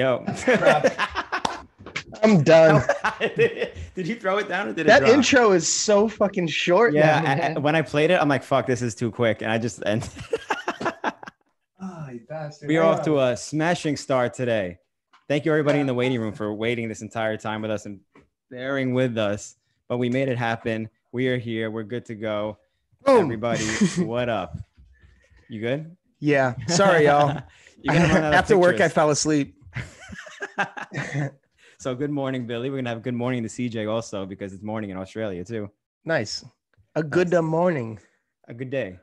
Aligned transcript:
Yo. 0.00 0.24
I'm 2.22 2.42
done. 2.42 2.82
did 3.20 4.06
you 4.06 4.14
throw 4.14 4.38
it 4.38 4.48
down 4.48 4.68
or 4.68 4.72
did 4.72 4.86
that 4.86 5.02
it 5.02 5.04
drop? 5.06 5.14
intro 5.14 5.52
is 5.52 5.68
so 5.70 6.08
fucking 6.08 6.46
short. 6.46 6.94
Yeah, 6.94 7.20
now, 7.20 7.30
I- 7.30 7.48
I- 7.50 7.58
when 7.58 7.76
I 7.76 7.82
played 7.82 8.10
it, 8.10 8.14
I'm 8.18 8.26
like, 8.26 8.42
fuck, 8.42 8.66
this 8.66 8.80
is 8.80 8.94
too 8.94 9.10
quick. 9.10 9.42
And 9.42 9.52
I 9.52 9.58
just 9.58 9.82
and 9.84 10.00
bastard. 12.28 12.68
we 12.68 12.78
are 12.78 12.82
off 12.84 13.04
to 13.04 13.20
a 13.20 13.36
smashing 13.36 13.98
start 13.98 14.32
today. 14.32 14.78
Thank 15.28 15.44
you 15.44 15.52
everybody 15.52 15.80
in 15.80 15.86
the 15.86 15.92
waiting 15.92 16.18
room 16.18 16.32
for 16.32 16.54
waiting 16.54 16.88
this 16.88 17.02
entire 17.02 17.36
time 17.36 17.60
with 17.60 17.70
us 17.70 17.84
and 17.84 18.00
bearing 18.50 18.94
with 18.94 19.18
us. 19.18 19.56
But 19.86 19.98
we 19.98 20.08
made 20.08 20.28
it 20.30 20.38
happen. 20.38 20.88
We 21.12 21.28
are 21.28 21.36
here. 21.36 21.70
We're 21.70 21.82
good 21.82 22.06
to 22.06 22.14
go. 22.14 22.56
Boom. 23.04 23.24
Everybody, 23.24 23.64
what 23.98 24.30
up? 24.30 24.56
You 25.50 25.60
good? 25.60 25.94
Yeah. 26.20 26.54
Sorry, 26.68 27.04
y'all. 27.04 27.42
You're 27.82 27.94
gonna 27.94 28.08
run 28.08 28.16
out 28.24 28.32
of 28.32 28.34
After 28.34 28.56
work, 28.58 28.80
I 28.80 28.88
fell 28.88 29.10
asleep. 29.10 29.56
so 31.78 31.94
good 31.94 32.10
morning, 32.10 32.46
Billy. 32.46 32.70
We're 32.70 32.76
gonna 32.76 32.88
have 32.90 32.98
a 32.98 33.02
good 33.02 33.14
morning 33.14 33.42
to 33.42 33.48
CJ 33.48 33.90
also 33.90 34.26
because 34.26 34.52
it's 34.52 34.62
morning 34.62 34.90
in 34.90 34.96
Australia 34.96 35.44
too. 35.44 35.70
nice. 36.04 36.44
A 36.96 37.02
good 37.02 37.32
uh, 37.34 37.42
morning. 37.42 38.00
A 38.48 38.54
good 38.54 38.70
day. 38.70 38.98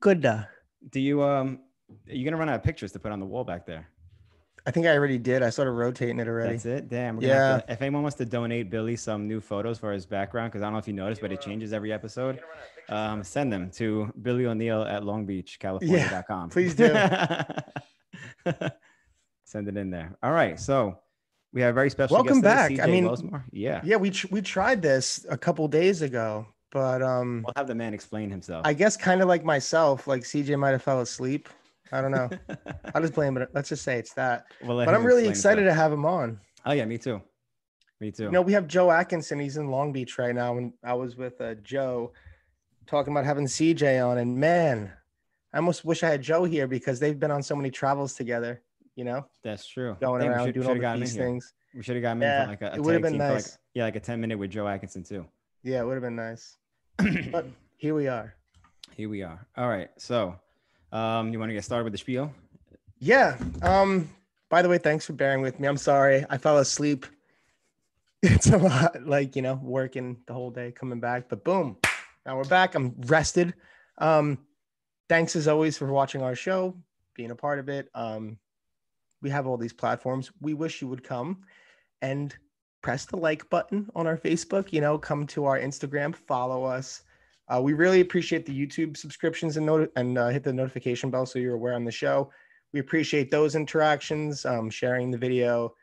Good. 0.00 0.26
Uh, 0.26 0.42
Do 0.90 1.00
you 1.00 1.22
um? 1.22 1.60
Are 2.08 2.14
you 2.14 2.24
gonna 2.24 2.36
run 2.36 2.48
out 2.48 2.56
of 2.56 2.62
pictures 2.62 2.92
to 2.92 2.98
put 2.98 3.10
on 3.12 3.20
the 3.20 3.26
wall 3.26 3.44
back 3.44 3.64
there? 3.66 3.88
I 4.64 4.70
think 4.70 4.86
I 4.86 4.90
already 4.96 5.18
did. 5.18 5.42
I 5.42 5.50
started 5.50 5.72
rotating 5.72 6.20
it 6.20 6.28
already. 6.28 6.52
That's 6.52 6.66
it. 6.66 6.88
Damn. 6.88 7.16
We're 7.16 7.26
Yeah. 7.26 7.58
to- 7.58 7.72
if 7.72 7.82
anyone 7.82 8.02
wants 8.02 8.16
to 8.18 8.24
donate 8.24 8.70
Billy 8.70 8.94
some 8.94 9.26
new 9.26 9.40
photos 9.40 9.78
for 9.78 9.92
his 9.92 10.06
background, 10.06 10.52
because 10.52 10.62
I 10.62 10.66
don't 10.66 10.74
know 10.74 10.78
if 10.78 10.86
you 10.86 10.92
noticed, 10.94 11.20
but 11.20 11.32
it 11.32 11.40
changes 11.40 11.72
every 11.72 11.92
episode. 11.92 12.40
Um, 12.88 13.24
send 13.24 13.52
them 13.52 13.70
to 13.72 14.12
Billy 14.22 14.46
O'Neill 14.46 14.82
at 14.82 15.02
LongBeachCalifornia.com. 15.02 16.50
please 16.50 16.74
do. 16.76 16.94
send 19.52 19.68
it 19.68 19.76
in 19.76 19.90
there. 19.90 20.16
All 20.22 20.32
right. 20.32 20.58
So 20.58 20.98
we 21.52 21.60
have 21.60 21.70
a 21.70 21.74
very 21.74 21.90
special. 21.90 22.16
Welcome 22.16 22.36
today, 22.42 22.76
back. 22.76 22.80
I 22.80 22.86
mean- 22.86 23.08
yeah. 23.52 23.80
Yeah, 23.84 23.96
we 23.96 24.10
we 24.30 24.40
tried 24.40 24.80
this 24.82 25.24
a 25.28 25.36
couple 25.36 25.68
days 25.68 26.00
ago, 26.02 26.46
but 26.72 27.02
um, 27.02 27.42
We'll 27.44 27.52
have 27.56 27.66
the 27.68 27.74
man 27.74 27.92
explain 27.92 28.30
himself. 28.30 28.62
I 28.66 28.72
guess 28.72 28.96
kind 28.96 29.20
of 29.20 29.28
like 29.28 29.44
myself, 29.44 30.06
like 30.06 30.22
CJ 30.22 30.58
might 30.58 30.70
have 30.70 30.82
fell 30.82 31.00
asleep. 31.02 31.48
I 31.92 32.00
don't 32.00 32.10
know. 32.10 32.30
I'll 32.94 33.02
just 33.02 33.12
blame 33.12 33.36
it. 33.36 33.50
Let's 33.52 33.68
just 33.68 33.84
say 33.84 33.98
it's 33.98 34.14
that. 34.14 34.46
We'll 34.62 34.82
But 34.82 34.94
I'm 34.94 35.04
really 35.04 35.28
excited 35.28 35.64
himself. 35.64 35.76
to 35.76 35.82
have 35.82 35.92
him 35.92 36.06
on. 36.06 36.40
Oh 36.64 36.72
yeah, 36.72 36.86
me 36.86 36.96
too. 36.96 37.20
Me 38.00 38.10
too. 38.10 38.24
You 38.24 38.30
know, 38.30 38.42
we 38.42 38.54
have 38.54 38.66
Joe 38.66 38.90
Atkinson. 38.90 39.38
He's 39.38 39.58
in 39.58 39.68
Long 39.68 39.92
Beach 39.92 40.18
right 40.18 40.34
now, 40.34 40.56
and 40.56 40.72
I 40.82 40.94
was 40.94 41.16
with 41.16 41.38
uh, 41.40 41.54
Joe 41.62 42.12
talking 42.86 43.12
about 43.12 43.26
having 43.26 43.44
CJ 43.46 44.04
on. 44.04 44.16
And 44.18 44.36
man, 44.38 44.90
I 45.52 45.58
almost 45.58 45.84
wish 45.84 46.02
I 46.02 46.08
had 46.08 46.22
Joe 46.22 46.44
here 46.44 46.66
because 46.66 46.98
they've 46.98 47.20
been 47.20 47.30
on 47.30 47.42
so 47.42 47.54
many 47.54 47.70
travels 47.70 48.14
together. 48.14 48.62
You 48.96 49.04
know, 49.04 49.26
That's 49.42 49.66
true. 49.66 49.96
going 50.00 50.22
around 50.22 50.46
should- 50.46 50.54
doing 50.54 50.66
all 50.66 50.70
should've 50.74 50.80
the 50.80 50.86
got 50.86 50.94
him 50.96 51.00
these 51.00 51.14
here. 51.14 51.24
things. 51.24 51.54
We 51.74 51.82
should 51.82 51.96
have 51.96 52.02
got 52.02 52.12
him 52.12 52.22
in 52.22 52.48
like 52.48 52.60
a, 52.62 52.66
a 52.66 52.74
it 52.76 52.80
would've 52.82 53.00
been 53.02 53.12
team 53.12 53.20
for 53.20 53.26
like 53.28 53.34
nice. 53.36 53.58
yeah, 53.74 53.84
like 53.84 53.96
a 53.96 54.00
10 54.00 54.20
minute 54.20 54.38
with 54.38 54.50
Joe 54.50 54.68
Atkinson 54.68 55.02
too. 55.04 55.26
Yeah, 55.64 55.80
it 55.80 55.84
would 55.86 55.94
have 55.94 56.02
been 56.02 56.16
nice. 56.16 56.56
But 57.30 57.46
here 57.76 57.94
we 57.94 58.08
are. 58.08 58.34
Here 58.96 59.08
we 59.08 59.22
are. 59.22 59.46
All 59.56 59.68
right. 59.68 59.88
So 59.96 60.34
um 60.92 61.32
you 61.32 61.38
want 61.38 61.50
to 61.50 61.54
get 61.54 61.64
started 61.64 61.84
with 61.84 61.92
the 61.92 61.98
spiel? 61.98 62.32
Yeah. 62.98 63.36
Um. 63.62 64.10
By 64.50 64.60
the 64.60 64.68
way, 64.68 64.78
thanks 64.78 65.06
for 65.06 65.12
bearing 65.14 65.40
with 65.40 65.58
me. 65.60 65.66
I'm 65.68 65.76
sorry. 65.78 66.26
I 66.28 66.36
fell 66.38 66.58
asleep. 66.58 67.06
It's 68.22 68.48
a 68.50 68.58
lot, 68.58 69.04
like 69.06 69.34
you 69.36 69.42
know, 69.42 69.58
working 69.62 70.18
the 70.26 70.32
whole 70.34 70.50
day, 70.50 70.70
coming 70.72 71.00
back. 71.00 71.28
But 71.28 71.42
boom, 71.44 71.76
now 72.26 72.36
we're 72.36 72.44
back. 72.44 72.74
I'm 72.74 72.94
rested. 73.06 73.54
Um. 73.98 74.38
Thanks 75.08 75.34
as 75.36 75.48
always 75.48 75.76
for 75.78 75.92
watching 75.92 76.22
our 76.22 76.34
show, 76.34 76.76
being 77.14 77.30
a 77.30 77.36
part 77.36 77.58
of 77.58 77.68
it. 77.68 77.88
Um. 77.94 78.38
We 79.22 79.30
have 79.30 79.46
all 79.46 79.56
these 79.56 79.72
platforms. 79.72 80.30
We 80.40 80.54
wish 80.54 80.82
you 80.82 80.88
would 80.88 81.04
come 81.04 81.42
and 82.00 82.34
press 82.82 83.06
the 83.06 83.16
like 83.16 83.48
button 83.48 83.88
on 83.94 84.06
our 84.06 84.16
Facebook. 84.16 84.72
You 84.72 84.80
know, 84.80 84.98
come 84.98 85.26
to 85.28 85.44
our 85.44 85.58
Instagram, 85.58 86.14
follow 86.14 86.64
us. 86.64 87.02
Uh, 87.48 87.60
we 87.60 87.72
really 87.72 88.00
appreciate 88.00 88.46
the 88.46 88.66
YouTube 88.66 88.96
subscriptions 88.96 89.56
and 89.56 89.66
not- 89.66 89.90
and 89.96 90.18
uh, 90.18 90.28
hit 90.28 90.44
the 90.44 90.52
notification 90.52 91.10
bell 91.10 91.26
so 91.26 91.38
you're 91.38 91.54
aware 91.54 91.74
on 91.74 91.84
the 91.84 91.92
show 91.92 92.30
we 92.72 92.80
appreciate 92.80 93.30
those 93.30 93.54
interactions 93.54 94.44
um, 94.44 94.70
sharing 94.70 95.10
the 95.10 95.18
video 95.18 95.74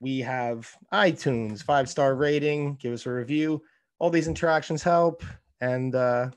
we 0.00 0.20
have 0.20 0.70
itunes 0.92 1.62
five 1.62 1.88
star 1.88 2.14
rating 2.14 2.74
give 2.76 2.92
us 2.92 3.06
a 3.06 3.10
review 3.10 3.62
all 3.98 4.10
these 4.10 4.28
interactions 4.28 4.82
help 4.82 5.22
and 5.60 5.94
uh, 5.94 6.28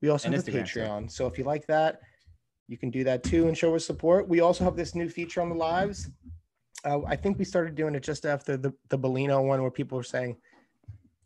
we 0.00 0.08
also 0.08 0.26
And 0.28 0.34
have 0.34 0.44
Instagram, 0.44 0.64
patreon 0.64 1.10
so 1.10 1.26
if 1.26 1.38
you 1.38 1.44
like 1.44 1.66
that 1.66 2.00
you 2.68 2.78
can 2.78 2.90
do 2.90 3.04
that 3.04 3.22
too 3.22 3.48
and 3.48 3.56
show 3.56 3.74
us 3.74 3.86
support 3.86 4.28
we 4.28 4.40
also 4.40 4.64
have 4.64 4.76
this 4.76 4.94
new 4.94 5.08
feature 5.08 5.40
on 5.40 5.48
the 5.48 5.54
lives 5.54 6.10
uh, 6.84 7.00
i 7.06 7.16
think 7.16 7.38
we 7.38 7.44
started 7.44 7.74
doing 7.74 7.94
it 7.94 8.02
just 8.02 8.24
after 8.24 8.56
the, 8.56 8.72
the 8.88 8.98
Bellino 8.98 9.44
one 9.44 9.62
where 9.62 9.70
people 9.70 9.96
were 9.96 10.02
saying 10.02 10.36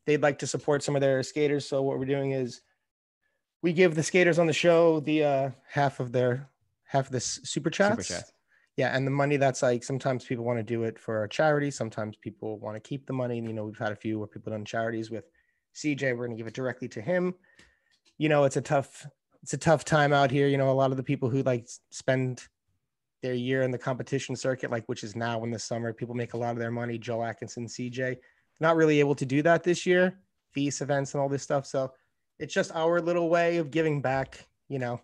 they'd 0.07 0.23
like 0.23 0.39
to 0.39 0.47
support 0.47 0.83
some 0.83 0.97
of 0.97 1.01
their 1.01 1.23
skaters 1.23 1.67
so 1.67 1.83
what 1.83 1.99
we're 1.99 2.05
doing 2.05 2.33
is 2.33 2.63
we 3.63 3.73
give 3.73 3.95
the 3.95 4.03
skaters 4.03 4.39
on 4.39 4.47
the 4.47 4.53
show 4.53 5.01
the 5.01 5.25
uh, 5.25 5.51
half 5.69 6.01
of 6.01 6.13
their 6.13 6.49
half 6.89 7.07
of 7.07 7.13
this 7.13 7.41
super 7.45 7.71
chats. 7.71 8.09
Super 8.09 8.21
chat. 8.21 8.31
Yeah, 8.77 8.97
and 8.97 9.07
the 9.07 9.11
money 9.11 9.37
that's 9.37 9.63
like 9.63 9.83
sometimes 9.85 10.25
people 10.25 10.45
want 10.45 10.59
to 10.59 10.63
do 10.63 10.85
it 10.85 10.99
for 10.99 11.25
a 11.25 11.29
charity, 11.29 11.71
sometimes 11.71 12.17
people 12.17 12.59
want 12.59 12.77
to 12.77 12.81
keep 12.81 13.07
the 13.07 13.13
money. 13.13 13.39
And 13.39 13.47
You 13.47 13.53
know, 13.53 13.65
we've 13.65 13.79
had 13.79 13.93
a 13.93 13.97
few 13.97 14.19
where 14.19 14.29
people 14.29 14.53
done 14.53 14.65
charities 14.65 15.11
with 15.11 15.25
CJ. 15.75 16.17
We're 16.17 16.27
gonna 16.27 16.37
give 16.37 16.47
it 16.47 16.55
directly 16.55 16.89
to 16.89 17.01
him. 17.01 17.35
You 18.19 18.29
know, 18.29 18.45
it's 18.45 18.57
a 18.57 18.61
tough 18.61 19.07
it's 19.43 19.53
a 19.53 19.59
tough 19.59 19.85
time 19.85 20.13
out 20.13 20.31
here. 20.31 20.49
You 20.49 20.59
know, 20.59 20.71
a 20.71 20.73
lot 20.73 20.91
of 20.91 20.97
the 20.97 21.03
people 21.03 21.29
who 21.29 21.43
like 21.43 21.69
spend 21.91 22.43
their 23.23 23.35
year 23.35 23.63
in 23.63 23.71
the 23.71 23.79
competition 23.79 24.37
circuit, 24.37 24.71
like 24.71 24.85
which 24.87 25.03
is 25.03 25.17
now 25.17 25.43
in 25.45 25.51
the 25.51 25.59
summer, 25.59 25.93
people 25.93 26.15
make 26.15 26.35
a 26.35 26.37
lot 26.37 26.53
of 26.53 26.59
their 26.59 26.71
money. 26.71 26.99
Joe 26.99 27.23
Atkinson, 27.23 27.67
CJ, 27.67 28.17
not 28.61 28.77
really 28.77 29.01
able 29.01 29.15
to 29.15 29.27
do 29.27 29.43
that 29.43 29.63
this 29.63 29.87
year. 29.87 30.19
Feast 30.53 30.81
events 30.81 31.15
and 31.15 31.21
all 31.21 31.29
this 31.29 31.43
stuff. 31.43 31.67
So 31.67 31.93
it's 32.39 32.55
just 32.55 32.73
our 32.75 33.01
little 33.01 33.29
way 33.29 33.59
of 33.59 33.71
giving 33.71 34.01
back. 34.01 34.47
You 34.69 34.79
know, 34.79 35.01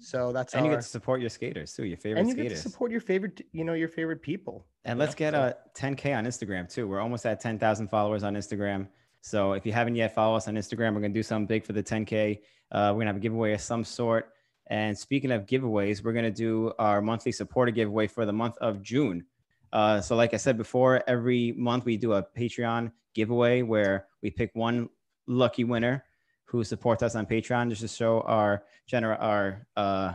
so 0.00 0.32
that's 0.32 0.54
And 0.54 0.64
you 0.64 0.72
get 0.72 0.80
to 0.80 0.82
support 0.82 1.20
your 1.20 1.30
skaters 1.30 1.74
too, 1.74 1.84
your 1.84 1.98
favorite 1.98 2.20
and 2.20 2.28
you 2.28 2.34
get 2.34 2.44
to 2.44 2.56
skaters. 2.56 2.62
support 2.62 2.90
your 2.90 3.00
favorite, 3.00 3.42
you 3.52 3.64
know, 3.64 3.74
your 3.74 3.88
favorite 3.88 4.22
people. 4.22 4.66
And 4.84 4.98
let's 4.98 5.12
know, 5.12 5.30
get 5.30 5.34
a 5.34 5.56
10k 5.76 6.14
uh, 6.14 6.18
on 6.18 6.24
Instagram 6.24 6.72
too. 6.72 6.88
We're 6.88 7.00
almost 7.00 7.26
at 7.26 7.40
10,000 7.40 7.88
followers 7.88 8.22
on 8.22 8.34
Instagram. 8.34 8.88
So 9.20 9.52
if 9.52 9.66
you 9.66 9.72
haven't 9.72 9.96
yet 9.96 10.14
follow 10.14 10.36
us 10.36 10.48
on 10.48 10.54
Instagram, 10.54 10.94
we're 10.94 11.00
gonna 11.00 11.14
do 11.14 11.22
something 11.22 11.46
big 11.46 11.64
for 11.64 11.72
the 11.72 11.82
10k. 11.82 12.40
Uh, 12.72 12.92
we're 12.92 13.00
gonna 13.00 13.06
have 13.06 13.16
a 13.16 13.20
giveaway 13.20 13.52
of 13.52 13.60
some 13.60 13.84
sort. 13.84 14.32
And 14.68 14.96
speaking 14.96 15.32
of 15.32 15.46
giveaways, 15.46 16.02
we're 16.02 16.12
gonna 16.12 16.30
do 16.30 16.72
our 16.78 17.00
monthly 17.02 17.32
supporter 17.32 17.72
giveaway 17.72 18.06
for 18.06 18.24
the 18.24 18.32
month 18.32 18.56
of 18.58 18.82
June. 18.82 19.24
Uh, 19.72 20.00
so 20.00 20.16
like 20.16 20.34
I 20.34 20.36
said 20.36 20.56
before, 20.56 21.02
every 21.06 21.52
month 21.52 21.84
we 21.84 21.96
do 21.96 22.14
a 22.14 22.22
Patreon 22.22 22.92
giveaway 23.14 23.62
where 23.62 24.06
we 24.22 24.30
pick 24.30 24.50
one 24.54 24.88
lucky 25.26 25.64
winner 25.64 26.04
who 26.44 26.64
supports 26.64 27.02
us 27.02 27.14
on 27.14 27.26
Patreon 27.26 27.68
just 27.68 27.82
to 27.82 27.88
show 27.88 28.22
our 28.22 28.64
general 28.86 29.16
our 29.20 29.66
uh, 29.76 30.14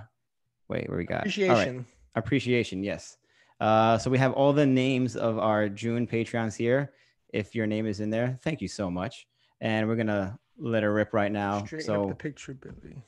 wait 0.68 0.90
where 0.90 0.98
we 0.98 1.06
got 1.06 1.16
All 1.16 1.20
right 1.22 1.38
appreciation. 1.38 1.86
appreciation 2.16 2.84
yes 2.84 3.18
uh, 3.62 3.98
so 3.98 4.10
we 4.10 4.18
have 4.18 4.34
all 4.34 4.52
the 4.52 4.66
names 4.66 5.16
of 5.16 5.40
our 5.40 5.70
june 5.70 6.06
patreons 6.06 6.56
here 6.56 6.92
if 7.36 7.54
your 7.54 7.68
name 7.68 7.86
is 7.86 8.00
in 8.00 8.10
there 8.10 8.40
thank 8.42 8.62
you 8.62 8.68
so 8.68 8.90
much. 8.90 9.28
And 9.62 9.88
we're 9.88 9.96
gonna 9.96 10.40
let 10.58 10.84
her 10.84 10.94
rip 10.94 11.14
right 11.14 11.32
now. 11.32 11.66
Straighten 11.66 11.96
up 11.96 12.08
the 12.10 12.16
picture, 12.16 12.54
Billy. 12.54 13.04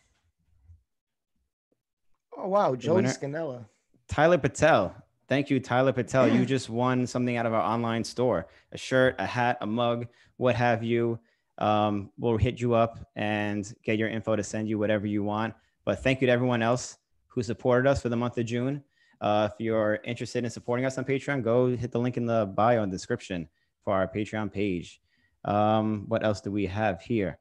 Oh 2.38 2.48
wow, 2.48 2.76
Joey 2.76 2.96
winner- 2.98 3.10
Scanella. 3.10 3.66
tyler 4.08 4.38
patel. 4.38 4.96
Thank 5.28 5.50
you 5.50 5.60
tyler 5.60 5.94
patel. 5.94 6.28
You 6.28 6.46
just 6.56 6.70
won 6.70 7.06
something 7.08 7.36
out 7.38 7.46
of 7.46 7.54
our 7.54 7.62
online 7.62 8.04
store. 8.04 8.48
A 8.72 8.78
shirt 8.78 9.16
a 9.20 9.26
hat 9.26 9.58
a 9.62 9.66
mug 9.68 10.08
what 10.38 10.56
have 10.56 10.84
you. 10.84 11.20
Um, 11.58 12.12
we'll 12.18 12.38
hit 12.38 12.62
you 12.62 12.76
up 12.76 13.00
and 13.16 13.74
get 13.84 13.98
your 13.98 14.10
info 14.10 14.36
to 14.36 14.44
send 14.44 14.70
you 14.70 14.78
whatever 14.78 15.08
you 15.08 15.24
want. 15.24 15.56
But 15.86 16.04
thank 16.04 16.22
you 16.22 16.28
to 16.28 16.34
everyone 16.34 16.62
else 16.62 16.98
who 17.28 17.42
supported 17.42 17.90
us 17.90 18.02
for 18.02 18.10
the 18.10 18.16
month 18.16 18.38
of 18.38 18.46
june. 18.46 18.84
Uh, 19.20 19.50
if 19.52 19.60
you're 19.60 20.00
interested 20.04 20.44
in 20.44 20.50
supporting 20.52 20.86
us 20.86 20.98
on 21.00 21.04
patreon 21.04 21.44
go 21.44 21.76
hit 21.76 21.92
the 21.92 22.00
link 22.00 22.18
in 22.18 22.28
the 22.28 22.46
bio 22.56 22.84
and 22.84 22.92
description 22.92 23.50
for 23.88 23.94
our 23.94 24.06
patreon 24.06 24.52
page 24.52 25.00
um, 25.46 26.04
what 26.10 26.26
else 26.26 26.42
do 26.42 26.52
we 26.52 26.66
have 26.66 27.00
here 27.02 27.40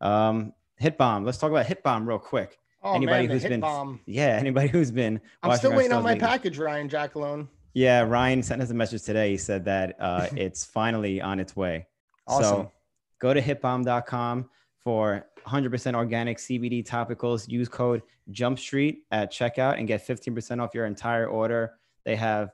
um, 0.00 0.52
hit 0.76 0.98
bomb 0.98 1.24
let's 1.24 1.38
talk 1.38 1.52
about 1.52 1.64
hit 1.66 1.84
bomb 1.84 2.04
real 2.08 2.18
quick 2.18 2.58
Oh 2.82 2.94
Anybody 2.96 3.28
man, 3.28 3.30
who's 3.32 3.42
hit 3.42 3.48
been- 3.50 3.60
bomb. 3.60 4.00
yeah 4.06 4.36
anybody 4.40 4.66
who's 4.68 4.90
been 4.90 5.20
I'm 5.44 5.56
still 5.56 5.72
waiting 5.72 5.92
on 5.92 6.02
my 6.02 6.14
lately- 6.14 6.26
package, 6.26 6.58
Ryan 6.58 6.88
Jackalone. 6.88 7.46
yeah, 7.74 8.00
Ryan 8.02 8.42
sent 8.42 8.60
us 8.60 8.70
a 8.70 8.74
message 8.74 9.02
today. 9.04 9.30
He 9.30 9.36
said 9.38 9.64
that 9.66 9.94
uh, 10.00 10.26
it's 10.36 10.64
finally 10.66 11.20
on 11.22 11.38
its 11.40 11.54
way. 11.56 11.86
Awesome. 12.26 12.42
So 12.44 12.72
go 13.20 13.32
to 13.32 13.40
hitbomb.com 13.40 14.50
for 14.82 15.26
100% 15.46 15.94
organic 15.94 16.36
CBD 16.38 16.84
topicals. 16.86 17.48
Use 17.48 17.68
code 17.70 18.02
JumpStreet 18.32 18.96
at 19.12 19.32
checkout 19.32 19.78
and 19.78 19.86
get 19.88 20.06
15% 20.06 20.60
off 20.62 20.74
your 20.74 20.84
entire 20.84 21.26
order. 21.26 21.72
They 22.04 22.16
have 22.16 22.50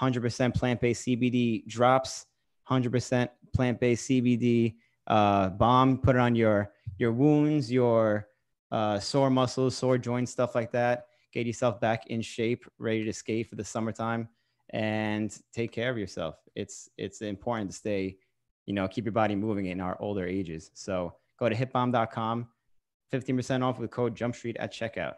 100% 0.00 0.54
plant 0.54 0.80
based 0.80 1.06
CBD 1.06 1.66
drops, 1.66 2.24
100% 2.68 3.28
plant 3.54 3.80
based 3.80 4.08
CBD 4.08 4.76
uh, 5.06 5.50
balm. 5.50 5.98
Put 5.98 6.16
it 6.16 6.20
on 6.20 6.34
your, 6.34 6.72
your 6.98 7.12
wounds, 7.12 7.70
your 7.70 8.28
uh, 8.70 8.98
sore 8.98 9.30
muscles, 9.30 9.76
sore 9.76 9.98
joints, 9.98 10.32
stuff 10.32 10.54
like 10.54 10.72
that. 10.72 11.06
get 11.32 11.46
yourself 11.46 11.80
back 11.80 12.06
in 12.08 12.20
shape, 12.22 12.64
ready 12.78 13.04
to 13.04 13.12
skate 13.12 13.48
for 13.48 13.56
the 13.56 13.64
summertime, 13.64 14.28
and 14.70 15.38
take 15.52 15.72
care 15.72 15.90
of 15.90 15.98
yourself. 15.98 16.36
It's 16.54 16.88
it's 16.96 17.20
important 17.22 17.70
to 17.70 17.76
stay, 17.76 18.16
you 18.66 18.74
know, 18.74 18.88
keep 18.88 19.04
your 19.04 19.12
body 19.12 19.34
moving 19.36 19.66
in 19.66 19.80
our 19.80 19.96
older 20.00 20.26
ages. 20.26 20.70
So 20.74 21.14
go 21.38 21.48
to 21.48 21.54
hitbomb.com, 21.54 22.48
15% 23.12 23.62
off 23.62 23.78
with 23.78 23.90
code 23.90 24.16
JumpStreet 24.16 24.56
at 24.58 24.72
checkout. 24.72 25.14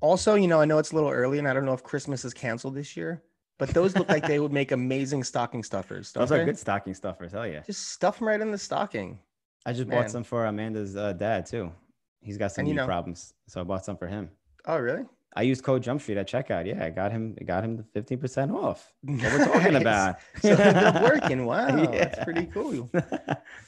Also, 0.00 0.34
you 0.34 0.48
know, 0.48 0.60
I 0.60 0.64
know 0.64 0.78
it's 0.78 0.90
a 0.90 0.94
little 0.94 1.10
early, 1.10 1.38
and 1.38 1.46
I 1.46 1.54
don't 1.54 1.64
know 1.64 1.74
if 1.74 1.82
Christmas 1.82 2.24
is 2.24 2.34
canceled 2.34 2.74
this 2.74 2.96
year, 2.96 3.22
but 3.58 3.70
those 3.70 3.96
look 3.96 4.08
like 4.08 4.26
they 4.26 4.38
would 4.40 4.52
make 4.52 4.72
amazing 4.80 5.24
stocking 5.24 5.62
stuffers. 5.62 6.12
Those 6.12 6.32
are 6.32 6.44
good 6.44 6.58
stocking 6.58 6.94
stuffers. 6.94 7.32
Hell 7.32 7.46
yeah. 7.46 7.60
Just 7.66 7.88
stuff 7.92 8.18
them 8.18 8.28
right 8.28 8.40
in 8.40 8.50
the 8.50 8.58
stocking. 8.58 9.18
I 9.64 9.72
just 9.72 9.86
Man. 9.88 10.00
bought 10.02 10.10
some 10.10 10.24
for 10.24 10.46
Amanda's 10.46 10.96
uh, 10.96 11.12
dad 11.12 11.46
too. 11.46 11.72
He's 12.20 12.36
got 12.38 12.52
some 12.52 12.66
you 12.66 12.72
knee 12.72 12.76
know- 12.78 12.86
problems, 12.86 13.34
so 13.48 13.60
I 13.60 13.64
bought 13.64 13.84
some 13.84 13.96
for 13.96 14.06
him. 14.06 14.30
Oh, 14.66 14.78
really? 14.78 15.04
I 15.34 15.42
used 15.42 15.64
code 15.64 15.82
Jump 15.82 16.02
Street 16.02 16.18
at 16.18 16.28
checkout. 16.28 16.66
Yeah, 16.66 16.84
I 16.84 16.90
got 16.90 17.10
him. 17.10 17.34
I 17.40 17.44
got 17.44 17.64
him 17.64 17.76
the 17.78 17.84
fifteen 17.84 18.18
percent 18.18 18.50
off. 18.52 18.92
What 19.02 19.22
we're 19.22 19.44
talking 19.46 19.76
about. 19.76 20.16
So 20.42 20.54
working. 21.02 21.46
Wow, 21.46 21.68
Yeah. 21.68 21.86
that's 22.04 22.22
pretty 22.22 22.46
cool. 22.46 22.90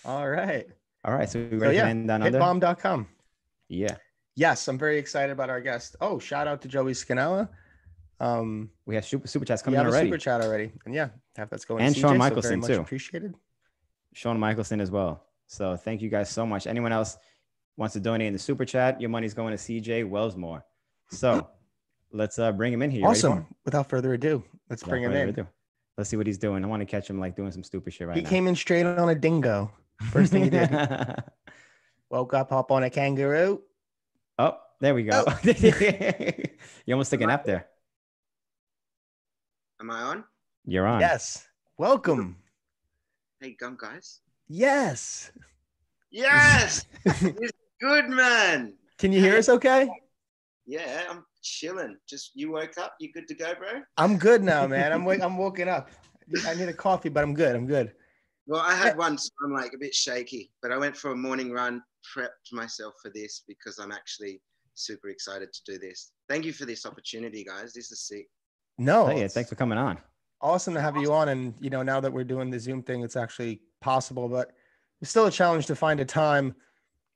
All 0.05 0.29
right. 0.29 0.67
All 1.07 1.15
right, 1.15 1.29
so 1.29 1.47
we 1.51 1.59
So 1.59 1.71
yeah, 1.71 1.85
to 1.85 1.89
end 1.89 2.11
under? 2.11 2.31
hitbomb.com. 2.31 3.09
Yeah, 3.69 3.97
Yes, 4.37 4.67
I'm 4.69 4.79
very 4.79 4.99
excited 4.99 5.33
about 5.33 5.49
our 5.49 5.61
guest. 5.61 5.97
Oh, 6.01 6.19
shout 6.19 6.47
out 6.49 6.61
to 6.63 6.69
Joey 6.69 6.93
Scanella. 6.93 7.49
Um, 8.21 8.71
we 8.87 8.95
have 8.95 9.05
super 9.05 9.27
super 9.27 9.45
chats 9.45 9.63
coming 9.63 9.81
in 9.81 9.87
already. 9.87 10.09
super 10.09 10.19
chat 10.19 10.41
already, 10.41 10.73
and 10.85 10.95
yeah, 10.95 11.09
have 11.37 11.51
that's 11.51 11.65
going. 11.65 11.85
And 11.85 11.95
CJ, 11.95 12.01
Shawn 12.01 12.63
so 12.63 12.69
too. 12.69 12.81
Appreciated. 12.81 13.35
Sean 14.13 14.39
Michelson 14.39 14.81
as 14.81 14.91
well. 14.91 15.25
So 15.47 15.77
thank 15.77 16.01
you 16.01 16.09
guys 16.09 16.31
so 16.31 16.47
much. 16.47 16.67
Anyone 16.67 16.93
else 16.93 17.19
wants 17.77 17.93
to 17.95 18.01
donate 18.01 18.29
in 18.29 18.33
the 18.33 18.39
super 18.39 18.65
chat? 18.65 19.01
Your 19.01 19.11
money's 19.11 19.35
going 19.35 19.57
to 19.57 19.63
CJ 19.63 20.09
Wellsmore. 20.09 20.63
So 21.11 21.49
let's 22.13 22.39
uh, 22.39 22.53
bring 22.53 22.73
him 22.73 22.83
in 22.83 22.91
here. 22.91 23.01
Him? 23.01 23.07
Awesome. 23.07 23.47
Without 23.65 23.89
further 23.89 24.15
ado, 24.15 24.43
let's 24.71 24.83
Without 24.83 24.91
bring 24.91 25.03
him 25.03 25.13
in. 25.13 25.29
ado, 25.31 25.47
Let's 25.97 26.11
see 26.11 26.17
what 26.17 26.27
he's 26.27 26.39
doing. 26.39 26.65
I 26.65 26.67
want 26.67 26.81
to 26.81 26.87
catch 26.87 27.09
him 27.09 27.21
like 27.21 27.37
doing 27.37 27.53
some 27.53 27.63
stupid 27.63 27.93
shit 27.93 28.09
right 28.09 28.17
He 28.17 28.23
now. 28.23 28.29
He 28.29 28.35
came 28.35 28.47
in 28.49 28.57
straight 28.57 28.87
on 28.87 29.09
a 29.09 29.15
dingo. 29.15 29.71
First 30.11 30.33
thing 30.33 30.45
he 30.45 30.51
did. 30.51 30.71
Woke 32.11 32.35
up, 32.35 32.51
hop 32.51 32.71
on 32.71 32.83
a 32.85 32.91
kangaroo. 32.91 33.63
oh, 34.39 34.59
there 34.81 34.95
we 34.95 35.05
go. 35.05 35.25
Oh. 35.27 35.39
you 36.87 36.95
almost 36.95 37.11
took 37.11 37.21
a 37.21 37.27
nap 37.27 37.45
there. 37.45 37.69
Am 39.85 39.91
I 39.91 40.01
on? 40.01 40.25
You're 40.65 40.87
on. 40.87 40.99
Yes. 40.99 41.47
Welcome. 41.77 42.39
Hey, 43.39 43.55
gum 43.61 43.77
guys. 43.79 44.21
Yes. 44.49 45.31
Yes, 46.11 46.87
It's 47.05 47.53
good 47.83 48.09
man. 48.09 48.73
Can 48.97 49.13
you 49.13 49.21
hear 49.21 49.37
us 49.37 49.51
okay? 49.51 49.91
Yeah, 50.65 51.03
I'm 51.11 51.23
chilling. 51.43 51.99
Just 52.09 52.31
you 52.33 52.51
woke 52.53 52.79
up. 52.79 52.95
You 52.99 53.13
good 53.13 53.29
to 53.29 53.35
go, 53.35 53.53
bro? 53.57 53.83
I'm 53.99 54.17
good 54.17 54.43
now, 54.43 54.67
man. 54.75 54.91
I'm 54.91 55.05
wake- 55.05 55.21
I'm 55.21 55.37
woken 55.37 55.69
up. 55.69 55.91
I 56.49 56.55
need 56.55 56.71
a 56.71 56.73
coffee, 56.73 57.11
but 57.11 57.23
I'm 57.23 57.35
good. 57.35 57.55
I'm 57.55 57.67
good. 57.67 57.93
Well, 58.47 58.63
I 58.63 58.75
had 58.75 58.97
one, 58.97 59.19
so 59.19 59.29
I'm 59.45 59.53
like 59.53 59.75
a 59.75 59.79
bit 59.79 59.95
shaky, 59.95 60.51
but 60.63 60.73
I 60.73 60.79
went 60.79 60.97
for 60.97 61.11
a 61.11 61.17
morning 61.17 61.53
run, 61.53 61.83
prepped 62.17 62.53
myself 62.53 62.95
for 63.03 63.11
this 63.15 63.43
because 63.47 63.79
I'm 63.79 63.93
actually 63.93 64.41
super 64.77 65.11
excited 65.11 65.53
to 65.53 65.61
do 65.71 65.79
this. 65.79 66.13
Thank 66.31 66.47
you 66.47 66.55
for 66.55 66.65
this 66.65 66.87
opportunity, 66.87 67.45
guys. 67.45 67.75
This 67.75 67.93
is 67.93 68.01
sick. 68.09 68.29
No. 68.79 69.09
Yeah, 69.09 69.15
it's- 69.17 69.35
thanks 69.35 69.51
for 69.51 69.57
coming 69.57 69.79
on. 69.79 69.99
awesome 70.41 70.75
to 70.75 70.81
have 70.81 70.97
you 70.97 71.13
on 71.13 71.29
and 71.31 71.55
you 71.61 71.71
know 71.71 71.83
now 71.83 72.01
that 72.01 72.13
we're 72.13 72.23
doing 72.25 72.51
the 72.51 72.59
zoom 72.61 72.83
thing 72.83 73.03
it's 73.03 73.17
actually 73.17 73.63
possible 73.81 74.29
but 74.29 74.53
it's 75.01 75.11
still 75.11 75.25
a 75.27 75.31
challenge 75.31 75.65
to 75.65 75.75
find 75.75 76.01
a 76.01 76.05
time 76.05 76.55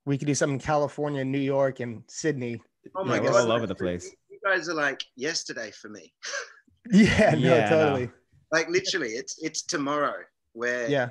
we 0.06 0.16
could 0.16 0.26
do 0.26 0.34
something 0.34 0.54
in 0.54 0.60
california 0.60 1.22
new 1.22 1.38
york 1.38 1.80
and 1.80 2.02
sydney 2.08 2.58
Oh 2.96 3.04
Yeah, 3.04 3.10
my 3.10 3.20
we're 3.20 3.30
god, 3.32 3.40
all 3.44 3.52
over 3.52 3.66
the 3.66 3.74
place. 3.74 4.10
You 4.30 4.38
guys 4.42 4.66
are 4.70 4.74
like 4.74 5.04
yesterday 5.16 5.70
for 5.72 5.90
me. 5.90 6.10
yeah 6.90 7.32
no 7.32 7.38
Yeah, 7.38 7.68
no. 7.68 7.76
totally 7.76 8.10
Like 8.50 8.68
literally, 8.70 9.10
it's 9.10 9.36
it's 9.42 9.60
tomorrow. 9.62 10.20
Where 10.54 10.88
yeah 10.88 11.10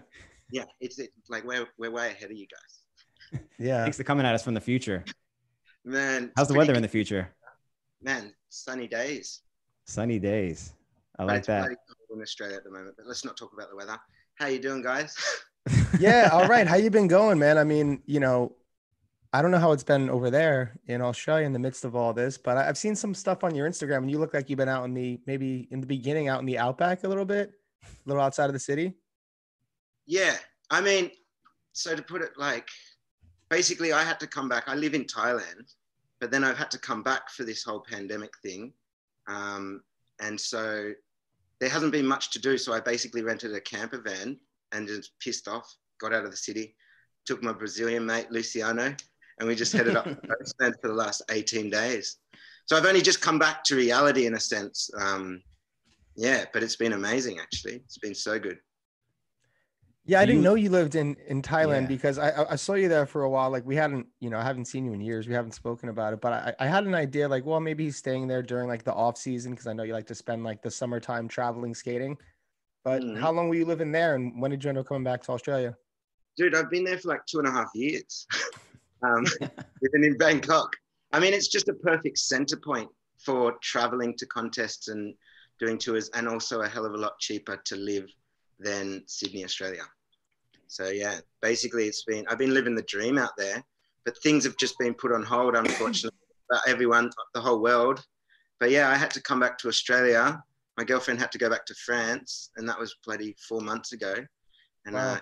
yeah, 0.52 0.64
it's 0.80 0.98
it, 0.98 1.12
like 1.30 1.44
we're 1.44 1.68
we're 1.78 1.92
way 1.92 2.08
ahead 2.12 2.32
of 2.32 2.38
you 2.38 2.48
guys. 2.56 3.42
yeah 3.60 3.84
Thanks 3.84 3.98
for 3.98 4.04
coming 4.06 4.26
at 4.26 4.34
us 4.34 4.44
from 4.44 4.56
the 4.56 4.62
future. 4.62 5.06
Man, 5.86 6.32
How's 6.36 6.48
the 6.48 6.56
pretty 6.56 6.70
weather 6.70 6.78
in 6.78 6.82
the 6.82 6.88
future? 6.88 7.30
man? 8.02 8.34
Sunny 8.50 8.88
days. 8.88 9.42
Sunny 9.88 10.20
days. 10.20 10.74
I 11.18 11.24
But 11.24 11.28
like 11.28 11.38
it's 11.40 11.48
that. 11.48 11.62
bloody 11.62 11.76
cold 11.76 12.18
in 12.18 12.22
Australia 12.22 12.58
at 12.58 12.64
the 12.64 12.72
moment. 12.72 12.96
But 12.98 13.08
let's 13.08 13.26
not 13.26 13.38
talk 13.38 13.54
about 13.54 13.70
the 13.70 13.76
weather. 13.76 13.98
How 14.36 14.48
you 14.48 14.60
doing, 14.60 14.82
guys? 14.82 15.16
yeah 16.00 16.30
all 16.32 16.48
right 16.48 16.66
how 16.66 16.78
you 16.78 16.90
been 16.90 17.10
going 17.10 17.38
man 17.38 17.58
i 17.58 17.64
mean 17.64 18.02
you 18.06 18.22
know 18.22 18.56
i 19.34 19.42
don't 19.42 19.52
know 19.52 19.60
how 19.60 19.74
it's 19.74 19.84
been 19.84 20.10
over 20.10 20.30
there 20.30 20.80
in 20.88 21.02
australia 21.02 21.46
in 21.46 21.52
the 21.52 21.60
midst 21.60 21.84
of 21.84 21.94
all 21.94 22.14
this 22.14 22.38
but 22.38 22.56
i've 22.56 22.78
seen 22.78 22.96
some 22.96 23.14
stuff 23.14 23.44
on 23.44 23.54
your 23.54 23.70
instagram 23.70 23.98
and 23.98 24.10
you 24.10 24.18
look 24.18 24.34
like 24.34 24.50
you've 24.50 24.56
been 24.56 24.70
out 24.70 24.86
in 24.86 24.94
the 24.94 25.20
maybe 25.28 25.68
in 25.72 25.82
the 25.82 25.88
beginning 25.88 26.30
out 26.30 26.40
in 26.40 26.46
the 26.46 26.58
outback 26.58 27.04
a 27.04 27.08
little 27.08 27.26
bit 27.26 27.52
a 27.84 27.88
little 28.06 28.24
outside 28.24 28.46
of 28.46 28.54
the 28.54 28.60
city 28.60 28.94
yeah, 30.08 30.38
I 30.72 30.80
mean, 30.82 31.12
so 31.74 31.96
to 31.96 32.02
put 32.02 32.22
it 32.22 32.32
like, 32.38 32.70
basically, 33.50 33.92
I 33.92 34.04
had 34.04 34.20
to 34.22 34.28
come 34.28 34.48
back. 34.48 34.64
I 34.68 34.74
live 34.76 34.94
in 34.94 35.04
Thailand, 35.04 35.74
but 36.22 36.32
then 36.32 36.44
I've 36.46 36.58
had 36.58 36.72
to 36.72 36.80
come 36.80 37.04
back 37.04 37.30
for 37.30 37.44
this 37.44 37.62
whole 37.64 37.82
pandemic 37.82 38.32
thing, 38.42 38.72
um, 39.28 39.82
and 40.22 40.40
so 40.40 40.92
there 41.60 41.70
hasn't 41.70 41.92
been 41.92 42.06
much 42.06 42.32
to 42.32 42.40
do. 42.40 42.58
So 42.58 42.74
I 42.74 42.80
basically 42.80 43.24
rented 43.24 43.54
a 43.54 43.62
camper 43.62 44.02
van 44.02 44.38
and 44.72 44.88
just 44.88 45.12
pissed 45.20 45.48
off. 45.48 45.72
Got 46.00 46.14
out 46.14 46.26
of 46.26 46.32
the 46.32 46.38
city, 46.38 46.76
took 47.26 47.42
my 47.42 47.54
Brazilian 47.54 48.06
mate 48.06 48.32
Luciano, 48.32 48.96
and 49.40 49.48
we 49.48 49.56
just 49.56 49.74
headed 49.74 49.96
up 49.96 50.06
the 50.06 50.16
coastline 50.16 50.74
for 50.82 50.90
the 50.90 50.94
last 50.94 51.24
18 51.32 51.70
days. 51.70 52.18
So 52.66 52.76
I've 52.76 52.86
only 52.86 53.02
just 53.02 53.22
come 53.22 53.40
back 53.40 53.64
to 53.66 53.76
reality 53.76 54.26
in 54.26 54.36
a 54.36 54.40
sense. 54.40 54.90
Um, 54.98 55.42
yeah, 56.16 56.46
but 56.54 56.64
it's 56.64 56.76
been 56.76 56.94
amazing 56.94 57.40
actually. 57.40 57.76
It's 57.76 57.98
been 57.98 58.16
so 58.16 58.40
good. 58.40 58.60
Yeah, 60.10 60.22
I 60.22 60.26
Do 60.26 60.32
didn't 60.32 60.44
know 60.44 60.56
you 60.56 60.70
lived 60.70 60.96
in 60.96 61.16
in 61.28 61.42
Thailand 61.42 61.82
Yeah. 61.82 61.88
because 61.88 62.18
I 62.18 62.30
I- 62.54 62.56
saw 62.56 62.74
you 62.76 62.88
there 62.88 63.06
for 63.06 63.24
a 63.24 63.30
while. 63.30 63.50
Like 63.52 63.66
we 63.66 63.76
hadn't, 63.76 64.08
you 64.22 64.30
know, 64.30 64.38
I 64.38 64.44
haven't 64.44 64.66
seen 64.66 64.86
you 64.86 64.94
in 64.94 65.02
years. 65.02 65.28
We 65.28 65.34
haven't 65.34 65.52
spoken 65.52 65.90
about 65.90 66.14
it, 66.14 66.22
but 66.22 66.32
I 66.32 66.56
I 66.60 66.68
had 66.68 66.86
an 66.86 66.96
idea. 66.96 67.28
Like, 67.28 67.46
well, 67.46 67.60
maybe 67.60 67.84
he's 67.84 67.98
staying 67.98 68.28
there 68.28 68.42
during 68.42 68.70
like 68.70 68.84
the 68.86 68.94
off 68.94 69.18
season 69.18 69.52
because 69.52 69.68
I 69.68 69.74
know 69.74 69.84
you 69.84 69.92
like 69.92 70.08
to 70.08 70.16
spend 70.16 70.46
like 70.46 70.62
the 70.62 70.72
summertime 70.72 71.28
traveling 71.28 71.76
skating. 71.76 72.18
But 72.86 73.02
Mhm. 73.02 73.20
how 73.20 73.32
long 73.34 73.50
were 73.50 73.56
you 73.56 73.66
living 73.66 73.92
there, 73.92 74.16
and 74.16 74.42
when 74.42 74.50
did 74.52 74.64
you 74.64 74.70
end 74.70 74.78
up 74.78 74.88
coming 74.88 75.04
back 75.04 75.22
to 75.24 75.32
Australia? 75.34 75.78
dude, 76.38 76.54
I've 76.54 76.70
been 76.70 76.84
there 76.84 77.00
for 77.00 77.08
like 77.10 77.26
two 77.26 77.40
and 77.40 77.48
a 77.48 77.52
half 77.52 77.72
years, 77.74 78.28
um, 79.02 79.24
living 79.82 80.04
in 80.04 80.18
Bangkok. 80.20 80.70
I 81.12 81.20
mean, 81.20 81.34
it's 81.34 81.48
just 81.48 81.68
a 81.68 81.74
perfect 81.74 82.20
center 82.20 82.56
point 82.58 82.90
for 83.26 83.56
traveling 83.64 84.16
to 84.20 84.26
contests 84.28 84.88
and 84.88 85.16
doing 85.60 85.78
tours, 85.80 86.10
and 86.14 86.28
also 86.30 86.62
a 86.62 86.70
hell 86.70 86.86
of 86.86 86.94
a 86.94 86.98
lot 86.98 87.18
cheaper 87.20 87.58
to 87.66 87.76
live 87.76 88.06
than 88.60 89.04
Sydney, 89.08 89.44
Australia. 89.44 89.82
So 90.68 90.90
yeah, 90.90 91.20
basically, 91.42 91.86
it's 91.86 92.04
been 92.04 92.26
I've 92.28 92.38
been 92.38 92.54
living 92.54 92.76
the 92.76 92.84
dream 92.84 93.18
out 93.18 93.32
there, 93.38 93.64
but 94.06 94.18
things 94.22 94.44
have 94.44 94.58
just 94.58 94.78
been 94.80 94.94
put 94.94 95.12
on 95.12 95.24
hold, 95.24 95.56
unfortunately, 95.56 96.18
for 96.50 96.60
everyone, 96.68 97.10
the 97.34 97.42
whole 97.42 97.62
world. 97.62 98.04
But 98.60 98.72
yeah, 98.72 98.90
I 98.90 98.96
had 98.96 99.12
to 99.12 99.22
come 99.22 99.40
back 99.40 99.58
to 99.60 99.68
Australia. 99.68 100.42
My 100.78 100.84
girlfriend 100.84 101.20
had 101.20 101.32
to 101.32 101.38
go 101.38 101.50
back 101.50 101.66
to 101.66 101.76
France, 101.76 102.52
and 102.58 102.68
that 102.70 102.80
was 102.80 102.96
bloody 103.06 103.36
four 103.48 103.62
months 103.62 103.94
ago. 103.94 104.16
And 104.86 104.96
Wow. 104.96 105.16
uh, 105.16 105.20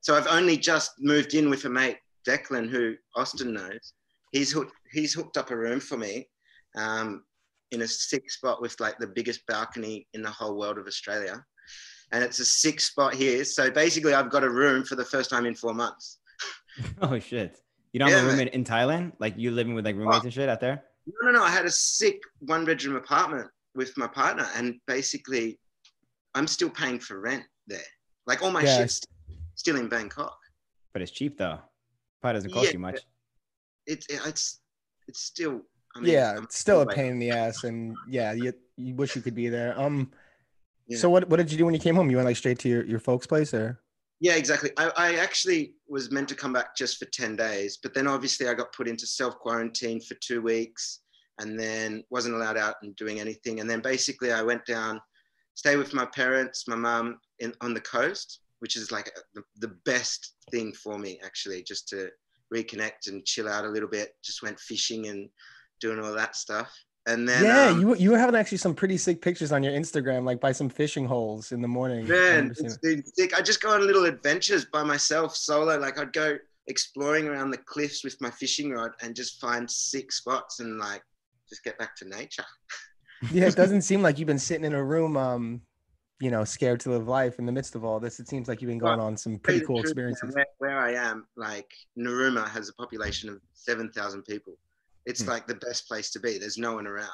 so 0.00 0.14
I've 0.14 0.28
only 0.28 0.56
just 0.56 0.92
moved 1.00 1.34
in 1.34 1.50
with 1.50 1.64
a 1.64 1.70
mate, 1.70 1.98
Declan, 2.26 2.68
who 2.70 2.94
Austin 3.16 3.52
knows. 3.52 3.92
He's 4.32 4.52
hooked, 4.52 4.72
he's 4.92 5.14
hooked 5.14 5.36
up 5.36 5.50
a 5.50 5.56
room 5.56 5.80
for 5.80 5.96
me 5.96 6.28
um, 6.76 7.24
in 7.70 7.82
a 7.82 7.88
sick 7.88 8.30
spot 8.30 8.62
with 8.62 8.78
like 8.80 8.98
the 8.98 9.06
biggest 9.06 9.46
balcony 9.46 10.06
in 10.14 10.22
the 10.22 10.30
whole 10.30 10.56
world 10.56 10.78
of 10.78 10.86
Australia. 10.86 11.44
And 12.12 12.22
it's 12.22 12.38
a 12.38 12.44
sick 12.44 12.80
spot 12.80 13.14
here. 13.14 13.44
So 13.44 13.70
basically, 13.70 14.14
I've 14.14 14.30
got 14.30 14.44
a 14.44 14.50
room 14.50 14.84
for 14.84 14.94
the 14.94 15.04
first 15.04 15.30
time 15.30 15.46
in 15.46 15.54
four 15.54 15.74
months. 15.74 16.18
oh 17.02 17.18
shit. 17.18 17.60
You 17.92 18.00
don't 18.00 18.10
have 18.10 18.24
Yeah, 18.26 18.32
a 18.32 18.36
man. 18.36 18.48
in 18.48 18.64
Thailand? 18.64 19.12
Like 19.18 19.34
you 19.36 19.50
living 19.50 19.74
with 19.74 19.84
like 19.84 19.96
roommates 19.96 20.24
and 20.24 20.32
shit 20.32 20.48
out 20.48 20.60
there? 20.60 20.84
No, 21.06 21.30
no, 21.30 21.38
no. 21.38 21.44
I 21.44 21.50
had 21.50 21.64
a 21.64 21.70
sick 21.70 22.20
one 22.40 22.64
bedroom 22.64 22.96
apartment 22.96 23.48
with 23.74 23.96
my 23.96 24.06
partner. 24.06 24.46
And 24.56 24.76
basically, 24.86 25.58
I'm 26.34 26.46
still 26.46 26.70
paying 26.70 26.98
for 26.98 27.20
rent 27.20 27.44
there. 27.66 27.80
Like 28.26 28.42
all 28.42 28.50
my 28.50 28.62
Yeah. 28.62 28.78
shit's 28.78 29.00
still 29.54 29.76
in 29.76 29.88
Bangkok. 29.88 30.36
But 30.92 31.02
it's 31.02 31.10
cheap 31.12 31.38
though. 31.38 31.58
Probably 32.20 32.36
doesn't 32.38 32.50
cost 32.52 32.66
Yeah, 32.66 32.72
you 32.72 32.78
much. 32.78 33.00
It's, 33.86 34.06
it's, 34.08 34.60
it's 35.08 35.20
still, 35.20 35.60
I 35.94 36.00
mean, 36.00 36.12
yeah, 36.12 36.34
I'm 36.36 36.44
it's 36.44 36.58
still 36.58 36.80
a 36.80 36.86
pain 36.86 37.12
in 37.12 37.18
the 37.18 37.30
ass, 37.30 37.64
and 37.64 37.96
yeah, 38.08 38.32
you 38.32 38.52
you 38.76 38.94
wish 38.94 39.14
you 39.14 39.22
could 39.22 39.34
be 39.34 39.48
there. 39.48 39.78
Um, 39.78 40.10
Yeah. 40.86 40.98
so 40.98 41.10
what 41.10 41.28
what 41.28 41.36
did 41.36 41.50
you 41.50 41.58
do 41.58 41.64
when 41.64 41.74
you 41.74 41.80
came 41.80 41.96
home? 41.96 42.10
You 42.10 42.16
went 42.16 42.26
like 42.26 42.36
straight 42.36 42.58
to 42.60 42.68
your 42.68 42.84
your 42.84 42.98
folks' 42.98 43.26
place, 43.26 43.50
there? 43.50 43.80
Yeah, 44.20 44.36
exactly. 44.36 44.70
I, 44.78 44.90
I 44.96 45.14
actually 45.16 45.74
was 45.88 46.10
meant 46.10 46.28
to 46.30 46.34
come 46.34 46.52
back 46.52 46.76
just 46.76 46.98
for 46.98 47.04
10 47.06 47.36
days, 47.36 47.78
but 47.82 47.92
then 47.92 48.06
obviously 48.06 48.48
I 48.48 48.54
got 48.54 48.72
put 48.72 48.88
into 48.88 49.06
self 49.06 49.38
quarantine 49.38 50.00
for 50.00 50.14
two 50.14 50.40
weeks 50.40 51.00
and 51.40 51.58
then 51.58 52.02
wasn't 52.10 52.34
allowed 52.34 52.56
out 52.56 52.76
and 52.82 52.94
doing 52.96 53.20
anything. 53.20 53.60
And 53.60 53.68
then 53.68 53.80
basically 53.80 54.32
I 54.32 54.42
went 54.42 54.64
down, 54.64 55.00
stay 55.54 55.76
with 55.76 55.92
my 55.92 56.06
parents, 56.06 56.68
my 56.68 56.76
mum 56.76 57.18
in 57.40 57.52
on 57.60 57.74
the 57.74 57.80
coast, 57.80 58.40
which 58.60 58.76
is 58.76 58.92
like 58.92 59.10
the, 59.34 59.42
the 59.58 59.74
best 59.84 60.34
thing 60.50 60.72
for 60.72 60.98
me 60.98 61.20
actually, 61.24 61.62
just 61.62 61.88
to 61.88 62.08
reconnect 62.54 63.08
and 63.08 63.26
chill 63.26 63.48
out 63.48 63.64
a 63.64 63.70
little 63.70 63.88
bit. 63.88 64.14
Just 64.24 64.42
went 64.42 64.60
fishing 64.60 65.08
and 65.08 65.28
doing 65.80 65.98
all 65.98 66.14
that 66.14 66.36
stuff. 66.36 66.72
And 67.06 67.28
then 67.28 67.44
yeah, 67.44 67.66
um, 67.66 67.80
you 67.80 67.94
you 67.96 68.10
were 68.12 68.18
having 68.18 68.34
actually 68.34 68.58
some 68.58 68.74
pretty 68.74 68.96
sick 68.96 69.20
pictures 69.20 69.52
on 69.52 69.62
your 69.62 69.74
Instagram, 69.74 70.24
like 70.24 70.40
by 70.40 70.52
some 70.52 70.70
fishing 70.70 71.04
holes 71.04 71.52
in 71.52 71.60
the 71.60 71.68
morning. 71.68 72.08
Man, 72.08 72.18
remember 72.18 72.54
seeing 72.54 72.66
it's 72.66 72.78
been 72.78 73.04
sick. 73.04 73.38
I 73.38 73.42
just 73.42 73.60
go 73.60 73.70
on 73.74 73.86
little 73.86 74.06
adventures 74.06 74.64
by 74.64 74.82
myself, 74.82 75.36
solo. 75.36 75.78
Like 75.78 75.98
I'd 75.98 76.14
go 76.14 76.38
exploring 76.66 77.26
around 77.26 77.50
the 77.50 77.58
cliffs 77.58 78.04
with 78.04 78.18
my 78.20 78.30
fishing 78.30 78.70
rod 78.70 78.92
and 79.02 79.14
just 79.14 79.38
find 79.38 79.70
sick 79.70 80.12
spots 80.12 80.60
and 80.60 80.78
like 80.78 81.02
just 81.48 81.62
get 81.62 81.78
back 81.78 81.94
to 81.96 82.08
nature. 82.08 82.44
yeah, 83.32 83.46
it 83.46 83.56
doesn't 83.56 83.82
seem 83.82 84.02
like 84.02 84.18
you've 84.18 84.26
been 84.26 84.38
sitting 84.38 84.64
in 84.64 84.72
a 84.72 84.82
room, 84.82 85.16
um, 85.16 85.60
you 86.20 86.30
know, 86.30 86.44
scared 86.44 86.80
to 86.80 86.90
live 86.90 87.06
life 87.06 87.38
in 87.38 87.44
the 87.44 87.52
midst 87.52 87.74
of 87.74 87.84
all 87.84 88.00
this. 88.00 88.18
It 88.18 88.28
seems 88.28 88.48
like 88.48 88.62
you've 88.62 88.70
been 88.70 88.78
going 88.78 89.00
on 89.00 89.16
some 89.16 89.38
pretty 89.38 89.60
cool 89.60 89.76
truth, 89.76 89.90
experiences. 89.90 90.34
Where, 90.34 90.46
where 90.58 90.78
I 90.78 90.92
am, 90.92 91.26
like 91.36 91.70
Narooma 91.98 92.48
has 92.48 92.70
a 92.70 92.74
population 92.74 93.28
of 93.28 93.40
7,000 93.52 94.22
people. 94.22 94.56
It's 95.06 95.22
Hmm. 95.22 95.28
like 95.30 95.46
the 95.46 95.54
best 95.56 95.86
place 95.88 96.10
to 96.12 96.20
be. 96.20 96.38
There's 96.38 96.58
no 96.58 96.74
one 96.74 96.86
around. 96.86 97.10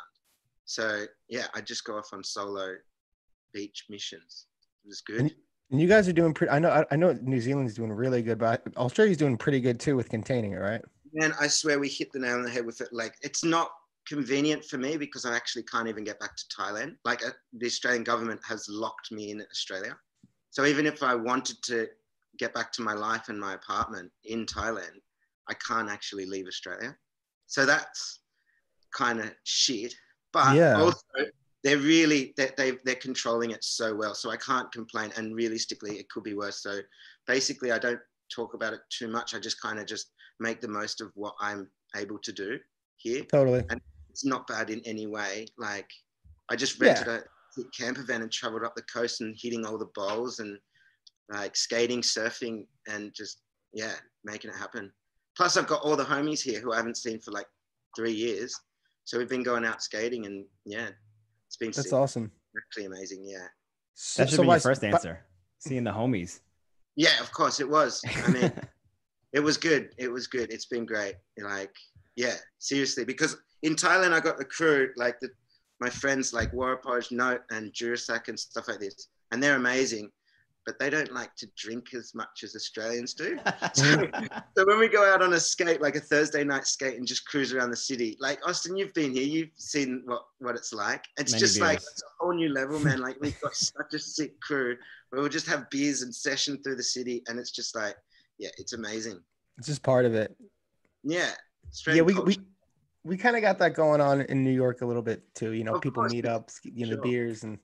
So 0.65 1.05
yeah, 1.29 1.49
I 1.55 1.61
just 1.61 1.85
go 1.85 1.97
off 1.99 2.13
on 2.13 2.23
solo 2.23 2.77
beach 3.53 3.87
missions. 3.89 4.47
It 4.85 4.89
was 4.89 5.01
good. 5.01 5.21
And- 5.21 5.35
And 5.73 5.81
you 5.81 5.87
guys 5.87 6.09
are 6.09 6.13
doing 6.13 6.35
pretty. 6.35 6.51
I 6.51 6.59
know. 6.59 6.71
I, 6.71 6.85
I 6.91 6.97
know 6.97 7.13
New 7.23 7.41
Zealand's 7.41 7.75
doing 7.75 7.93
really 7.93 8.23
good, 8.23 8.39
but 8.39 8.63
Australia's 8.77 9.17
doing 9.19 9.37
pretty 9.39 9.61
good 9.61 9.79
too 9.79 9.95
with 9.95 10.09
containing 10.09 10.53
it, 10.53 10.57
right? 10.57 10.83
Man, 11.13 11.33
I 11.39 11.47
swear 11.47 11.79
we 11.79 11.89
hit 11.89 12.11
the 12.11 12.19
nail 12.19 12.35
on 12.37 12.43
the 12.43 12.51
head 12.51 12.67
with 12.67 12.81
it. 12.81 12.89
Like, 12.93 13.17
it's 13.23 13.45
not 13.45 13.71
convenient 14.05 14.65
for 14.65 14.79
me 14.79 14.97
because 14.97 15.25
I 15.25 15.37
actually 15.37 15.63
can't 15.63 15.87
even 15.87 16.03
get 16.03 16.19
back 16.19 16.35
to 16.37 16.45
Thailand. 16.49 16.97
Like, 17.05 17.25
uh, 17.25 17.31
the 17.53 17.67
Australian 17.67 18.03
government 18.03 18.41
has 18.45 18.69
locked 18.69 19.13
me 19.13 19.31
in 19.31 19.41
Australia. 19.43 19.97
So 20.51 20.65
even 20.65 20.87
if 20.87 21.05
I 21.05 21.15
wanted 21.15 21.63
to 21.65 21.89
get 22.37 22.53
back 22.53 22.73
to 22.73 22.83
my 22.83 22.93
life 22.95 23.29
and 23.29 23.39
my 23.39 23.55
apartment 23.55 24.11
in 24.25 24.47
Thailand, 24.47 25.01
I 25.49 25.55
can't 25.55 25.89
actually 25.89 26.27
leave 26.27 26.49
Australia. 26.49 26.97
So 27.51 27.67
that's 27.67 28.21
kind 28.95 29.21
of 29.21 29.35
shit. 29.43 29.93
But 30.33 30.55
Yeah. 30.55 30.81
also, 30.81 31.31
they're 31.65 31.79
really 31.79 32.33
they, 32.37 32.51
they 32.57 32.73
they're 32.85 32.95
controlling 32.95 33.51
it 33.51 33.65
so 33.65 33.95
well. 33.95 34.15
So 34.15 34.31
I 34.31 34.37
can't 34.37 34.71
complain. 34.73 35.11
And 35.17 35.35
realistically, 35.35 35.99
it 35.99 36.09
could 36.09 36.23
be 36.23 36.35
worse. 36.35 36.63
So 36.63 36.81
basically, 37.27 37.73
I 37.73 37.79
don't 37.79 38.01
talk 38.35 38.55
about 38.55 38.73
it 38.73 38.81
too 38.89 39.09
much. 39.09 39.35
I 39.35 39.41
just 39.41 39.61
kind 39.61 39.81
of 39.81 39.87
just 39.87 40.13
make 40.39 40.61
the 40.61 40.69
most 40.69 41.01
of 41.01 41.11
what 41.15 41.35
I'm 41.41 41.69
able 41.97 42.19
to 42.21 42.33
do 42.33 42.59
here. 42.97 43.25
Totally. 43.25 43.65
And 43.69 43.81
it's 44.09 44.25
not 44.25 44.47
bad 44.47 44.71
in 44.71 44.81
any 44.87 45.09
way. 45.09 45.49
Like 45.59 45.91
I 46.49 46.57
just 46.57 46.81
Yeah. 46.81 46.87
rented 46.87 47.09
a 47.09 47.25
camper 47.77 48.05
van 48.05 48.23
and 48.23 48.31
traveled 48.31 48.65
up 48.65 48.77
the 48.77 48.83
coast 48.83 49.21
and 49.21 49.37
hitting 49.37 49.67
all 49.67 49.77
the 49.77 49.91
bowls 49.97 50.39
and 50.39 50.57
like 51.31 51.57
skating, 51.57 52.01
surfing, 52.01 52.67
and 52.89 53.13
just 53.13 53.43
yeah, 53.73 53.97
making 54.25 54.51
it 54.51 54.57
happen. 54.57 54.93
Plus, 55.41 55.57
I've 55.57 55.67
got 55.67 55.81
all 55.81 55.97
the 55.97 56.05
homies 56.05 56.43
here 56.43 56.61
who 56.61 56.75
I 56.75 56.77
haven't 56.77 56.99
seen 56.99 57.19
for 57.19 57.31
like 57.31 57.47
three 57.97 58.13
years. 58.13 58.55
So 59.05 59.17
we've 59.17 59.27
been 59.31 59.43
going 59.43 59.65
out 59.65 59.83
skating 59.83 60.27
and 60.27 60.45
yeah, 60.67 60.89
it's 61.47 61.57
been 61.57 61.69
That's 61.71 61.85
sick. 61.89 61.95
awesome. 61.95 62.31
actually 62.59 62.85
amazing. 62.85 63.25
Yeah. 63.25 63.47
So, 63.95 64.23
That 64.23 64.29
should 64.29 64.37
so 64.37 64.43
be 64.43 64.49
why- 64.49 64.57
your 64.57 64.61
first 64.61 64.83
but- 64.83 64.93
answer. 64.93 65.21
Seeing 65.59 65.85
the 65.85 65.93
homies. 65.93 66.41
Yeah, 66.97 67.19
of 67.21 67.33
course 67.33 67.59
it 67.59 67.67
was. 67.71 68.03
I 68.27 68.31
mean, 68.31 68.53
it 69.33 69.41
was 69.41 69.57
good. 69.57 69.95
It 69.97 70.13
was 70.13 70.27
good. 70.27 70.53
It's 70.53 70.67
been 70.67 70.85
great. 70.85 71.15
Like, 71.43 71.75
yeah, 72.17 72.35
seriously, 72.59 73.07
because 73.07 73.39
in 73.63 73.77
Thailand 73.77 74.13
I 74.13 74.21
got 74.21 74.37
the 74.37 74.45
crew 74.45 74.91
like 74.97 75.21
the 75.21 75.31
my 75.81 75.89
friends 75.89 76.35
like 76.35 76.53
Warapoj, 76.53 77.13
Note, 77.13 77.41
and 77.51 77.73
Jurasak 77.73 78.29
and 78.29 78.39
stuff 78.39 78.69
like 78.69 78.81
this, 78.81 79.09
and 79.33 79.43
they're 79.43 79.57
amazing. 79.57 80.11
But 80.67 80.79
they 80.79 80.91
don't 80.91 81.13
like 81.13 81.35
to 81.37 81.49
drink 81.57 81.95
as 81.95 82.15
much 82.15 82.43
as 82.45 82.55
Australians 82.55 83.15
do. 83.15 83.39
So, 83.75 84.09
so 84.57 84.67
when 84.67 84.79
we 84.79 84.89
go 84.89 85.11
out 85.11 85.23
on 85.23 85.33
a 85.33 85.41
skate, 85.41 85.81
like 85.81 85.97
a 85.97 86.01
Thursday 86.01 86.45
night 86.45 86.67
skate, 86.67 86.97
and 86.99 87.07
just 87.07 87.27
cruise 87.27 87.53
around 87.53 87.71
the 87.71 87.77
city, 87.77 88.17
like 88.21 88.39
Austin, 88.47 88.77
you've 88.77 88.93
been 88.95 89.13
here, 89.13 89.23
you've 89.23 89.51
seen 89.57 90.03
what 90.05 90.23
what 90.39 90.55
it's 90.57 90.73
like. 90.73 91.05
It's 91.19 91.33
Many 91.33 91.41
just 91.41 91.61
like 91.61 91.79
it's 91.79 92.03
a 92.03 92.25
whole 92.25 92.35
new 92.35 92.51
level, 92.53 92.79
man. 92.79 93.01
Like 93.01 93.17
we've 93.21 93.41
got 93.41 93.55
such 93.75 93.95
a 93.95 93.99
sick 93.99 94.39
crew 94.41 94.77
where 95.09 95.21
we'll 95.23 95.31
just 95.31 95.47
have 95.47 95.71
beers 95.71 96.03
and 96.03 96.15
session 96.15 96.63
through 96.63 96.77
the 96.77 96.83
city, 96.83 97.23
and 97.29 97.39
it's 97.39 97.51
just 97.51 97.75
like, 97.75 97.97
yeah, 98.39 98.51
it's 98.59 98.75
amazing. 98.75 99.21
It's 99.59 99.67
just 99.67 99.83
part 99.83 100.05
of 100.05 100.15
it. 100.15 100.37
Yeah, 101.03 101.31
yeah, 101.87 102.03
we, 102.03 102.13
we 102.13 102.15
culture. 102.15 102.41
we 103.05 103.17
kind 103.17 103.37
of 103.37 103.43
got 103.43 103.59
that 103.59 103.75
going 103.75 104.01
on 104.01 104.21
in 104.23 104.45
New 104.45 104.53
York 104.53 104.83
a 104.83 104.87
little 104.87 105.03
bit 105.03 105.23
too. 105.35 105.53
You 105.53 105.65
know, 105.65 105.77
Of 105.77 105.83
people 105.83 106.03
course, 106.03 106.13
meet 106.13 106.27
up, 106.27 106.51
you 106.65 106.87
know, 106.87 106.93
sure. 106.93 107.03
beers 107.03 107.45
and 107.45 107.59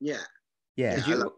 yeah. 0.00 0.18
yeah. 0.76 0.96
Did 0.96 1.04
I 1.04 1.08
you? 1.08 1.16
love- 1.16 1.32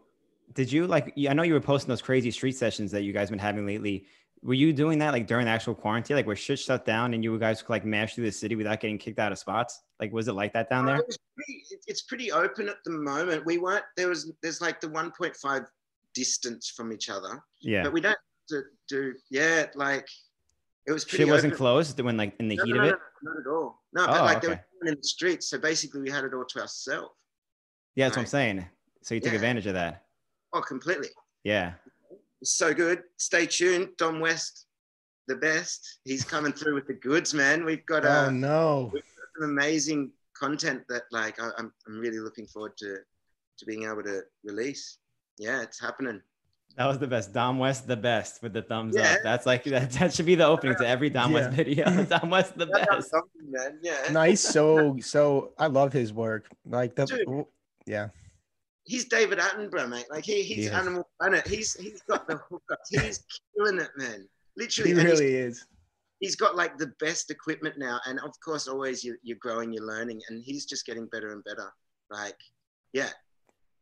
Did 0.53 0.71
you 0.71 0.87
like? 0.87 1.13
I 1.29 1.33
know 1.33 1.43
you 1.43 1.53
were 1.53 1.61
posting 1.61 1.89
those 1.89 2.01
crazy 2.01 2.31
street 2.31 2.53
sessions 2.53 2.91
that 2.91 3.03
you 3.03 3.13
guys 3.13 3.29
been 3.29 3.39
having 3.39 3.65
lately. 3.65 4.05
Were 4.43 4.55
you 4.55 4.73
doing 4.73 4.97
that 4.99 5.11
like 5.13 5.27
during 5.27 5.45
the 5.45 5.51
actual 5.51 5.75
quarantine, 5.75 6.15
like 6.15 6.25
where 6.25 6.35
shit 6.35 6.57
shut 6.57 6.83
down 6.83 7.13
and 7.13 7.23
you 7.23 7.37
guys 7.37 7.61
could 7.61 7.69
like 7.69 7.85
mash 7.85 8.15
through 8.15 8.23
the 8.25 8.31
city 8.31 8.55
without 8.55 8.79
getting 8.79 8.97
kicked 8.97 9.19
out 9.19 9.31
of 9.31 9.37
spots? 9.37 9.81
Like, 9.99 10.11
was 10.11 10.27
it 10.27 10.33
like 10.33 10.51
that 10.53 10.67
down 10.69 10.85
Uh, 10.89 10.93
there? 10.93 11.03
It's 11.07 11.17
pretty, 11.35 11.63
it's 11.87 12.01
pretty 12.01 12.31
open 12.31 12.67
at 12.67 12.77
the 12.83 12.89
moment. 12.91 13.45
We 13.45 13.59
weren't 13.59 13.85
there 13.97 14.07
was 14.09 14.31
there's 14.41 14.59
like 14.59 14.81
the 14.81 14.87
1.5 14.87 15.65
distance 16.15 16.69
from 16.75 16.91
each 16.91 17.09
other, 17.09 17.41
Yeah. 17.61 17.83
but 17.83 17.93
we 17.93 18.01
don't 18.01 18.17
do, 18.49 18.63
do 18.89 19.13
yeah 19.29 19.67
like 19.75 20.07
it 20.87 20.91
was 20.91 21.05
pretty. 21.05 21.17
Shit 21.25 21.31
wasn't 21.31 21.53
open. 21.53 21.57
closed 21.57 21.99
when 21.99 22.17
like 22.17 22.33
in 22.39 22.47
the 22.47 22.55
No, 22.57 22.63
heat 22.65 22.73
no, 22.73 22.79
of 22.81 22.85
it. 22.87 22.95
no, 23.21 23.31
not 23.31 23.39
at 23.41 23.47
all. 23.47 23.81
No, 23.93 24.07
but 24.07 24.21
Oh, 24.21 24.23
like 24.25 24.41
they 24.41 24.47
okay. 24.49 24.61
were 24.81 24.87
in 24.87 24.95
the 24.95 25.03
streets, 25.03 25.47
so 25.49 25.59
basically 25.59 26.01
we 26.01 26.09
had 26.09 26.23
it 26.25 26.33
all 26.33 26.45
to 26.45 26.61
ourselves. 26.61 27.11
Yeah, 27.93 28.07
that's 28.07 28.17
what 28.17 28.23
I'm 28.23 28.27
saying. 28.27 28.65
So 29.03 29.13
you 29.13 29.21
took 29.21 29.29
Yeah. 29.33 29.35
advantage 29.35 29.67
of 29.67 29.75
that. 29.75 30.05
Oh, 30.53 30.61
completely. 30.61 31.09
Yeah. 31.43 31.73
So 32.43 32.73
good. 32.73 33.03
Stay 33.17 33.45
tuned. 33.45 33.89
Dom 33.97 34.19
West, 34.19 34.65
the 35.27 35.35
best. 35.35 35.99
He's 36.05 36.23
coming 36.23 36.51
through 36.53 36.75
with 36.75 36.87
the 36.87 36.93
goods, 36.95 37.33
man. 37.33 37.63
We've 37.65 37.85
got 37.85 38.05
uh, 38.05 38.25
Oh 38.27 38.29
no. 38.31 38.91
some 39.39 39.49
amazing 39.49 40.11
content 40.37 40.83
that 40.89 41.03
like 41.11 41.39
I, 41.39 41.49
I'm 41.57 41.71
I'm 41.87 41.99
really 41.99 42.19
looking 42.19 42.47
forward 42.47 42.75
to 42.77 42.97
to 43.59 43.65
being 43.65 43.83
able 43.83 44.03
to 44.03 44.21
release. 44.43 44.97
Yeah, 45.37 45.61
it's 45.61 45.79
happening. 45.79 46.21
That 46.77 46.85
was 46.87 46.99
the 46.99 47.07
best. 47.07 47.33
Dom 47.33 47.59
West, 47.59 47.85
the 47.87 47.97
best 47.97 48.41
with 48.41 48.53
the 48.53 48.61
thumbs 48.61 48.95
Yeah. 48.97 49.13
up. 49.13 49.19
That's 49.23 49.45
like 49.45 49.63
that, 49.75 49.91
that 49.91 50.13
should 50.13 50.25
be 50.25 50.35
the 50.35 50.45
opening 50.47 50.75
to 50.77 50.87
every 50.87 51.09
Dom 51.09 51.33
West 51.33 51.51
video. 51.55 52.03
Dom 52.05 52.29
West, 52.29 52.57
the 52.57 52.65
Shout 52.67 52.87
best. 52.89 53.13
Man. 53.47 53.79
Yeah. 53.83 54.11
Nice. 54.11 54.41
So 54.41 54.97
so 54.99 55.51
I 55.59 55.67
love 55.67 55.93
his 55.93 56.11
work. 56.11 56.47
Like 56.65 56.95
the 56.95 57.05
Dude. 57.05 57.45
yeah. 57.85 58.09
He's 58.83 59.05
David 59.05 59.39
Attenborough, 59.39 59.89
mate. 59.89 60.05
Like 60.09 60.25
he, 60.25 60.41
He 60.43 60.55
he's 60.55 60.65
is. 60.67 60.71
Animal 60.71 61.07
Planet. 61.19 61.47
He's 61.47 61.73
he's 61.75 62.01
got 62.09 62.27
the 62.27 62.35
hookups. 62.35 62.87
He's 62.89 63.23
killing 63.55 63.79
it, 63.79 63.89
man. 63.97 64.27
Literally. 64.57 64.91
He 64.91 64.95
really 65.01 65.35
is. 65.35 65.65
he's 66.19 66.35
got 66.35 66.55
like 66.55 66.77
the 66.77 66.91
best 66.99 67.31
equipment 67.31 67.75
now 67.77 67.99
and 68.05 68.19
of 68.19 68.31
course 68.45 68.67
always 68.67 69.03
you, 69.03 69.15
you're 69.23 69.37
growing 69.39 69.71
you're 69.73 69.85
learning 69.85 70.19
and 70.29 70.43
he's 70.43 70.65
just 70.65 70.85
getting 70.85 71.07
better 71.07 71.31
and 71.31 71.43
better 71.45 71.71
like 72.11 72.35
yeah 72.93 73.09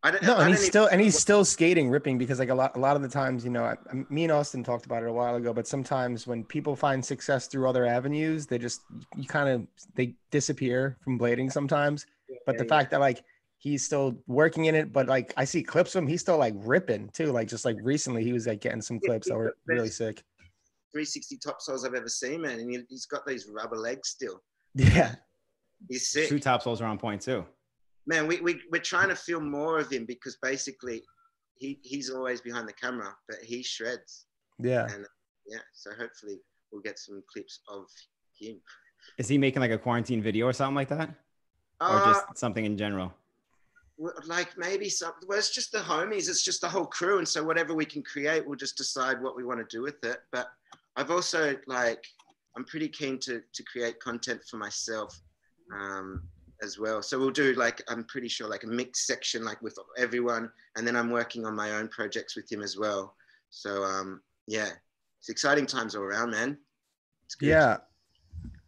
i 0.03 0.11
don't 0.11 0.23
No, 0.23 0.37
I 0.37 0.41
and 0.45 0.49
he's 0.51 0.59
don't 0.59 0.67
still 0.67 0.83
even- 0.83 0.93
and 0.93 1.01
he's 1.01 1.17
still 1.19 1.43
skating, 1.43 1.89
ripping 1.89 2.17
because 2.17 2.39
like 2.39 2.49
a 2.49 2.55
lot 2.55 2.77
a 2.77 2.79
lot 2.79 2.95
of 2.95 3.01
the 3.01 3.09
times, 3.09 3.43
you 3.43 3.49
know, 3.49 3.65
I, 3.65 3.75
me 4.09 4.23
and 4.23 4.31
Austin 4.31 4.63
talked 4.63 4.85
about 4.85 5.03
it 5.03 5.09
a 5.09 5.13
while 5.13 5.35
ago, 5.35 5.51
but 5.53 5.67
sometimes 5.67 6.27
when 6.27 6.43
people 6.45 6.75
find 6.77 7.03
success 7.03 7.47
through 7.47 7.67
other 7.67 7.85
avenues, 7.85 8.45
they 8.45 8.57
just 8.57 8.81
you 9.17 9.27
kind 9.27 9.49
of 9.49 9.67
they 9.95 10.15
disappear 10.31 10.97
from 11.03 11.19
blading 11.19 11.51
sometimes. 11.51 12.05
But 12.45 12.57
the 12.57 12.63
Yeah, 12.63 12.69
fact 12.69 12.91
that 12.91 12.99
like 13.01 13.23
he's 13.59 13.85
still 13.85 14.17
working 14.25 14.65
in 14.65 14.73
it, 14.75 14.91
but 14.91 15.07
like 15.07 15.33
I 15.37 15.45
see 15.45 15.61
clips 15.61 15.93
of 15.93 16.01
him, 16.01 16.07
he's 16.07 16.21
still 16.21 16.37
like 16.37 16.55
ripping 16.57 17.09
too. 17.13 17.31
Like 17.31 17.47
just 17.47 17.65
like 17.65 17.77
recently, 17.83 18.23
he 18.23 18.33
was 18.33 18.47
like 18.47 18.61
getting 18.61 18.81
some 18.81 18.99
clips 18.99 19.29
that 19.29 19.37
were 19.37 19.55
really 19.67 19.89
sick. 19.89 20.23
360 20.91 21.37
top 21.37 21.61
soles 21.61 21.85
i've 21.85 21.93
ever 21.93 22.09
seen 22.09 22.41
man 22.41 22.59
and 22.59 22.71
he, 22.71 22.79
he's 22.89 23.05
got 23.05 23.23
these 23.27 23.47
rubber 23.47 23.77
legs 23.77 24.09
still 24.09 24.41
Yeah, 24.73 25.13
he's 25.87 26.09
sick 26.09 26.29
Shoe 26.29 26.39
top 26.39 26.63
soles 26.63 26.81
are 26.81 26.87
on 26.87 26.97
point 26.97 27.21
too. 27.21 27.45
man 28.07 28.25
we, 28.25 28.41
we, 28.41 28.59
we're 28.71 28.81
trying 28.81 29.09
to 29.09 29.15
film 29.15 29.51
more 29.51 29.77
of 29.77 29.91
him 29.91 30.05
because 30.05 30.39
basically 30.41 31.03
he, 31.59 31.77
he's 31.83 32.09
always 32.09 32.41
behind 32.41 32.67
the 32.67 32.73
camera 32.73 33.13
but 33.27 33.37
he 33.43 33.61
shreds 33.61 34.25
yeah. 34.57 34.87
and 34.91 35.05
yeah 35.45 35.59
so 35.73 35.91
hopefully 35.91 36.37
we'll 36.71 36.81
get 36.81 36.97
some 36.97 37.21
clips 37.31 37.59
of 37.69 37.85
him 38.39 38.59
Is 39.19 39.27
he 39.27 39.37
making 39.37 39.59
like 39.61 39.69
a 39.69 39.77
quarantine 39.77 40.23
video 40.23 40.47
or 40.47 40.53
something 40.53 40.73
like 40.75 40.89
that? 40.89 41.09
Or 41.81 41.87
Uh, 42.01 42.05
just 42.13 42.37
something 42.37 42.65
in 42.65 42.77
general? 42.79 43.13
Like 44.25 44.57
maybe 44.57 44.89
some 44.89 45.11
well 45.27 45.37
it's 45.37 45.53
just 45.53 45.71
the 45.71 45.79
homies 45.79 46.29
it's 46.29 46.43
just 46.43 46.61
the 46.61 46.69
whole 46.69 46.85
crew 46.85 47.17
and 47.17 47.27
so 47.27 47.43
whatever 47.43 47.73
we 47.73 47.85
can 47.85 48.01
create 48.01 48.45
we'll 48.45 48.55
just 48.55 48.77
decide 48.77 49.21
what 49.21 49.35
we 49.35 49.43
want 49.43 49.59
to 49.59 49.75
do 49.77 49.81
with 49.81 50.03
it 50.03 50.19
but 50.31 50.47
i've 50.95 51.11
also 51.11 51.55
like 51.67 52.03
i'm 52.55 52.63
pretty 52.63 52.87
keen 52.87 53.19
to 53.19 53.41
to 53.53 53.63
create 53.63 53.99
content 53.99 54.41
for 54.49 54.57
myself 54.57 55.19
um 55.77 56.23
as 56.63 56.79
well 56.79 57.01
so 57.01 57.19
we'll 57.19 57.29
do 57.29 57.53
like 57.53 57.81
i'm 57.89 58.03
pretty 58.05 58.27
sure 58.27 58.47
like 58.47 58.63
a 58.63 58.67
mixed 58.67 59.05
section 59.05 59.43
like 59.43 59.61
with 59.61 59.77
everyone 59.97 60.49
and 60.77 60.87
then 60.87 60.95
i'm 60.95 61.09
working 61.09 61.45
on 61.45 61.55
my 61.55 61.73
own 61.73 61.87
projects 61.89 62.35
with 62.35 62.49
him 62.49 62.61
as 62.61 62.77
well 62.77 63.13
so 63.49 63.83
um 63.83 64.21
yeah 64.47 64.69
it's 65.19 65.29
exciting 65.29 65.65
times 65.65 65.95
all 65.95 66.03
around 66.03 66.31
man. 66.31 66.57
Yeah. 67.41 67.77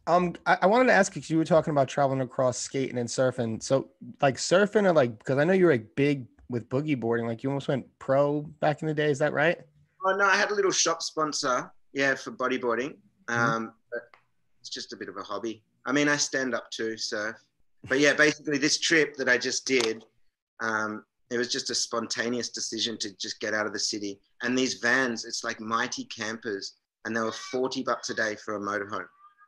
Um, 0.07 0.35
I, 0.45 0.57
I 0.63 0.65
wanted 0.65 0.87
to 0.87 0.93
ask 0.93 1.13
because 1.13 1.29
you 1.29 1.37
were 1.37 1.45
talking 1.45 1.71
about 1.71 1.87
traveling 1.87 2.21
across 2.21 2.57
skating 2.57 2.97
and 2.97 3.07
surfing. 3.07 3.61
So, 3.61 3.89
like 4.21 4.37
surfing, 4.37 4.85
or 4.85 4.93
like 4.93 5.17
because 5.19 5.37
I 5.37 5.43
know 5.43 5.53
you're 5.53 5.71
like 5.71 5.95
big 5.95 6.25
with 6.49 6.67
boogie 6.69 6.99
boarding. 6.99 7.27
Like 7.27 7.43
you 7.43 7.49
almost 7.49 7.67
went 7.67 7.85
pro 7.99 8.41
back 8.59 8.81
in 8.81 8.87
the 8.87 8.93
day. 8.93 9.09
Is 9.09 9.19
that 9.19 9.33
right? 9.33 9.59
Oh 10.05 10.15
no, 10.15 10.25
I 10.25 10.35
had 10.35 10.51
a 10.51 10.55
little 10.55 10.71
shop 10.71 11.01
sponsor, 11.01 11.71
yeah, 11.93 12.15
for 12.15 12.31
bodyboarding. 12.31 12.95
Mm-hmm. 13.27 13.33
Um, 13.33 13.73
but 13.91 14.01
it's 14.59 14.69
just 14.69 14.93
a 14.93 14.97
bit 14.97 15.09
of 15.09 15.17
a 15.17 15.23
hobby. 15.23 15.63
I 15.85 15.91
mean, 15.91 16.07
I 16.07 16.17
stand 16.17 16.53
up 16.53 16.69
too, 16.71 16.97
surf. 16.97 17.35
But 17.87 17.99
yeah, 17.99 18.13
basically, 18.13 18.57
this 18.57 18.79
trip 18.79 19.15
that 19.17 19.27
I 19.27 19.37
just 19.37 19.65
did, 19.65 20.05
um, 20.59 21.03
it 21.31 21.37
was 21.37 21.51
just 21.51 21.69
a 21.69 21.75
spontaneous 21.75 22.49
decision 22.49 22.97
to 22.99 23.15
just 23.17 23.39
get 23.39 23.53
out 23.53 23.65
of 23.65 23.73
the 23.73 23.79
city. 23.79 24.19
And 24.43 24.57
these 24.57 24.75
vans, 24.75 25.25
it's 25.25 25.43
like 25.43 25.59
mighty 25.59 26.03
campers, 26.05 26.75
and 27.05 27.15
they 27.15 27.21
were 27.21 27.31
40 27.31 27.83
bucks 27.83 28.09
a 28.11 28.13
day 28.13 28.35
for 28.35 28.55
a 28.55 28.59
motorhome, 28.59 29.07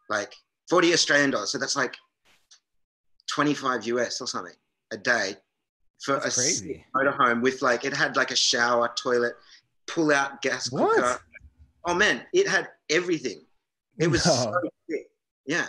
like 0.09 0.33
40 0.69 0.93
Australian 0.93 1.31
dollars. 1.31 1.51
So 1.51 1.57
that's 1.57 1.75
like 1.75 1.95
25 3.27 3.85
US 3.87 4.21
or 4.21 4.27
something 4.27 4.53
a 4.91 4.97
day 4.97 5.35
for 6.01 6.15
That's 6.19 6.37
a 6.37 6.41
crazy. 6.41 6.85
motorhome 6.95 7.41
with 7.41 7.61
like, 7.61 7.85
it 7.85 7.93
had 7.93 8.15
like 8.15 8.31
a 8.31 8.35
shower, 8.35 8.91
toilet, 8.95 9.33
pull 9.87 10.11
out 10.11 10.41
gas 10.41 10.69
cooker. 10.69 11.01
What? 11.01 11.21
Oh 11.85 11.93
man, 11.93 12.21
it 12.33 12.47
had 12.47 12.69
everything. 12.89 13.45
It 13.99 14.07
was 14.07 14.25
No. 14.25 14.31
so. 14.89 14.97
Yeah. 15.45 15.65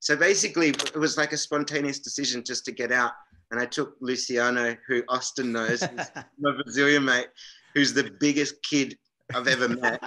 So 0.00 0.16
basically, 0.16 0.68
it 0.70 0.96
was 0.96 1.16
like 1.16 1.32
a 1.32 1.36
spontaneous 1.36 1.98
decision 1.98 2.44
just 2.44 2.64
to 2.66 2.72
get 2.72 2.92
out. 2.92 3.12
And 3.50 3.60
I 3.60 3.66
took 3.66 3.96
Luciano, 4.00 4.76
who 4.86 5.02
Austin 5.08 5.50
knows, 5.52 5.82
my 6.38 6.52
Brazilian 6.62 7.04
mate, 7.04 7.28
who's 7.74 7.92
the 7.92 8.10
biggest 8.20 8.62
kid 8.62 8.96
I've 9.34 9.48
ever 9.48 9.68
met. 9.80 10.00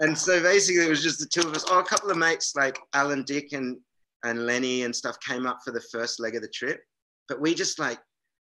And 0.00 0.16
so 0.16 0.42
basically, 0.42 0.84
it 0.84 0.90
was 0.90 1.02
just 1.02 1.20
the 1.20 1.26
two 1.26 1.48
of 1.48 1.54
us. 1.54 1.64
Oh, 1.68 1.78
a 1.78 1.84
couple 1.84 2.10
of 2.10 2.18
mates 2.18 2.54
like 2.54 2.78
Alan 2.94 3.22
Dick 3.24 3.52
and, 3.52 3.78
and 4.24 4.46
Lenny 4.46 4.82
and 4.82 4.94
stuff 4.94 5.18
came 5.20 5.46
up 5.46 5.60
for 5.64 5.70
the 5.70 5.80
first 5.92 6.20
leg 6.20 6.36
of 6.36 6.42
the 6.42 6.48
trip. 6.48 6.80
But 7.28 7.40
we 7.40 7.54
just 7.54 7.78
like, 7.78 7.98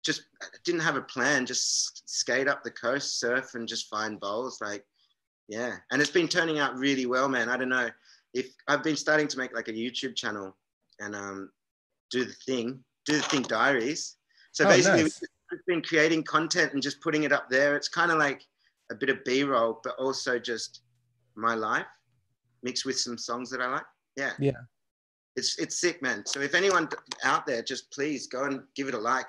just 0.04 0.24
didn't 0.66 0.82
have 0.82 0.96
a 0.96 1.02
plan, 1.02 1.46
just 1.46 2.10
skate 2.10 2.48
up 2.48 2.64
the 2.64 2.72
coast, 2.72 3.20
surf, 3.20 3.52
and 3.54 3.68
just 3.68 3.90
find 3.90 4.20
bowls. 4.20 4.60
Like, 4.62 4.84
yeah. 5.48 5.76
And 5.92 6.02
it's 6.02 6.12
been 6.12 6.28
turning 6.28 6.60
out 6.60 6.78
really 6.78 7.06
well, 7.06 7.30
man. 7.30 7.50
I 7.50 7.58
don't 7.58 7.70
know 7.70 7.90
if 8.34 8.48
I've 8.68 8.84
been 8.84 8.96
starting 8.96 9.28
to 9.28 9.38
make 9.38 9.54
like 9.54 9.68
a 9.68 9.74
YouTube 9.74 10.16
channel 10.16 10.56
and 11.00 11.16
um, 11.16 11.52
do 12.10 12.26
the 12.26 12.36
thing, 12.46 12.84
do 13.06 13.18
the 13.18 13.24
thing 13.24 13.44
diaries. 13.44 14.16
So 14.54 14.66
Oh, 14.66 14.70
basically, 14.70 15.04
nice. 15.04 15.22
we've 15.52 15.66
been 15.68 15.82
creating 15.82 16.24
content 16.24 16.74
and 16.74 16.82
just 16.82 17.02
putting 17.02 17.24
it 17.24 17.32
up 17.32 17.50
there. 17.50 17.76
It's 17.76 17.90
kind 17.90 18.12
of 18.12 18.18
like 18.18 18.42
a 18.92 18.96
bit 18.96 19.10
of 19.10 19.24
B-roll, 19.24 19.82
but 19.84 19.96
also 20.00 20.40
just 20.40 20.82
my 21.38 21.56
life 21.56 21.86
mixed 22.64 22.86
with 22.86 23.00
some 23.00 23.18
songs 23.18 23.50
that 23.52 23.62
I 23.62 23.68
like. 23.68 23.86
Yeah. 24.16 24.32
Yeah. 24.40 24.52
It's 25.36 25.60
it's 25.60 25.80
sick, 25.80 26.02
man. 26.02 26.26
So 26.26 26.42
if 26.42 26.56
anyone 26.56 26.90
out 27.24 27.46
there, 27.46 27.62
just 27.62 27.92
please 27.92 28.28
go 28.28 28.46
and 28.46 28.62
give 28.76 28.88
it 28.88 28.96
a 28.96 29.00
like. 29.00 29.28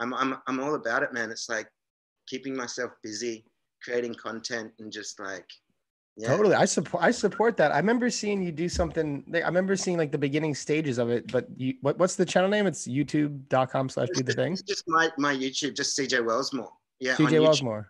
I'm 0.00 0.14
I'm 0.14 0.38
I'm 0.46 0.60
all 0.60 0.74
about 0.74 1.02
it, 1.02 1.12
man. 1.12 1.30
It's 1.30 1.48
like 1.48 1.68
keeping 2.26 2.56
myself 2.56 2.92
busy, 3.02 3.44
creating 3.82 4.14
content, 4.14 4.72
and 4.78 4.90
just 4.90 5.20
like 5.20 5.46
yeah. 6.16 6.28
Totally. 6.28 6.54
I 6.54 6.64
support 6.64 7.02
I 7.02 7.10
support 7.10 7.56
that. 7.58 7.72
I 7.72 7.76
remember 7.78 8.10
seeing 8.10 8.42
you 8.42 8.52
do 8.52 8.68
something. 8.68 9.24
I 9.34 9.38
remember 9.40 9.76
seeing 9.76 9.96
like 9.96 10.12
the 10.12 10.18
beginning 10.18 10.54
stages 10.54 10.98
of 10.98 11.08
it, 11.08 11.30
but 11.30 11.46
you 11.56 11.74
what, 11.82 11.98
what's 11.98 12.16
the 12.16 12.26
channel 12.26 12.50
name? 12.50 12.66
It's 12.66 12.86
youtube.com 12.86 13.88
slash 13.88 14.08
do 14.14 14.22
the 14.22 14.32
thing. 14.32 14.56
Just 14.66 14.84
my 14.86 15.10
my 15.18 15.34
YouTube, 15.34 15.74
just 15.76 15.98
CJ 15.98 16.24
Wellsmore. 16.24 16.70
Yeah. 16.98 17.16
CJ 17.16 17.42
Wellsmore. 17.42 17.86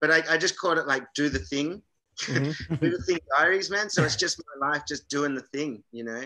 But 0.00 0.10
I, 0.10 0.22
I 0.34 0.38
just 0.38 0.58
called 0.58 0.78
it 0.78 0.86
like 0.86 1.04
do 1.14 1.28
the 1.28 1.38
thing. 1.38 1.82
Mhm. 2.26 2.80
do 2.80 2.90
the 2.90 3.02
thing 3.02 3.18
diaries, 3.36 3.70
man. 3.70 3.90
So 3.90 4.02
it's 4.04 4.16
just 4.16 4.40
my 4.60 4.68
life, 4.70 4.82
just 4.88 5.08
doing 5.08 5.34
the 5.34 5.42
thing, 5.42 5.82
you 5.92 6.04
know. 6.04 6.22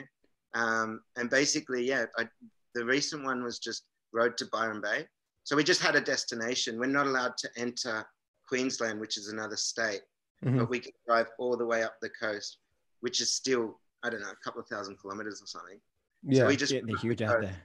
Um, 0.54 1.02
and 1.16 1.28
basically, 1.30 1.85
yeah, 1.85 2.06
I, 2.16 2.28
the 2.75 2.85
recent 2.85 3.25
one 3.25 3.42
was 3.42 3.59
just 3.59 3.85
Road 4.12 4.37
to 4.38 4.47
Byron 4.47 4.80
Bay. 4.80 5.06
So 5.44 5.56
we 5.56 5.64
just 5.64 5.81
had 5.83 5.96
a 5.96 6.00
destination. 6.00 6.79
We're 6.79 6.87
not 6.87 7.07
allowed 7.07 7.37
to 7.38 7.48
enter 7.57 8.05
Queensland, 8.46 9.00
which 9.00 9.16
is 9.16 9.29
another 9.29 9.57
state, 9.57 10.03
Mhm. 10.44 10.59
but 10.59 10.70
we 10.70 10.81
can 10.81 10.92
drive 11.07 11.29
all 11.38 11.57
the 11.57 11.66
way 11.66 11.83
up 11.83 11.94
the 12.00 12.11
coast, 12.11 12.59
which 13.00 13.20
is 13.20 13.33
still 13.33 13.81
I 14.03 14.09
don't 14.11 14.20
know 14.22 14.31
a 14.31 14.37
couple 14.37 14.61
of 14.62 14.66
thousand 14.68 14.96
kilometers 14.98 15.42
or 15.42 15.46
something. 15.46 15.79
Yeah, 16.22 16.42
So 16.42 16.46
we 16.48 16.57
just 16.57 16.72
they're 16.72 16.96
huge 16.96 17.20
out 17.22 17.42
there. 17.42 17.62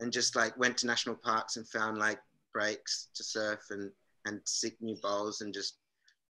and 0.00 0.10
just 0.12 0.34
like 0.36 0.56
went 0.56 0.78
to 0.78 0.86
national 0.86 1.16
parks 1.16 1.56
and 1.56 1.68
found 1.68 1.98
like 1.98 2.20
breaks 2.54 3.08
to 3.14 3.22
surf 3.24 3.60
and 3.70 3.92
and 4.24 4.40
seek 4.46 4.80
new 4.80 4.96
bowls 5.02 5.40
and 5.42 5.52
just 5.52 5.78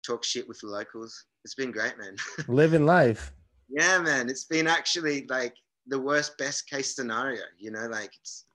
talk 0.06 0.24
shit 0.24 0.48
with 0.48 0.60
the 0.60 0.68
locals. 0.68 1.26
It's 1.44 1.56
been 1.56 1.72
great, 1.72 1.98
man. 1.98 2.16
Living 2.48 2.86
life. 2.86 3.32
Yeah, 3.70 4.00
man. 4.00 4.30
It's 4.30 4.46
been 4.46 4.68
actually 4.68 5.26
like 5.30 5.54
the 5.88 6.00
worst, 6.00 6.38
best 6.38 6.70
case 6.70 6.96
scenario. 6.96 7.42
You 7.58 7.72
know, 7.72 7.88
like 7.88 8.12
it's 8.22 8.46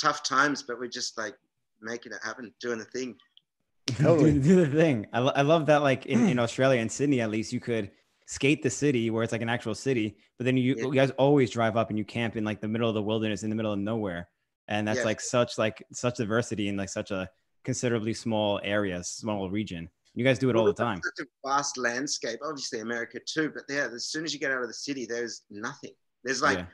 tough 0.00 0.22
times, 0.22 0.62
but 0.62 0.78
we're 0.78 0.88
just 0.88 1.16
like 1.18 1.34
making 1.80 2.12
it 2.12 2.18
happen, 2.22 2.52
doing 2.60 2.78
the 2.78 2.84
thing. 2.86 3.16
Totally. 3.86 4.32
do, 4.34 4.40
do 4.40 4.56
the 4.64 4.66
thing. 4.66 5.06
I, 5.12 5.20
I 5.20 5.42
love 5.42 5.66
that. 5.66 5.82
Like 5.82 6.06
in, 6.06 6.28
in 6.28 6.38
Australia 6.46 6.80
and 6.80 6.90
Sydney, 6.90 7.20
at 7.20 7.30
least 7.30 7.52
you 7.52 7.60
could 7.60 7.90
skate 8.26 8.62
the 8.62 8.70
city 8.70 9.10
where 9.10 9.22
it's 9.22 9.32
like 9.32 9.42
an 9.42 9.50
actual 9.50 9.74
city, 9.74 10.16
but 10.38 10.46
then 10.46 10.56
you, 10.56 10.74
Yeah. 10.78 10.84
you 10.84 10.92
guys 10.92 11.10
always 11.18 11.50
drive 11.50 11.76
up 11.76 11.90
and 11.90 11.98
you 11.98 12.04
camp 12.04 12.36
in 12.36 12.44
like 12.44 12.60
the 12.60 12.68
middle 12.68 12.88
of 12.88 12.94
the 12.94 13.02
wilderness, 13.02 13.42
in 13.42 13.50
the 13.50 13.56
middle 13.56 13.72
of 13.72 13.78
nowhere, 13.78 14.28
and 14.68 14.88
that's 14.88 15.00
Yeah. 15.00 15.04
like 15.04 15.20
such 15.20 15.58
like 15.58 15.84
such 15.92 16.16
diversity 16.16 16.68
in 16.68 16.76
like 16.78 16.88
such 16.88 17.10
a 17.10 17.28
considerably 17.64 18.14
small 18.14 18.60
area, 18.64 19.04
small 19.04 19.50
region. 19.50 19.90
You 20.14 20.24
guys 20.24 20.38
do 20.38 20.48
it 20.50 20.56
all 20.56 20.64
the 20.64 20.72
time. 20.72 21.00
Such 21.02 21.26
a 21.26 21.48
vast 21.48 21.76
landscape. 21.76 22.38
Obviously, 22.44 22.80
America 22.80 23.18
too, 23.26 23.50
but 23.54 23.64
yeah, 23.68 23.88
as 23.92 24.06
soon 24.06 24.24
as 24.24 24.32
you 24.32 24.38
get 24.40 24.52
out 24.52 24.62
of 24.62 24.68
the 24.68 24.74
city, 24.74 25.06
there's 25.06 25.42
nothing. 25.50 25.90
There's 26.22 26.40
like 26.40 26.58
yeah. 26.58 26.66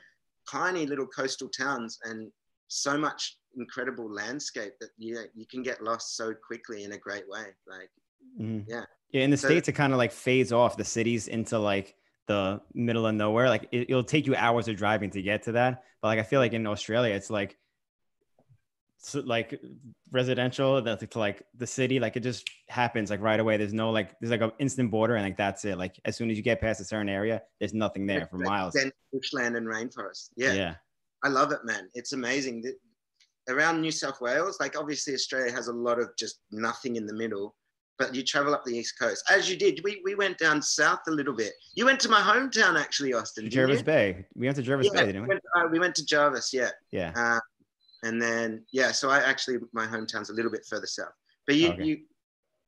tiny 0.49 0.85
little 0.85 1.07
coastal 1.07 1.49
towns 1.49 1.97
and 2.03 2.31
so 2.67 2.97
much 2.97 3.37
incredible 3.57 4.09
landscape 4.09 4.73
that 4.79 4.89
you 4.97 5.19
you 5.35 5.45
can 5.47 5.61
get 5.61 5.83
lost 5.83 6.15
so 6.15 6.33
quickly 6.33 6.83
in 6.83 6.93
a 6.93 6.97
great 6.97 7.27
way. 7.27 7.45
Like 7.67 7.89
Mhm. 8.39 8.65
Yeah. 8.67 8.85
Yeah. 9.09 9.23
In 9.23 9.31
the 9.31 9.37
So- 9.37 9.47
states, 9.47 9.67
it 9.67 9.73
kind 9.73 9.91
of 9.93 9.97
like 9.97 10.11
fades 10.11 10.51
off 10.51 10.77
the 10.77 10.85
cities 10.85 11.27
into 11.27 11.57
like 11.57 11.95
the 12.27 12.61
middle 12.73 13.05
of 13.07 13.15
nowhere. 13.15 13.49
Like 13.49 13.67
it, 13.71 13.89
it'll 13.89 14.03
take 14.03 14.27
you 14.27 14.35
hours 14.35 14.67
of 14.67 14.77
driving 14.77 15.09
to 15.11 15.21
get 15.21 15.43
to 15.43 15.53
that. 15.53 15.83
But 16.01 16.09
like 16.09 16.19
I 16.19 16.23
feel 16.23 16.39
like 16.39 16.53
in 16.53 16.65
Australia, 16.67 17.13
it's 17.15 17.29
like 17.29 17.57
so 19.03 19.19
like 19.21 19.59
residential 20.11 20.81
that's 20.81 21.05
to 21.05 21.19
like 21.19 21.43
the 21.57 21.65
city 21.65 21.99
like 21.99 22.15
it 22.15 22.19
just 22.19 22.47
happens 22.69 23.09
like 23.09 23.19
right 23.19 23.39
away 23.39 23.57
there's 23.57 23.73
no 23.73 23.89
like 23.89 24.15
there's 24.19 24.31
like 24.31 24.41
an 24.41 24.51
instant 24.59 24.91
border 24.91 25.15
and 25.15 25.23
like 25.23 25.37
that's 25.37 25.65
it 25.65 25.77
like 25.77 25.99
as 26.05 26.15
soon 26.15 26.29
as 26.29 26.37
you 26.37 26.43
get 26.43 26.61
past 26.61 26.79
a 26.79 26.83
certain 26.83 27.09
area 27.09 27.41
there's 27.59 27.73
nothing 27.73 28.05
there 28.05 28.27
for 28.27 28.37
miles 28.37 28.73
dense 28.73 28.93
bushland 29.11 29.55
and 29.55 29.67
rainforest. 29.67 30.29
Yeah, 30.35 30.53
yeah 30.53 30.75
I 31.23 31.29
love 31.29 31.51
it, 31.51 31.59
man. 31.63 31.89
It's 31.93 32.13
amazing. 32.13 32.61
that 32.61 32.75
Around 33.49 33.81
New 33.81 33.91
South 33.91 34.21
Wales, 34.21 34.57
like 34.59 34.77
obviously 34.77 35.13
Australia 35.13 35.51
has 35.51 35.67
a 35.67 35.73
lot 35.73 35.99
of 35.99 36.09
just 36.17 36.39
nothing 36.51 36.95
in 36.95 37.05
the 37.05 37.13
middle, 37.13 37.55
but 37.97 38.15
you 38.15 38.23
travel 38.23 38.53
up 38.53 38.63
the 38.63 38.71
east 38.71 38.97
coast 38.99 39.23
as 39.31 39.49
you 39.49 39.57
did. 39.57 39.81
We, 39.83 40.01
we 40.05 40.15
went 40.15 40.37
down 40.37 40.61
south 40.61 40.99
a 41.07 41.11
little 41.11 41.33
bit. 41.33 41.53
You 41.75 41.85
went 41.85 41.99
to 42.01 42.09
my 42.09 42.21
hometown 42.21 42.79
actually, 42.79 43.13
Austin. 43.13 43.49
jervis 43.49 43.79
you? 43.79 43.83
bay 43.83 44.25
we 44.35 44.47
went 44.47 44.55
to 44.57 44.63
jervis 44.63 44.87
Yeah, 44.87 45.01
bay 45.01 45.05
didn't 45.07 45.23
we 45.23 45.29
went, 45.29 45.41
uh, 45.55 45.63
we 45.71 45.79
went 45.79 45.95
to 45.95 46.05
Jervis, 46.05 46.53
yeah. 46.53 46.69
yeah 46.91 47.11
Uh, 47.15 47.39
and 48.03 48.21
then 48.21 48.63
yeah, 48.71 48.91
so 48.91 49.09
I 49.09 49.19
actually 49.19 49.57
my 49.73 49.85
hometown's 49.85 50.29
a 50.29 50.33
little 50.33 50.51
bit 50.51 50.65
further 50.69 50.87
south, 50.87 51.13
but 51.45 51.55
you 51.55 51.69
Okay. 51.69 51.83
you 51.83 51.97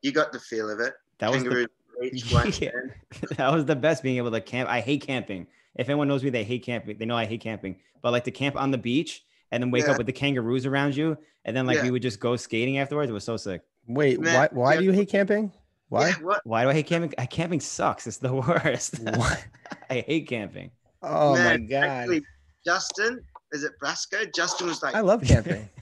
you 0.01 0.11
got 0.11 0.31
the 0.31 0.39
feel 0.39 0.69
of 0.69 0.79
it. 0.79 0.93
that 1.19 1.31
was 1.31 1.43
Kangaroo 1.43 1.67
the, 2.01 2.09
beach, 2.09 2.59
Yeah. 2.61 2.69
that 3.37 3.51
was 3.53 3.65
the 3.65 3.75
best 3.75 4.03
being 4.03 4.17
able 4.17 4.31
to 4.31 4.41
camp 4.41 4.67
i 4.69 4.81
hate 4.81 5.01
camping 5.01 5.47
if 5.75 5.87
anyone 5.87 6.07
knows 6.07 6.23
me 6.23 6.29
they 6.29 6.43
hate 6.43 6.63
camping 6.63 6.97
they 6.97 7.05
know 7.05 7.15
i 7.15 7.23
hate 7.25 7.39
camping 7.41 7.77
but 8.01 8.11
like 8.11 8.23
to 8.25 8.31
camp 8.31 8.55
on 8.57 8.71
the 8.71 8.77
beach 8.77 9.23
and 9.51 9.61
then 9.63 9.71
wake 9.71 9.85
Yeah. 9.85 9.91
up 9.91 9.97
with 9.99 10.07
the 10.07 10.11
kangaroos 10.13 10.65
around 10.65 10.95
you 10.97 11.17
and 11.45 11.55
then 11.55 11.65
like 11.65 11.77
Yeah. 11.77 11.83
we 11.83 11.91
would 11.91 12.01
just 12.01 12.19
go 12.19 12.35
skating 12.35 12.77
afterwards 12.79 13.09
it 13.09 13.13
was 13.13 13.23
so 13.23 13.37
sick 13.37 13.61
Wait, 13.87 14.19
Man, 14.19 14.33
why 14.35 14.49
why 14.51 14.73
yeah. 14.73 14.79
do 14.79 14.85
you 14.85 14.91
hate 14.93 15.09
camping? 15.09 15.51
Why? 15.89 16.07
Yeah, 16.09 16.13
what? 16.21 16.41
Why 16.45 16.63
do 16.63 16.69
I 16.69 16.73
hate 16.73 16.87
camping? 16.87 17.13
I, 17.17 17.25
camping 17.25 17.59
sucks. 17.59 18.07
It's 18.07 18.17
the 18.17 18.33
worst. 18.47 18.99
What? 19.03 19.45
I 19.89 19.99
hate 20.07 20.25
camping. 20.27 20.71
Oh 21.01 21.35
my 21.35 21.57
god. 21.57 21.83
actually, 21.83 22.23
Justin, 22.65 23.21
is 23.53 23.63
it 23.63 23.73
Brasco? 23.81 24.33
Justin 24.33 24.67
was 24.67 24.83
like, 24.83 24.95
I 24.95 25.01
love 25.01 25.23
camping. 25.23 25.69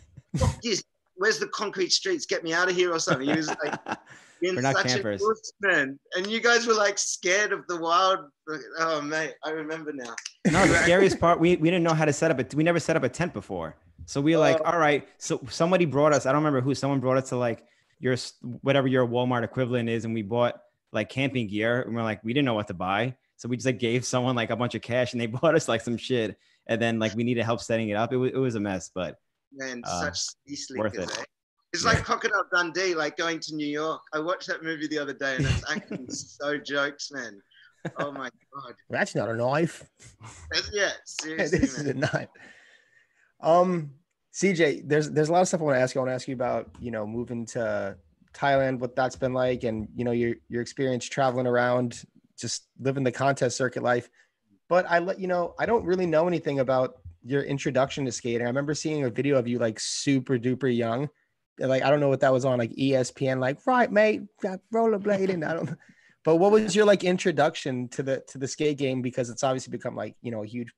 Yes. 0.63 0.81
Where's 1.15 1.39
the 1.39 1.47
concrete 1.47 1.91
streets? 1.91 2.25
Get 2.25 2.41
me 2.43 2.53
out 2.53 2.69
of 2.69 2.75
here 2.75 2.91
or 2.93 2.99
something. 2.99 3.27
He 3.27 3.35
was 3.35 3.47
like, 3.49 3.77
We're 4.41 4.59
not 4.61 4.75
such 4.77 4.87
campers. 4.87 5.21
a. 5.65 5.69
And 6.15 6.27
you 6.27 6.39
guys 6.39 6.65
were 6.65 6.73
like 6.73 6.97
scared 6.97 7.51
of 7.51 7.67
the 7.67 7.77
wild. 7.79 8.19
Oh, 8.79 9.01
mate, 9.01 9.33
I 9.43 9.49
remember 9.51 9.91
now. 9.93 10.15
no, 10.49 10.65
the 10.65 10.75
scariest 10.83 11.19
part, 11.19 11.39
we, 11.39 11.57
we 11.57 11.69
didn't 11.69 11.83
know 11.83 11.93
how 11.93 12.05
to 12.05 12.13
set 12.13 12.31
up 12.31 12.39
it. 12.39 12.55
We 12.55 12.63
never 12.63 12.79
set 12.79 12.95
up 12.95 13.03
a 13.03 13.09
tent 13.09 13.33
before. 13.33 13.75
So 14.05 14.19
we 14.21 14.33
were 14.35 14.39
like, 14.39 14.57
Oh. 14.61 14.71
all 14.71 14.79
right. 14.79 15.07
So 15.17 15.41
somebody 15.49 15.85
brought 15.85 16.13
us, 16.13 16.25
I 16.25 16.31
don't 16.31 16.41
remember 16.41 16.61
who, 16.61 16.73
someone 16.73 16.99
brought 17.01 17.17
us 17.17 17.29
to 17.29 17.35
like 17.35 17.63
your, 17.99 18.15
whatever 18.61 18.87
your 18.87 19.05
Walmart 19.05 19.43
equivalent 19.43 19.89
is. 19.89 20.05
And 20.05 20.13
we 20.13 20.21
bought 20.23 20.59
like 20.91 21.09
camping 21.09 21.47
gear. 21.47 21.81
And 21.83 21.93
we're 21.95 22.03
like, 22.03 22.23
we 22.23 22.33
didn't 22.33 22.45
know 22.45 22.55
what 22.55 22.67
to 22.69 22.73
buy. 22.73 23.15
So 23.35 23.47
we 23.49 23.57
just 23.57 23.65
like 23.65 23.79
gave 23.79 24.05
someone 24.05 24.35
like 24.35 24.49
a 24.49 24.55
bunch 24.55 24.75
of 24.75 24.81
cash 24.81 25.11
and 25.11 25.21
they 25.21 25.27
bought 25.27 25.55
us 25.55 25.67
like 25.67 25.81
some 25.81 25.97
shit. 25.97 26.37
And 26.71 26.81
then 26.81 26.99
like 26.99 27.13
we 27.15 27.23
needed 27.25 27.43
help 27.43 27.59
setting 27.59 27.89
it 27.89 27.95
up. 27.95 28.13
It 28.13 28.17
was, 28.17 28.31
it 28.31 28.37
was 28.37 28.55
a 28.55 28.59
mess, 28.59 28.89
but 28.95 29.17
Man, 29.53 29.81
Uh, 29.85 29.99
such 29.99 30.19
sea 30.19 30.77
worth 30.77 30.93
slickers, 30.93 31.11
it. 31.11 31.19
eh? 31.19 31.23
It's 31.73 31.83
Yeah. 31.83 31.91
like 31.91 32.03
Crocodile 32.03 32.45
Dundee, 32.53 32.95
like 32.95 33.17
going 33.17 33.39
to 33.41 33.55
New 33.55 33.67
York. 33.67 34.01
I 34.13 34.19
watched 34.19 34.47
that 34.47 34.63
movie 34.63 34.87
the 34.87 34.97
other 34.97 35.13
day 35.13 35.35
and 35.35 35.45
it's 35.45 35.69
acting 35.69 36.05
so 36.09 36.57
jokes, 36.57 37.11
man. 37.11 37.41
Oh 37.97 38.11
my 38.13 38.29
God. 38.53 38.75
That's 38.89 39.15
not 39.15 39.27
a 39.29 39.35
knife. 39.35 39.83
Yeah, 40.71 40.91
seriously, 41.05 41.59
this 41.59 41.77
is 41.77 41.85
a 41.87 41.93
knife. 41.93 42.29
Um, 43.41 43.91
CJ, 44.33 44.87
there's 44.87 45.09
there's 45.11 45.27
a 45.29 45.31
lot 45.33 45.41
of 45.41 45.47
stuff 45.49 45.59
I 45.59 45.63
want 45.65 45.75
to 45.75 45.81
ask 45.81 45.95
you. 45.95 45.99
I 45.99 46.03
want 46.03 46.11
to 46.11 46.15
ask 46.15 46.27
you 46.27 46.35
about 46.35 46.69
you 46.79 46.91
know 46.91 47.05
moving 47.05 47.45
to 47.47 47.97
Thailand, 48.33 48.79
what 48.79 48.95
that's 48.95 49.17
been 49.17 49.33
like, 49.33 49.63
and 49.63 49.89
you 49.95 50.05
know 50.05 50.11
your 50.11 50.35
your 50.47 50.61
experience 50.61 51.05
traveling 51.05 51.47
around, 51.47 52.03
just 52.39 52.67
living 52.79 53.03
the 53.03 53.11
contest 53.11 53.57
circuit 53.57 53.83
life. 53.83 54.09
But 54.71 54.85
I 54.89 54.99
let 54.99 55.19
you 55.19 55.27
know, 55.27 55.53
I 55.59 55.65
don't 55.65 55.83
really 55.83 56.05
know 56.05 56.29
anything 56.29 56.61
about 56.61 57.01
your 57.25 57.43
introduction 57.43 58.05
to 58.05 58.11
skating. 58.11 58.43
I 58.43 58.49
remember 58.49 58.73
seeing 58.73 59.03
a 59.03 59.09
video 59.09 59.37
of 59.37 59.45
you 59.45 59.59
like 59.59 59.77
super 59.81 60.37
duper 60.39 60.73
young. 60.73 61.09
Like 61.59 61.83
I 61.83 61.89
don't 61.89 61.99
know 61.99 62.07
what 62.07 62.21
that 62.21 62.31
was 62.31 62.45
on, 62.45 62.57
like 62.57 62.71
ESPN, 62.71 63.41
like 63.41 63.57
right, 63.67 63.91
mate, 63.91 64.21
rollerblading. 64.73 65.45
I 65.45 65.53
don't 65.55 65.65
know. 65.69 65.75
But 66.23 66.37
what 66.37 66.51
was 66.53 66.73
your 66.73 66.85
like 66.85 67.03
introduction 67.03 67.89
to 67.89 68.01
the 68.01 68.23
to 68.29 68.37
the 68.37 68.47
skate 68.47 68.77
game? 68.77 69.01
Because 69.01 69.29
it's 69.29 69.43
obviously 69.43 69.71
become 69.71 69.93
like 69.95 70.15
you 70.21 70.31
know 70.31 70.41
a 70.43 70.47
huge, 70.47 70.71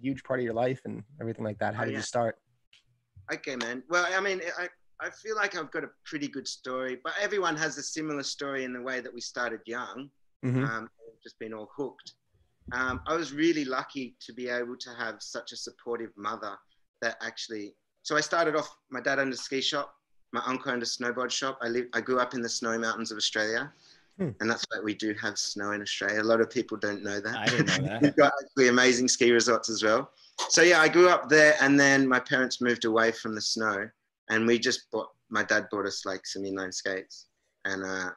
huge 0.00 0.24
part 0.24 0.40
of 0.40 0.44
your 0.44 0.54
life 0.54 0.80
and 0.86 1.02
everything 1.20 1.44
like 1.44 1.58
that. 1.58 1.74
How 1.74 1.82
Oh, 1.82 1.84
did 1.84 1.92
yeah. 1.92 1.98
you 1.98 2.02
start? 2.04 2.38
Okay, 3.30 3.56
man. 3.56 3.82
Well, 3.90 4.06
I 4.10 4.20
mean, 4.20 4.40
I, 4.58 4.68
I 5.06 5.10
feel 5.10 5.36
like 5.36 5.54
I've 5.54 5.70
got 5.70 5.84
a 5.84 5.90
pretty 6.06 6.28
good 6.28 6.48
story, 6.48 6.96
but 7.04 7.12
everyone 7.20 7.56
has 7.56 7.76
a 7.76 7.82
similar 7.82 8.22
story 8.22 8.64
in 8.64 8.72
the 8.72 8.80
way 8.80 9.00
that 9.00 9.12
we 9.12 9.20
started 9.20 9.60
young. 9.66 10.08
Mhm. 10.46 10.66
Um, 10.66 10.88
just 11.22 11.38
been 11.38 11.52
all 11.52 11.68
hooked. 11.76 12.14
Um, 12.72 13.00
I 13.06 13.14
was 13.14 13.32
really 13.32 13.64
lucky 13.64 14.14
to 14.20 14.32
be 14.32 14.48
able 14.48 14.76
to 14.76 14.90
have 14.90 15.16
such 15.20 15.52
a 15.52 15.56
supportive 15.56 16.10
mother 16.16 16.56
that 17.02 17.16
actually. 17.22 17.74
So 18.02 18.16
I 18.16 18.20
started 18.20 18.56
off. 18.56 18.74
My 18.90 19.00
dad 19.00 19.18
owned 19.18 19.32
a 19.32 19.36
ski 19.36 19.60
shop. 19.60 19.94
My 20.32 20.42
uncle 20.46 20.72
owned 20.72 20.82
a 20.82 20.86
snowboard 20.86 21.30
shop. 21.30 21.58
I 21.62 21.68
live. 21.68 21.86
I 21.94 22.00
grew 22.00 22.20
up 22.20 22.34
in 22.34 22.42
the 22.42 22.48
snowy 22.48 22.78
mountains 22.78 23.10
of 23.10 23.16
Australia, 23.16 23.72
Hmm. 24.18 24.30
and 24.40 24.50
that's 24.50 24.64
why 24.70 24.80
we 24.82 24.94
do 24.94 25.14
have 25.14 25.38
snow 25.38 25.70
in 25.72 25.80
Australia. 25.80 26.20
A 26.20 26.24
lot 26.24 26.40
of 26.40 26.50
people 26.50 26.76
don't 26.76 27.02
know 27.02 27.20
that. 27.20 27.36
I 27.36 27.46
didn't 27.46 27.66
know 27.82 27.88
that. 27.88 28.02
We've 28.02 28.16
got 28.16 28.32
actually 28.42 28.68
amazing 28.68 29.08
ski 29.08 29.30
resorts 29.30 29.70
as 29.70 29.82
well. 29.82 30.10
So 30.50 30.62
yeah, 30.62 30.80
I 30.80 30.88
grew 30.88 31.08
up 31.08 31.28
there, 31.28 31.54
and 31.60 31.78
then 31.78 32.06
my 32.06 32.20
parents 32.20 32.60
moved 32.60 32.84
away 32.84 33.12
from 33.12 33.34
the 33.34 33.40
snow, 33.40 33.88
and 34.28 34.46
we 34.46 34.58
just 34.58 34.90
bought. 34.90 35.08
My 35.30 35.42
dad 35.44 35.68
bought 35.70 35.86
us 35.86 36.04
like 36.06 36.26
some 36.26 36.42
inline 36.42 36.72
skates, 36.74 37.26
and 37.64 37.84
uh, 37.84 38.10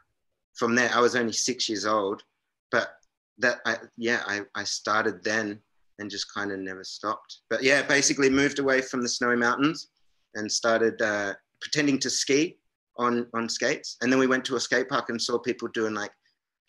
from 0.55 0.75
there 0.75 0.89
I 0.93 0.99
was 1.01 1.15
only 1.15 1.33
six 1.33 1.69
years 1.69 1.85
old, 1.85 2.23
but 2.71 2.95
that 3.41 3.59
I 3.65 3.77
yeah 3.97 4.21
I, 4.27 4.41
I 4.55 4.63
started 4.63 5.23
then 5.23 5.59
and 5.99 6.09
just 6.09 6.33
kind 6.33 6.51
of 6.51 6.59
never 6.59 6.83
stopped. 6.83 7.39
But 7.49 7.63
yeah, 7.63 7.81
basically 7.83 8.29
moved 8.29 8.59
away 8.59 8.81
from 8.81 9.01
the 9.01 9.09
snowy 9.09 9.35
mountains 9.37 9.89
and 10.35 10.51
started 10.51 11.01
uh, 11.01 11.33
pretending 11.61 11.99
to 11.99 12.09
ski 12.09 12.57
on 12.97 13.27
on 13.33 13.47
skates, 13.49 13.97
and 14.01 14.11
then 14.11 14.19
we 14.19 14.27
went 14.27 14.45
to 14.45 14.55
a 14.55 14.59
skate 14.59 14.89
park 14.89 15.09
and 15.09 15.21
saw 15.21 15.37
people 15.37 15.67
doing 15.69 15.93
like 15.93 16.11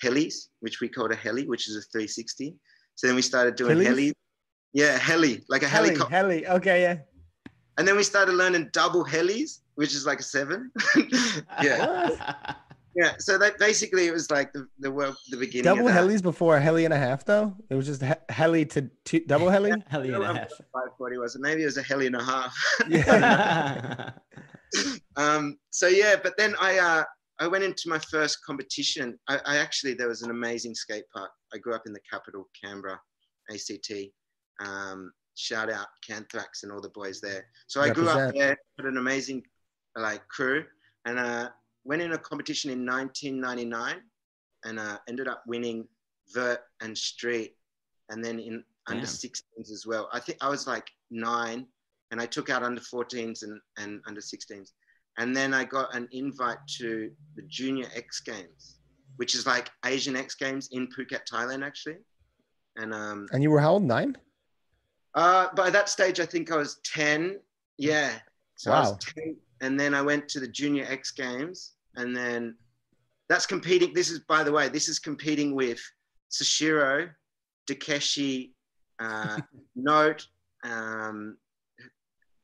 helis, 0.02 0.48
which 0.60 0.80
we 0.80 0.88
called 0.88 1.12
a 1.12 1.16
heli, 1.16 1.46
which 1.46 1.68
is 1.68 1.76
a 1.76 1.82
360. 1.92 2.54
So 2.94 3.06
then 3.06 3.16
we 3.16 3.22
started 3.22 3.56
doing 3.56 3.78
Helis? 3.78 3.86
heli. 3.86 4.12
Yeah, 4.74 4.98
heli, 4.98 5.42
like 5.48 5.62
a 5.62 5.68
Heli, 5.68 5.88
helicopter. 5.88 6.14
heli. 6.16 6.46
Okay, 6.46 6.82
yeah. 6.82 6.96
And 7.78 7.86
then 7.86 7.96
we 7.96 8.02
started 8.02 8.34
learning 8.34 8.70
double 8.72 9.04
helis, 9.04 9.60
which 9.74 9.94
is 9.94 10.06
like 10.06 10.20
a 10.20 10.22
seven. 10.22 10.70
yeah, 11.62 12.10
yeah. 12.94 13.12
So 13.18 13.38
that 13.38 13.58
basically 13.58 14.06
it 14.06 14.12
was 14.12 14.30
like 14.30 14.52
the 14.52 14.66
the 14.78 14.90
world, 14.90 15.16
the 15.30 15.36
beginning. 15.36 15.64
Double 15.64 15.88
of 15.88 15.94
helis 15.94 16.22
before 16.22 16.56
a 16.56 16.60
heli 16.60 16.84
and 16.84 16.92
a 16.92 16.98
half, 16.98 17.24
though. 17.24 17.54
It 17.70 17.74
was 17.74 17.86
just 17.86 18.02
he- 18.02 18.12
heli 18.28 18.66
to 18.66 18.90
two, 19.04 19.20
double 19.20 19.48
heli. 19.48 19.72
Hell 19.88 20.04
yeah. 20.04 20.12
don't 20.12 20.22
and 20.22 20.38
a 20.38 20.40
half. 20.40 20.50
what 20.72 20.84
540 20.98 21.18
was. 21.18 21.34
it? 21.36 21.40
Maybe 21.40 21.62
it 21.62 21.66
was 21.66 21.78
a 21.78 21.82
heli 21.82 22.06
and 22.06 22.16
a 22.16 22.22
half. 22.22 22.54
Yeah. 22.88 24.10
um, 25.16 25.58
so 25.70 25.86
yeah, 25.86 26.16
but 26.22 26.36
then 26.36 26.54
I 26.60 26.78
uh, 26.78 27.04
I 27.40 27.48
went 27.48 27.64
into 27.64 27.88
my 27.88 27.98
first 27.98 28.38
competition. 28.44 29.18
I, 29.28 29.40
I 29.44 29.56
actually 29.56 29.94
there 29.94 30.08
was 30.08 30.22
an 30.22 30.30
amazing 30.30 30.74
skate 30.74 31.04
park. 31.14 31.30
I 31.54 31.58
grew 31.58 31.74
up 31.74 31.86
in 31.86 31.92
the 31.92 32.00
capital, 32.10 32.48
Canberra, 32.62 33.00
ACT. 33.50 33.92
Um, 34.60 35.12
shout 35.34 35.70
out 35.70 35.86
Canthrax 36.08 36.62
and 36.62 36.72
all 36.72 36.80
the 36.80 36.90
boys 36.90 37.20
there. 37.20 37.46
So 37.66 37.80
I 37.80 37.90
grew 37.90 38.08
up 38.08 38.34
there, 38.34 38.56
had 38.78 38.86
an 38.86 38.98
amazing 38.98 39.42
like 39.96 40.26
crew, 40.28 40.64
and 41.04 41.18
uh, 41.18 41.48
went 41.84 42.02
in 42.02 42.12
a 42.12 42.18
competition 42.18 42.70
in 42.70 42.84
1999, 42.86 43.96
and 44.64 44.78
uh, 44.78 44.98
ended 45.08 45.28
up 45.28 45.42
winning 45.46 45.86
vert 46.34 46.60
and 46.80 46.96
street, 46.96 47.56
and 48.10 48.24
then 48.24 48.38
in 48.38 48.64
under 48.88 49.06
Damn. 49.06 49.14
16s 49.14 49.70
as 49.70 49.84
well. 49.86 50.08
I 50.12 50.18
think 50.18 50.38
I 50.40 50.48
was 50.48 50.66
like 50.66 50.88
nine, 51.10 51.66
and 52.10 52.20
I 52.20 52.26
took 52.26 52.50
out 52.50 52.62
under 52.64 52.80
14s 52.80 53.42
and, 53.44 53.60
and 53.78 54.00
under 54.06 54.20
16s. 54.20 54.70
And 55.18 55.36
then 55.36 55.52
I 55.54 55.64
got 55.64 55.94
an 55.94 56.08
invite 56.12 56.58
to 56.78 57.10
the 57.36 57.42
Junior 57.48 57.86
X 57.94 58.20
Games, 58.20 58.78
which 59.16 59.34
is 59.34 59.46
like 59.46 59.70
Asian 59.84 60.16
X 60.16 60.34
Games 60.34 60.68
in 60.72 60.88
Phuket, 60.88 61.20
Thailand, 61.30 61.64
actually. 61.64 61.98
And 62.76 62.92
um, 62.94 63.26
And 63.32 63.42
you 63.42 63.50
were 63.50 63.60
how 63.60 63.72
old? 63.74 63.82
Nine. 63.84 64.16
uh, 65.14 65.48
by 65.54 65.68
that 65.70 65.88
stage, 65.88 66.18
I 66.20 66.26
think 66.26 66.50
I 66.50 66.56
was 66.56 66.80
10. 66.84 67.38
Yeah. 67.78 68.12
So 68.56 68.72
I 68.72 68.80
Wow. 68.80 68.90
was 68.92 69.04
10. 69.14 69.36
And 69.62 69.80
then 69.80 69.94
I 69.94 70.02
went 70.02 70.28
to 70.30 70.40
the 70.40 70.48
Junior 70.48 70.86
X 70.88 71.10
Games. 71.10 71.72
And 71.96 72.14
then 72.14 72.56
that's 73.28 73.46
competing. 73.46 73.94
This 73.94 74.10
is, 74.10 74.20
by 74.20 74.44
the 74.44 74.52
way, 74.52 74.68
this 74.68 74.88
is 74.88 74.98
competing 74.98 75.54
with 75.54 75.80
Sashiro, 76.30 77.08
Dakeshi, 77.66 78.50
uh, 78.98 79.38
Note, 79.74 80.26
um, 80.64 81.38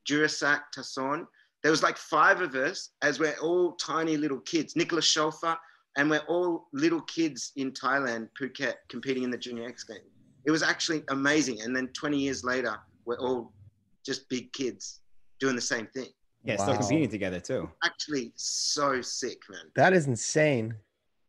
Jurasak, 0.09 0.61
Tasson. 0.72 1.26
There 1.62 1.70
was 1.70 1.83
like 1.83 1.98
five 1.98 2.40
of 2.40 2.54
us 2.54 2.90
as 3.02 3.18
we're 3.18 3.37
all 3.42 3.72
tiny 3.72 4.16
little 4.16 4.40
kids. 4.40 4.76
Nicholas 4.76 5.12
Schofer, 5.12 5.57
and 5.96 6.09
we're 6.09 6.24
all 6.28 6.68
little 6.72 7.02
kids 7.02 7.52
in 7.57 7.72
Thailand, 7.72 8.28
Phuket, 8.40 8.74
competing 8.88 9.24
in 9.24 9.31
the 9.31 9.38
Junior 9.38 9.68
X 9.68 9.85
Games 9.85 10.09
it 10.48 10.50
was 10.50 10.62
actually 10.62 11.02
amazing. 11.11 11.61
And 11.61 11.76
then 11.76 11.88
20 11.88 12.18
years 12.18 12.42
later, 12.42 12.74
we're 13.04 13.18
all 13.18 13.52
just 14.04 14.26
big 14.31 14.50
kids 14.54 15.00
doing 15.40 15.54
the 15.54 15.61
same 15.61 15.87
thing. 15.88 16.09
Yeah, 16.48 16.62
still 16.62 16.76
competing 16.78 17.08
together 17.11 17.40
too. 17.40 17.70
Actually, 17.84 18.32
so 18.37 19.02
sick, 19.02 19.38
man. 19.50 19.64
That 19.74 19.92
is 19.92 20.06
insane. 20.06 20.74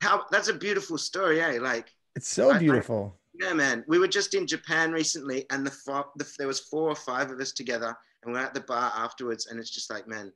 How 0.01 0.25
that's 0.31 0.47
a 0.47 0.53
beautiful 0.53 0.97
story, 0.97 1.41
eh? 1.41 1.59
Like, 1.59 1.89
It's 2.15 2.27
so 2.29 2.51
I- 2.51 2.55
I- 2.55 2.59
beautiful. 2.59 3.19
yeah, 3.33 3.53
man. 3.53 3.83
We 3.87 3.99
were 3.99 4.07
just 4.07 4.33
in 4.33 4.47
Japan 4.47 4.91
recently, 4.93 5.45
and 5.49 5.65
the, 5.65 5.71
fo- 5.71 6.09
the 6.15 6.25
there 6.37 6.47
was 6.47 6.61
four 6.61 6.89
or 6.89 6.95
five 6.95 7.31
of 7.31 7.39
us 7.39 7.51
together, 7.51 7.93
and 8.23 8.33
we're 8.33 8.39
at 8.39 8.53
the 8.53 8.61
bar 8.61 8.91
afterwards, 8.95 9.47
and 9.47 9.59
it's 9.59 9.69
just 9.69 9.89
like, 9.91 10.07
man, 10.07 10.31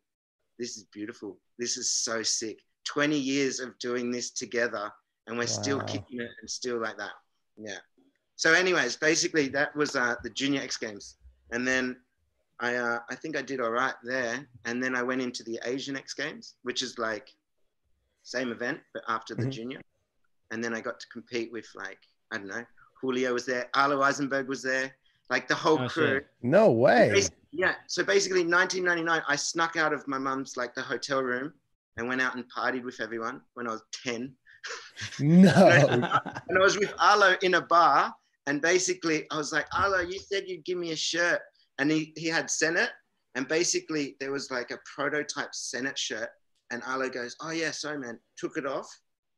this 0.60 0.76
is 0.78 0.84
beautiful. 0.92 1.40
This 1.58 1.78
is 1.78 1.90
so 1.90 2.22
sick. 2.24 2.60
20 2.86 3.18
years 3.18 3.62
of 3.62 3.78
doing 3.80 4.12
this 4.12 4.32
together, 4.32 4.92
and 5.28 5.38
we're 5.38 5.48
still 5.48 5.78
Wow. 5.80 5.86
kicking 5.86 6.20
it 6.20 6.30
and 6.42 6.50
still 6.50 6.82
like 6.82 6.98
that. 6.98 7.14
Yeah. 7.58 7.80
So, 8.36 8.52
anyways, 8.54 8.98
basically 8.98 9.48
that 9.50 9.74
was 9.78 9.96
uh, 9.96 10.16
the 10.24 10.30
Junior 10.30 10.62
X 10.62 10.76
Games, 10.76 11.16
and 11.52 11.66
then 11.66 11.96
I 12.64 12.76
uh, 12.76 13.00
I 13.12 13.16
think 13.16 13.36
I 13.38 13.42
did 13.42 13.60
all 13.60 13.72
right 13.72 13.94
there, 14.04 14.48
and 14.66 14.82
then 14.82 14.96
I 14.96 15.04
went 15.04 15.22
into 15.22 15.44
the 15.44 15.60
Asian 15.66 15.96
X 15.98 16.14
Games, 16.14 16.56
which 16.64 16.82
is 16.82 16.98
like 16.98 17.28
same 18.24 18.52
event 18.52 18.80
but 18.94 19.04
after 19.10 19.36
the 19.36 19.44
Mhm. 19.44 19.52
Junior, 19.58 19.82
and 20.52 20.64
then 20.64 20.74
I 20.74 20.80
got 20.80 20.98
to 21.02 21.08
compete 21.16 21.52
with 21.52 21.68
like 21.76 22.00
I 22.32 22.38
don't 22.38 22.48
know, 22.48 22.66
Julio 23.02 23.34
was 23.34 23.46
there, 23.46 23.70
Arlo 23.76 24.02
Eisenberg 24.02 24.48
was 24.48 24.64
there, 24.64 24.96
like 25.30 25.48
the 25.48 25.56
whole 25.64 25.80
Oh, 25.82 25.90
crew. 25.90 26.16
shit. 26.16 26.28
No 26.42 26.72
way. 26.72 27.12
Basi- 27.14 27.32
Yeah. 27.52 27.76
So 27.88 28.04
basically, 28.04 28.44
1999, 28.44 29.22
I 29.28 29.36
snuck 29.36 29.76
out 29.76 29.94
of 29.94 30.08
my 30.08 30.18
mum's 30.18 30.56
like 30.58 30.74
the 30.74 30.82
hotel 30.82 31.22
room 31.22 31.54
and 31.98 32.08
went 32.08 32.22
out 32.22 32.34
and 32.36 32.46
partied 32.52 32.84
with 32.84 33.00
everyone 33.02 33.42
when 33.56 33.68
I 33.68 33.72
was 33.74 33.84
10. 34.04 34.36
No. 35.20 35.52
And 36.48 36.58
I 36.58 36.62
was 36.62 36.78
with 36.80 36.94
Arlo 36.98 37.36
in 37.42 37.54
a 37.56 37.62
bar, 37.62 38.16
and 38.48 38.62
basically, 38.62 39.28
I 39.32 39.38
was 39.38 39.52
like, 39.52 39.68
Arlo, 39.76 40.00
you 40.00 40.18
said 40.20 40.48
you'd 40.48 40.66
give 40.66 40.78
me 40.78 40.92
a 40.92 40.96
shirt, 40.96 41.42
and 41.80 41.92
he 41.92 42.14
he 42.16 42.28
had 42.28 42.50
Senate, 42.50 42.90
and 43.36 43.48
basically 43.48 44.16
there 44.20 44.32
was 44.32 44.52
like 44.52 44.72
a 44.72 44.78
prototype 44.96 45.54
Senate 45.54 45.98
shirt, 45.98 46.30
and 46.72 46.82
Arlo 46.86 47.10
goes, 47.10 47.36
oh 47.42 47.52
yeah, 47.52 47.72
sorry 47.72 48.00
man, 48.00 48.20
took 48.38 48.58
it 48.58 48.66
off 48.66 48.88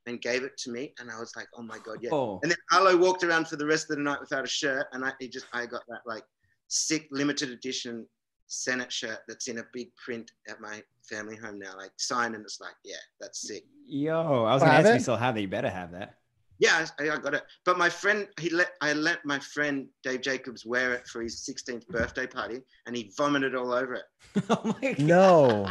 and 0.07 0.21
gave 0.21 0.43
it 0.43 0.55
to 0.57 0.71
me, 0.71 0.93
and 0.99 1.09
I 1.09 1.19
was 1.19 1.35
like, 1.35 1.47
oh 1.57 1.63
my 1.63 1.79
god, 1.79 1.97
yeah. 2.01 2.11
Oh, 2.11 2.39
And 2.43 2.51
then 2.51 2.57
Arlo 2.71 2.95
walked 2.97 3.23
around 3.23 3.47
for 3.47 3.55
the 3.55 3.65
rest 3.65 3.89
of 3.89 3.97
the 3.97 4.03
night 4.03 4.19
without 4.19 4.43
a 4.43 4.47
shirt, 4.47 4.87
and 4.93 5.03
I 5.03 5.11
he 5.19 5.27
just 5.27 5.47
I 5.53 5.65
got 5.65 5.83
that 5.87 6.01
like 6.05 6.23
sick 6.67 7.07
limited 7.11 7.49
edition 7.49 8.05
Senate 8.47 8.91
shirt 8.91 9.19
that's 9.27 9.47
in 9.47 9.57
a 9.59 9.63
big 9.73 9.89
print 9.95 10.31
at 10.47 10.61
my 10.61 10.81
family 11.09 11.35
home 11.35 11.59
now, 11.59 11.75
like 11.77 11.91
signed, 11.97 12.35
and 12.35 12.43
it's 12.43 12.59
like, 12.61 12.75
yeah, 12.83 12.95
that's 13.19 13.47
sick. 13.47 13.63
yo, 13.87 14.45
I 14.45 14.53
was 14.53 14.61
gonna 14.61 14.73
have 14.73 14.85
ask 14.85 14.89
if 14.91 14.99
you 14.99 15.03
still 15.03 15.17
have 15.17 15.37
it. 15.37 15.41
You 15.41 15.47
better 15.47 15.69
have 15.69 15.91
that. 15.93 16.15
Yeah, 16.59 16.85
I, 16.99 17.09
I 17.09 17.17
got 17.17 17.33
it. 17.33 17.43
But 17.65 17.77
my 17.77 17.89
friend, 17.89 18.27
he 18.39 18.49
let 18.49 18.71
I 18.81 18.93
let 18.93 19.25
my 19.25 19.39
friend 19.39 19.87
Dave 20.03 20.21
Jacobs 20.21 20.65
wear 20.65 20.93
it 20.93 21.07
for 21.07 21.21
his 21.21 21.47
16th 21.47 21.87
birthday 21.87 22.27
party, 22.27 22.61
and 22.85 22.95
he 22.95 23.11
vomited 23.17 23.55
all 23.55 23.73
over 23.73 23.95
it. 23.95 24.03
oh 24.49 24.75
my 24.81 24.93
god. 24.93 24.99
No. 24.99 25.69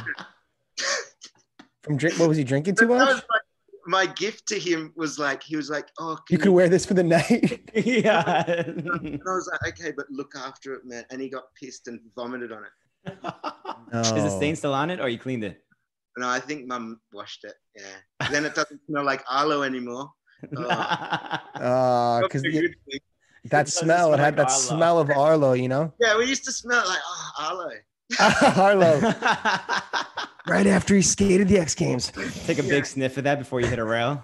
From 1.82 1.96
drink, 1.96 2.18
what 2.18 2.28
was 2.28 2.36
he 2.36 2.44
drinking 2.44 2.76
too 2.76 2.88
much? 2.88 3.08
like- 3.08 3.24
my 3.86 4.06
gift 4.06 4.46
to 4.48 4.58
him 4.58 4.92
was 4.96 5.18
like 5.18 5.42
he 5.42 5.56
was 5.56 5.70
like, 5.70 5.88
oh, 5.98 6.18
You 6.30 6.38
can 6.38 6.44
could 6.44 6.52
wear 6.54 6.68
this 6.68 6.86
for 6.86 6.94
the 6.94 7.02
night. 7.02 7.68
yeah. 7.74 8.44
And 8.46 8.88
I 8.88 9.30
was 9.30 9.50
like, 9.52 9.78
okay, 9.78 9.92
but 9.94 10.06
look 10.10 10.32
after 10.36 10.74
it, 10.74 10.82
man. 10.84 11.04
And 11.10 11.20
he 11.20 11.28
got 11.28 11.44
pissed 11.60 11.88
and 11.88 12.00
vomited 12.16 12.52
on 12.52 12.64
it. 12.64 13.12
Is 13.92 14.12
the 14.12 14.30
stain 14.30 14.56
still 14.56 14.72
on 14.72 14.90
it, 14.90 15.00
or 15.00 15.08
you 15.08 15.18
cleaned 15.18 15.44
it? 15.44 15.62
No, 16.16 16.28
I 16.28 16.40
think 16.40 16.66
Mum 16.66 17.00
washed 17.12 17.44
it. 17.44 17.54
Yeah. 17.76 18.28
Then 18.30 18.44
it 18.44 18.54
doesn't 18.54 18.80
smell 18.86 19.04
like 19.04 19.22
Arlo 19.28 19.62
anymore. 19.62 20.10
Uh, 20.56 22.20
because 22.22 22.42
That's 22.42 22.44
a 22.44 22.50
good 22.60 22.74
thing. 22.90 23.00
that 23.46 23.68
smell, 23.68 24.14
it 24.14 24.18
had 24.20 24.36
like 24.36 24.46
that 24.48 24.52
Arlo. 24.52 24.58
smell 24.58 24.98
of 24.98 25.10
Arlo, 25.10 25.52
you 25.52 25.68
know? 25.68 25.92
Yeah, 26.00 26.16
we 26.16 26.26
used 26.26 26.44
to 26.44 26.52
smell 26.52 26.84
like 26.86 26.98
oh 27.06 27.32
Arlo. 27.38 27.70
Arlo. 29.00 29.12
Right 30.46 30.66
after 30.66 30.94
he 30.94 31.00
skated 31.00 31.48
the 31.48 31.56
X 31.56 31.74
Games. 31.74 32.12
Take 32.44 32.58
a 32.58 32.62
big 32.62 32.84
sniff 32.84 33.16
of 33.16 33.24
that 33.24 33.38
before 33.38 33.62
you 33.62 33.66
hit 33.66 33.78
a 33.78 33.84
rail. 33.84 34.22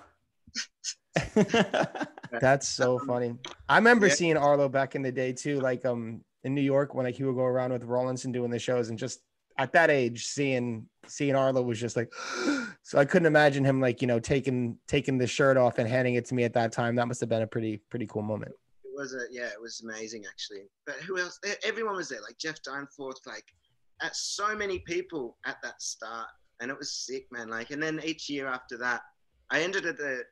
That's 2.41 2.69
so 2.69 2.99
Um, 3.01 3.07
funny. 3.07 3.35
I 3.71 3.77
remember 3.77 4.07
yeah. 4.07 4.13
seeing 4.15 4.37
Arlo 4.37 4.69
back 4.69 4.95
in 4.95 5.01
the 5.01 5.11
day 5.11 5.33
too, 5.33 5.61
like 5.61 5.87
um 5.87 6.21
in 6.45 6.55
New 6.55 6.61
York 6.61 6.95
when 6.95 7.07
like 7.07 7.15
he 7.15 7.25
would 7.25 7.37
go 7.37 7.45
around 7.45 7.73
with 7.73 7.85
Rollinson 7.89 8.33
doing 8.35 8.51
the 8.51 8.59
shows 8.59 8.91
and 8.91 8.99
just 8.99 9.21
at 9.57 9.73
that 9.73 9.89
age 9.89 10.27
seeing 10.27 10.87
seeing 11.11 11.35
Arlo 11.35 11.63
was 11.63 11.81
just 11.81 11.97
like 11.97 12.13
so 12.83 12.99
I 12.99 13.05
couldn't 13.05 13.27
imagine 13.27 13.65
him 13.65 13.81
like 13.81 14.01
you 14.01 14.07
know 14.07 14.19
taking 14.21 14.79
taking 14.87 15.19
the 15.19 15.27
shirt 15.27 15.57
off 15.57 15.79
and 15.79 15.89
handing 15.89 16.15
it 16.15 16.25
to 16.27 16.35
me 16.35 16.45
at 16.45 16.55
that 16.55 16.73
time. 16.73 16.95
That 16.97 17.09
must 17.09 17.21
have 17.21 17.29
been 17.29 17.43
a 17.43 17.47
pretty 17.47 17.79
pretty 17.91 18.07
cool 18.07 18.23
moment. 18.23 18.53
it 18.85 18.93
was 18.95 19.15
a 19.15 19.25
yeah, 19.31 19.47
it 19.47 19.61
was 19.61 19.83
amazing 19.83 20.25
actually. 20.29 20.63
But 20.87 20.97
who 20.97 21.19
else? 21.19 21.39
Everyone 21.65 21.97
was 21.97 22.09
there, 22.09 22.21
like 22.23 22.39
Jeff 22.39 22.63
Dyneforth, 22.63 23.27
like 23.27 23.45
at 24.03 24.17
so 24.17 24.55
many 24.55 24.79
people 24.81 25.37
at 25.47 25.57
that 25.63 25.81
start, 25.83 26.29
and 26.61 26.71
it 26.71 26.79
was 26.79 26.93
sick, 26.93 27.27
man. 27.31 27.49
Like, 27.49 27.71
and 27.71 27.83
then 27.83 28.01
each 28.05 28.29
year 28.29 28.47
after 28.47 28.77
that, 28.79 29.03
I 29.51 29.63
ended 29.63 29.87
at 29.87 29.99
the 29.99 30.23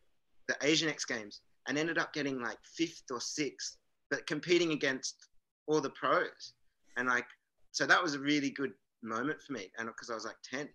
the 0.49 0.57
Asian 0.62 0.88
X 0.88 1.05
Games 1.05 1.43
and 1.69 1.77
ended 1.77 1.99
up 1.99 2.12
getting 2.14 2.41
like 2.41 2.59
fifth 2.64 3.05
or 3.11 3.21
sixth, 3.21 3.77
but 4.11 4.27
competing 4.27 4.73
against 4.73 5.29
all 5.67 5.81
the 5.81 5.91
pros, 5.91 6.55
and 6.97 7.09
like 7.09 7.27
so 7.73 7.87
that 7.87 8.03
was 8.03 8.14
a 8.14 8.19
really 8.19 8.51
good 8.51 8.73
moment 9.02 9.40
for 9.42 9.52
me, 9.52 9.70
and 9.78 9.87
because 9.88 10.11
I 10.11 10.14
was 10.14 10.24
like 10.24 10.37
ten, 10.42 10.68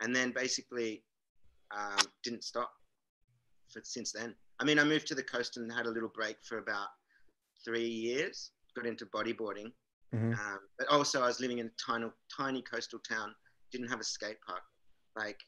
and 0.00 0.14
then 0.14 0.32
basically 0.32 1.04
um, 1.76 2.06
didn't 2.22 2.44
stop 2.44 2.70
for 3.72 3.80
since 3.84 4.12
then. 4.12 4.34
I 4.60 4.64
mean, 4.64 4.78
I 4.78 4.84
moved 4.84 5.06
to 5.08 5.14
the 5.14 5.22
coast 5.22 5.56
and 5.56 5.70
had 5.72 5.86
a 5.86 5.90
little 5.90 6.08
break 6.08 6.36
for 6.48 6.58
about 6.58 6.88
three 7.64 7.88
years. 7.88 8.52
Got 8.74 8.86
into 8.86 9.06
bodyboarding, 9.06 9.72
Mhm. 10.14 10.38
um, 10.38 10.68
but 10.78 10.86
also 10.88 11.22
I 11.22 11.26
was 11.26 11.40
living 11.40 11.58
in 11.58 11.66
a 11.66 11.70
tiny, 11.70 12.10
tiny 12.34 12.62
coastal 12.62 12.98
town. 13.00 13.34
Didn't 13.72 13.88
have 13.88 14.00
a 14.00 14.04
skate 14.04 14.40
park. 14.42 14.62
Like, 15.16 15.40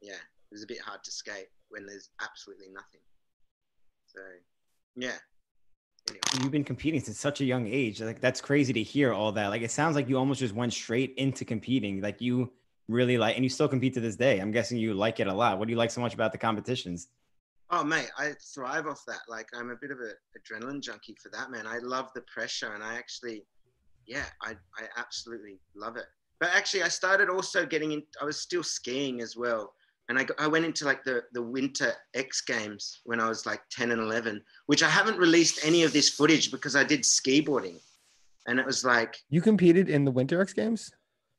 yeah, 0.00 0.14
it 0.14 0.50
was 0.50 0.62
a 0.62 0.66
bit 0.66 0.80
hard 0.80 1.04
to 1.04 1.10
skate 1.10 1.48
when 1.68 1.84
there's 1.86 2.10
absolutely 2.20 2.68
nothing. 2.70 3.02
So, 4.06 4.20
yeah. 4.96 5.18
You've 6.40 6.50
been 6.50 6.64
competing 6.64 7.00
since 7.00 7.18
such 7.18 7.40
a 7.40 7.44
young 7.44 7.66
age. 7.66 8.00
Like 8.00 8.20
that's 8.20 8.40
crazy 8.40 8.72
to 8.72 8.82
hear 8.82 9.12
all 9.12 9.32
that. 9.32 9.48
Like 9.48 9.62
it 9.62 9.70
sounds 9.70 9.94
like 9.94 10.08
you 10.08 10.18
almost 10.18 10.40
just 10.40 10.54
went 10.54 10.72
straight 10.72 11.14
into 11.16 11.44
competing. 11.44 12.00
Like 12.00 12.20
you 12.20 12.52
really 12.88 13.16
like, 13.16 13.36
and 13.36 13.44
you 13.44 13.48
still 13.48 13.68
compete 13.68 13.94
to 13.94 14.00
this 14.00 14.16
day. 14.16 14.40
I'm 14.40 14.50
guessing 14.50 14.78
you 14.78 14.94
like 14.94 15.20
it 15.20 15.26
a 15.26 15.32
lot. 15.32 15.58
What 15.58 15.68
do 15.68 15.72
you 15.72 15.78
like 15.78 15.90
so 15.90 16.00
much 16.00 16.14
about 16.14 16.32
the 16.32 16.38
competitions? 16.38 17.08
Oh 17.70 17.82
mate, 17.82 18.10
I 18.18 18.32
thrive 18.54 18.86
off 18.86 19.04
that. 19.06 19.20
Like 19.28 19.48
I'm 19.54 19.70
a 19.70 19.76
bit 19.76 19.90
of 19.90 19.98
a 19.98 20.12
adrenaline 20.38 20.82
junkie 20.82 21.16
for 21.22 21.30
that, 21.30 21.50
man. 21.50 21.66
I 21.66 21.78
love 21.78 22.10
the 22.14 22.22
pressure 22.22 22.74
and 22.74 22.82
I 22.82 22.94
actually 22.94 23.44
yeah, 24.06 24.26
I 24.42 24.50
I 24.76 24.86
absolutely 24.96 25.58
love 25.74 25.96
it. 25.96 26.06
But 26.40 26.50
actually 26.52 26.82
I 26.82 26.88
started 26.88 27.30
also 27.30 27.64
getting 27.64 27.92
in 27.92 28.02
I 28.20 28.24
was 28.24 28.40
still 28.40 28.62
skiing 28.62 29.20
as 29.20 29.36
well. 29.36 29.72
And 30.08 30.18
I, 30.18 30.26
I 30.38 30.46
went 30.46 30.64
into 30.64 30.84
like 30.84 31.02
the, 31.04 31.22
the 31.32 31.42
winter 31.42 31.92
X 32.14 32.42
Games 32.42 33.00
when 33.04 33.20
I 33.20 33.28
was 33.28 33.46
like 33.46 33.60
10 33.70 33.90
and 33.90 34.00
11, 34.00 34.42
which 34.66 34.82
I 34.82 34.88
haven't 34.88 35.18
released 35.18 35.64
any 35.64 35.82
of 35.82 35.92
this 35.92 36.10
footage 36.10 36.50
because 36.50 36.76
I 36.76 36.84
did 36.84 37.04
ski 37.06 37.40
boarding. 37.40 37.78
And 38.46 38.58
it 38.58 38.66
was 38.66 38.84
like 38.84 39.16
You 39.30 39.40
competed 39.40 39.88
in 39.88 40.04
the 40.04 40.10
Winter 40.10 40.40
X 40.40 40.52
Games? 40.52 40.90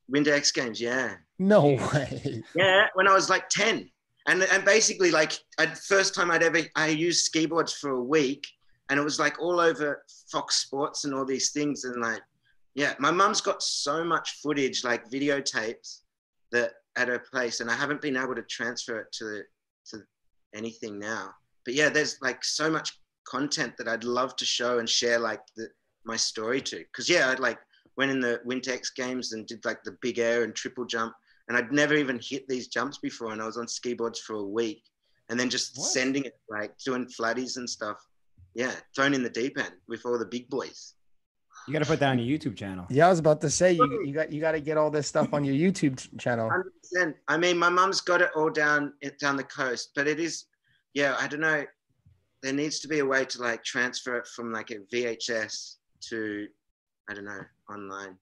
Winter 0.10 0.34
X 0.34 0.52
Games, 0.52 0.82
yeah. 0.82 1.16
No 1.38 1.78
way. 1.94 2.44
Yeah, 2.56 2.88
when 2.96 3.08
I 3.08 3.14
was 3.14 3.30
like 3.30 3.50
10. 3.50 3.90
And, 4.28 4.42
and 4.42 4.66
basically, 4.66 5.12
like, 5.12 5.34
I, 5.60 5.68
first 5.68 6.16
time 6.16 6.32
I'd 6.32 6.42
ever, 6.42 6.62
I 6.76 6.88
used 6.88 7.26
ski 7.26 7.46
boards 7.46 7.74
for 7.74 7.92
a 7.92 8.02
week 8.02 8.48
and 8.90 9.00
it 9.00 9.04
was 9.04 9.20
like 9.20 9.40
all 9.40 9.60
over 9.60 10.04
Fox 10.32 10.58
Sports 10.58 11.06
and 11.06 11.14
all 11.14 11.26
these 11.26 11.52
things. 11.52 11.84
And 11.84 12.02
like, 12.02 12.22
yeah, 12.74 12.94
my 13.00 13.12
mum's 13.12 13.42
got 13.42 13.62
so 13.62 14.04
much 14.04 14.40
footage, 14.42 14.84
like 14.84 15.10
videotapes 15.10 16.02
that 16.52 16.74
at 16.98 17.08
her 17.08 17.20
place, 17.20 17.60
and 17.60 17.70
I 17.70 17.76
haven't 17.76 18.02
been 18.02 18.18
able 18.18 18.36
to 18.36 18.44
transfer 18.44 19.00
it 19.00 19.08
to, 19.14 19.42
to 19.92 20.04
anything 20.56 21.00
now. 21.00 21.32
But 21.66 21.74
yeah, 21.74 21.90
there's 21.90 22.18
like 22.22 22.44
so 22.44 22.70
much 22.70 23.00
content 23.28 23.74
that 23.78 23.88
I'd 23.88 24.04
love 24.04 24.36
to 24.38 24.46
show 24.46 24.80
and 24.80 24.88
share 24.88 25.20
like 25.20 25.42
the, 25.56 25.68
my 26.06 26.16
story 26.16 26.62
to. 26.62 26.84
Cause 26.96 27.10
yeah, 27.10 27.30
I'd 27.30 27.40
like 27.40 27.60
went 27.98 28.12
in 28.12 28.20
the 28.20 28.42
Winter 28.46 28.74
X 28.74 28.92
games 28.92 29.34
and 29.34 29.48
did 29.48 29.64
like 29.66 29.84
the 29.84 29.98
big 30.02 30.20
air 30.20 30.44
and 30.44 30.54
triple 30.54 30.86
jump 30.86 31.14
and 31.48 31.58
I'd 31.58 31.72
never 31.72 31.94
even 31.94 32.20
hit 32.22 32.48
these 32.48 32.68
jumps 32.68 32.98
before, 32.98 33.32
and 33.32 33.42
I 33.42 33.46
was 33.46 33.58
on 33.58 33.68
ski 33.68 33.94
boards 33.94 34.20
for 34.20 34.36
a 34.36 34.44
week, 34.44 34.84
and 35.30 35.40
then 35.40 35.50
just 35.50 35.78
What? 35.78 35.88
sending 35.88 36.26
it 36.26 36.38
like 36.50 36.78
doing 36.84 37.06
flatties 37.06 37.58
and 37.58 37.70
stuff. 37.70 37.98
Yeah, 38.56 38.74
thrown 38.96 39.14
in 39.14 39.22
the 39.24 39.30
deep 39.30 39.58
end 39.58 39.74
with 39.88 40.06
all 40.06 40.18
the 40.18 40.26
big 40.26 40.50
boys. 40.50 40.95
You 41.68 41.74
got 41.74 41.80
to 41.80 41.86
put 41.86 42.00
that 42.00 42.10
on 42.10 42.20
your 42.20 42.38
YouTube 42.38 42.56
channel. 42.56 42.86
Yeah, 42.90 43.08
I 43.08 43.10
was 43.10 43.20
about 43.20 43.42
to 43.42 43.50
say 43.50 43.74
you 43.74 44.04
you 44.06 44.14
got 44.14 44.32
you 44.32 44.40
got 44.40 44.52
to 44.52 44.60
get 44.60 44.78
all 44.78 44.92
this 44.92 45.08
stuff 45.08 45.34
on 45.34 45.44
your 45.44 45.56
YouTube 45.56 45.98
channel. 46.20 46.50
Hundred 46.50 46.72
percent. 46.82 47.16
I 47.28 47.38
mean, 47.38 47.58
my 47.58 47.70
mom's 47.70 48.02
got 48.02 48.22
it 48.22 48.30
all 48.36 48.50
down 48.50 48.94
down 49.20 49.36
the 49.36 49.44
coast, 49.44 49.92
but 49.96 50.08
it 50.08 50.20
is, 50.20 50.46
yeah. 50.94 51.16
I 51.20 51.28
don't 51.28 51.40
know. 51.42 51.66
There 52.44 52.54
needs 52.54 52.80
to 52.82 52.88
be 52.88 53.00
a 53.00 53.06
way 53.06 53.26
to 53.26 53.42
like 53.42 53.64
transfer 53.64 54.18
it 54.18 54.28
from 54.28 54.54
like 54.54 54.70
a 54.70 54.78
VHS 54.94 55.78
to, 56.10 56.48
I 57.10 57.14
don't 57.16 57.26
know, 57.26 57.42
online. 57.72 58.16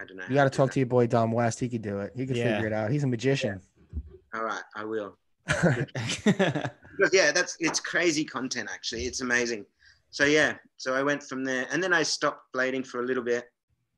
I 0.00 0.04
don't 0.04 0.16
know. 0.16 0.24
You 0.28 0.34
got 0.34 0.44
to 0.44 0.50
talk 0.50 0.70
to 0.72 0.78
your 0.78 0.86
boy 0.86 1.08
Dom 1.08 1.32
West. 1.32 1.58
He 1.58 1.68
could 1.68 1.82
do 1.82 1.98
it. 1.98 2.12
He 2.14 2.26
could 2.26 2.36
Yeah. 2.36 2.54
figure 2.54 2.68
it 2.68 2.72
out. 2.72 2.92
He's 2.92 3.02
a 3.02 3.08
magician. 3.08 3.60
All 4.32 4.44
right, 4.44 4.62
I 4.76 4.84
will. 4.84 5.16
because 5.46 7.12
yeah, 7.12 7.32
that's 7.32 7.56
it's 7.58 7.80
crazy 7.80 8.24
content 8.24 8.68
actually. 8.72 9.06
It's 9.06 9.20
amazing. 9.20 9.66
So 10.10 10.24
yeah, 10.24 10.56
so 10.76 10.94
I 10.94 11.02
went 11.02 11.22
from 11.22 11.44
there, 11.44 11.66
and 11.70 11.82
then 11.82 11.92
I 11.92 12.02
stopped 12.02 12.52
blading 12.54 12.86
for 12.86 13.00
a 13.00 13.06
little 13.06 13.22
bit 13.22 13.44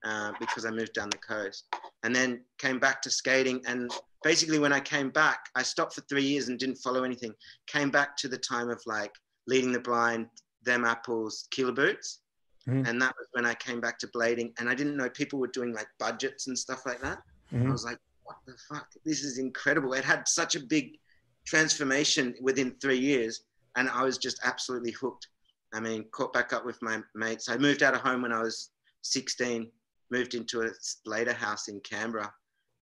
uh, 0.05 0.33
because 0.38 0.66
I 0.66 0.70
moved 0.70 0.92
down 0.92 1.09
the 1.11 1.18
coast, 1.18 1.66
and 2.03 2.14
then 2.14 2.42
came 2.59 2.79
back 2.79 3.01
to 3.03 3.11
skating. 3.11 3.62
And 3.66 3.90
basically, 4.22 4.59
when 4.59 4.72
I 4.72 4.81
came 4.81 5.11
back, 5.11 5.46
I 5.55 5.62
stopped 5.62 5.94
for 5.94 6.03
three 6.03 6.25
years 6.25 6.48
and 6.48 6.59
didn't 6.59 6.77
follow 6.77 7.05
anything. 7.05 7.33
Came 7.66 7.90
back 7.90 8.16
to 8.18 8.29
the 8.29 8.38
time 8.38 8.68
of 8.68 8.81
like 8.85 9.12
leading 9.46 9.72
the 9.72 9.81
blind, 9.81 10.27
them 10.64 10.85
apples, 10.85 11.48
killer 11.51 11.72
boots. 11.72 12.20
Mhm. 12.68 12.87
And 12.87 13.03
that 13.03 13.14
was 13.18 13.27
when 13.33 13.46
I 13.46 13.55
came 13.55 13.81
back 13.81 13.98
to 14.01 14.07
blading, 14.09 14.53
and 14.59 14.68
I 14.68 14.75
didn't 14.75 14.96
know 14.96 15.09
people 15.11 15.38
were 15.40 15.48
doing 15.48 15.72
like 15.75 15.88
budgets 15.98 16.46
and 16.46 16.59
stuff 16.59 16.85
like 16.87 17.01
that. 17.01 17.20
I 17.53 17.55
Mhm. 17.57 17.72
was 17.72 17.85
like, 17.85 17.98
what 18.25 18.37
the 18.46 18.57
fuck? 18.68 18.88
This 19.05 19.25
is 19.25 19.38
incredible. 19.38 19.94
It 19.94 20.05
had 20.05 20.29
such 20.29 20.55
a 20.57 20.61
big 20.61 20.98
transformation 21.44 22.35
within 22.40 22.77
three 22.81 22.98
years. 22.98 23.44
And 23.75 23.88
I 23.88 24.05
was 24.05 24.18
just 24.18 24.38
absolutely 24.44 24.92
hooked. 24.92 25.27
I 25.74 25.80
mean, 25.80 26.04
caught 26.12 26.32
back 26.32 26.52
up 26.52 26.64
with 26.64 26.80
my 26.82 27.00
mates. 27.14 27.48
I 27.48 27.56
moved 27.56 27.82
out 27.82 27.94
of 27.94 28.00
home 28.00 28.22
when 28.22 28.32
I 28.32 28.42
was 28.42 28.70
16, 29.02 29.70
moved 30.11 30.35
into 30.35 30.62
a 30.62 30.70
blader 31.06 31.35
house 31.35 31.68
in 31.68 31.80
Canberra 31.80 32.32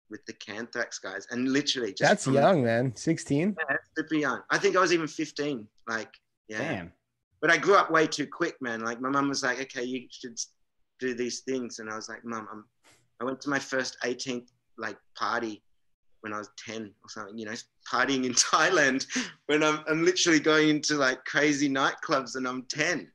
with 0.09 0.25
the 0.25 0.33
Canthrax 0.33 1.01
guys. 1.01 1.27
And 1.31 1.51
literally 1.51 1.89
just 1.89 2.01
That's 2.09 2.23
from- 2.25 2.35
young, 2.35 2.63
man. 2.63 2.95
16. 2.95 3.55
Yeah, 3.69 3.75
super 3.97 4.15
young. 4.15 4.41
I 4.49 4.57
think 4.57 4.77
I 4.77 4.79
was 4.79 4.93
even 4.93 5.07
15. 5.07 5.67
Like, 5.87 6.13
yeah. 6.47 6.59
Damn. 6.59 6.93
But 7.41 7.51
I 7.51 7.57
grew 7.57 7.75
up 7.75 7.91
way 7.91 8.07
too 8.07 8.25
quick, 8.25 8.55
man. 8.61 8.81
Like 8.81 8.99
my 9.01 9.09
mum 9.09 9.29
was 9.29 9.43
like, 9.43 9.59
okay, 9.61 9.83
you 9.83 10.07
should 10.09 10.39
do 10.99 11.13
these 11.13 11.41
things. 11.41 11.79
And 11.79 11.89
I 11.89 11.95
was 11.95 12.09
like, 12.09 12.25
mum, 12.25 12.47
I'm, 12.51 12.65
I 13.21 13.25
went 13.25 13.41
to 13.41 13.49
my 13.49 13.59
first 13.59 13.97
18th 14.03 14.47
like 14.77 14.97
party 15.15 15.61
when 16.21 16.33
I 16.33 16.39
was 16.39 16.49
10 16.65 16.91
or 17.03 17.09
something, 17.09 17.37
you 17.37 17.45
know, 17.45 17.53
partying 17.91 18.25
in 18.25 18.33
Thailand 18.51 19.05
when 19.47 19.63
I'm, 19.63 19.79
I'm 19.87 20.03
literally 20.03 20.39
going 20.39 20.69
into 20.69 20.95
like 20.95 21.23
crazy 21.25 21.69
nightclubs 21.69 22.35
and 22.35 22.47
I'm 22.47 22.63
10. 22.63 23.11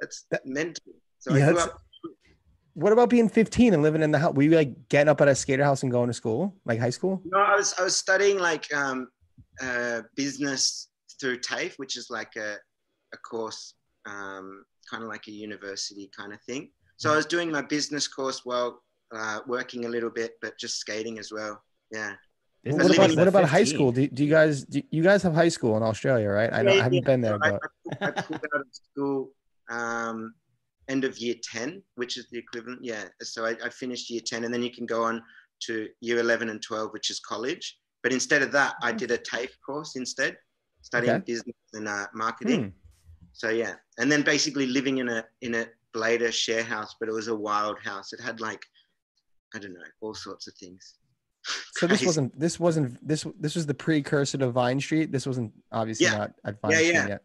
That's 0.00 0.26
That- 0.30 0.46
mental. 0.46 0.92
So 1.18 1.34
Yeah, 1.34 1.50
I 1.50 1.52
grew 1.52 1.60
up, 1.60 1.80
What 2.74 2.92
about 2.92 3.10
being 3.10 3.28
15 3.28 3.74
and 3.74 3.82
living 3.82 4.02
in 4.02 4.10
the 4.10 4.18
house? 4.18 4.34
Were 4.34 4.42
you 4.42 4.50
like 4.50 4.88
getting 4.88 5.08
up 5.08 5.20
at 5.20 5.28
a 5.28 5.34
skater 5.34 5.64
house 5.64 5.82
and 5.82 5.92
going 5.92 6.08
to 6.08 6.14
school, 6.14 6.54
like 6.64 6.80
high 6.80 6.90
school? 6.90 7.20
no, 7.24 7.38
I 7.38 7.56
was, 7.56 7.74
I 7.78 7.84
was 7.84 7.96
studying 7.96 8.38
like 8.38 8.72
um, 8.74 9.08
uh, 9.62 10.02
business 10.16 10.88
through 11.20 11.38
TAFE, 11.38 11.74
which 11.76 11.96
is 11.96 12.08
like 12.10 12.34
a, 12.36 12.56
a 13.14 13.16
course, 13.18 13.74
um, 14.06 14.64
kind 14.90 15.02
of 15.04 15.08
like 15.08 15.28
a 15.28 15.30
university 15.30 16.10
kind 16.16 16.32
of 16.32 16.40
thing. 16.42 16.70
So 16.96 17.12
I 17.12 17.16
was 17.16 17.26
doing 17.26 17.50
my 17.50 17.62
business 17.62 18.06
course 18.08 18.42
while 18.44 18.80
uh, 19.14 19.40
working 19.46 19.84
a 19.86 19.88
little 19.88 20.10
bit, 20.10 20.32
but 20.40 20.56
just 20.58 20.78
skating 20.78 21.18
as 21.18 21.32
well. 21.32 21.62
Yeah. 21.90 22.14
What 22.64 22.94
about 22.94 23.10
what 23.10 23.18
at 23.18 23.28
about 23.28 23.48
high 23.48 23.64
school? 23.64 23.90
Do, 23.90 24.06
do 24.06 24.24
you 24.24 24.30
guys 24.30 24.64
do 24.64 24.82
you 24.90 25.02
guys 25.02 25.22
have 25.24 25.34
high 25.34 25.48
school 25.48 25.76
in 25.76 25.82
Australia, 25.82 26.28
right? 26.28 26.52
I 26.52 26.62
know 26.62 26.72
I 26.72 26.76
haven't 26.76 26.94
yeah. 26.94 27.00
been 27.00 27.20
there, 27.20 27.34
I, 27.42 27.50
but 27.50 27.60
I, 28.00 28.06
I 28.06 28.10
pulled 28.12 28.40
out 28.54 28.60
of 28.60 28.66
school 28.70 29.30
um, 29.68 30.34
end 30.88 31.04
of 31.04 31.18
year 31.18 31.34
10, 31.42 31.82
which 31.96 32.16
is 32.16 32.28
the 32.30 32.38
equivalent. 32.38 32.80
Yeah. 32.84 33.04
So 33.22 33.44
I, 33.44 33.56
I 33.64 33.68
finished 33.68 34.10
year 34.10 34.20
10 34.24 34.44
and 34.44 34.54
then 34.54 34.62
you 34.62 34.70
can 34.70 34.86
go 34.86 35.02
on 35.02 35.22
to 35.66 35.88
year 36.00 36.18
11 36.18 36.50
and 36.50 36.62
12, 36.62 36.92
which 36.92 37.10
is 37.10 37.18
college. 37.20 37.78
But 38.02 38.12
instead 38.12 38.42
of 38.42 38.52
that, 38.52 38.74
I 38.82 38.92
did 38.92 39.10
a 39.10 39.18
TAFE 39.18 39.56
course 39.64 39.96
instead, 39.96 40.36
studying 40.82 41.14
Okay. 41.14 41.24
business 41.26 41.56
and 41.72 41.88
uh, 41.88 42.06
marketing. 42.14 42.62
Hmm. 42.62 42.68
So 43.32 43.48
yeah, 43.48 43.74
and 43.98 44.12
then 44.12 44.22
basically 44.22 44.66
living 44.66 44.98
in 44.98 45.08
a 45.08 45.24
in 45.40 45.54
a 45.54 45.66
Blader 45.94 46.32
share 46.32 46.62
house, 46.62 46.96
but 47.00 47.08
it 47.08 47.12
was 47.12 47.28
a 47.28 47.34
wild 47.34 47.78
house. 47.82 48.12
It 48.12 48.20
had 48.20 48.40
like, 48.40 48.62
I 49.54 49.58
don't 49.58 49.72
know, 49.72 49.80
all 50.00 50.14
sorts 50.14 50.46
of 50.48 50.54
things. 50.54 50.96
So 51.74 51.86
this 51.86 52.04
wasn't 52.04 52.38
this 52.38 52.60
wasn't 52.60 53.06
this 53.06 53.26
this 53.40 53.54
was 53.54 53.66
the 53.66 53.74
precursor 53.74 54.38
to 54.38 54.50
Vine 54.50 54.80
Street. 54.80 55.10
This 55.12 55.26
wasn't 55.26 55.52
obviously 55.72 56.06
Yeah. 56.06 56.16
not 56.18 56.32
at 56.44 56.60
Vine 56.60 56.70
Yeah, 56.72 56.76
Street 56.78 56.92
yeah. 56.94 57.08
yet. 57.08 57.22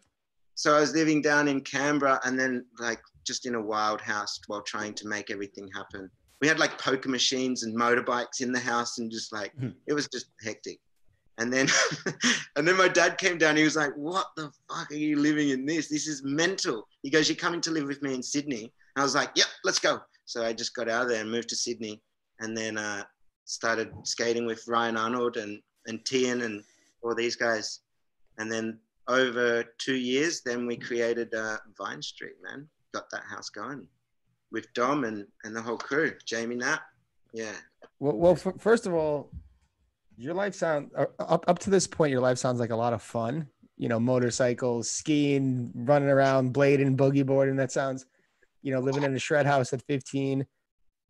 So 0.56 0.75
I 0.75 0.80
was 0.80 0.93
living 0.95 1.21
down 1.21 1.47
in 1.47 1.62
Canberra, 1.62 2.19
and 2.25 2.39
then 2.39 2.65
like 2.80 2.99
just 3.25 3.45
in 3.45 3.56
a 3.56 3.62
wild 3.62 4.01
house 4.01 4.39
while 4.47 4.62
trying 4.62 4.93
to 4.95 5.08
make 5.08 5.30
everything 5.30 5.69
happen. 5.75 6.10
We 6.41 6.47
had 6.47 6.60
like 6.60 6.80
poker 6.80 7.10
machines 7.10 7.63
and 7.63 7.75
motorbikes 7.77 8.41
in 8.41 8.51
the 8.51 8.60
house, 8.60 8.97
and 8.97 9.12
just 9.12 9.32
like 9.34 9.53
Hmm. 9.56 9.69
it 9.88 9.93
was 9.93 10.08
just 10.08 10.27
hectic. 10.43 10.80
And 11.39 11.53
then, 11.53 11.67
and 12.56 12.67
then 12.67 12.75
my 12.77 12.88
dad 12.88 13.19
came 13.19 13.38
down. 13.38 13.56
He 13.58 13.63
was 13.63 13.75
like, 13.75 13.91
"What 13.95 14.25
the 14.36 14.51
fuck 14.67 14.89
are 14.91 14.95
you 14.95 15.17
living 15.19 15.49
in 15.49 15.65
this? 15.67 15.88
This 15.88 16.08
is 16.08 16.23
mental." 16.23 16.88
He 17.03 17.12
goes, 17.12 17.30
"You're 17.30 17.36
coming 17.36 17.62
to 17.62 17.71
live 17.71 17.86
with 17.88 18.01
me 18.01 18.15
in 18.15 18.23
Sydney." 18.23 18.63
And 18.95 19.01
I 19.01 19.03
was 19.03 19.13
like, 19.13 19.30
"Yep, 19.36 19.45
let's 19.63 19.77
go." 19.77 19.99
So 20.25 20.43
I 20.43 20.53
just 20.53 20.73
got 20.73 20.89
out 20.89 21.03
of 21.03 21.10
there 21.10 21.21
and 21.21 21.30
moved 21.32 21.49
to 21.49 21.56
Sydney, 21.56 22.01
and 22.39 22.58
then 22.58 22.80
uh, 22.80 23.03
started 23.47 23.91
skating 24.03 24.45
with 24.45 24.67
Ryan 24.67 24.97
Arnold 24.97 25.38
and 25.38 25.60
and 25.88 26.05
Tian 26.05 26.41
and 26.41 26.63
all 27.01 27.15
these 27.15 27.36
guys. 27.36 27.79
And 28.38 28.51
then 28.51 28.77
over 29.07 29.63
two 29.79 29.95
years, 29.95 30.41
then 30.45 30.67
we 30.67 30.77
created 30.77 31.33
uh, 31.33 31.57
Vine 31.77 32.01
Street. 32.01 32.36
Man, 32.43 32.67
got 32.93 33.10
that 33.12 33.23
house 33.23 33.49
going 33.49 33.88
with 34.51 34.71
Dom 34.73 35.05
and 35.05 35.25
and 35.43 35.55
the 35.55 35.62
whole 35.62 35.77
crew. 35.77 36.13
Jamie 36.25 36.55
Knapp, 36.55 36.81
yeah. 37.33 37.55
Well, 37.99 38.17
well, 38.17 38.33
f- 38.33 38.60
first 38.60 38.86
of 38.86 38.93
all, 38.93 39.31
your 40.17 40.33
life 40.33 40.53
sounds 40.53 40.91
uh, 40.95 41.05
up 41.19 41.45
up 41.47 41.60
to 41.60 41.69
this 41.69 41.88
point, 41.88 42.12
your 42.12 42.21
life 42.21 42.38
sounds 42.38 42.60
like 42.60 42.71
a 42.71 42.75
lot 42.75 42.93
of 42.93 43.01
fun. 43.01 43.47
You 43.77 43.89
know, 43.89 43.99
motorcycles, 43.99 44.89
skiing, 44.89 45.71
running 45.75 46.10
around, 46.10 46.53
blading, 46.53 46.97
boogie 46.97 47.25
boarding. 47.25 47.55
That 47.57 47.71
sounds, 47.71 48.07
you 48.63 48.73
know, 48.73 48.79
living 48.79 49.03
in 49.03 49.15
a 49.15 49.19
shred 49.19 49.45
house 49.45 49.71
at 49.71 49.83
15. 49.83 50.47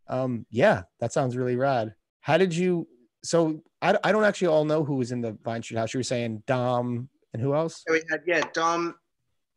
Um, 0.09 0.45
yeah, 0.49 0.83
that 0.99 1.13
sounds 1.13 1.37
really 1.37 1.55
rad. 1.55 1.95
How 2.27 2.37
did 2.37 2.53
you? 2.53 2.85
So 3.23 3.63
I, 3.81 3.97
I 4.03 4.11
don't 4.11 4.25
actually 4.25 4.49
all 4.49 4.65
know 4.65 4.83
who 4.83 4.95
was 4.95 5.13
in 5.13 5.21
the 5.21 5.37
Vine 5.45 5.63
Street 5.63 5.77
house. 5.77 5.93
You 5.93 5.99
were 5.99 6.03
saying 6.03 6.43
Dom 6.45 7.07
and 7.33 7.41
who 7.41 7.55
else? 7.55 7.85
So 7.87 7.93
we 7.93 8.01
had 8.11 8.19
yeah 8.27 8.41
Dom, 8.53 8.95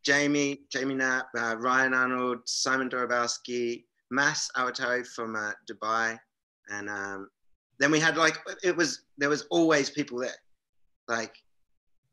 Jamie, 0.05 0.61
Jamie 0.71 0.95
Knapp, 0.95 1.27
uh, 1.37 1.57
Ryan 1.59 1.95
Arnold, 1.95 2.39
Simon 2.47 2.89
Dorobowski, 2.89 3.83
Mass 4.13 4.49
Awatari 4.57 5.05
from 5.05 5.35
uh, 5.35 5.51
Dubai, 5.69 6.17
and 6.69 6.89
um, 6.89 7.29
then 7.81 7.91
we 7.91 7.99
had 7.99 8.17
like 8.17 8.39
it 8.63 8.77
was 8.77 9.03
there 9.19 9.29
was 9.29 9.49
always 9.51 9.91
people 9.91 10.21
there 10.21 10.31
like 11.09 11.35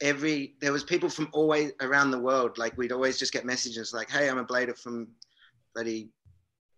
every 0.01 0.55
there 0.59 0.71
was 0.71 0.83
people 0.83 1.07
from 1.07 1.29
always 1.33 1.71
around 1.81 2.09
the 2.09 2.19
world 2.19 2.57
like 2.57 2.75
we'd 2.77 2.91
always 2.91 3.19
just 3.19 3.33
get 3.33 3.45
messages 3.45 3.93
like 3.93 4.09
hey 4.11 4.29
i'm 4.29 4.37
a 4.37 4.45
blader 4.45 4.77
from 4.77 5.07
bloody 5.73 6.09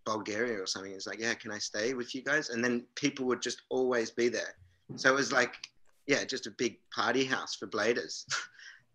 bulgaria 0.05 0.61
or 0.61 0.65
something 0.65 0.91
it's 0.91 1.07
like 1.07 1.19
yeah 1.19 1.33
can 1.33 1.51
i 1.51 1.57
stay 1.57 1.93
with 1.93 2.13
you 2.15 2.23
guys 2.23 2.49
and 2.49 2.63
then 2.63 2.85
people 2.95 3.25
would 3.25 3.41
just 3.41 3.61
always 3.69 4.11
be 4.11 4.27
there 4.27 4.55
so 4.95 5.09
it 5.09 5.15
was 5.15 5.31
like 5.31 5.53
yeah 6.07 6.23
just 6.23 6.47
a 6.47 6.51
big 6.57 6.77
party 6.93 7.23
house 7.23 7.55
for 7.55 7.67
bladers 7.67 8.25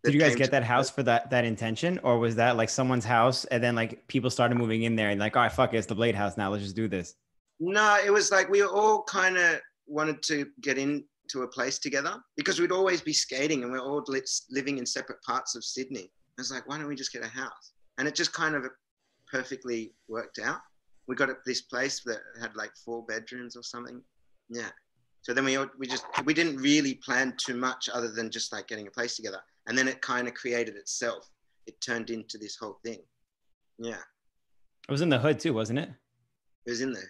Did 0.04 0.12
you 0.12 0.20
guys 0.20 0.36
get 0.36 0.50
that 0.50 0.64
house 0.64 0.90
for 0.90 1.02
that 1.04 1.30
that 1.30 1.46
intention, 1.46 1.98
or 2.02 2.18
was 2.18 2.36
that 2.36 2.58
like 2.58 2.68
someone's 2.68 3.06
house 3.06 3.46
and 3.46 3.64
then 3.64 3.74
like 3.74 4.06
people 4.06 4.28
started 4.28 4.56
moving 4.56 4.82
in 4.82 4.96
there 4.96 5.08
and 5.08 5.18
like, 5.18 5.34
all 5.34 5.42
right, 5.42 5.50
fuck 5.50 5.72
it, 5.72 5.78
it's 5.78 5.86
the 5.86 5.94
Blade 5.94 6.14
House 6.14 6.36
now. 6.36 6.50
Let's 6.50 6.62
just 6.62 6.76
do 6.76 6.88
this. 6.88 7.14
No, 7.58 7.98
it 8.04 8.10
was 8.10 8.30
like 8.30 8.50
we 8.50 8.62
all 8.62 9.02
kind 9.04 9.38
of 9.38 9.60
wanted 9.86 10.22
to 10.24 10.46
get 10.60 10.76
into 10.76 11.42
a 11.42 11.48
place 11.48 11.78
together 11.78 12.16
because 12.36 12.60
we'd 12.60 12.72
always 12.72 13.00
be 13.00 13.14
skating 13.14 13.62
and 13.62 13.72
we're 13.72 13.78
all 13.78 14.04
li- 14.08 14.20
living 14.50 14.76
in 14.76 14.84
separate 14.84 15.22
parts 15.22 15.54
of 15.54 15.64
Sydney. 15.64 16.10
I 16.38 16.40
was 16.42 16.50
like, 16.50 16.68
why 16.68 16.76
don't 16.76 16.88
we 16.88 16.96
just 16.96 17.12
get 17.12 17.24
a 17.24 17.28
house? 17.28 17.72
And 17.96 18.06
it 18.06 18.14
just 18.14 18.32
kind 18.32 18.54
of 18.54 18.66
perfectly 19.30 19.94
worked 20.08 20.38
out. 20.38 20.58
We 21.06 21.14
got 21.16 21.28
this 21.44 21.62
place 21.62 22.00
that 22.04 22.20
had 22.40 22.56
like 22.56 22.72
four 22.84 23.04
bedrooms 23.04 23.56
or 23.56 23.62
something. 23.62 24.00
Yeah. 24.48 24.70
So 25.22 25.32
then 25.32 25.44
we 25.44 25.58
we 25.78 25.86
just 25.86 26.04
we 26.24 26.34
didn't 26.34 26.56
really 26.56 26.94
plan 26.94 27.34
too 27.36 27.56
much 27.56 27.88
other 27.92 28.10
than 28.10 28.30
just 28.30 28.52
like 28.52 28.68
getting 28.68 28.86
a 28.86 28.90
place 28.90 29.16
together, 29.16 29.40
and 29.66 29.76
then 29.76 29.88
it 29.88 30.00
kind 30.02 30.28
of 30.28 30.34
created 30.34 30.76
itself. 30.76 31.30
It 31.66 31.80
turned 31.80 32.10
into 32.10 32.36
this 32.38 32.56
whole 32.56 32.78
thing. 32.84 33.00
Yeah, 33.78 34.02
It 34.88 34.90
was 34.92 35.00
in 35.00 35.08
the 35.08 35.18
hood 35.18 35.40
too, 35.40 35.54
wasn't 35.54 35.78
it? 35.80 35.88
it 36.66 36.70
was 36.70 36.80
in 36.80 36.92
the 36.92 37.02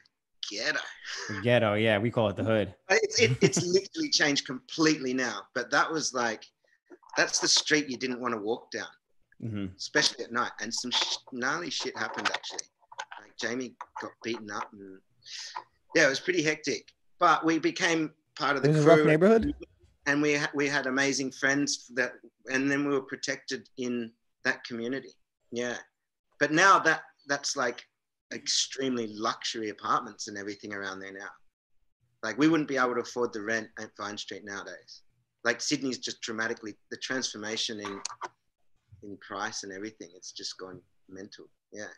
ghetto. 0.50 0.80
The 1.28 1.40
ghetto, 1.42 1.74
yeah, 1.74 1.98
we 1.98 2.10
call 2.10 2.28
it 2.28 2.36
the 2.36 2.44
hood. 2.44 2.74
It's, 2.90 3.20
it, 3.20 3.36
it's 3.40 3.62
literally 3.66 4.10
changed 4.10 4.46
completely 4.46 5.12
now. 5.12 5.42
But 5.54 5.70
that 5.72 5.90
was 5.90 6.14
like, 6.14 6.44
that's 7.16 7.38
the 7.40 7.48
street 7.48 7.88
you 7.88 7.96
didn't 7.96 8.20
want 8.20 8.32
to 8.34 8.40
walk 8.40 8.70
down, 8.70 8.86
hmm 9.40 9.66
especially 9.76 10.24
at 10.24 10.32
night. 10.32 10.52
And 10.60 10.72
some 10.72 10.90
sh- 10.90 11.16
gnarly 11.32 11.70
shit 11.70 11.96
happened 11.98 12.28
actually. 12.32 12.66
Jamie 13.40 13.74
got 14.00 14.12
beaten 14.22 14.50
up, 14.50 14.68
and 14.72 14.98
yeah, 15.94 16.06
it 16.06 16.10
was 16.10 16.20
pretty 16.20 16.42
hectic. 16.42 16.88
But 17.18 17.44
we 17.44 17.58
became 17.58 18.12
part 18.36 18.56
of 18.56 18.62
the 18.62 18.72
rough 18.72 18.98
crew, 18.98 19.06
neighborhood. 19.06 19.54
and 20.06 20.20
we 20.20 20.34
ha- 20.34 20.50
we 20.54 20.68
had 20.68 20.86
amazing 20.86 21.32
friends 21.32 21.90
that, 21.94 22.12
and 22.50 22.70
then 22.70 22.86
we 22.86 22.94
were 22.94 23.02
protected 23.02 23.68
in 23.78 24.12
that 24.44 24.64
community. 24.64 25.12
Yeah, 25.52 25.76
but 26.40 26.52
now 26.52 26.78
that 26.80 27.02
that's 27.26 27.56
like 27.56 27.82
extremely 28.32 29.06
luxury 29.08 29.70
apartments 29.70 30.28
and 30.28 30.36
everything 30.36 30.74
around 30.74 30.98
there 31.00 31.12
now. 31.12 31.30
Like 32.22 32.38
we 32.38 32.48
wouldn't 32.48 32.68
be 32.68 32.76
able 32.78 32.94
to 32.94 33.00
afford 33.00 33.32
the 33.32 33.42
rent 33.42 33.68
at 33.78 33.90
Vine 33.96 34.16
Street 34.18 34.44
nowadays. 34.44 35.02
Like 35.44 35.60
Sydney's 35.60 35.98
just 35.98 36.20
dramatically 36.22 36.74
the 36.90 36.96
transformation 36.96 37.80
in 37.80 38.00
in 39.02 39.16
price 39.18 39.62
and 39.62 39.72
everything. 39.72 40.08
It's 40.16 40.32
just 40.32 40.56
gone 40.58 40.80
mental. 41.08 41.46
Yeah. 41.72 41.92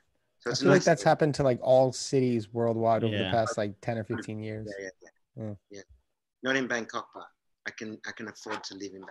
So 0.47 0.51
I 0.51 0.53
it's 0.53 0.63
feel 0.63 0.71
like 0.71 0.85
that's 0.85 1.03
happened 1.03 1.35
to 1.37 1.43
like 1.43 1.59
all 1.61 1.93
cities 1.93 2.53
worldwide 2.53 3.03
over 3.03 3.19
the 3.19 3.25
past 3.25 3.59
like 3.59 3.75
10 3.81 3.99
or 3.99 4.05
15 4.05 4.39
years. 4.39 4.73
Yeah, 4.79 4.85
yeah, 4.85 5.09
yeah. 5.37 5.45
Mm. 5.45 5.57
yeah. 5.71 5.81
Not 6.45 6.55
in 6.55 6.69
Bangkok, 6.69 7.09
but 7.13 7.25
I 7.67 7.71
can 7.73 7.99
I 8.07 8.13
can 8.13 8.29
afford 8.29 8.63
to 8.65 8.75
live 8.75 8.93
in 8.95 9.03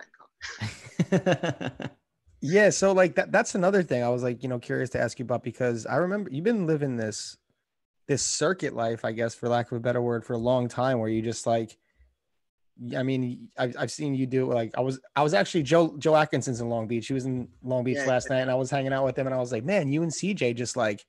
Bangkok. 1.10 1.90
Yeah, 2.42 2.70
so 2.70 2.92
like 2.92 3.14
that 3.14 3.32
that's 3.32 3.54
another 3.54 3.82
thing 3.82 4.02
I 4.02 4.08
was 4.08 4.22
like, 4.22 4.42
you 4.42 4.48
know, 4.48 4.58
curious 4.58 4.90
to 4.90 5.00
ask 5.00 5.18
you 5.18 5.24
about 5.24 5.42
because 5.42 5.86
I 5.86 5.96
remember 5.96 6.30
you've 6.30 6.44
been 6.44 6.66
living 6.66 6.96
this 6.96 7.36
this 8.06 8.22
circuit 8.22 8.74
life, 8.74 9.04
I 9.04 9.12
guess 9.12 9.34
for 9.34 9.48
lack 9.48 9.72
of 9.72 9.78
a 9.78 9.80
better 9.80 10.02
word, 10.02 10.24
for 10.24 10.34
a 10.34 10.38
long 10.38 10.68
time 10.68 10.98
where 10.98 11.08
you 11.08 11.22
just 11.22 11.46
like 11.46 11.76
I 12.94 13.02
mean, 13.02 13.48
I've, 13.56 13.74
I've 13.78 13.90
seen 13.90 14.14
you 14.14 14.26
do 14.26 14.50
it. 14.50 14.54
Like 14.54 14.76
I 14.76 14.82
was, 14.82 15.00
I 15.16 15.22
was 15.22 15.32
actually 15.32 15.62
Joe 15.62 15.96
Joe 15.98 16.14
Atkinson's 16.14 16.60
in 16.60 16.68
Long 16.68 16.86
Beach. 16.86 17.06
He 17.06 17.14
was 17.14 17.24
in 17.24 17.48
Long 17.62 17.84
Beach 17.84 17.96
Yeah, 17.96 18.04
last 18.04 18.28
yeah. 18.28 18.36
night, 18.36 18.42
and 18.42 18.50
I 18.50 18.54
was 18.54 18.70
hanging 18.70 18.92
out 18.92 19.04
with 19.04 19.18
him, 19.18 19.26
and 19.26 19.34
I 19.34 19.38
was 19.38 19.50
like, 19.50 19.64
man, 19.64 19.90
you 19.90 20.02
and 20.02 20.12
CJ 20.12 20.56
just 20.56 20.76
like 20.76 21.06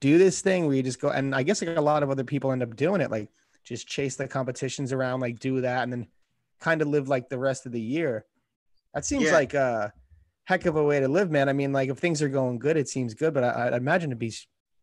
do 0.00 0.18
this 0.18 0.40
thing 0.40 0.66
where 0.66 0.76
you 0.76 0.82
just 0.82 1.00
go, 1.00 1.08
and 1.10 1.34
I 1.34 1.42
guess 1.42 1.62
like 1.62 1.76
a 1.76 1.80
lot 1.80 2.02
of 2.02 2.10
other 2.10 2.24
people 2.24 2.52
end 2.52 2.62
up 2.62 2.76
doing 2.76 3.00
it, 3.00 3.10
like 3.10 3.28
just 3.64 3.86
chase 3.86 4.16
the 4.16 4.28
competitions 4.28 4.92
around, 4.92 5.20
like 5.20 5.38
do 5.38 5.60
that, 5.60 5.82
and 5.82 5.92
then 5.92 6.06
kind 6.60 6.82
of 6.82 6.88
live 6.88 7.08
like 7.08 7.28
the 7.28 7.38
rest 7.38 7.66
of 7.66 7.72
the 7.72 7.80
year. 7.80 8.24
That 8.94 9.04
seems 9.04 9.24
Yeah. 9.24 9.32
like 9.32 9.54
a 9.54 9.92
heck 10.44 10.66
of 10.66 10.76
a 10.76 10.82
way 10.84 11.00
to 11.00 11.08
live, 11.08 11.30
man. 11.30 11.48
I 11.48 11.52
mean, 11.52 11.72
like 11.72 11.90
if 11.90 11.98
things 11.98 12.22
are 12.22 12.28
going 12.28 12.58
good, 12.58 12.76
it 12.76 12.88
seems 12.88 13.14
good, 13.14 13.34
but 13.34 13.44
I, 13.44 13.66
I'd 13.66 13.74
imagine 13.74 14.10
it'd 14.10 14.18
be 14.18 14.32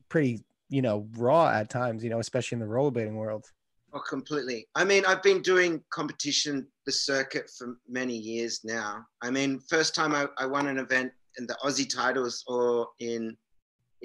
pretty, 0.10 0.44
you 0.70 0.82
know, 0.82 1.08
raw 1.18 1.50
at 1.50 1.70
times, 1.70 2.04
you 2.04 2.10
know, 2.10 2.20
especially 2.20 2.58
in 2.58 2.60
the 2.60 2.66
rollerblading 2.68 3.16
world. 3.16 3.46
Oh, 3.94 4.00
completely. 4.00 4.68
I 4.76 4.84
mean, 4.84 5.06
I've 5.06 5.24
been 5.24 5.42
doing 5.42 5.82
competition, 5.90 6.68
the 6.86 6.92
circuit 6.92 7.50
for 7.58 7.78
many 7.88 8.16
years 8.16 8.60
now. 8.64 9.06
I 9.22 9.32
mean, 9.32 9.60
first 9.70 9.96
time 9.96 10.14
I, 10.14 10.28
I 10.38 10.46
won 10.46 10.68
an 10.68 10.78
event 10.78 11.12
in 11.40 11.48
the 11.48 11.58
Aussie 11.64 11.90
titles 11.90 12.44
or 12.48 12.90
in 13.00 13.36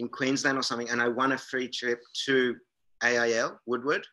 in 0.01 0.09
Queensland 0.09 0.59
or 0.59 0.63
something, 0.63 0.91
and 0.91 1.01
I 1.01 1.07
won 1.09 1.31
a 1.33 1.39
free 1.39 1.69
trip 1.69 2.01
to 2.27 2.57
AIL 3.05 3.59
Woodward. 3.67 4.05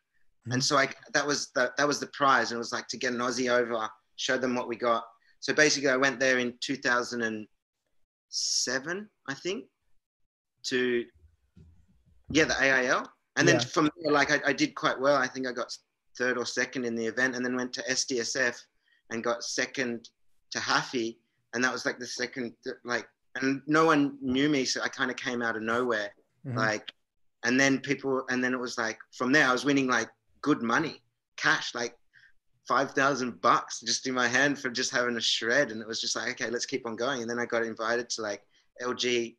Hmm. 0.46 0.52
And 0.54 0.64
so 0.64 0.78
I 0.78 0.88
that 1.14 1.26
was 1.26 1.50
the 1.56 1.72
that 1.78 1.88
was 1.88 2.00
the 2.00 2.08
prize, 2.08 2.52
and 2.52 2.58
it 2.58 2.60
was 2.60 2.72
like 2.74 2.88
to 2.90 2.98
get 2.98 3.14
an 3.14 3.20
Aussie 3.20 3.50
over, 3.52 3.88
show 4.18 4.38
them 4.38 4.54
what 4.56 4.68
we 4.68 4.76
got. 4.76 5.04
So 5.40 5.54
basically, 5.54 5.90
I 5.90 5.98
went 5.98 6.20
there 6.20 6.38
in 6.40 6.54
2007, 6.62 9.10
I 9.30 9.34
think, 9.34 9.66
to 10.64 11.06
yeah 12.32 12.44
the 12.46 12.62
AIL, 12.62 13.10
and 13.38 13.48
then 13.48 13.56
Yeah. 13.56 13.62
from 13.66 13.90
there, 13.98 14.12
like 14.12 14.32
I, 14.32 14.42
I 14.46 14.54
did 14.54 14.76
quite 14.76 15.00
well. 15.00 15.16
I 15.16 15.28
think 15.28 15.48
I 15.48 15.54
got 15.54 15.72
third 16.18 16.38
or 16.38 16.46
second 16.46 16.84
in 16.86 16.96
the 16.96 17.06
event, 17.06 17.36
and 17.36 17.46
then 17.46 17.56
went 17.56 17.72
to 17.74 17.84
SDSF 17.90 18.58
and 19.12 19.24
got 19.24 19.44
second 19.44 20.10
to 20.52 20.60
Haffy, 20.60 21.20
and 21.54 21.64
that 21.64 21.72
was 21.72 21.86
like 21.86 22.00
the 22.00 22.08
second 22.08 22.54
like, 22.84 23.08
and 23.42 23.62
no 23.68 23.86
one 23.86 24.18
knew 24.22 24.50
me, 24.50 24.66
so 24.66 24.82
I 24.82 24.88
kind 24.88 25.12
of 25.12 25.18
came 25.18 25.42
out 25.42 25.56
of 25.56 25.64
nowhere 25.64 26.12
Mhm. 26.46 26.56
like 26.58 26.92
and 27.44 27.60
then 27.60 27.80
people 27.80 28.24
and 28.30 28.44
then 28.44 28.54
it 28.54 28.60
was 28.60 28.78
like 28.78 28.98
from 29.16 29.32
there 29.32 29.48
i 29.48 29.52
was 29.52 29.64
winning 29.64 29.88
like 29.88 30.10
good 30.42 30.64
money 30.64 31.04
cash 31.38 31.76
like 31.76 31.96
5000 32.68 33.40
bucks 33.42 33.80
just 33.82 34.08
in 34.08 34.14
my 34.14 34.28
hand 34.28 34.60
for 34.60 34.70
just 34.70 34.92
having 34.92 35.16
a 35.16 35.22
shred. 35.22 35.72
And 35.72 35.82
it 35.82 35.88
was 35.88 36.02
just 36.02 36.16
like 36.16 36.30
okay 36.32 36.50
let's 36.50 36.66
keep 36.66 36.86
on 36.86 36.96
going. 36.96 37.22
And 37.22 37.30
then 37.30 37.40
i 37.40 37.46
got 37.46 37.64
invited 37.64 38.10
to 38.12 38.22
like 38.22 38.42
lg 38.82 39.36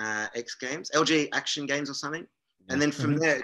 uh, 0.00 0.26
x 0.34 0.56
games 0.56 0.90
lg 0.94 1.28
action 1.32 1.66
games 1.66 1.88
or 1.88 1.94
something. 1.94 2.26
And 2.68 2.82
then 2.82 2.90
from 2.90 3.14
Mhm. 3.14 3.20
there 3.20 3.42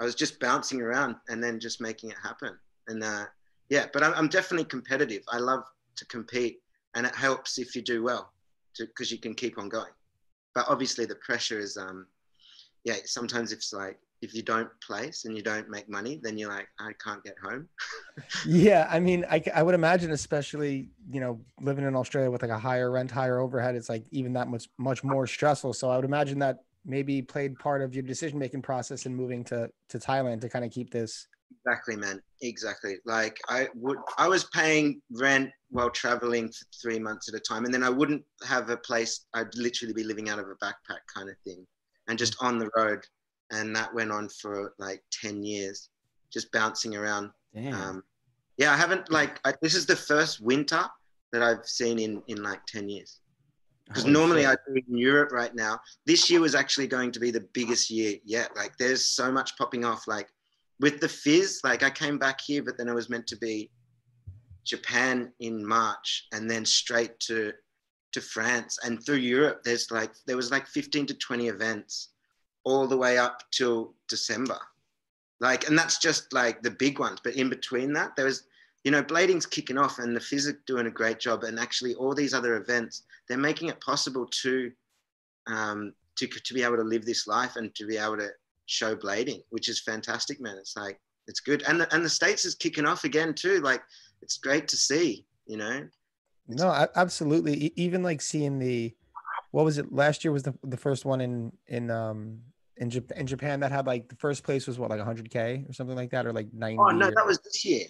i 0.00 0.04
was 0.04 0.14
just 0.14 0.40
bouncing 0.40 0.80
around 0.80 1.16
and 1.28 1.42
then 1.44 1.60
just 1.60 1.80
making 1.80 2.10
it 2.10 2.16
happen. 2.22 2.58
And 2.88 3.04
uh, 3.04 3.26
yeah 3.68 3.86
but 3.92 4.02
I'm, 4.02 4.14
I'm 4.14 4.28
definitely 4.28 4.64
competitive. 4.64 5.22
I 5.28 5.38
love 5.38 5.64
to 5.96 6.06
compete 6.06 6.60
and 6.94 7.06
it 7.06 7.14
helps 7.14 7.58
if 7.58 7.76
you 7.76 7.82
do 7.82 8.02
well 8.02 8.32
because 8.78 9.10
you 9.10 9.18
can 9.18 9.34
keep 9.34 9.58
on 9.58 9.68
going 9.68 9.92
but 10.54 10.64
obviously 10.68 11.04
the 11.04 11.16
pressure 11.16 11.58
is 11.58 11.76
um 11.76 12.06
yeah 12.84 12.96
sometimes 13.04 13.52
it's 13.52 13.72
like 13.72 13.98
if 14.22 14.34
you 14.34 14.42
don't 14.42 14.68
place 14.86 15.24
and 15.24 15.36
you 15.36 15.42
don't 15.42 15.68
make 15.68 15.88
money 15.88 16.20
then 16.22 16.38
you're 16.38 16.50
like 16.50 16.68
i 16.80 16.92
can't 17.04 17.22
get 17.24 17.34
home 17.42 17.68
Yeah, 18.46 18.86
I 18.90 19.00
mean, 19.00 19.24
I, 19.30 19.42
I 19.54 19.62
would 19.62 19.74
imagine, 19.74 20.10
especially 20.10 20.90
you 21.10 21.20
know, 21.20 21.40
living 21.60 21.84
in 21.84 21.94
Australia 21.94 22.30
with 22.30 22.42
like 22.42 22.50
a 22.50 22.58
higher 22.58 22.90
rent, 22.90 23.10
higher 23.10 23.38
overhead, 23.38 23.74
it's 23.74 23.88
like 23.88 24.04
even 24.10 24.32
that 24.34 24.48
much 24.48 24.68
much 24.78 25.04
more 25.04 25.26
stressful. 25.26 25.72
So 25.72 25.90
I 25.90 25.96
would 25.96 26.04
imagine 26.04 26.38
that 26.40 26.58
maybe 26.84 27.22
played 27.22 27.58
part 27.58 27.80
of 27.82 27.94
your 27.94 28.02
decision 28.02 28.38
making 28.38 28.62
process 28.62 29.06
in 29.06 29.14
moving 29.14 29.44
to 29.44 29.70
to 29.88 29.98
Thailand 29.98 30.40
to 30.42 30.48
kind 30.48 30.64
of 30.64 30.70
keep 30.70 30.90
this 30.90 31.26
Exactly, 31.58 31.96
man. 31.96 32.20
Exactly. 32.40 32.96
Like 33.04 33.38
I 33.48 33.68
would, 33.74 33.98
I 34.18 34.28
was 34.28 34.44
paying 34.44 35.00
rent 35.12 35.50
while 35.70 35.90
traveling 35.90 36.48
for 36.48 36.64
three 36.80 36.98
months 36.98 37.28
at 37.28 37.34
a 37.34 37.40
time, 37.40 37.64
and 37.64 37.72
then 37.72 37.82
I 37.82 37.90
wouldn't 37.90 38.24
have 38.46 38.70
a 38.70 38.76
place. 38.76 39.26
I'd 39.34 39.54
literally 39.54 39.94
be 39.94 40.04
living 40.04 40.28
out 40.28 40.38
of 40.38 40.46
a 40.48 40.64
backpack 40.64 41.00
kind 41.14 41.28
of 41.28 41.36
thing, 41.44 41.66
and 42.08 42.18
just 42.18 42.36
on 42.40 42.58
the 42.58 42.70
road. 42.76 43.00
And 43.50 43.76
that 43.76 43.94
went 43.94 44.10
on 44.10 44.28
for 44.40 44.74
like 44.78 45.02
ten 45.12 45.42
years, 45.42 45.90
just 46.32 46.50
bouncing 46.52 46.96
around. 46.96 47.30
Damn. 47.54 47.74
Um, 47.74 48.02
yeah, 48.56 48.72
I 48.72 48.76
haven't 48.76 49.10
like 49.10 49.40
I, 49.44 49.54
this 49.60 49.74
is 49.74 49.86
the 49.86 49.96
first 49.96 50.40
winter 50.40 50.82
that 51.32 51.42
I've 51.42 51.66
seen 51.66 51.98
in 51.98 52.22
in 52.28 52.42
like 52.42 52.64
ten 52.66 52.88
years. 52.88 53.20
Because 53.86 54.06
normally 54.06 54.42
shit. 54.42 54.50
I 54.50 54.70
do 54.70 54.80
in 54.88 54.96
Europe 54.96 55.32
right 55.32 55.54
now. 55.54 55.78
This 56.06 56.30
year 56.30 56.40
was 56.40 56.54
actually 56.54 56.86
going 56.86 57.12
to 57.12 57.20
be 57.20 57.30
the 57.30 57.46
biggest 57.52 57.90
year 57.90 58.16
yet. 58.24 58.56
Like 58.56 58.76
there's 58.78 59.04
so 59.04 59.30
much 59.30 59.56
popping 59.58 59.84
off. 59.84 60.08
Like 60.08 60.28
with 60.80 61.00
the 61.00 61.08
FISE, 61.08 61.60
like 61.64 61.82
I 61.82 61.90
came 61.90 62.18
back 62.18 62.40
here, 62.40 62.62
but 62.62 62.76
then 62.76 62.88
it 62.88 62.94
was 62.94 63.10
meant 63.10 63.26
to 63.28 63.36
be 63.36 63.70
Japan 64.64 65.32
in 65.40 65.66
March 65.66 66.26
and 66.32 66.50
then 66.50 66.64
straight 66.64 67.18
to 67.20 67.52
to 68.12 68.20
France 68.20 68.78
and 68.84 69.04
through 69.04 69.16
Europe. 69.16 69.62
There's 69.64 69.90
like 69.90 70.12
there 70.26 70.36
was 70.36 70.50
like 70.50 70.66
15 70.66 71.06
to 71.06 71.14
20 71.14 71.48
events 71.48 72.10
all 72.64 72.86
the 72.86 72.96
way 72.96 73.18
up 73.18 73.42
till 73.50 73.94
December. 74.08 74.58
Like, 75.40 75.66
and 75.68 75.76
that's 75.76 75.98
just 75.98 76.32
like 76.32 76.62
the 76.62 76.70
big 76.70 76.98
ones. 77.00 77.18
But 77.22 77.34
in 77.34 77.48
between 77.48 77.92
that, 77.94 78.14
there 78.14 78.26
was, 78.26 78.44
you 78.84 78.92
know, 78.92 79.02
blading's 79.02 79.46
kicking 79.46 79.78
off 79.78 79.98
and 79.98 80.16
the 80.16 80.48
are 80.48 80.62
doing 80.66 80.86
a 80.86 80.90
great 80.90 81.18
job. 81.18 81.42
And 81.42 81.58
actually 81.58 81.94
all 81.94 82.14
these 82.14 82.34
other 82.34 82.56
events, 82.56 83.02
they're 83.28 83.38
making 83.38 83.68
it 83.68 83.80
possible 83.80 84.26
to 84.42 84.70
um 85.48 85.92
to, 86.16 86.26
to 86.26 86.54
be 86.54 86.62
able 86.62 86.76
to 86.76 86.84
live 86.84 87.04
this 87.04 87.26
life 87.26 87.56
and 87.56 87.74
to 87.74 87.86
be 87.86 87.96
able 87.96 88.18
to 88.18 88.28
show 88.72 88.96
blading, 88.96 89.42
which 89.50 89.68
is 89.68 89.80
fantastic, 89.80 90.40
man. 90.40 90.56
It's 90.58 90.76
like 90.76 90.98
it's 91.28 91.40
good. 91.40 91.62
And 91.68 91.80
the, 91.80 91.94
and 91.94 92.04
the 92.04 92.10
States 92.10 92.44
is 92.44 92.54
kicking 92.54 92.86
off 92.86 93.04
again 93.04 93.34
too. 93.34 93.60
Like 93.60 93.82
it's 94.22 94.38
great 94.38 94.66
to 94.68 94.76
see, 94.76 95.26
you 95.46 95.56
know. 95.56 95.86
No, 96.48 96.88
absolutely. 96.96 97.72
Even 97.76 98.02
like 98.02 98.20
seeing 98.20 98.58
the, 98.58 98.94
what 99.52 99.64
was 99.64 99.78
it? 99.78 99.92
Last 99.92 100.24
year 100.24 100.32
was 100.32 100.42
the 100.42 100.54
the 100.64 100.76
first 100.76 101.04
one 101.04 101.20
in 101.20 101.52
in 101.66 101.90
um 101.90 102.40
in 102.78 102.90
Japan. 102.90 103.18
In 103.18 103.26
Japan, 103.26 103.60
that 103.60 103.70
had 103.70 103.86
like 103.86 104.08
the 104.08 104.16
first 104.16 104.42
place 104.42 104.66
was 104.66 104.78
what 104.78 104.90
like 104.90 105.00
100k 105.00 105.68
or 105.68 105.72
something 105.72 105.96
like 105.96 106.10
that, 106.10 106.26
or 106.26 106.32
like 106.32 106.48
90. 106.52 106.78
Oh 106.78 106.86
no, 106.90 107.08
or- 107.08 107.10
that 107.14 107.26
was 107.26 107.38
this 107.38 107.64
year. 107.64 107.84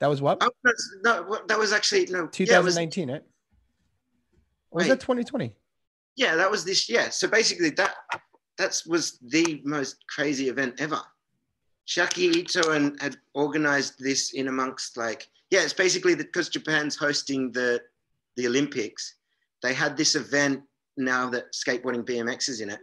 that 0.00 0.08
was 0.08 0.20
what? 0.20 0.38
Oh, 0.42 0.50
no, 0.64 0.72
no, 1.04 1.38
that 1.48 1.58
was 1.58 1.72
actually 1.72 2.06
no. 2.06 2.28
Yeah, 2.36 2.58
it 2.58 2.64
was, 2.64 2.74
2019, 2.74 3.10
right? 3.10 3.22
Or 4.70 4.78
was 4.78 4.84
Wait. 4.84 4.88
that 4.90 5.00
2020? 5.00 5.54
yeah, 6.16 6.36
that 6.36 6.50
was 6.50 6.64
this 6.64 6.88
year. 6.88 7.10
So 7.10 7.26
basically, 7.28 7.70
that 7.70 7.94
that 8.60 8.82
was 8.86 9.18
the 9.22 9.62
most 9.64 10.06
crazy 10.06 10.50
event 10.50 10.74
ever. 10.80 11.00
Shaki 11.88 12.36
Ito 12.36 12.72
and 12.72 13.00
had 13.00 13.16
organized 13.32 13.94
this 13.98 14.34
in 14.34 14.48
amongst 14.48 14.98
like 14.98 15.28
yeah, 15.50 15.62
it's 15.62 15.72
basically 15.72 16.14
because 16.14 16.48
Japan's 16.50 16.94
hosting 16.94 17.50
the 17.52 17.80
the 18.36 18.46
Olympics. 18.46 19.14
They 19.62 19.72
had 19.72 19.96
this 19.96 20.14
event 20.14 20.62
now 20.96 21.30
that 21.30 21.52
skateboarding 21.52 22.04
BMX 22.04 22.48
is 22.50 22.60
in 22.60 22.70
it. 22.70 22.80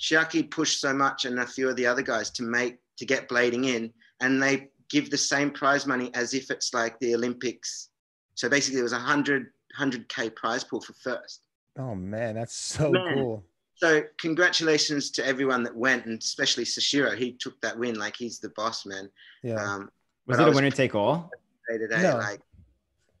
Shaki 0.00 0.48
pushed 0.48 0.80
so 0.80 0.94
much 0.94 1.24
and 1.24 1.40
a 1.40 1.46
few 1.46 1.68
of 1.68 1.76
the 1.76 1.86
other 1.86 2.02
guys 2.02 2.30
to 2.30 2.44
make 2.44 2.78
to 2.98 3.04
get 3.04 3.28
blading 3.28 3.66
in, 3.66 3.92
and 4.20 4.40
they 4.40 4.68
give 4.88 5.10
the 5.10 5.18
same 5.18 5.50
prize 5.50 5.84
money 5.84 6.10
as 6.14 6.32
if 6.32 6.50
it's 6.50 6.72
like 6.72 6.98
the 7.00 7.14
Olympics. 7.14 7.88
So 8.36 8.48
basically, 8.48 8.80
it 8.80 8.84
was 8.84 8.92
a 8.92 9.00
hundred 9.12 9.48
hundred 9.74 10.08
k 10.08 10.30
prize 10.30 10.62
pool 10.62 10.80
for 10.80 10.92
first. 10.92 11.42
Oh 11.76 11.96
man, 11.96 12.36
that's 12.36 12.54
so 12.54 12.92
Man. 12.92 13.14
cool. 13.14 13.44
So 13.78 14.02
congratulations 14.20 15.10
to 15.12 15.24
everyone 15.24 15.62
that 15.62 15.74
went, 15.74 16.06
and 16.06 16.20
especially 16.20 16.64
Sashiro. 16.64 17.16
He 17.16 17.32
took 17.32 17.60
that 17.60 17.78
win 17.78 17.94
like 17.96 18.16
he's 18.16 18.40
the 18.40 18.48
boss, 18.50 18.84
man. 18.84 19.08
Yeah. 19.42 19.54
Um, 19.54 19.90
was 20.26 20.36
but 20.36 20.40
I 20.40 20.42
it 20.42 20.42
a 20.42 20.48
was- 20.48 20.54
winner 20.56 20.70
take 20.70 20.94
all? 20.94 21.30
day 21.70 21.78
to 21.78 21.86
day. 21.86 22.02
No. 22.02 22.16
Like 22.16 22.40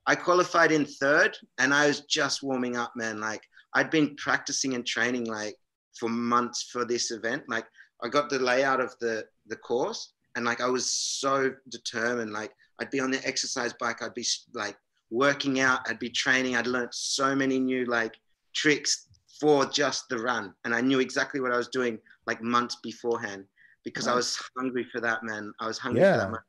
I 0.06 0.14
qualified 0.14 0.72
in 0.72 0.84
third 0.84 1.36
and 1.58 1.72
I 1.74 1.86
was 1.86 2.00
just 2.00 2.42
warming 2.42 2.76
up, 2.76 2.92
man. 2.96 3.20
Like 3.20 3.42
I'd 3.74 3.90
been 3.90 4.16
practicing 4.16 4.74
and 4.74 4.84
training 4.86 5.26
like 5.26 5.54
for 5.98 6.08
months 6.08 6.62
for 6.62 6.84
this 6.84 7.10
event. 7.10 7.44
Like 7.48 7.66
I 8.02 8.08
got 8.08 8.30
the 8.30 8.38
layout 8.38 8.80
of 8.80 8.94
the 9.00 9.26
the 9.48 9.56
course 9.56 10.12
and 10.34 10.44
like 10.44 10.60
I 10.62 10.66
was 10.68 10.90
so 10.90 11.52
determined. 11.68 12.32
Like 12.32 12.52
I'd 12.80 12.90
be 12.90 13.00
on 13.00 13.10
the 13.10 13.24
exercise 13.26 13.74
bike, 13.74 14.02
I'd 14.02 14.14
be 14.14 14.26
like 14.54 14.76
working 15.10 15.60
out, 15.60 15.80
I'd 15.88 15.98
be 15.98 16.10
training, 16.10 16.56
I'd 16.56 16.66
learned 16.66 16.94
so 16.94 17.34
many 17.34 17.58
new 17.60 17.84
like 17.84 18.14
tricks 18.54 19.07
for 19.40 19.64
just 19.66 20.08
the 20.08 20.18
run. 20.18 20.54
And 20.64 20.74
I 20.74 20.80
knew 20.80 21.00
exactly 21.00 21.40
what 21.40 21.52
I 21.52 21.56
was 21.56 21.68
doing 21.68 21.98
like 22.26 22.42
months 22.42 22.76
beforehand 22.82 23.44
because 23.84 24.06
I 24.08 24.14
was 24.14 24.38
hungry 24.56 24.84
for 24.92 25.00
that, 25.00 25.22
man. 25.22 25.52
I 25.60 25.66
was 25.66 25.78
hungry 25.78 26.02
Yeah. 26.02 26.14
for 26.14 26.18
that. 26.20 26.30
man. 26.32 26.40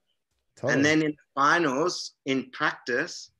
Totally. 0.56 0.74
And 0.74 0.86
then 0.86 1.02
in 1.04 1.12
the 1.12 1.18
finals, 1.36 2.16
in 2.26 2.50
practice, 2.52 3.32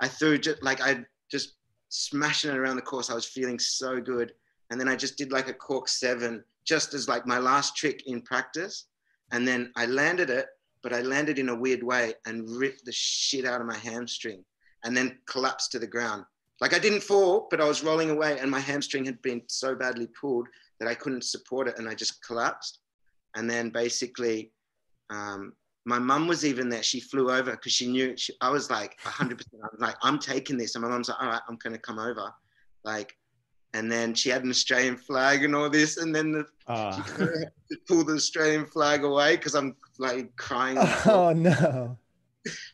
I 0.00 0.08
threw 0.08 0.38
just 0.38 0.62
like 0.62 0.80
I 0.80 1.04
just 1.30 1.54
smashing 1.88 2.50
it 2.50 2.56
around 2.56 2.76
the 2.76 2.82
course. 2.82 3.10
I 3.10 3.14
was 3.14 3.26
feeling 3.26 3.58
so 3.58 4.00
good. 4.00 4.32
And 4.70 4.80
then 4.80 4.88
I 4.88 4.94
just 4.94 5.16
did 5.18 5.32
like 5.32 5.48
a 5.48 5.52
cork 5.54 5.88
seven, 5.88 6.44
just 6.64 6.94
as 6.94 7.08
like 7.08 7.26
my 7.26 7.38
last 7.38 7.76
trick 7.76 8.04
in 8.06 8.22
practice. 8.22 8.86
And 9.32 9.46
then 9.48 9.72
I 9.76 9.86
landed 9.86 10.30
it, 10.30 10.46
but 10.82 10.92
I 10.92 11.00
landed 11.00 11.38
in 11.40 11.48
a 11.48 11.54
weird 11.54 11.82
way 11.82 12.14
and 12.26 12.48
ripped 12.48 12.84
the 12.84 12.92
shit 12.92 13.44
out 13.44 13.60
of 13.60 13.66
my 13.66 13.76
hamstring 13.76 14.44
and 14.84 14.96
then 14.96 15.18
collapsed 15.26 15.72
to 15.72 15.78
the 15.80 15.86
ground. 15.88 16.24
Like 16.60 16.74
I 16.74 16.78
didn't 16.78 17.02
fall, 17.02 17.46
but 17.50 17.60
I 17.60 17.64
was 17.66 17.82
rolling 17.82 18.10
away 18.10 18.38
and 18.38 18.50
my 18.50 18.60
hamstring 18.60 19.04
had 19.04 19.20
been 19.22 19.42
so 19.46 19.74
badly 19.74 20.08
pulled 20.20 20.46
that 20.78 20.88
I 20.88 20.94
couldn't 20.94 21.24
support 21.24 21.68
it 21.68 21.78
and 21.78 21.88
I 21.88 21.94
just 21.94 22.22
collapsed. 22.24 22.80
And 23.36 23.48
then 23.48 23.70
basically, 23.70 24.52
um, 25.10 25.52
my 25.86 25.98
mum 25.98 26.26
was 26.28 26.44
even 26.44 26.68
there. 26.68 26.82
She 26.82 27.00
flew 27.00 27.30
over 27.30 27.52
because 27.52 27.72
she 27.72 27.86
knew 27.86 28.14
she, 28.16 28.34
I 28.40 28.50
was 28.50 28.70
like 28.70 28.98
100%. 29.00 29.32
I 29.32 29.68
was 29.72 29.80
like, 29.80 29.96
I'm 30.02 30.18
taking 30.18 30.58
this. 30.58 30.74
And 30.74 30.82
my 30.84 30.90
mum's 30.90 31.08
like, 31.08 31.20
all 31.22 31.28
right, 31.28 31.40
I'm 31.48 31.56
going 31.56 31.72
to 31.72 31.78
come 31.78 31.98
over. 31.98 32.30
Like, 32.84 33.16
and 33.72 33.90
then 33.90 34.14
she 34.14 34.28
had 34.28 34.42
an 34.44 34.50
Australian 34.50 34.96
flag 34.96 35.44
and 35.44 35.54
all 35.54 35.70
this. 35.70 35.96
And 35.96 36.14
then 36.14 36.32
the, 36.32 36.44
Uh, 36.66 36.96
she 36.96 37.02
kinda 37.16 37.38
had 37.38 37.52
to 37.70 37.76
pull 37.88 38.04
the 38.04 38.14
Australian 38.14 38.66
flag 38.66 39.04
away 39.04 39.36
because 39.36 39.54
I'm 39.54 39.76
like 39.98 40.34
crying. 40.36 40.76
on 40.76 40.84
the 40.86 40.92
floor. 40.92 41.30
oh 41.30 41.32
no. 41.32 41.98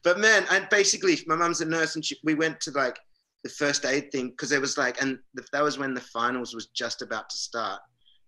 But 0.03 0.19
man, 0.21 0.47
and 0.51 0.67
basically, 0.71 1.19
my 1.27 1.35
mum's 1.37 1.61
a 1.61 1.65
nurse, 1.65 1.97
and 1.97 2.05
she, 2.05 2.17
we 2.25 2.35
went 2.35 2.61
to 2.63 2.71
like 2.71 2.99
the 3.47 3.55
first 3.55 3.85
aid 3.85 4.11
thing 4.11 4.31
because 4.31 4.51
it 4.53 4.61
was 4.61 4.77
like, 4.77 5.01
and 5.01 5.19
th- 5.37 5.49
that 5.53 5.63
was 5.63 5.79
when 5.79 5.95
the 5.95 6.01
finals 6.01 6.55
was 6.55 6.67
just 6.67 7.01
about 7.03 7.31
to 7.31 7.37
start. 7.37 7.81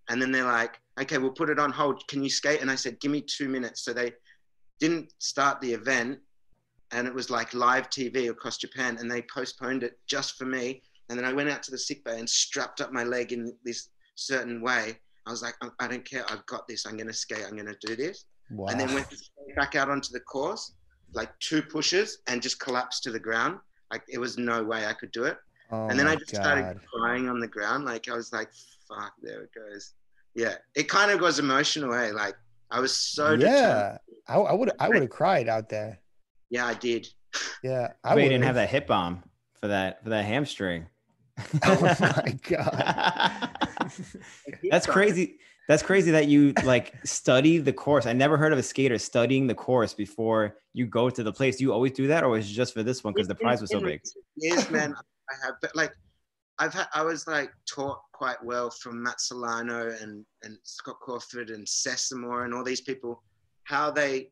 And 0.08 0.22
then 0.22 0.30
they're 0.32 0.44
like, 0.44 0.80
okay, 1.00 1.18
we'll 1.18 1.32
put 1.32 1.50
it 1.50 1.58
on 1.58 1.70
hold. 1.72 2.06
Can 2.08 2.22
you 2.22 2.30
skate? 2.30 2.62
And 2.62 2.70
I 2.70 2.76
said, 2.76 3.00
give 3.00 3.10
me 3.10 3.20
two 3.20 3.48
minutes. 3.48 3.84
So 3.84 3.92
they 3.92 4.12
didn't 4.80 5.12
start 5.18 5.60
the 5.60 5.72
event, 5.72 6.20
and 6.92 7.06
it 7.08 7.14
was 7.14 7.30
like 7.30 7.52
live 7.52 7.90
TV 7.90 8.30
across 8.30 8.56
Japan, 8.58 8.96
and 9.00 9.10
they 9.10 9.22
postponed 9.22 9.82
it 9.82 9.98
just 10.06 10.38
for 10.38 10.46
me. 10.46 10.82
And 11.08 11.18
then 11.18 11.26
I 11.26 11.32
went 11.32 11.50
out 11.50 11.62
to 11.64 11.70
the 11.70 11.78
sick 11.78 12.04
bay 12.04 12.18
and 12.18 12.28
strapped 12.28 12.80
up 12.80 12.92
my 12.92 13.02
leg 13.02 13.32
in 13.32 13.52
this 13.64 13.88
certain 14.14 14.62
way. 14.62 14.98
I 15.26 15.30
was 15.30 15.42
like, 15.42 15.54
I, 15.62 15.68
I 15.80 15.88
don't 15.88 16.08
care. 16.08 16.24
I've 16.30 16.46
got 16.46 16.68
this. 16.68 16.86
I'm 16.86 16.96
going 16.96 17.08
to 17.08 17.12
skate. 17.12 17.44
I'm 17.46 17.56
going 17.56 17.66
to 17.66 17.86
do 17.86 17.96
this 17.96 18.24
Wow. 18.50 18.68
and 18.68 18.80
then 18.80 18.94
went 18.94 19.06
back 19.56 19.74
out 19.74 19.90
onto 19.90 20.12
the 20.12 20.20
course, 20.20 20.72
like 21.12 21.30
two 21.40 21.60
pushes, 21.62 22.18
and 22.28 22.40
just 22.40 22.60
collapsed 22.60 23.02
to 23.02 23.10
the 23.10 23.18
ground. 23.18 23.58
Like 23.90 24.02
it 24.08 24.18
was 24.18 24.38
no 24.38 24.62
way 24.62 24.86
I 24.86 24.92
could 24.92 25.12
do 25.12 25.24
it. 25.24 25.36
oh 25.70 25.88
and 25.88 25.98
then 25.98 26.06
I 26.06 26.14
just 26.16 26.32
God. 26.32 26.42
started 26.42 26.80
crying 26.92 27.28
on 27.28 27.40
the 27.40 27.48
ground. 27.48 27.84
Like 27.84 28.08
I 28.08 28.14
was 28.14 28.32
like, 28.32 28.50
"Fuck, 28.88 29.12
there 29.22 29.42
it 29.42 29.50
goes." 29.54 29.92
Yeah, 30.34 30.54
it 30.74 30.88
kind 30.88 31.10
of 31.10 31.20
was 31.20 31.38
emotional. 31.38 31.92
Eh? 31.94 32.12
Like 32.12 32.36
I 32.70 32.80
was 32.80 32.94
so 32.94 33.36
determined. 33.36 33.58
yeah. 33.58 33.98
I, 34.28 34.36
I 34.36 34.52
would 34.52 34.70
I 34.78 34.88
would 34.88 35.00
have 35.00 35.10
cried 35.10 35.48
out 35.48 35.68
there. 35.68 35.98
Yeah, 36.50 36.66
I 36.66 36.74
did. 36.74 37.08
Yeah. 37.62 37.92
I 38.04 38.14
but 38.14 38.22
you 38.22 38.28
didn't 38.30 38.40
would've. 38.40 38.46
have 38.46 38.54
that 38.56 38.68
hip 38.70 38.86
bomb 38.86 39.22
for 39.60 39.68
that 39.68 40.02
for 40.02 40.10
that 40.10 40.24
hamstring. 40.24 40.86
Oh 41.64 41.80
my 42.00 42.38
god. 42.48 43.50
That's 44.70 44.86
crazy. 44.86 45.38
That's 45.68 45.82
crazy 45.82 46.10
that 46.12 46.28
you 46.28 46.54
like 46.64 46.94
study 47.04 47.58
the 47.58 47.72
course. 47.72 48.06
I 48.06 48.14
never 48.14 48.36
heard 48.36 48.52
of 48.52 48.58
a 48.58 48.62
skater 48.62 48.98
studying 48.98 49.46
the 49.46 49.54
course 49.54 49.92
before 49.92 50.56
you 50.72 50.86
go 50.86 51.10
to 51.10 51.22
the 51.22 51.32
place. 51.32 51.56
Do 51.56 51.64
you 51.64 51.72
always 51.72 51.92
do 51.92 52.06
that, 52.08 52.24
or 52.24 52.30
was 52.30 52.50
it 52.50 52.54
just 52.54 52.72
for 52.72 52.82
this 52.82 53.04
one 53.04 53.12
because 53.12 53.28
the 53.28 53.34
prize 53.34 53.60
was 53.60 53.70
so 53.70 53.80
big? 53.80 54.00
Yes, 54.36 54.70
man, 54.70 54.94
I 55.30 55.46
have, 55.46 55.54
but 55.60 55.76
like, 55.76 55.92
I've 56.58 56.72
had, 56.72 56.86
I 56.94 57.02
was 57.02 57.26
like 57.26 57.52
taught 57.68 58.00
quite 58.12 58.42
well 58.42 58.70
from 58.70 59.02
Matt 59.02 59.20
Salerno 59.20 59.94
and 60.00 60.24
and 60.42 60.56
Scott 60.62 61.00
Crawford 61.00 61.50
and 61.50 61.66
Sesamore 61.66 62.44
and 62.46 62.54
all 62.54 62.64
these 62.64 62.80
people 62.80 63.22
how 63.64 63.90
they 63.90 64.30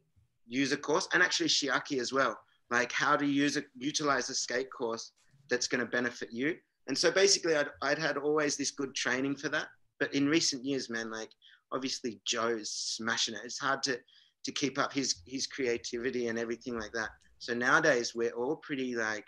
use 0.48 0.72
a 0.72 0.76
course, 0.76 1.06
and 1.12 1.22
actually 1.22 1.50
Shiaki 1.50 2.00
as 2.00 2.12
well, 2.12 2.38
like 2.70 2.90
how 2.90 3.14
to 3.14 3.26
use 3.26 3.58
it, 3.58 3.66
utilize 3.76 4.30
a 4.30 4.34
skate 4.34 4.70
course 4.72 5.12
that's 5.50 5.66
going 5.68 5.80
to 5.80 5.86
benefit 5.86 6.30
you. 6.32 6.56
And 6.88 6.96
so 6.96 7.10
basically, 7.10 7.54
I'd 7.54 7.68
I'd 7.82 7.98
had 7.98 8.16
always 8.16 8.56
this 8.56 8.70
good 8.70 8.94
training 8.94 9.36
for 9.36 9.50
that, 9.50 9.66
but 9.98 10.14
in 10.14 10.28
recent 10.28 10.64
years, 10.64 10.90
man, 10.90 11.10
like 11.10 11.30
obviously 11.72 12.20
Joe's 12.24 12.70
smashing 12.70 13.34
it. 13.34 13.40
It's 13.44 13.58
hard 13.58 13.82
to 13.84 13.98
to 14.44 14.52
keep 14.52 14.78
up 14.78 14.92
his 14.92 15.22
his 15.26 15.46
creativity 15.46 16.28
and 16.28 16.38
everything 16.38 16.78
like 16.78 16.92
that. 16.92 17.10
So 17.38 17.54
nowadays 17.54 18.14
we're 18.14 18.30
all 18.30 18.56
pretty 18.56 18.94
like, 18.94 19.26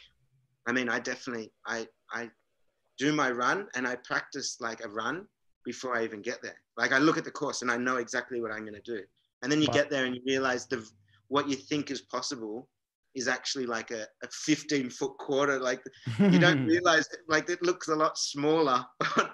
I 0.66 0.72
mean, 0.72 0.88
I 0.88 0.98
definitely 1.00 1.52
I 1.66 1.86
I 2.12 2.30
do 2.98 3.12
my 3.12 3.30
run 3.30 3.68
and 3.74 3.86
I 3.86 3.96
practice 3.96 4.56
like 4.60 4.84
a 4.84 4.88
run 4.88 5.26
before 5.64 5.96
I 5.96 6.04
even 6.04 6.22
get 6.22 6.42
there. 6.42 6.60
Like 6.76 6.92
I 6.92 6.98
look 6.98 7.18
at 7.18 7.24
the 7.24 7.30
course 7.30 7.62
and 7.62 7.70
I 7.70 7.76
know 7.76 7.96
exactly 7.96 8.40
what 8.40 8.52
I'm 8.52 8.62
going 8.62 8.80
to 8.82 8.96
do. 8.96 9.02
and 9.42 9.52
then 9.52 9.62
you 9.62 9.68
get 9.68 9.88
there 9.88 10.04
and 10.04 10.14
you 10.16 10.22
realize 10.26 10.66
the 10.66 10.84
what 11.28 11.48
you 11.48 11.56
think 11.56 11.90
is 11.90 12.00
possible 12.00 12.68
is 13.14 13.28
actually 13.28 13.66
like 13.66 13.90
a, 13.90 14.02
a 14.22 14.28
15 14.30 14.90
foot 14.90 15.16
quarter. 15.18 15.58
Like 15.58 15.82
you 16.18 16.38
don't 16.38 16.66
realize 16.66 17.06
it, 17.12 17.20
like 17.28 17.48
it 17.50 17.62
looks 17.62 17.88
a 17.88 17.94
lot 17.94 18.18
smaller 18.18 18.84
on, 19.16 19.30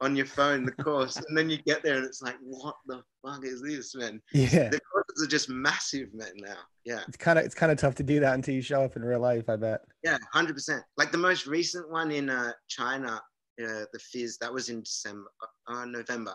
on 0.00 0.16
your 0.16 0.26
phone 0.26 0.64
the 0.64 0.72
course. 0.72 1.16
And 1.16 1.36
then 1.36 1.50
you 1.50 1.58
get 1.58 1.82
there 1.82 1.96
and 1.96 2.04
it's 2.04 2.22
like 2.22 2.36
what 2.40 2.76
the 2.86 3.02
fuck 3.24 3.44
is 3.44 3.62
this 3.62 3.94
man? 3.94 4.20
Yeah. 4.32 4.68
the 4.68 4.80
courses 4.80 5.24
are 5.24 5.30
just 5.30 5.48
massive 5.48 6.08
man 6.14 6.32
now. 6.36 6.58
Yeah. 6.84 7.00
It's 7.06 7.16
kind 7.16 7.38
of 7.38 7.44
it's 7.44 7.54
kind 7.54 7.72
of 7.72 7.78
tough 7.78 7.94
to 7.96 8.02
do 8.02 8.20
that 8.20 8.34
until 8.34 8.54
you 8.54 8.62
show 8.62 8.82
up 8.82 8.96
in 8.96 9.04
real 9.04 9.20
life. 9.20 9.48
I 9.48 9.56
bet. 9.56 9.82
yeah 10.02 10.18
100% 10.34 10.82
like 10.96 11.12
the 11.12 11.18
most 11.18 11.46
recent 11.46 11.90
one 11.90 12.10
in 12.10 12.30
uh, 12.30 12.52
china 12.68 13.20
uh, 13.62 13.84
the 13.92 13.98
FISE 14.12 14.38
that 14.40 14.52
was 14.52 14.68
in 14.68 14.80
december 14.80 15.30
uh, 15.68 15.84
november. 15.84 16.34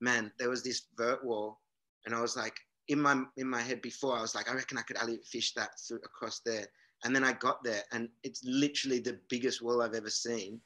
Man 0.00 0.30
there 0.38 0.50
was 0.50 0.62
this 0.62 0.86
vert 0.96 1.24
wall 1.24 1.58
and 2.06 2.14
i 2.14 2.20
was 2.20 2.36
like 2.36 2.54
in 2.88 3.00
my 3.00 3.22
in 3.36 3.48
my 3.48 3.60
head 3.60 3.80
before 3.82 4.16
i 4.16 4.20
was 4.20 4.34
like 4.34 4.50
i 4.50 4.54
reckon 4.54 4.78
i 4.78 4.82
could 4.82 4.96
alley 4.96 5.18
fish 5.24 5.52
that 5.54 5.70
through 5.86 5.98
across 6.04 6.40
there 6.44 6.66
and 7.04 7.14
then 7.14 7.22
i 7.24 7.32
got 7.32 7.62
there 7.62 7.82
and 7.92 8.08
it's 8.24 8.42
literally 8.44 8.98
the 8.98 9.18
biggest 9.28 9.62
wall 9.62 9.82
i've 9.82 9.94
ever 9.94 10.10
seen 10.10 10.60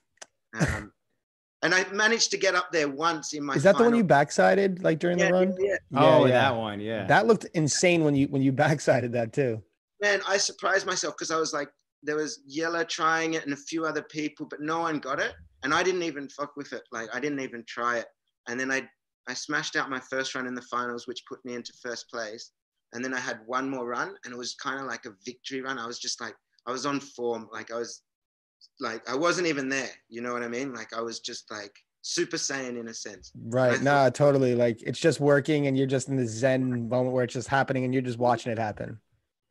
um, 0.61 0.93
and 1.63 1.75
i 1.75 1.85
managed 1.93 2.31
to 2.31 2.37
get 2.37 2.55
up 2.55 2.71
there 2.73 2.89
once 2.89 3.33
in 3.35 3.45
my 3.45 3.55
Is 3.55 3.63
that 3.65 3.77
the 3.77 3.83
one 3.83 3.93
final- 3.93 3.99
you 3.99 4.05
backsided 4.05 4.83
like 4.83 4.99
during 4.99 5.19
yeah, 5.19 5.27
the 5.27 5.33
run? 5.33 5.57
yeah, 5.59 5.77
yeah. 5.91 6.01
oh, 6.01 6.27
yeah. 6.27 6.33
that 6.33 6.57
one, 6.57 6.81
yeah. 6.81 7.07
That 7.07 7.27
looked 7.27 7.47
insane 7.55 8.05
when 8.05 8.15
you 8.15 8.27
when 8.29 8.43
you 8.43 8.53
backsided 8.65 9.13
that 9.13 9.33
too. 9.33 9.63
man, 10.01 10.21
I 10.27 10.37
surprised 10.37 10.87
myself 10.87 11.15
because 11.17 11.31
I 11.31 11.37
was 11.39 11.53
like, 11.53 11.69
there 12.03 12.17
was 12.17 12.41
Yella 12.47 12.85
trying 12.85 13.35
it 13.35 13.45
and 13.45 13.53
a 13.53 13.57
few 13.71 13.85
other 13.85 14.03
people, 14.03 14.47
but 14.51 14.61
no 14.61 14.81
one 14.81 14.99
got 14.99 15.21
it. 15.21 15.35
And 15.63 15.73
I 15.73 15.85
didn't 15.85 16.03
even 16.03 16.29
fuck 16.29 16.57
with 16.57 16.73
it. 16.73 16.83
Like 16.91 17.09
I 17.15 17.21
didn't 17.21 17.39
even 17.41 17.63
try 17.69 17.99
it. 17.99 18.07
And 18.49 18.59
then 18.59 18.71
I 18.73 18.89
I 19.29 19.35
smashed 19.35 19.77
out 19.77 19.91
my 19.91 20.01
first 20.01 20.35
run 20.35 20.47
in 20.47 20.55
the 20.55 20.63
finals, 20.63 21.07
which 21.07 21.25
put 21.27 21.45
me 21.45 21.55
into 21.55 21.73
first 21.83 22.09
place. 22.11 22.51
And 22.93 23.05
then 23.05 23.15
I 23.15 23.21
had 23.21 23.41
one 23.47 23.71
more 23.71 23.89
run, 23.89 24.15
and 24.25 24.35
it 24.35 24.37
was 24.37 24.55
kind 24.55 24.79
of 24.79 24.87
like 24.87 25.07
a 25.07 25.15
victory 25.25 25.63
run. 25.63 25.79
I 25.79 25.87
was 25.87 25.99
just 25.99 26.21
like, 26.21 26.35
I 26.67 26.73
was 26.73 26.85
on 26.85 27.01
form. 27.01 27.49
Like 27.53 27.73
I 27.73 27.79
was, 27.79 28.03
like 28.81 29.09
I 29.09 29.17
wasn't 29.17 29.47
even 29.47 29.69
there. 29.69 29.91
You 30.09 30.21
know 30.21 30.33
what 30.33 30.43
I 30.43 30.49
mean? 30.49 30.75
Like 30.75 30.95
I 30.97 31.01
was 31.01 31.21
just 31.21 31.51
like 31.51 31.73
Super 32.03 32.37
Saiyan 32.37 32.79
in 32.79 32.89
a 32.89 32.95
sense. 32.95 33.33
Right. 33.47 33.81
Nah, 33.81 34.11
totally. 34.11 34.55
Like 34.55 34.83
it's 34.83 34.99
just 34.99 35.21
working 35.21 35.69
and 35.69 35.79
you're 35.79 35.87
just 35.87 36.09
in 36.09 36.17
the 36.17 36.27
zen 36.27 36.89
moment 36.89 37.15
where 37.15 37.25
it's 37.25 37.35
just 37.35 37.49
happening 37.49 37.85
and 37.85 37.95
you're 37.95 38.03
just 38.03 38.19
watching 38.19 38.53
it 38.53 38.59
happen. 38.59 38.99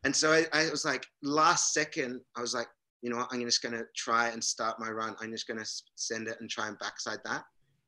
And 0.04 0.14
so 0.14 0.32
I, 0.32 0.46
I 0.52 0.70
was 0.70 0.84
like, 0.84 1.06
last 1.22 1.72
second, 1.72 2.20
I 2.36 2.40
was 2.40 2.54
like, 2.54 2.66
you 3.02 3.10
know 3.10 3.16
what, 3.16 3.28
I'm 3.32 3.40
just 3.40 3.62
going 3.62 3.72
to 3.72 3.84
try 3.96 4.28
and 4.28 4.42
start 4.42 4.78
my 4.78 4.90
run. 4.90 5.16
I'm 5.20 5.30
just 5.30 5.46
going 5.46 5.58
to 5.58 5.70
send 5.96 6.28
it 6.28 6.36
and 6.40 6.48
try 6.48 6.68
and 6.68 6.78
backside 6.78 7.18
that. 7.24 7.44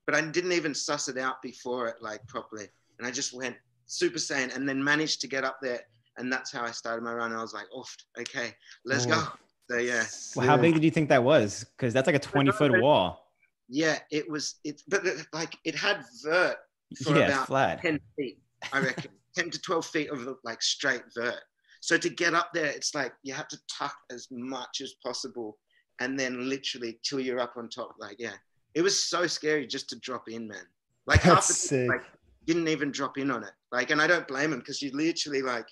But 0.06 0.14
I 0.14 0.20
didn't 0.20 0.52
even 0.52 0.74
suss 0.74 1.08
it 1.08 1.18
out 1.18 1.40
before 1.42 1.88
it, 1.88 1.96
like 2.00 2.26
properly. 2.26 2.66
And 2.98 3.06
I 3.06 3.10
just 3.10 3.32
went 3.34 3.56
super 3.86 4.18
saiyan 4.18 4.54
and 4.54 4.68
then 4.68 4.82
managed 4.82 5.20
to 5.22 5.28
get 5.28 5.44
up 5.44 5.58
there. 5.62 5.80
And 6.18 6.32
that's 6.32 6.52
how 6.52 6.62
I 6.62 6.70
started 6.70 7.02
my 7.02 7.12
run. 7.12 7.32
I 7.32 7.40
was 7.42 7.54
like, 7.54 7.66
oh, 7.74 7.84
okay, 8.18 8.52
let's 8.84 9.06
go. 9.06 9.22
So 9.70 9.78
yeah, 9.78 10.04
Well, 10.36 10.46
how 10.46 10.56
big 10.58 10.74
did 10.74 10.84
you 10.84 10.90
think 10.90 11.08
that 11.08 11.24
was? 11.24 11.64
Because 11.76 11.94
that's 11.94 12.06
like 12.06 12.16
a 12.16 12.20
20 12.20 12.52
foot 12.52 12.80
wall. 12.82 13.30
yeah, 13.68 13.98
it 14.10 14.28
was, 14.30 14.56
it, 14.62 14.82
but 14.88 15.06
it, 15.06 15.26
like 15.32 15.56
it 15.64 15.74
had 15.74 16.04
vert 16.22 16.56
for 17.02 17.16
Yeah, 17.18 17.28
about 17.28 17.46
flat. 17.46 17.80
10 17.80 17.98
feet, 18.16 18.38
I 18.72 18.80
reckon, 18.80 19.10
10 19.36 19.50
to 19.50 19.60
12 19.60 19.86
feet 19.86 20.10
of 20.10 20.28
like 20.44 20.62
straight 20.62 21.02
vert. 21.16 21.40
So 21.80 21.96
to 21.96 22.08
get 22.08 22.34
up 22.34 22.50
there, 22.54 22.66
it's 22.66 22.94
like 22.94 23.12
you 23.22 23.34
have 23.34 23.48
to 23.48 23.58
tuck 23.70 23.94
as 24.10 24.28
much 24.30 24.80
as 24.82 24.94
possible 25.04 25.58
and 26.00 26.18
then 26.18 26.48
literally 26.48 26.98
till 27.02 27.20
you're 27.20 27.40
up 27.40 27.54
on 27.56 27.68
top. 27.68 27.94
Like, 27.98 28.16
yeah, 28.18 28.34
it 28.74 28.82
was 28.82 29.02
so 29.02 29.26
scary 29.26 29.66
just 29.66 29.88
to 29.90 29.98
drop 30.00 30.28
in, 30.28 30.48
man. 30.48 30.66
Like 31.06 31.20
half 31.20 31.46
the 31.46 31.52
sick. 31.52 31.88
like 31.88 32.02
didn't 32.46 32.68
even 32.68 32.90
drop 32.90 33.18
in 33.18 33.30
on 33.30 33.42
it. 33.44 33.52
Like, 33.72 33.90
and 33.90 34.00
I 34.00 34.06
don't 34.06 34.26
blame 34.28 34.52
him 34.52 34.58
because 34.58 34.80
you 34.82 34.90
literally 34.92 35.42
like, 35.42 35.66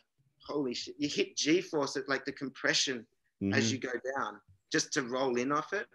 holy 0.46 0.74
shit, 0.74 0.94
you 0.98 1.08
hit 1.08 1.36
G 1.36 1.60
force 1.60 1.96
at 1.96 2.08
like 2.08 2.24
the 2.24 2.32
compression 2.32 3.06
Mhm. 3.42 3.54
as 3.56 3.72
you 3.72 3.78
go 3.78 3.90
down 4.16 4.40
just 4.70 4.92
to 4.92 5.02
roll 5.02 5.36
in 5.36 5.50
off 5.50 5.72
it. 5.72 5.86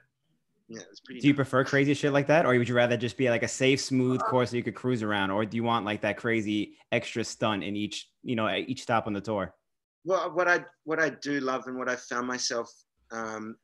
Yeah, 0.67 0.81
it's 0.91 0.99
pretty. 0.99 1.21
Do 1.21 1.27
you 1.29 1.33
prefer 1.33 1.63
crazy 1.63 1.93
shit 1.93 2.11
like 2.11 2.27
that, 2.27 2.45
or 2.45 2.57
would 2.57 2.67
you 2.67 2.75
rather 2.75 2.97
just 2.97 3.15
be 3.15 3.29
like 3.29 3.43
a 3.43 3.47
safe, 3.47 3.79
smooth 3.79 4.19
course 4.23 4.51
that 4.51 4.57
you 4.57 4.63
could 4.63 4.75
cruise 4.75 5.01
around, 5.01 5.31
or 5.31 5.45
do 5.45 5.55
you 5.55 5.63
want 5.63 5.85
like 5.85 6.01
that 6.01 6.17
crazy 6.17 6.77
extra 6.91 7.23
stunt 7.23 7.63
in 7.63 7.77
each, 7.77 8.09
you 8.23 8.35
know, 8.35 8.47
at 8.47 8.67
each 8.67 8.81
stop 8.81 9.07
on 9.07 9.13
the 9.13 9.21
tour? 9.21 9.53
well 10.05 10.31
what 10.33 10.47
i 10.47 10.63
what 10.85 10.99
i 10.99 11.09
do 11.09 11.39
love 11.41 11.67
and 11.67 11.77
what 11.77 11.89
i 11.89 11.95
found 11.95 12.25
myself 12.27 12.71
um, 13.11 13.55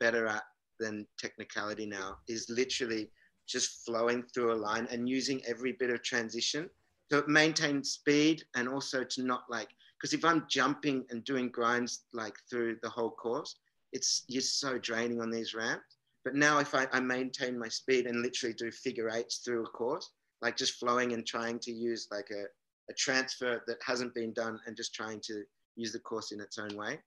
better 0.00 0.26
at 0.26 0.42
than 0.78 1.06
technicality 1.18 1.86
now 1.86 2.18
is 2.28 2.48
literally 2.48 3.10
just 3.48 3.84
flowing 3.84 4.22
through 4.34 4.52
a 4.52 4.54
line 4.54 4.86
and 4.90 5.08
using 5.08 5.42
every 5.46 5.72
bit 5.72 5.90
of 5.90 6.02
transition 6.02 6.68
to 7.10 7.24
maintain 7.26 7.82
speed 7.82 8.44
and 8.54 8.68
also 8.68 9.02
to 9.02 9.22
not 9.22 9.44
like 9.48 9.68
because 9.98 10.12
if 10.12 10.24
i'm 10.24 10.44
jumping 10.48 11.04
and 11.10 11.24
doing 11.24 11.48
grinds 11.48 12.04
like 12.12 12.34
through 12.50 12.76
the 12.82 12.88
whole 12.88 13.10
course 13.10 13.56
it's 13.92 14.24
you're 14.28 14.42
so 14.42 14.78
draining 14.78 15.20
on 15.20 15.30
these 15.30 15.54
ramps 15.54 15.96
but 16.24 16.34
now 16.34 16.58
if 16.58 16.74
i, 16.74 16.86
I 16.92 17.00
maintain 17.00 17.58
my 17.58 17.68
speed 17.68 18.06
and 18.06 18.20
literally 18.22 18.54
do 18.54 18.70
figure 18.70 19.08
eights 19.10 19.38
through 19.38 19.64
a 19.64 19.68
course 19.68 20.10
like 20.42 20.56
just 20.56 20.74
flowing 20.74 21.12
and 21.12 21.26
trying 21.26 21.58
to 21.60 21.72
use 21.72 22.08
like 22.10 22.28
a, 22.30 22.44
a 22.90 22.94
transfer 22.94 23.62
that 23.66 23.78
hasn't 23.84 24.14
been 24.14 24.32
done 24.32 24.58
and 24.66 24.76
just 24.76 24.94
trying 24.94 25.20
to 25.24 25.42
use 25.76 25.92
the 25.92 25.98
course 25.98 26.32
in 26.32 26.40
its 26.40 26.58
own 26.58 26.76
way. 26.76 26.98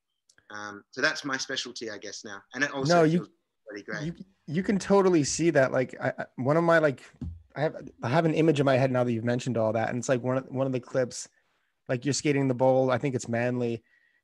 Um, 0.49 0.83
so 0.91 1.01
that's 1.01 1.23
my 1.23 1.37
specialty, 1.37 1.89
I 1.89 1.97
guess 1.97 2.23
now, 2.25 2.41
and 2.53 2.63
it 2.63 2.71
also 2.71 2.95
No, 2.97 3.03
you- 3.03 3.27
feels 3.73 3.87
really 3.87 4.05
great. 4.05 4.17
You 4.17 4.25
you 4.47 4.63
can 4.63 4.79
totally 4.79 5.23
see 5.23 5.49
that. 5.51 5.71
Like 5.71 5.95
I, 6.01 6.13
I- 6.17 6.25
one 6.35 6.57
of 6.57 6.63
my 6.63 6.79
like 6.79 7.01
I 7.55 7.61
have 7.61 7.75
I 8.03 8.09
have 8.09 8.25
an 8.25 8.33
image 8.33 8.59
in 8.59 8.65
my 8.65 8.77
head 8.77 8.91
now 8.91 9.03
that 9.03 9.11
you've 9.11 9.23
mentioned 9.25 9.57
all 9.57 9.73
that, 9.73 9.89
and 9.89 9.97
it's 9.97 10.09
like 10.09 10.23
one 10.23 10.37
of 10.37 10.45
one 10.49 10.67
of 10.67 10.73
the 10.73 10.79
clips, 10.79 11.27
like 11.89 12.05
you're 12.05 12.13
skating 12.13 12.47
the 12.47 12.53
bowl. 12.53 12.91
I 12.91 12.97
think 12.97 13.13
it's 13.15 13.27
Manly, 13.27 13.83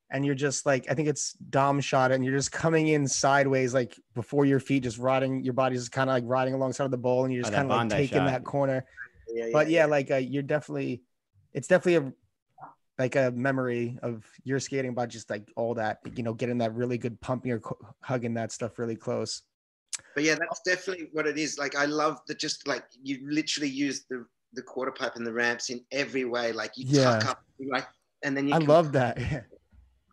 and 0.10 0.26
you're 0.26 0.36
just 0.36 0.66
like 0.66 0.90
I 0.90 0.94
think 0.94 1.08
it's 1.08 1.34
Dom 1.34 1.80
shot 1.82 2.12
it, 2.12 2.16
and 2.16 2.24
you're 2.26 2.36
just 2.38 2.52
coming 2.52 2.88
in 2.88 3.08
sideways, 3.08 3.74
like 3.74 4.00
before 4.16 4.46
your 4.46 4.60
feet, 4.60 4.84
just 4.84 4.98
rotting. 4.98 5.44
your 5.44 5.54
body's 5.54 5.82
just 5.82 5.92
kind 5.92 6.10
of 6.10 6.14
like 6.16 6.24
riding 6.26 6.54
alongside 6.54 6.86
of 6.86 6.92
the 6.92 6.98
bowl, 6.98 7.26
and 7.26 7.34
you're 7.34 7.42
Oh, 7.42 7.44
just 7.44 7.52
that 7.54 7.58
kind 7.68 7.72
of 7.72 7.78
like 7.78 7.90
taking 7.90 8.20
shot. 8.20 8.28
that 8.28 8.44
corner. 8.44 8.86
yeah, 9.34 9.48
But 9.52 9.70
yeah, 9.70 9.86
like 9.86 10.10
uh, 10.10 10.16
you're 10.16 10.44
definitely, 10.44 11.04
it's 11.54 11.68
definitely 11.68 12.08
a 12.08 12.14
like 13.00 13.16
a 13.16 13.32
memory 13.32 13.98
of 14.02 14.26
your 14.44 14.60
skating 14.60 14.90
about 14.92 15.10
just 15.10 15.30
like 15.30 15.52
all 15.56 15.74
that, 15.76 16.00
you 16.16 16.24
know, 16.24 16.34
getting 16.34 16.58
that 16.60 16.74
really 16.74 16.98
good 16.98 17.20
pumping 17.22 17.52
or 17.52 17.62
hugging 18.02 18.34
that 18.34 18.52
stuff 18.52 18.80
really 18.80 18.96
close. 18.96 19.44
but 20.16 20.24
yeah, 20.24 20.36
that's 20.36 20.62
definitely 20.66 21.10
what 21.12 21.26
it 21.28 21.38
is. 21.38 21.58
Like 21.58 21.76
I 21.76 21.86
love 21.86 22.20
that, 22.28 22.40
just 22.40 22.68
like 22.68 22.86
you 23.02 23.20
literally 23.30 23.70
use 23.70 24.06
the 24.10 24.26
the 24.54 24.62
quarter 24.62 24.92
pipe 24.92 25.16
and 25.16 25.28
the 25.28 25.34
ramps 25.34 25.70
in 25.70 25.84
every 25.92 26.26
way. 26.26 26.52
Like 26.52 26.72
you 26.76 26.86
Yeah. 26.88 27.20
tuck 27.20 27.26
up, 27.32 27.44
like, 27.70 27.88
and 28.24 28.36
then 28.36 28.48
you. 28.48 28.54
I 28.54 28.60
can- 28.60 28.68
love 28.68 28.92
that. 28.94 29.18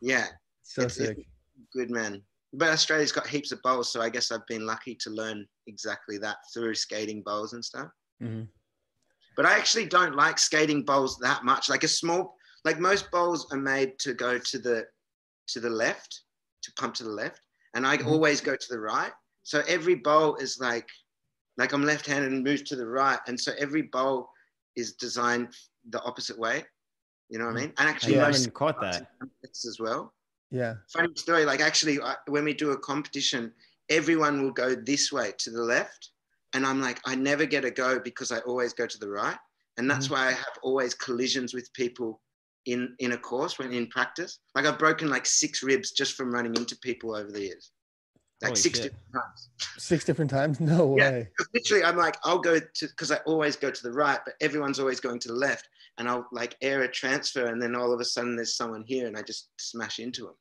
Yeah, 0.02 0.26
so 0.62 0.82
It's- 0.82 0.96
sick. 0.96 1.16
it's 1.18 1.28
good 1.72 1.90
man. 1.90 2.20
But 2.52 2.68
Australia's 2.68 3.10
got 3.12 3.26
heaps 3.26 3.52
of 3.52 3.62
bowls, 3.62 3.90
so 3.90 4.02
I 4.02 4.10
guess 4.10 4.30
I've 4.30 4.46
been 4.46 4.66
lucky 4.66 4.94
to 4.96 5.08
learn 5.10 5.46
exactly 5.66 6.18
that 6.18 6.36
through 6.52 6.74
skating 6.74 7.22
bowls 7.22 7.54
and 7.54 7.64
stuff. 7.64 7.90
Mhm. 8.22 8.46
But 9.34 9.46
I 9.46 9.56
actually 9.58 9.86
don't 9.86 10.14
like 10.14 10.38
skating 10.38 10.84
bowls 10.84 11.16
that 11.20 11.42
much. 11.44 11.70
Like 11.70 11.84
a 11.84 11.88
small, 11.88 12.33
like 12.64 12.78
most 12.78 13.10
bowls 13.10 13.50
are 13.52 13.58
made 13.58 13.98
to 14.00 14.14
go 14.14 14.38
to 14.38 14.58
the 14.58 14.86
to 15.48 15.60
the 15.60 15.70
left, 15.70 16.22
to 16.62 16.72
pump 16.78 16.94
to 16.94 17.04
the 17.04 17.10
left, 17.10 17.40
and 17.74 17.86
I 17.86 17.98
Mhm. 17.98 18.06
always 18.06 18.40
go 18.40 18.56
to 18.56 18.66
the 18.70 18.80
right. 18.80 19.12
So 19.42 19.62
every 19.68 19.94
bowl 19.94 20.36
is 20.36 20.58
like, 20.58 20.88
like 21.58 21.72
I'm 21.72 21.84
left-handed 21.84 22.32
and 22.32 22.42
move 22.42 22.64
to 22.64 22.76
the 22.76 22.86
right, 22.86 23.20
and 23.26 23.38
so 23.38 23.52
every 23.58 23.82
bowl 23.82 24.30
is 24.76 24.94
designed 24.94 25.54
the 25.90 26.02
opposite 26.02 26.38
way. 26.38 26.64
You 27.28 27.38
know 27.38 27.46
what 27.46 27.56
I 27.56 27.60
mean? 27.60 27.74
And 27.78 27.88
actually, 27.88 28.14
Yeah. 28.14 28.22
most 28.22 28.36
haven't 28.36 28.54
caught 28.54 28.80
that. 28.80 29.06
as 29.44 29.76
well 29.78 30.14
Yeah. 30.50 30.74
funny 30.92 31.08
story 31.16 31.44
like 31.44 31.60
actually 31.60 32.00
I, 32.00 32.16
when 32.28 32.44
we 32.44 32.54
do 32.54 32.70
a 32.70 32.78
competition 32.78 33.52
everyone 33.90 34.42
will 34.42 34.52
go 34.52 34.74
this 34.74 35.12
way 35.12 35.32
to 35.38 35.50
the 35.50 35.62
left 35.62 36.10
and 36.54 36.66
i'm 36.66 36.80
like 36.80 37.00
i 37.06 37.14
never 37.14 37.44
get 37.44 37.64
a 37.64 37.70
go 37.70 37.98
because 37.98 38.32
i 38.32 38.38
always 38.40 38.72
go 38.72 38.86
to 38.86 38.98
the 38.98 39.08
right 39.08 39.36
and 39.76 39.90
that's 39.90 40.08
why 40.10 40.28
i 40.28 40.32
have 40.32 40.58
always 40.62 40.94
collisions 40.94 41.54
with 41.54 41.72
people 41.74 42.20
in 42.66 42.94
in 42.98 43.12
a 43.12 43.16
course 43.18 43.58
when 43.58 43.72
in 43.72 43.86
practice 43.88 44.38
like 44.54 44.64
i've 44.66 44.78
broken 44.78 45.08
like 45.10 45.26
six 45.26 45.62
ribs 45.62 45.90
just 45.92 46.14
from 46.14 46.30
running 46.32 46.54
into 46.54 46.76
people 46.78 47.14
over 47.14 47.30
the 47.30 47.40
years 47.42 47.72
like 48.42 48.50
Holy 48.50 48.60
six 48.60 48.78
shit. 48.78 48.84
different 48.92 49.12
times 49.12 49.50
Six 49.78 50.04
different 50.04 50.30
times? 50.30 50.60
No 50.60 50.94
Yeah. 50.96 51.10
way. 51.10 51.28
'Cause 51.36 51.48
literally 51.54 51.84
i'm 51.84 51.96
like 51.96 52.16
i'll 52.24 52.38
go 52.38 52.58
to 52.58 52.86
because 52.88 53.10
i 53.10 53.16
always 53.26 53.56
go 53.56 53.70
to 53.70 53.82
the 53.82 53.92
right 53.92 54.20
but 54.24 54.34
everyone's 54.40 54.78
always 54.78 55.00
going 55.00 55.18
to 55.20 55.28
the 55.28 55.34
left 55.34 55.68
and 55.98 56.08
i'll 56.08 56.26
like 56.32 56.56
air 56.62 56.82
a 56.82 56.88
transfer 56.90 57.46
and 57.46 57.60
then 57.60 57.74
all 57.74 57.92
of 57.92 58.00
a 58.00 58.04
sudden 58.04 58.36
there's 58.36 58.56
someone 58.56 58.84
here 58.86 59.06
and 59.06 59.16
i 59.16 59.22
just 59.22 59.50
smash 59.58 59.98
into 59.98 60.22
them 60.24 60.34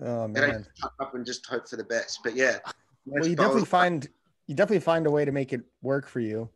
Oh 0.00 0.24
and 0.24 0.38
I 0.38 0.40
man. 0.48 0.66
just 0.80 0.92
up 1.00 1.14
and 1.14 1.24
just 1.24 1.46
hope 1.46 1.68
for 1.68 1.76
the 1.76 1.84
best. 1.84 2.20
But 2.24 2.34
yeah, 2.34 2.58
Well, 3.04 3.28
you 3.28 3.36
definitely 3.36 3.66
find 3.66 4.08
you 4.48 4.54
definitely 4.56 4.80
find 4.80 5.06
a 5.06 5.10
way 5.12 5.24
to 5.24 5.30
make 5.30 5.52
it 5.52 5.60
work 5.80 6.08
for 6.08 6.18
you. 6.18 6.48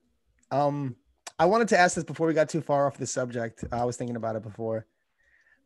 Um, 0.50 0.96
I 1.38 1.44
wanted 1.44 1.68
to 1.68 1.78
ask 1.78 1.94
this 1.94 2.02
before 2.02 2.26
we 2.26 2.32
got 2.34 2.48
too 2.48 2.60
far 2.60 2.86
off 2.88 2.96
the 2.98 3.06
subject. 3.06 3.62
I 3.70 3.84
was 3.84 3.96
thinking 3.96 4.16
about 4.16 4.34
it 4.34 4.42
before, 4.42 4.86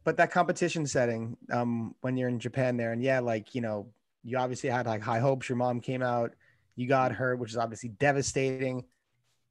but 0.05 0.17
that 0.17 0.31
competition 0.31 0.87
setting, 0.87 1.37
um, 1.53 1.95
when 2.01 2.17
you're 2.17 2.29
in 2.29 2.39
Japan 2.39 2.77
there, 2.77 2.93
and 2.93 3.03
yeah, 3.03 3.21
like 3.21 3.55
you 3.55 3.61
know, 3.61 3.89
you 4.23 4.39
obviously 4.39 4.71
had 4.71 4.87
like 4.87 5.03
high 5.03 5.19
hopes. 5.19 5.49
Your 5.49 5.57
mom 5.57 5.81
came 5.81 6.03
out, 6.03 6.33
you 6.77 6.89
got 6.89 7.13
hurt, 7.13 7.39
which 7.39 7.51
is 7.51 7.57
obviously 7.57 7.91
devastating. 7.91 8.85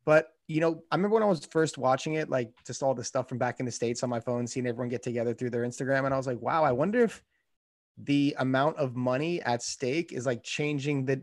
But 0.06 0.34
you 0.47 0.62
know, 0.62 0.84
I 0.91 0.95
remember 0.95 1.16
when 1.16 1.24
I 1.24 1.28
was 1.28 1.45
first 1.45 1.78
watching 1.78 2.16
it, 2.16 2.30
like 2.30 2.52
just 2.66 2.82
all 2.82 2.95
the 2.95 3.04
stuff 3.04 3.30
from 3.30 3.38
back 3.38 3.60
in 3.60 3.66
the 3.66 3.72
states 3.72 4.02
on 4.02 4.10
my 4.10 4.20
phone, 4.20 4.47
seeing 4.47 4.66
everyone 4.66 4.89
get 4.89 5.04
together 5.04 5.34
through 5.34 5.52
their 5.52 5.64
Instagram, 5.64 6.06
and 6.06 6.14
I 6.14 6.18
was 6.18 6.28
like, 6.28 6.41
wow, 6.41 6.64
I 6.64 6.72
wonder 6.72 7.04
if 7.04 7.24
the 8.02 8.36
amount 8.39 8.78
of 8.78 8.95
money 8.95 9.41
at 9.41 9.62
stake 9.62 10.14
is 10.14 10.26
like 10.26 10.41
changing 10.41 11.06
the 11.06 11.22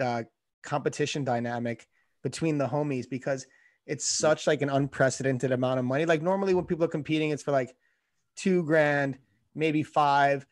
uh, 0.00 0.24
competition 0.62 1.24
dynamic 1.24 1.86
between 2.22 2.58
the 2.58 2.66
homies 2.66 3.08
because 3.08 3.46
it's 3.86 4.04
such 4.04 4.46
like 4.46 4.60
an 4.60 4.68
unprecedented 4.68 5.52
amount 5.52 5.78
of 5.78 5.84
money. 5.84 6.04
Like 6.04 6.20
normally 6.20 6.54
when 6.54 6.64
people 6.64 6.84
are 6.84 6.88
competing, 6.88 7.30
it's 7.30 7.42
for 7.42 7.52
like 7.52 7.74
two 8.38 8.62
grand, 8.62 9.18
maybe 9.54 9.82
five, 9.82 10.46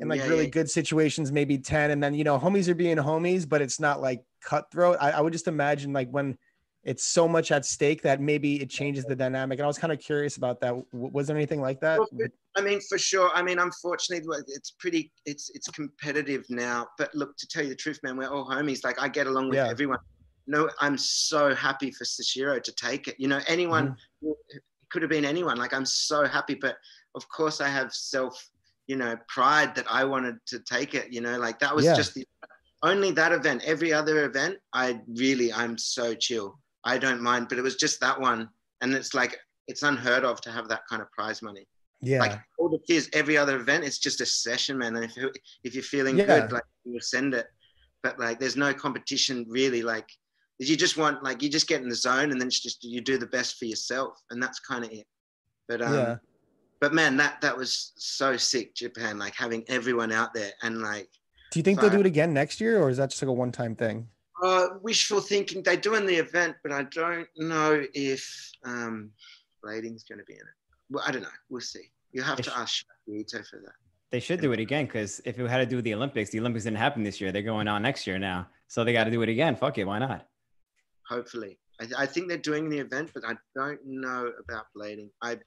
in 0.00 0.08
like 0.08 0.20
Yeah, 0.20 0.26
really 0.26 0.44
yeah. 0.44 0.50
good 0.50 0.70
situations, 0.70 1.32
maybe 1.32 1.58
10. 1.58 1.90
And 1.90 2.02
then, 2.02 2.14
you 2.14 2.24
know, 2.24 2.38
homies 2.38 2.68
are 2.68 2.74
being 2.74 2.96
homies, 2.98 3.48
but 3.48 3.62
it's 3.62 3.80
not 3.80 4.00
like 4.00 4.22
cutthroat. 4.42 4.98
I, 5.00 5.12
I 5.12 5.20
would 5.20 5.32
just 5.32 5.48
imagine 5.48 5.92
like 5.92 6.10
when 6.10 6.36
it's 6.84 7.04
so 7.04 7.26
much 7.28 7.50
at 7.50 7.64
stake 7.64 8.02
that 8.02 8.20
maybe 8.20 8.60
it 8.62 8.70
changes 8.70 9.04
the 9.04 9.16
dynamic. 9.16 9.58
And 9.58 9.64
I 9.64 9.66
was 9.66 9.78
kind 9.78 9.92
of 9.92 9.98
curious 9.98 10.36
about 10.36 10.60
that. 10.60 10.74
Was 10.92 11.26
there 11.26 11.36
anything 11.36 11.60
like 11.60 11.80
that? 11.80 11.98
Well, 11.98 12.08
I 12.56 12.60
mean, 12.60 12.80
for 12.88 12.98
sure. 12.98 13.30
I 13.34 13.42
mean, 13.42 13.58
unfortunately, 13.58 14.26
it's 14.48 14.72
pretty, 14.78 15.12
it's 15.26 15.50
it's 15.54 15.68
competitive 15.68 16.44
now. 16.48 16.86
But 16.96 17.14
look, 17.14 17.36
to 17.36 17.46
tell 17.46 17.62
you 17.62 17.68
the 17.68 17.76
truth, 17.76 18.00
man, 18.02 18.16
we're 18.16 18.28
all 18.28 18.48
homies. 18.48 18.84
Like 18.84 19.00
I 19.00 19.08
get 19.08 19.26
along 19.26 19.48
with 19.48 19.58
Yeah. 19.58 19.68
everyone. 19.68 19.98
No, 20.46 20.70
I'm 20.80 20.96
so 20.96 21.54
happy 21.54 21.90
for 21.90 22.04
Sashiro 22.04 22.62
to 22.62 22.72
take 22.72 23.06
it. 23.06 23.16
You 23.18 23.28
know, 23.28 23.40
anyone 23.46 23.96
Mm-hmm. 24.22 24.30
could 24.90 25.02
have 25.02 25.10
been 25.10 25.26
anyone. 25.26 25.58
Like 25.58 25.74
I'm 25.74 25.84
so 25.84 26.24
happy, 26.24 26.54
but 26.54 26.76
of 27.14 27.28
course 27.28 27.60
I 27.60 27.68
have 27.68 27.92
self, 27.92 28.34
you 28.86 28.96
know, 28.96 29.16
pride 29.28 29.74
that 29.74 29.86
I 29.90 30.04
wanted 30.04 30.36
to 30.46 30.60
take 30.60 30.94
it. 30.94 31.12
You 31.12 31.20
know, 31.20 31.38
like 31.38 31.58
that 31.60 31.74
was 31.74 31.84
Yeah. 31.84 31.94
just 31.94 32.14
the 32.14 32.26
only 32.82 33.10
that 33.12 33.32
event. 33.32 33.62
Every 33.64 33.92
other 33.92 34.24
event, 34.24 34.58
I 34.72 35.00
really, 35.16 35.52
I'm 35.52 35.76
so 35.78 36.14
chill. 36.14 36.58
I 36.84 36.96
don't 36.98 37.20
mind, 37.22 37.48
but 37.48 37.58
it 37.58 37.62
was 37.62 37.76
just 37.76 38.00
that 38.00 38.20
one, 38.20 38.48
and 38.80 38.94
it's 38.94 39.14
like 39.14 39.36
it's 39.66 39.82
unheard 39.82 40.24
of 40.24 40.40
to 40.42 40.50
have 40.50 40.68
that 40.68 40.82
kind 40.88 41.02
of 41.02 41.10
prize 41.12 41.42
money 41.42 41.66
Yeah. 42.00 42.20
like 42.20 42.38
all 42.58 42.70
the 42.70 42.78
kids 42.88 43.10
every 43.12 43.36
other 43.36 43.56
event 43.60 43.84
it's 43.84 43.98
just 43.98 44.22
a 44.22 44.24
session 44.26 44.78
man 44.78 44.96
and 44.96 45.04
if, 45.04 45.12
if 45.62 45.74
you're 45.74 45.82
feeling 45.82 46.16
Yeah. 46.16 46.24
good 46.24 46.52
like 46.52 46.62
you 46.84 46.98
send 47.00 47.34
it 47.34 47.48
but 48.02 48.18
like 48.18 48.40
there's 48.40 48.56
no 48.56 48.72
competition 48.72 49.44
really 49.46 49.82
like 49.82 50.08
you 50.58 50.74
just 50.74 50.96
want 50.96 51.22
like 51.22 51.42
you 51.42 51.50
just 51.50 51.68
get 51.68 51.82
in 51.82 51.88
the 51.90 51.94
zone 51.94 52.30
and 52.32 52.40
then 52.40 52.48
it's 52.48 52.60
just 52.62 52.82
you 52.82 53.02
do 53.02 53.18
the 53.18 53.26
best 53.26 53.58
for 53.58 53.66
yourself 53.66 54.18
and 54.30 54.42
that's 54.42 54.58
kind 54.60 54.84
of 54.86 54.90
it 54.90 55.06
but 55.68 55.82
um 55.82 55.92
yeah. 55.94 56.16
But 56.80 56.94
man 56.94 57.16
that 57.16 57.40
that 57.40 57.56
was 57.56 57.92
so 57.96 58.36
sick 58.36 58.74
japan 58.74 59.18
like 59.18 59.34
having 59.34 59.64
everyone 59.68 60.12
out 60.12 60.32
there 60.34 60.52
and 60.62 60.80
like 60.82 61.08
Do 61.52 61.58
you 61.58 61.62
think 61.62 61.80
they'll 61.80 61.90
do 61.90 62.00
it 62.00 62.06
again 62.06 62.32
next 62.32 62.60
year 62.60 62.78
or 62.80 62.90
is 62.90 62.96
that 62.98 63.10
just 63.10 63.22
like 63.22 63.28
a 63.28 63.32
one 63.32 63.52
time 63.52 63.74
thing? 63.74 64.08
uh 64.44 64.66
wishful 64.82 65.20
thinking 65.20 65.62
they're 65.62 65.76
doing 65.76 66.06
the 66.06 66.14
event 66.14 66.54
but 66.62 66.70
i 66.72 66.82
don't 66.84 67.26
know 67.36 67.84
if 67.94 68.52
um 68.64 69.10
blading's 69.64 70.04
going 70.04 70.18
to 70.18 70.24
be 70.24 70.34
in 70.34 70.38
it 70.40 70.56
well 70.90 71.02
i 71.06 71.10
don't 71.10 71.22
know 71.22 71.28
we'll 71.50 71.60
see 71.60 71.86
you 72.12 72.22
have 72.22 72.36
to 72.40 72.50
Ish. 72.50 72.56
ask 72.56 72.84
Ito 73.08 73.42
for 73.50 73.58
that 73.64 73.74
They 74.10 74.20
should 74.20 74.40
do 74.40 74.52
it 74.52 74.60
again 74.60 74.86
because 74.86 75.20
if 75.24 75.38
it 75.38 75.46
had 75.50 75.58
to 75.58 75.66
do 75.66 75.76
with 75.76 75.84
the 75.84 75.92
Olympics, 75.92 76.30
the 76.30 76.40
Olympics 76.40 76.64
didn't 76.64 76.78
happen 76.78 77.02
this 77.02 77.20
year. 77.20 77.30
They're 77.32 77.42
going 77.54 77.68
on 77.68 77.82
next 77.82 78.06
year 78.06 78.18
now. 78.18 78.48
So 78.66 78.82
they 78.82 78.94
got 78.94 79.04
to 79.04 79.10
do 79.10 79.20
it 79.20 79.28
again. 79.28 79.54
Fuck 79.54 79.76
it. 79.76 79.84
Why 79.84 79.98
not? 79.98 80.26
hopefully. 81.08 81.58
I, 81.80 82.04
I 82.04 82.06
think 82.06 82.28
they're 82.28 82.38
doing 82.52 82.68
the 82.70 82.78
event, 82.78 83.10
but 83.14 83.24
I 83.26 83.34
don't 83.54 83.80
know 83.84 84.32
about 84.42 84.66
blading. 84.76 85.10
I 85.22 85.38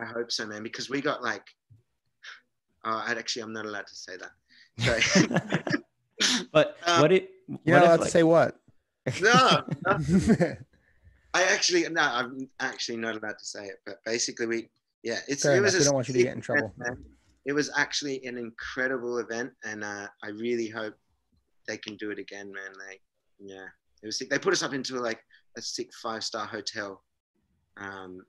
I 0.00 0.06
hope 0.06 0.30
so, 0.32 0.46
man, 0.46 0.62
because 0.62 0.88
we 0.90 1.00
got 1.00 1.22
like. 1.22 1.44
Oh, 2.84 3.02
I 3.06 3.12
actually 3.12 3.42
I'm 3.42 3.52
not 3.52 3.66
allowed 3.66 3.86
to 3.86 3.94
say 3.94 4.12
that. 4.16 4.30
So 4.78 5.78
but 6.52 6.76
Um, 6.86 7.02
what 7.02 7.12
it? 7.12 7.30
You're 7.64 7.78
not 7.78 7.82
what 7.82 7.82
allowed 7.82 8.00
if, 8.00 8.04
to 8.06 8.10
say 8.10 8.22
what? 8.22 8.56
no, 9.20 9.64
no, 9.86 10.56
I 11.34 11.42
actually 11.44 11.88
no, 11.88 12.00
I'm 12.00 12.48
actually 12.60 12.96
not 12.98 13.16
allowed 13.16 13.38
to 13.38 13.44
say 13.44 13.66
it. 13.66 13.76
But 13.84 13.96
basically, 14.04 14.46
we 14.46 14.68
yeah, 15.02 15.18
it's 15.28 15.42
Fair 15.42 15.52
it 15.52 15.58
enough. 15.58 15.74
was. 15.74 15.82
A 15.82 15.84
don't 15.84 15.94
want 15.94 16.08
you 16.08 16.14
to 16.14 16.22
get 16.22 16.34
in 16.34 16.40
trouble. 16.40 16.72
event, 16.76 16.78
man. 16.78 17.04
It 17.46 17.52
was 17.52 17.70
actually 17.76 18.24
an 18.26 18.36
incredible 18.36 19.18
event, 19.18 19.52
and 19.64 19.82
uh, 19.82 20.06
I 20.22 20.28
really 20.28 20.68
hope 20.68 20.94
they 21.66 21.78
can 21.78 21.96
do 21.96 22.10
it 22.10 22.18
again, 22.18 22.52
man. 22.52 22.72
Like, 22.86 23.00
yeah, 23.38 23.66
it 24.02 24.06
was 24.06 24.18
sick. 24.18 24.30
They 24.30 24.38
put 24.38 24.52
us 24.52 24.62
up 24.62 24.74
into 24.74 25.00
like 25.00 25.20
a 25.56 25.62
sick 25.62 25.90
five 26.02 26.22
star 26.22 26.46
hotel. 26.46 27.02
Um, 27.78 28.20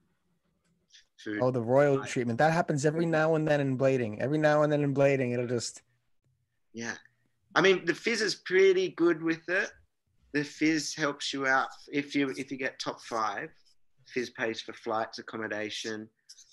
food. 1.23 1.39
Oh, 1.41 1.51
the 1.51 1.61
royal 1.61 1.99
Right. 1.99 2.09
treatment. 2.09 2.37
That 2.39 2.53
happens 2.53 2.85
every 2.85 3.05
now 3.05 3.35
and 3.35 3.47
then 3.47 3.59
in 3.61 3.77
blading. 3.77 4.19
Every 4.19 4.37
now 4.37 4.63
and 4.63 4.71
then 4.71 4.83
in 4.83 4.93
blading, 4.93 5.33
it'll 5.33 5.47
just 5.47 5.81
Yeah. 6.73 6.95
I 7.55 7.61
mean, 7.61 7.85
the 7.85 7.93
FISE 7.93 8.21
is 8.21 8.35
pretty 8.35 8.89
good 8.89 9.21
with 9.21 9.47
it. 9.49 9.69
The 10.33 10.43
FISE 10.43 10.95
helps 10.95 11.33
you 11.33 11.45
out 11.47 11.69
if 11.91 12.15
you 12.15 12.29
if 12.37 12.51
you 12.51 12.57
get 12.57 12.79
top 12.79 13.01
five. 13.01 13.49
FISE 14.13 14.29
pays 14.31 14.61
for 14.61 14.73
flights, 14.73 15.19
accommodation, 15.19 16.09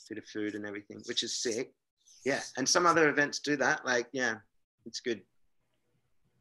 bit 0.09 0.19
of 0.19 0.27
food, 0.27 0.55
and 0.55 0.65
everything, 0.67 1.01
which 1.07 1.23
is 1.23 1.37
sick. 1.37 1.73
Yeah, 2.25 2.41
and 2.57 2.69
some 2.69 2.85
other 2.87 3.09
events 3.09 3.39
do 3.39 3.57
that. 3.57 3.85
Like, 3.85 4.09
yeah, 4.13 4.37
it's 4.87 5.01
good. 5.01 5.23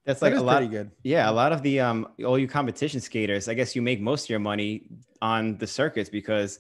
That's 0.06 0.22
like 0.22 0.34
is 0.34 0.40
a 0.40 0.44
lot. 0.44 0.58
pretty 0.58 0.72
good. 0.72 0.92
Yeah, 1.04 1.30
a 1.30 1.36
lot 1.42 1.52
of 1.52 1.62
the 1.62 1.80
um 1.82 2.08
all 2.26 2.40
you 2.40 2.48
competition 2.48 3.00
skaters, 3.02 3.48
I 3.48 3.54
guess 3.54 3.76
you 3.76 3.82
make 3.82 4.00
most 4.02 4.26
of 4.26 4.30
your 4.30 4.40
money 4.40 4.88
on 5.22 5.58
the 5.58 5.68
circuits 5.68 6.10
because 6.10 6.60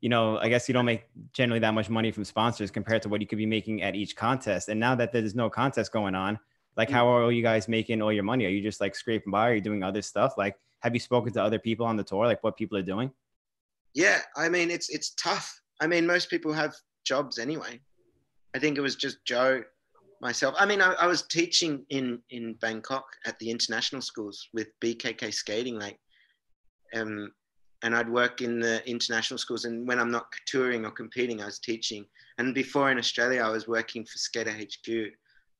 you 0.00 0.08
know, 0.08 0.38
I 0.38 0.48
guess 0.48 0.68
you 0.68 0.74
don't 0.74 0.84
make 0.84 1.04
generally 1.32 1.60
that 1.60 1.74
much 1.74 1.88
money 1.88 2.10
from 2.10 2.24
sponsors 2.24 2.70
compared 2.70 3.02
to 3.02 3.08
what 3.08 3.20
you 3.20 3.26
could 3.26 3.38
be 3.38 3.46
making 3.46 3.82
at 3.82 3.94
each 3.94 4.14
contest. 4.14 4.68
And 4.68 4.78
now 4.78 4.94
that 4.94 5.12
there's 5.12 5.34
no 5.34 5.48
contest 5.48 5.92
going 5.92 6.14
on, 6.14 6.38
like 6.76 6.90
how 6.90 7.08
are 7.08 7.32
you 7.32 7.42
guys 7.42 7.68
making 7.68 8.02
all 8.02 8.12
your 8.12 8.22
money? 8.22 8.44
Are 8.44 8.50
you 8.50 8.62
just 8.62 8.80
like 8.80 8.94
scraping 8.94 9.30
by? 9.30 9.50
Are 9.50 9.54
you 9.54 9.60
doing 9.60 9.82
other 9.82 10.02
stuff? 10.02 10.34
Like 10.36 10.56
have 10.80 10.94
you 10.94 11.00
spoken 11.00 11.32
to 11.32 11.42
other 11.42 11.58
people 11.58 11.86
on 11.86 11.96
the 11.96 12.04
tour, 12.04 12.26
like 12.26 12.42
what 12.44 12.56
people 12.56 12.76
are 12.78 12.82
doing? 12.82 13.10
Yeah, 13.94 14.20
I 14.36 14.48
mean, 14.48 14.70
it's 14.70 14.90
it's 14.90 15.10
tough. 15.14 15.60
I 15.80 15.86
mean, 15.86 16.06
most 16.06 16.28
people 16.28 16.52
have 16.52 16.74
jobs 17.04 17.38
anyway. 17.38 17.80
I 18.54 18.58
think 18.58 18.76
it 18.76 18.82
was 18.82 18.96
just 18.96 19.24
Joe, 19.24 19.62
myself. 20.20 20.54
I 20.58 20.66
mean, 20.66 20.82
I, 20.82 20.92
I 20.94 21.06
was 21.06 21.22
teaching 21.22 21.84
in 21.90 22.20
in 22.30 22.54
Bangkok 22.60 23.06
at 23.26 23.38
the 23.38 23.50
international 23.50 24.02
schools 24.02 24.48
with 24.52 24.68
BKK 24.84 25.32
skating, 25.32 25.78
like, 25.78 25.98
um, 26.94 27.32
and 27.86 27.94
I'd 27.96 28.08
work 28.10 28.42
in 28.42 28.58
the 28.58 28.86
international 28.88 29.38
schools. 29.38 29.64
And 29.64 29.86
when 29.86 29.98
I'm 30.00 30.10
not 30.10 30.26
touring 30.46 30.84
or 30.84 30.90
competing, 30.90 31.40
I 31.40 31.46
was 31.46 31.60
teaching. 31.60 32.04
And 32.38 32.52
before 32.52 32.90
in 32.90 32.98
Australia, 32.98 33.42
I 33.42 33.48
was 33.48 33.68
working 33.68 34.04
for 34.04 34.18
Skater 34.18 34.50
HQ, 34.52 35.12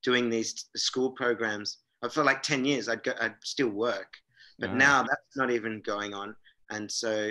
doing 0.02 0.28
these 0.28 0.66
school 0.76 1.10
programs. 1.12 1.78
For 2.10 2.24
like 2.24 2.42
ten 2.42 2.64
years, 2.64 2.88
I'd 2.88 3.02
go, 3.04 3.12
I'd 3.20 3.34
still 3.44 3.68
work, 3.70 4.12
but 4.58 4.70
Wow. 4.70 4.76
now 4.76 5.02
that's 5.02 5.36
not 5.36 5.50
even 5.50 5.80
going 5.82 6.12
on. 6.14 6.34
And 6.70 6.90
so, 6.90 7.30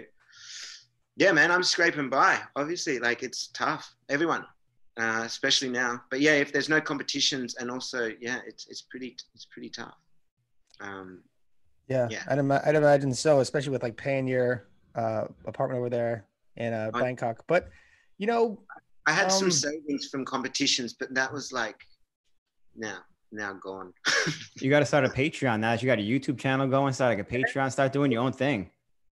yeah, 1.18 1.32
man, 1.34 1.52
I'm 1.52 1.64
scraping 1.64 2.10
by. 2.10 2.40
Obviously, 2.56 3.00
like 3.00 3.22
it's 3.22 3.48
tough. 3.48 3.94
Everyone, 4.10 4.46
uh, 4.98 5.24
especially 5.26 5.70
now. 5.70 6.02
But 6.10 6.22
yeah, 6.22 6.34
if 6.36 6.52
there's 6.54 6.70
no 6.70 6.80
competitions, 6.82 7.56
and 7.60 7.70
also, 7.70 8.12
yeah, 8.22 8.40
it's 8.48 8.68
it's 8.68 8.82
pretty 8.82 9.16
it's 9.36 9.46
pretty 9.46 9.70
tough. 9.70 9.96
Um, 10.80 11.22
Yeah, 11.88 12.08
Yeah. 12.10 12.24
I'd, 12.28 12.40
ima- 12.40 12.62
I'd 12.66 12.76
imagine 12.76 13.14
so, 13.14 13.40
especially 13.42 13.72
with 13.72 13.84
like 13.84 13.96
paying 13.98 14.28
your 14.28 14.68
uh, 14.96 15.26
apartment 15.46 15.80
over 15.80 15.90
there 15.90 16.26
in 16.58 16.74
uh, 16.74 16.92
Bangkok. 16.94 17.44
But 17.48 17.70
you 18.18 18.28
know, 18.28 18.60
I 19.06 19.12
had 19.12 19.32
some 19.32 19.48
Um, 19.48 19.52
savings 19.52 20.08
from 20.08 20.26
competitions, 20.26 20.94
but 21.00 21.14
that 21.14 21.32
was 21.32 21.52
like 21.52 21.78
now 22.76 23.00
now 23.32 23.54
gone. 23.54 23.94
You 24.62 24.70
got 24.70 24.80
to 24.80 24.86
start 24.86 25.04
a 25.04 25.10
Patreon 25.10 25.60
now. 25.60 25.72
that 25.72 25.82
You 25.84 25.88
got 25.88 26.00
a 26.00 26.02
YouTube 26.02 26.40
channel 26.40 26.68
going, 26.68 26.94
start 26.94 27.18
like 27.18 27.28
a 27.28 27.30
Patreon, 27.30 27.72
start 27.72 27.92
doing 27.92 28.12
your 28.12 28.24
own 28.24 28.32
thing. 28.32 28.72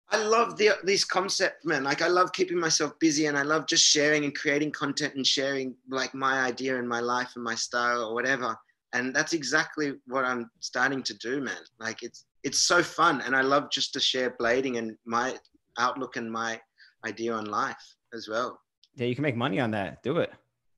I 0.10 0.18
love 0.18 0.58
the 0.58 0.72
this 0.84 1.04
concept, 1.06 1.66
man. 1.66 1.84
Like 1.84 2.02
I 2.02 2.08
love 2.08 2.32
keeping 2.34 2.60
myself 2.60 3.00
busy, 3.00 3.26
and 3.28 3.38
I 3.38 3.44
love 3.44 3.66
just 3.66 3.84
sharing 3.84 4.26
and 4.26 4.36
creating 4.36 4.72
content 4.72 5.16
and 5.16 5.26
sharing 5.26 5.74
like 5.90 6.14
my 6.14 6.42
idea 6.42 6.78
and 6.78 6.88
my 6.88 7.00
life 7.00 7.32
and 7.36 7.44
my 7.44 7.56
style 7.56 8.04
or 8.04 8.14
whatever. 8.14 8.56
And 8.94 9.16
that's 9.16 9.32
exactly 9.32 9.94
what 10.08 10.26
I'm 10.26 10.52
starting 10.60 11.02
to 11.04 11.14
do, 11.18 11.40
man. 11.42 11.64
Like 11.80 12.04
it's 12.04 12.26
it's 12.44 12.60
so 12.60 12.84
fun, 12.84 13.22
and 13.22 13.36
I 13.36 13.42
love 13.42 13.72
just 13.72 13.94
to 13.94 14.00
share 14.00 14.32
blading 14.40 14.78
and 14.78 14.98
my 15.06 15.38
outlook 15.78 16.16
and 16.18 16.32
my 16.32 16.60
idea 17.06 17.34
on 17.34 17.46
life 17.46 17.96
as 18.14 18.28
well. 18.28 18.60
Yeah, 18.96 19.08
you 19.08 19.16
can 19.16 19.24
make 19.24 19.36
money 19.36 19.60
on 19.60 19.72
that. 19.72 20.04
Do 20.04 20.18
it. 20.18 20.32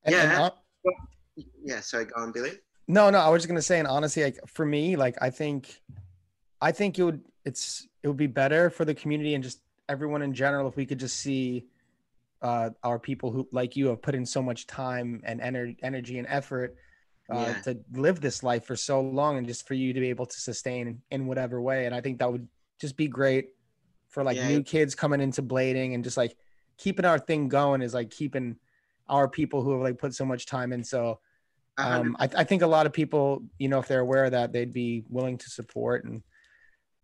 and- 0.04 0.14
and 0.14 0.52
Yeah. 0.84 1.44
Yeah. 1.62 1.80
So 1.80 2.04
go 2.04 2.12
on, 2.22 2.30
Billy. 2.32 2.52
no, 2.88 3.10
no, 3.10 3.18
I 3.18 3.28
was 3.28 3.42
just 3.42 3.48
gonna 3.48 3.62
say, 3.62 3.78
and 3.78 3.88
honestly, 3.88 4.22
like 4.22 4.38
for 4.46 4.64
me, 4.66 4.96
like 4.96 5.16
I 5.22 5.30
think, 5.30 5.80
I 6.60 6.70
think 6.72 6.98
it 6.98 7.02
would, 7.04 7.22
it's, 7.44 7.86
it 8.02 8.08
would 8.08 8.16
be 8.16 8.26
better 8.26 8.70
for 8.70 8.84
the 8.84 8.94
community 8.94 9.34
and 9.34 9.42
just 9.42 9.60
everyone 9.88 10.22
in 10.22 10.32
general 10.34 10.68
if 10.68 10.76
we 10.76 10.86
could 10.86 10.98
just 11.00 11.16
see 11.16 11.66
uh, 12.42 12.70
our 12.82 12.98
people 12.98 13.30
who, 13.30 13.48
like 13.52 13.74
you, 13.76 13.86
have 13.88 14.02
put 14.02 14.14
in 14.14 14.24
so 14.26 14.42
much 14.42 14.66
time 14.66 15.22
and 15.24 15.40
ener- 15.40 15.76
energy 15.82 16.18
and 16.18 16.26
effort 16.28 16.76
uh, 17.32 17.38
Yeah. 17.56 17.60
to 17.62 17.78
live 17.94 18.20
this 18.20 18.42
life 18.42 18.66
for 18.66 18.76
so 18.76 19.00
long, 19.00 19.38
and 19.38 19.46
just 19.46 19.66
for 19.66 19.72
you 19.74 19.94
to 19.94 20.00
be 20.00 20.10
able 20.10 20.26
to 20.26 20.38
sustain 20.40 21.00
in 21.10 21.26
whatever 21.26 21.62
way. 21.62 21.86
And 21.86 21.94
I 21.94 22.02
think 22.02 22.18
that 22.18 22.30
would 22.30 22.46
just 22.78 22.96
be 22.98 23.08
great 23.08 23.48
for 24.14 24.22
like 24.22 24.36
Yeah. 24.36 24.48
new 24.48 24.62
kids 24.62 24.94
coming 24.94 25.20
into 25.20 25.42
blading 25.42 25.94
and 25.94 26.04
just 26.04 26.16
like 26.16 26.36
keeping 26.78 27.04
our 27.04 27.18
thing 27.18 27.48
going 27.48 27.82
is 27.82 27.92
like 27.92 28.10
keeping 28.10 28.56
our 29.08 29.28
people 29.28 29.60
who 29.60 29.72
have 29.72 29.82
like 29.82 29.98
put 29.98 30.14
so 30.14 30.24
much 30.24 30.46
time 30.46 30.72
in. 30.72 30.84
So 30.84 31.18
um, 31.78 32.16
I, 32.20 32.28
I 32.36 32.44
think 32.44 32.62
a 32.62 32.66
lot 32.66 32.86
of 32.86 32.92
people, 32.92 33.42
you 33.58 33.68
know, 33.68 33.80
if 33.80 33.88
they're 33.88 34.00
aware 34.00 34.24
of 34.24 34.30
that, 34.30 34.52
they'd 34.52 34.72
be 34.72 35.02
willing 35.08 35.36
to 35.38 35.50
support. 35.50 36.04
And 36.04 36.22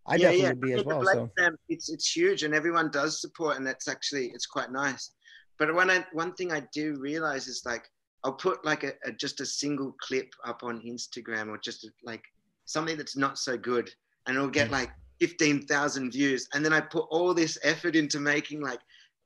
I 0.06 0.16
definitely 0.16 0.50
would 0.50 0.60
be 0.60 0.72
as 0.72 0.84
well. 0.84 1.04
So 1.04 1.30
Fam, 1.36 1.56
it's 1.68 1.90
it's 1.90 2.14
huge, 2.14 2.44
and 2.44 2.54
everyone 2.54 2.90
does 2.92 3.20
support, 3.20 3.56
and 3.56 3.66
that's 3.66 3.88
actually 3.88 4.26
it's 4.28 4.46
quite 4.46 4.70
nice. 4.70 5.10
But 5.58 5.74
when 5.74 5.90
I 5.90 6.06
one 6.12 6.32
thing 6.34 6.52
I 6.52 6.62
do 6.72 6.96
realize 7.00 7.48
is 7.48 7.62
like 7.66 7.84
I'll 8.22 8.32
put 8.32 8.64
like 8.64 8.84
a, 8.84 8.92
a 9.04 9.12
just 9.12 9.40
a 9.40 9.46
single 9.46 9.96
clip 10.00 10.32
up 10.44 10.62
on 10.62 10.80
Instagram 10.80 11.48
or 11.48 11.58
just 11.58 11.88
like 12.04 12.22
something 12.64 12.96
that's 12.96 13.16
not 13.16 13.36
so 13.36 13.58
good, 13.58 13.90
and 14.26 14.36
it'll 14.36 14.48
get 14.48 14.70
like 14.70 14.90
fifteen 15.20 15.66
thousand 15.66 16.12
views, 16.12 16.48
and 16.54 16.64
then 16.64 16.72
I 16.72 16.80
put 16.80 17.06
all 17.10 17.34
this 17.34 17.58
effort 17.62 17.96
into 17.96 18.20
making 18.20 18.60
like 18.60 18.80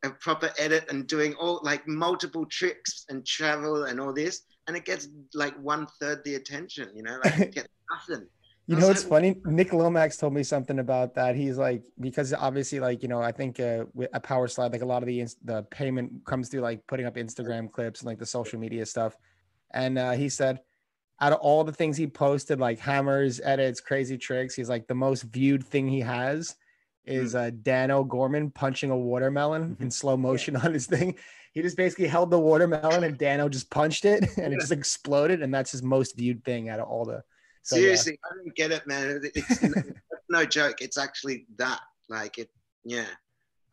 a 0.05 0.11
proper 0.11 0.51
edit 0.59 0.85
and 0.91 1.07
doing 1.07 1.35
all 1.35 1.61
like 1.63 1.87
multiple 1.89 2.45
tricks 2.47 3.07
and 3.09 3.27
travel 3.27 3.85
and 3.85 4.01
all 4.01 4.13
this, 4.13 4.43
and 4.67 4.77
it 4.77 4.85
gets 4.85 5.09
like 5.35 5.57
one 5.61 5.87
third 6.01 6.23
the 6.25 6.35
attention. 6.35 6.91
You 6.95 7.03
know, 7.03 7.19
like 7.25 7.39
it 7.39 7.55
gets 7.55 7.69
nothing. 8.09 8.27
You 8.67 8.77
know, 8.77 8.89
it's 8.89 9.05
funny. 9.05 9.37
Nick 9.45 9.75
Lomax 9.75 10.17
told 10.17 10.33
me 10.33 10.43
something 10.43 10.79
about 10.79 11.15
that. 11.17 11.37
He's 11.37 11.59
like, 11.59 11.83
because 12.01 12.33
obviously, 12.33 12.81
like 12.81 13.03
you 13.03 13.09
know, 13.09 13.21
I 13.21 13.31
think 13.31 13.61
uh, 13.61 13.85
with 13.93 14.09
a 14.15 14.21
power 14.21 14.49
slide, 14.49 14.73
like 14.73 14.81
a 14.81 14.87
lot 14.87 15.03
of 15.03 15.07
the 15.07 15.27
the 15.45 15.65
payment 15.65 16.25
comes 16.25 16.49
through 16.49 16.63
like 16.63 16.87
putting 16.87 17.05
up 17.05 17.17
Instagram 17.17 17.71
clips 17.71 18.01
and 18.01 18.07
like 18.07 18.19
the 18.19 18.27
social 18.27 18.59
media 18.59 18.87
stuff. 18.87 19.17
And 19.75 19.99
uh, 19.99 20.13
he 20.13 20.29
said, 20.29 20.61
out 21.25 21.33
of 21.33 21.39
all 21.39 21.65
the 21.65 21.73
things 21.73 21.97
he 21.97 22.07
posted, 22.07 22.61
like 22.61 22.79
hammers, 22.79 23.41
edits, 23.43 23.81
crazy 23.81 24.19
tricks, 24.19 24.55
he's 24.55 24.69
like 24.69 24.87
the 24.87 24.95
most 24.95 25.23
viewed 25.23 25.65
thing 25.65 25.89
he 25.89 26.01
has 26.01 26.55
is 27.07 27.33
hmm. 27.33 27.39
uh, 27.39 27.51
Dan 27.63 27.91
O'Gorman 27.91 28.51
punching 28.51 28.91
a 28.91 28.97
watermelon 28.97 29.71
mm-hmm. 29.71 29.83
in 29.85 29.91
slow 29.91 30.19
motion 30.19 30.55
on 30.57 30.75
his 30.75 30.85
thing. 30.85 31.17
He 31.53 31.63
just 31.63 31.79
basically 31.79 32.09
held 32.09 32.31
the 32.31 32.39
watermelon 32.39 33.05
and 33.05 33.17
Dano 33.17 33.49
just 33.49 33.71
punched 33.71 34.05
it 34.05 34.23
and 34.37 34.53
it 34.53 34.61
just 34.61 34.73
exploded. 34.73 35.43
And 35.43 35.55
that's 35.55 35.73
his 35.73 35.83
most 35.83 36.15
viewed 36.15 36.45
thing 36.45 36.69
out 36.69 36.79
of 36.79 36.89
all 36.89 37.07
the 37.07 37.23
so, 37.63 37.77
Seriously, 37.77 38.13
yeah. 38.13 38.31
I 38.31 38.45
don't 38.45 38.55
get 38.55 38.73
it, 38.73 38.87
man. 38.87 39.23
It's, 39.35 39.63
it's 39.63 39.91
no 40.29 40.45
joke. 40.45 40.83
It's 40.83 40.99
actually 40.99 41.47
that. 41.57 41.81
Like 42.11 42.37
it, 42.37 42.51
yeah. 42.85 43.07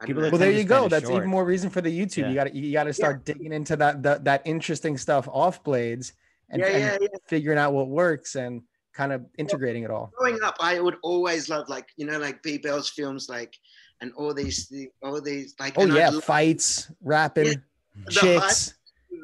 well, 0.08 0.32
there 0.38 0.52
you 0.52 0.64
go. 0.64 0.88
That's 0.88 1.04
short. 1.04 1.18
even 1.18 1.30
more 1.30 1.44
reason 1.44 1.70
for 1.70 1.82
the 1.82 1.92
YouTube. 1.92 2.20
Yeah. 2.20 2.30
You 2.30 2.36
got 2.36 2.44
to 2.46 2.58
you 2.58 2.72
got 2.72 2.84
to 2.86 2.94
start 2.94 3.24
yeah. 3.26 3.34
digging 3.34 3.52
into 3.52 3.76
that, 3.76 4.02
that 4.04 4.24
that 4.24 4.42
interesting 4.46 4.98
stuff 4.98 5.28
off 5.28 5.62
blades 5.66 6.14
and, 6.52 6.62
and 6.62 7.02
yeah. 7.02 7.08
figuring 7.28 7.58
out 7.58 7.74
what 7.74 7.88
works 7.88 8.36
and 8.36 8.62
kind 8.94 9.12
of 9.12 9.26
integrating 9.38 9.84
it 9.84 9.92
all. 9.92 10.12
Growing 10.18 10.40
up, 10.44 10.58
I 10.60 10.80
would 10.80 10.98
always 11.02 11.50
love 11.50 11.70
like 11.70 11.88
you 11.98 12.06
know 12.06 12.20
like 12.20 12.44
B 12.44 12.58
Bell's 12.58 12.90
films 12.90 13.30
like 13.30 13.56
and 14.02 14.12
all 14.18 14.34
these 14.34 14.72
all 15.04 15.22
these 15.22 15.56
like 15.60 15.74
oh 15.78 15.86
yeah 15.86 16.12
fights 16.20 16.92
rapping 17.02 17.62
chicks 18.10 18.74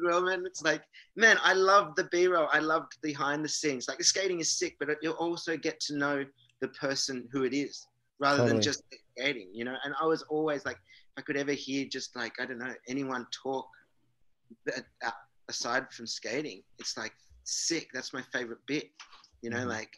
Roman. 0.02 0.44
It's 0.46 0.62
like, 0.62 0.82
man, 1.16 1.36
I 1.42 1.52
love 1.52 1.94
the 1.96 2.04
B-roll. 2.04 2.48
I 2.52 2.58
loved 2.58 3.00
behind 3.02 3.44
the 3.44 3.48
scenes. 3.48 3.88
Like 3.88 3.98
the 3.98 4.04
skating 4.04 4.40
is 4.40 4.50
sick, 4.50 4.76
but 4.78 4.88
you'll 5.02 5.14
also 5.14 5.56
get 5.56 5.80
to 5.80 5.96
know 5.96 6.24
the 6.60 6.68
person 6.68 7.28
who 7.32 7.44
it 7.44 7.54
is 7.54 7.86
rather 8.18 8.38
totally. 8.38 8.54
than 8.54 8.62
just 8.62 8.82
skating, 9.16 9.48
you 9.52 9.64
know? 9.64 9.76
And 9.84 9.94
I 10.00 10.06
was 10.06 10.22
always 10.22 10.64
like, 10.64 10.76
if 10.76 11.18
I 11.18 11.22
could 11.22 11.36
ever 11.36 11.52
hear 11.52 11.86
just 11.86 12.16
like, 12.16 12.34
I 12.40 12.46
don't 12.46 12.58
know, 12.58 12.74
anyone 12.88 13.26
talk 13.30 13.66
uh, 14.76 15.10
aside 15.48 15.92
from 15.92 16.06
skating, 16.06 16.62
it's 16.78 16.96
like 16.96 17.12
sick. 17.44 17.88
That's 17.92 18.12
my 18.12 18.22
favorite 18.32 18.60
bit, 18.66 18.90
you 19.42 19.50
know, 19.50 19.58
mm-hmm. 19.58 19.68
like, 19.68 19.90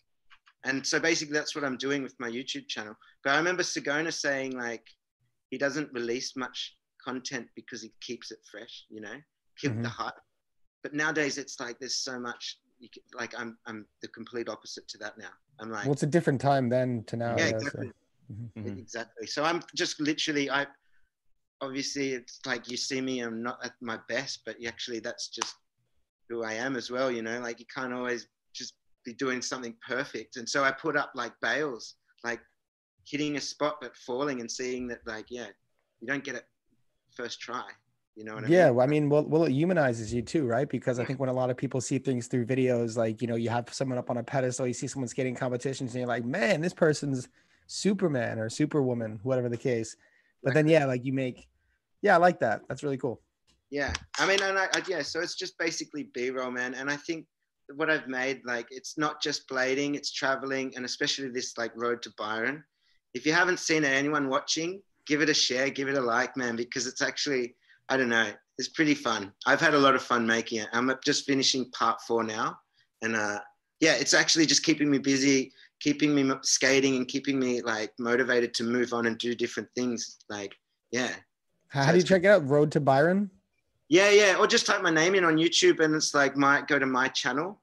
and 0.64 0.86
so 0.86 1.00
basically 1.00 1.34
that's 1.34 1.54
what 1.54 1.64
I'm 1.64 1.76
doing 1.76 2.02
with 2.02 2.14
my 2.18 2.28
YouTube 2.28 2.68
channel. 2.68 2.94
But 3.24 3.34
I 3.34 3.36
remember 3.38 3.62
Sagona 3.62 4.12
saying 4.12 4.56
like, 4.56 4.84
he 5.50 5.58
doesn't 5.58 5.92
release 5.92 6.36
much 6.36 6.76
content 7.04 7.46
because 7.56 7.82
he 7.82 7.92
keeps 8.00 8.30
it 8.30 8.38
fresh, 8.50 8.84
you 8.88 9.00
know? 9.00 9.16
keep 9.60 9.72
mm-hmm. 9.72 9.82
the 9.82 9.88
hype. 9.88 10.14
But 10.82 10.94
nowadays, 10.94 11.38
it's 11.38 11.60
like 11.60 11.78
there's 11.78 11.96
so 11.96 12.18
much. 12.18 12.58
Can, 12.80 13.02
like 13.14 13.38
I'm, 13.38 13.58
I'm 13.66 13.84
the 14.00 14.08
complete 14.08 14.48
opposite 14.48 14.88
to 14.88 14.98
that 14.98 15.18
now. 15.18 15.28
I'm 15.60 15.70
like, 15.70 15.84
well, 15.84 15.92
it's 15.92 16.02
a 16.02 16.06
different 16.06 16.40
time 16.40 16.70
then 16.70 17.04
to 17.08 17.16
now. 17.16 17.36
Yeah, 17.36 17.48
exactly. 17.48 17.88
So. 17.88 18.34
Mm-hmm. 18.34 18.60
mm-hmm. 18.60 18.78
Exactly. 18.78 19.26
So 19.26 19.44
I'm 19.44 19.62
just 19.74 20.00
literally, 20.00 20.50
I 20.50 20.66
obviously 21.60 22.12
it's 22.12 22.40
like 22.46 22.70
you 22.70 22.76
see 22.76 23.00
me, 23.00 23.20
I'm 23.20 23.42
not 23.42 23.64
at 23.64 23.72
my 23.80 23.98
best, 24.08 24.40
but 24.44 24.56
actually 24.66 25.00
that's 25.00 25.28
just 25.28 25.54
who 26.28 26.42
I 26.44 26.54
am 26.54 26.76
as 26.76 26.90
well. 26.90 27.10
You 27.10 27.22
know, 27.22 27.40
like 27.40 27.60
you 27.60 27.66
can't 27.74 27.92
always 27.92 28.26
just 28.54 28.74
be 29.04 29.12
doing 29.12 29.42
something 29.42 29.74
perfect. 29.86 30.36
And 30.36 30.48
so 30.48 30.64
I 30.64 30.72
put 30.72 30.96
up 30.96 31.12
like 31.14 31.32
bails, 31.40 31.94
like 32.24 32.40
hitting 33.06 33.36
a 33.36 33.40
spot 33.40 33.76
but 33.80 33.96
falling 33.96 34.40
and 34.40 34.50
seeing 34.50 34.86
that 34.88 35.00
like 35.06 35.26
yeah, 35.30 35.46
you 36.00 36.06
don't 36.06 36.24
get 36.24 36.34
it 36.34 36.44
first 37.14 37.40
try. 37.40 37.64
You 38.16 38.24
know 38.24 38.34
what 38.34 38.44
I 38.44 38.48
yeah, 38.48 38.66
mean? 38.66 38.74
well, 38.74 38.86
I 38.86 38.90
mean, 38.90 39.08
well, 39.08 39.24
well, 39.24 39.44
it 39.44 39.52
humanizes 39.52 40.12
you 40.12 40.20
too, 40.20 40.44
right? 40.44 40.68
Because 40.68 40.98
I 40.98 41.04
think 41.04 41.20
when 41.20 41.28
a 41.28 41.32
lot 41.32 41.48
of 41.48 41.56
people 41.56 41.80
see 41.80 41.98
things 41.98 42.26
through 42.26 42.44
videos, 42.44 42.96
like 42.96 43.22
you 43.22 43.28
know, 43.28 43.36
you 43.36 43.48
have 43.50 43.72
someone 43.72 43.98
up 43.98 44.10
on 44.10 44.18
a 44.18 44.22
pedestal, 44.22 44.66
you 44.66 44.74
see 44.74 44.88
someone 44.88 45.08
skating 45.08 45.34
competitions, 45.34 45.92
and 45.92 46.00
you're 46.00 46.08
like, 46.08 46.24
man, 46.24 46.60
this 46.60 46.74
person's 46.74 47.28
Superman 47.66 48.38
or 48.38 48.50
Superwoman, 48.50 49.20
whatever 49.22 49.48
the 49.48 49.56
case. 49.56 49.96
But 50.42 50.54
then, 50.54 50.68
yeah, 50.68 50.86
like 50.86 51.04
you 51.04 51.12
make, 51.12 51.48
yeah, 52.02 52.14
I 52.14 52.18
like 52.18 52.40
that. 52.40 52.62
That's 52.68 52.82
really 52.82 52.96
cool. 52.96 53.20
Yeah, 53.70 53.92
I 54.18 54.26
mean, 54.26 54.42
and 54.42 54.58
I, 54.58 54.64
I 54.74 54.82
yeah, 54.88 55.02
so 55.02 55.20
it's 55.20 55.36
just 55.36 55.56
basically 55.58 56.08
B-roll, 56.14 56.50
man. 56.50 56.74
And 56.74 56.90
I 56.90 56.96
think 56.96 57.26
what 57.76 57.90
I've 57.90 58.08
made, 58.08 58.40
like, 58.44 58.66
it's 58.70 58.98
not 58.98 59.22
just 59.22 59.48
blading, 59.48 59.94
it's 59.94 60.12
traveling, 60.12 60.72
and 60.74 60.84
especially 60.84 61.28
this 61.28 61.56
like 61.56 61.72
road 61.76 62.02
to 62.02 62.10
Byron. 62.18 62.64
If 63.14 63.26
you 63.26 63.32
haven't 63.32 63.60
seen 63.60 63.84
it, 63.84 63.88
anyone 63.88 64.28
watching, 64.28 64.82
give 65.06 65.22
it 65.22 65.28
a 65.28 65.34
share, 65.34 65.70
give 65.70 65.88
it 65.88 65.96
a 65.96 66.00
like, 66.00 66.36
man, 66.36 66.56
because 66.56 66.86
it's 66.86 67.02
actually 67.02 67.54
I 67.90 67.96
don't 67.96 68.08
know. 68.08 68.30
It's 68.56 68.68
pretty 68.68 68.94
fun. 68.94 69.32
I've 69.46 69.60
had 69.60 69.74
a 69.74 69.78
lot 69.78 69.96
of 69.96 70.02
fun 70.02 70.24
making 70.24 70.60
it. 70.60 70.68
I'm 70.72 70.92
just 71.04 71.26
finishing 71.26 71.70
part 71.72 72.00
four 72.06 72.22
now, 72.22 72.56
and 73.02 73.16
uh, 73.16 73.40
yeah, 73.80 73.94
it's 73.94 74.14
actually 74.14 74.46
just 74.46 74.64
keeping 74.64 74.88
me 74.88 74.98
busy, 74.98 75.52
keeping 75.80 76.14
me 76.14 76.30
skating, 76.42 76.96
and 76.96 77.08
keeping 77.08 77.38
me 77.38 77.62
like 77.62 77.92
motivated 77.98 78.54
to 78.54 78.64
move 78.64 78.92
on 78.92 79.06
and 79.06 79.18
do 79.18 79.34
different 79.34 79.68
things. 79.74 80.18
Like, 80.28 80.54
yeah. 80.90 81.12
How 81.68 81.86
so 81.86 81.92
do 81.92 81.98
you 81.98 82.04
check 82.04 82.24
it 82.24 82.28
out? 82.28 82.48
Road 82.48 82.72
to 82.72 82.80
Byron. 82.80 83.30
Yeah, 83.88 84.10
yeah. 84.10 84.36
Or 84.38 84.46
just 84.46 84.66
type 84.66 84.82
my 84.82 84.90
name 84.90 85.14
in 85.14 85.24
on 85.24 85.36
YouTube, 85.36 85.80
and 85.80 85.94
it's 85.94 86.14
like 86.14 86.36
my 86.36 86.62
go 86.62 86.78
to 86.78 86.86
my 86.86 87.08
channel. 87.08 87.60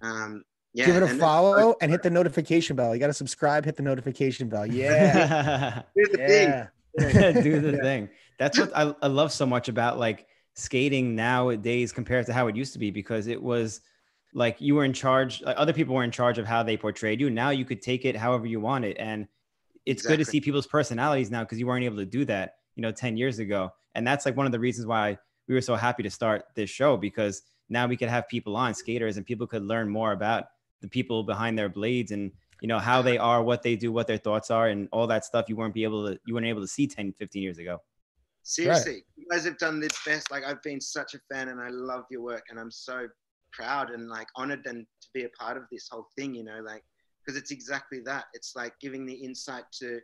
Um, 0.00 0.44
yeah, 0.74 0.86
give 0.86 0.96
it 0.96 1.02
a 1.02 1.08
follow 1.08 1.76
and 1.80 1.90
hit 1.90 2.02
the 2.02 2.10
notification 2.10 2.76
bell. 2.76 2.94
You 2.94 3.00
got 3.00 3.08
to 3.08 3.12
subscribe, 3.12 3.64
hit 3.64 3.76
the 3.76 3.82
notification 3.82 4.48
bell. 4.48 4.66
Yeah. 4.72 5.82
Do 5.96 6.06
the 6.10 6.18
yeah. 6.18 6.26
thing. 6.28 7.42
Do 7.42 7.60
the 7.60 7.78
thing 7.82 8.08
that's 8.42 8.58
what 8.58 8.76
I, 8.76 8.92
I 9.00 9.06
love 9.06 9.32
so 9.32 9.46
much 9.46 9.68
about 9.68 9.98
like 9.98 10.26
skating 10.54 11.14
nowadays 11.14 11.92
compared 11.92 12.26
to 12.26 12.32
how 12.32 12.48
it 12.48 12.56
used 12.56 12.72
to 12.72 12.78
be 12.80 12.90
because 12.90 13.28
it 13.28 13.40
was 13.40 13.80
like 14.34 14.60
you 14.60 14.74
were 14.74 14.84
in 14.84 14.92
charge 14.92 15.42
like 15.42 15.56
other 15.58 15.72
people 15.72 15.94
were 15.94 16.04
in 16.04 16.10
charge 16.10 16.38
of 16.38 16.46
how 16.46 16.62
they 16.62 16.76
portrayed 16.76 17.20
you 17.20 17.30
now 17.30 17.50
you 17.50 17.64
could 17.64 17.82
take 17.82 18.04
it 18.04 18.16
however 18.16 18.46
you 18.46 18.60
want 18.60 18.84
it 18.84 18.96
and 18.98 19.26
it's 19.84 20.02
exactly. 20.02 20.16
good 20.16 20.24
to 20.24 20.30
see 20.30 20.40
people's 20.40 20.66
personalities 20.66 21.30
now 21.30 21.42
because 21.42 21.58
you 21.58 21.66
weren't 21.66 21.84
able 21.84 21.96
to 21.96 22.06
do 22.06 22.24
that 22.24 22.56
you 22.74 22.82
know 22.82 22.92
10 22.92 23.16
years 23.16 23.38
ago 23.38 23.70
and 23.94 24.06
that's 24.06 24.24
like 24.24 24.36
one 24.36 24.46
of 24.46 24.52
the 24.52 24.58
reasons 24.58 24.86
why 24.86 25.18
we 25.48 25.54
were 25.54 25.60
so 25.60 25.74
happy 25.74 26.02
to 26.02 26.10
start 26.10 26.44
this 26.54 26.70
show 26.70 26.96
because 26.96 27.42
now 27.68 27.86
we 27.86 27.96
could 27.96 28.08
have 28.08 28.28
people 28.28 28.56
on 28.56 28.74
skaters 28.74 29.16
and 29.16 29.26
people 29.26 29.46
could 29.46 29.62
learn 29.62 29.88
more 29.88 30.12
about 30.12 30.44
the 30.80 30.88
people 30.88 31.22
behind 31.22 31.58
their 31.58 31.68
blades 31.68 32.10
and 32.10 32.32
you 32.60 32.68
know 32.68 32.78
how 32.78 33.02
they 33.02 33.18
are 33.18 33.42
what 33.42 33.62
they 33.62 33.76
do 33.76 33.92
what 33.92 34.06
their 34.06 34.18
thoughts 34.18 34.50
are 34.50 34.68
and 34.68 34.88
all 34.92 35.06
that 35.06 35.24
stuff 35.24 35.48
you 35.48 35.56
weren't 35.56 35.74
be 35.74 35.84
able 35.84 36.06
to 36.06 36.18
you 36.26 36.34
weren't 36.34 36.46
able 36.46 36.60
to 36.60 36.68
see 36.68 36.86
10 36.86 37.12
15 37.18 37.42
years 37.42 37.58
ago 37.58 37.80
Seriously, 38.44 38.94
right. 38.94 39.02
you 39.16 39.26
guys 39.30 39.44
have 39.44 39.56
done 39.58 39.78
the 39.78 39.88
best. 40.04 40.30
Like 40.30 40.44
I've 40.44 40.62
been 40.62 40.80
such 40.80 41.14
a 41.14 41.20
fan, 41.32 41.48
and 41.48 41.60
I 41.60 41.68
love 41.68 42.06
your 42.10 42.22
work, 42.22 42.44
and 42.50 42.58
I'm 42.58 42.70
so 42.70 43.06
proud 43.52 43.90
and 43.90 44.08
like 44.08 44.28
honored 44.36 44.66
and 44.66 44.86
to 45.00 45.08
be 45.14 45.24
a 45.24 45.28
part 45.30 45.56
of 45.56 45.64
this 45.70 45.88
whole 45.90 46.08
thing. 46.16 46.34
You 46.34 46.44
know, 46.44 46.60
like 46.64 46.82
because 47.24 47.40
it's 47.40 47.50
exactly 47.50 48.00
that. 48.00 48.24
It's 48.34 48.54
like 48.56 48.74
giving 48.80 49.06
the 49.06 49.14
insight 49.14 49.64
to 49.80 50.00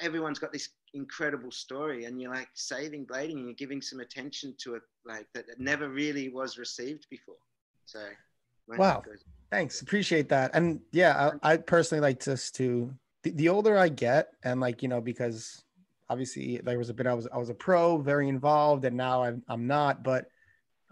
everyone's 0.00 0.38
got 0.38 0.52
this 0.52 0.70
incredible 0.94 1.50
story, 1.50 2.04
and 2.04 2.20
you're 2.20 2.32
like 2.32 2.48
saving 2.54 3.06
blading, 3.06 3.32
and 3.32 3.46
you're 3.46 3.54
giving 3.54 3.82
some 3.82 4.00
attention 4.00 4.54
to 4.62 4.74
it, 4.74 4.82
like 5.04 5.26
that 5.34 5.48
it 5.48 5.58
never 5.58 5.88
really 5.88 6.28
was 6.28 6.58
received 6.58 7.06
before. 7.10 7.36
So, 7.86 8.00
wow, 8.68 9.02
thanks, 9.50 9.82
appreciate 9.82 10.28
that. 10.30 10.52
And 10.54 10.80
yeah, 10.92 11.32
I, 11.42 11.52
I 11.52 11.56
personally 11.56 12.00
like 12.00 12.20
just 12.20 12.54
to 12.56 12.92
the, 13.22 13.30
the 13.30 13.48
older 13.48 13.76
I 13.76 13.88
get, 13.88 14.32
and 14.44 14.60
like 14.60 14.82
you 14.82 14.88
know 14.88 15.00
because 15.00 15.64
obviously 16.08 16.60
there 16.62 16.78
was 16.78 16.90
a 16.90 16.94
bit 16.94 17.06
I 17.06 17.14
was 17.14 17.28
I 17.32 17.38
was 17.38 17.48
a 17.48 17.54
pro, 17.54 17.98
very 17.98 18.28
involved, 18.28 18.84
and 18.84 18.96
now 18.96 19.22
I'm 19.22 19.42
I'm 19.48 19.66
not. 19.66 20.02
But 20.02 20.26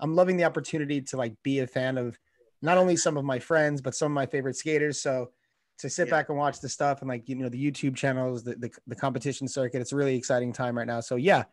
I'm 0.00 0.14
loving 0.14 0.36
the 0.36 0.44
opportunity 0.44 1.00
to 1.02 1.16
like 1.16 1.34
be 1.42 1.60
a 1.60 1.66
fan 1.66 1.98
of 1.98 2.18
not 2.62 2.78
only 2.78 2.96
some 2.96 3.16
of 3.16 3.24
my 3.24 3.38
friends 3.38 3.80
but 3.80 3.94
some 3.94 4.12
of 4.12 4.14
my 4.14 4.26
favorite 4.26 4.56
skaters. 4.56 5.00
So 5.00 5.30
to 5.78 5.88
sit 5.88 6.08
yeah. 6.08 6.10
back 6.10 6.28
and 6.28 6.36
watch 6.36 6.60
the 6.60 6.68
stuff 6.68 7.00
and 7.00 7.08
like 7.08 7.28
you 7.28 7.36
know 7.36 7.48
the 7.48 7.70
YouTube 7.70 7.96
channels, 7.96 8.44
the, 8.44 8.54
the 8.56 8.70
the 8.86 8.96
competition 8.96 9.48
circuit, 9.48 9.80
it's 9.80 9.92
a 9.92 9.96
really 9.96 10.16
exciting 10.16 10.52
time 10.52 10.76
right 10.76 10.86
now. 10.86 11.00
So 11.00 11.16
yeah, 11.16 11.44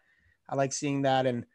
I 0.49 0.55
like 0.55 0.73
seeing 0.73 1.01
that 1.03 1.25
and 1.25 1.45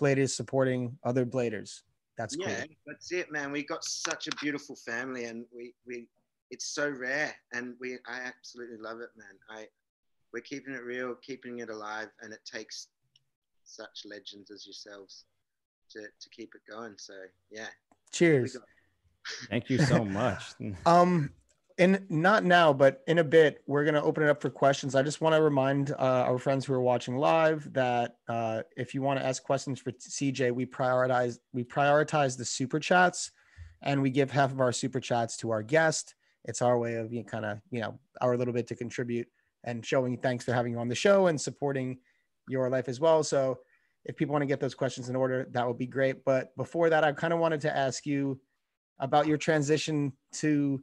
bladers 0.00 0.30
supporting 0.30 0.98
other 1.04 1.26
bladers. 1.26 1.82
That's 2.16 2.36
yeah, 2.38 2.60
cool. 2.60 2.76
that's 2.86 3.12
it, 3.12 3.30
man. 3.30 3.52
We 3.52 3.64
got 3.64 3.84
such 3.84 4.28
a 4.28 4.36
beautiful 4.40 4.76
family, 4.76 5.24
and 5.24 5.44
we 5.54 5.74
we 5.86 6.08
it's 6.50 6.66
so 6.66 6.88
rare, 6.88 7.34
and 7.52 7.74
we 7.80 7.94
I 8.06 8.20
absolutely 8.24 8.78
love 8.78 9.00
it, 9.00 9.10
man. 9.16 9.38
I 9.50 9.66
we're 10.32 10.40
keeping 10.40 10.74
it 10.74 10.84
real, 10.84 11.14
keeping 11.22 11.58
it 11.58 11.68
alive, 11.68 12.08
and 12.22 12.32
it 12.32 12.40
takes 12.44 12.88
such 13.64 14.02
legends 14.04 14.50
as 14.50 14.66
yourselves 14.66 15.24
to, 15.92 16.00
to 16.00 16.28
keep 16.30 16.52
it 16.54 16.62
going. 16.70 16.94
So 16.98 17.14
yeah. 17.50 17.66
Cheers. 18.12 18.56
Thank 19.48 19.70
you 19.70 19.78
so 19.78 20.04
much. 20.04 20.42
um, 20.86 21.30
and 21.78 22.04
not 22.10 22.44
now, 22.44 22.72
but 22.72 23.02
in 23.06 23.18
a 23.18 23.24
bit, 23.24 23.62
we're 23.66 23.84
gonna 23.84 24.02
open 24.02 24.22
it 24.22 24.28
up 24.28 24.42
for 24.42 24.50
questions. 24.50 24.94
I 24.94 25.02
just 25.02 25.20
want 25.20 25.34
to 25.34 25.42
remind 25.42 25.92
uh, 25.92 26.24
our 26.26 26.38
friends 26.38 26.66
who 26.66 26.74
are 26.74 26.82
watching 26.82 27.16
live 27.16 27.72
that 27.72 28.16
uh, 28.28 28.62
if 28.76 28.94
you 28.94 29.02
want 29.02 29.20
to 29.20 29.26
ask 29.26 29.42
questions 29.42 29.80
for 29.80 29.90
CJ, 29.92 30.52
we 30.52 30.66
prioritize 30.66 31.38
we 31.52 31.64
prioritize 31.64 32.36
the 32.36 32.44
super 32.44 32.78
chats, 32.78 33.30
and 33.82 34.02
we 34.02 34.10
give 34.10 34.30
half 34.30 34.52
of 34.52 34.60
our 34.60 34.72
super 34.72 35.00
chats 35.00 35.36
to 35.38 35.50
our 35.50 35.62
guest. 35.62 36.14
It's 36.44 36.60
our 36.60 36.78
way 36.78 36.96
of 36.96 37.12
you 37.12 37.20
know, 37.20 37.28
kind 37.28 37.44
of 37.46 37.58
you 37.70 37.80
know 37.80 37.98
our 38.20 38.36
little 38.36 38.54
bit 38.54 38.66
to 38.68 38.74
contribute 38.74 39.28
and 39.64 39.84
showing 39.84 40.18
thanks 40.18 40.44
for 40.44 40.52
having 40.52 40.72
you 40.72 40.78
on 40.78 40.88
the 40.88 40.94
show 40.94 41.28
and 41.28 41.40
supporting 41.40 41.98
your 42.48 42.68
life 42.68 42.88
as 42.88 43.00
well. 43.00 43.22
So 43.22 43.60
if 44.04 44.16
people 44.16 44.32
want 44.32 44.42
to 44.42 44.46
get 44.46 44.60
those 44.60 44.74
questions 44.74 45.08
in 45.08 45.16
order, 45.16 45.46
that 45.52 45.66
would 45.66 45.78
be 45.78 45.86
great. 45.86 46.24
But 46.24 46.56
before 46.56 46.90
that, 46.90 47.04
I 47.04 47.12
kind 47.12 47.32
of 47.32 47.38
wanted 47.38 47.60
to 47.62 47.76
ask 47.76 48.04
you 48.06 48.40
about 48.98 49.26
your 49.26 49.36
transition 49.36 50.12
to 50.34 50.82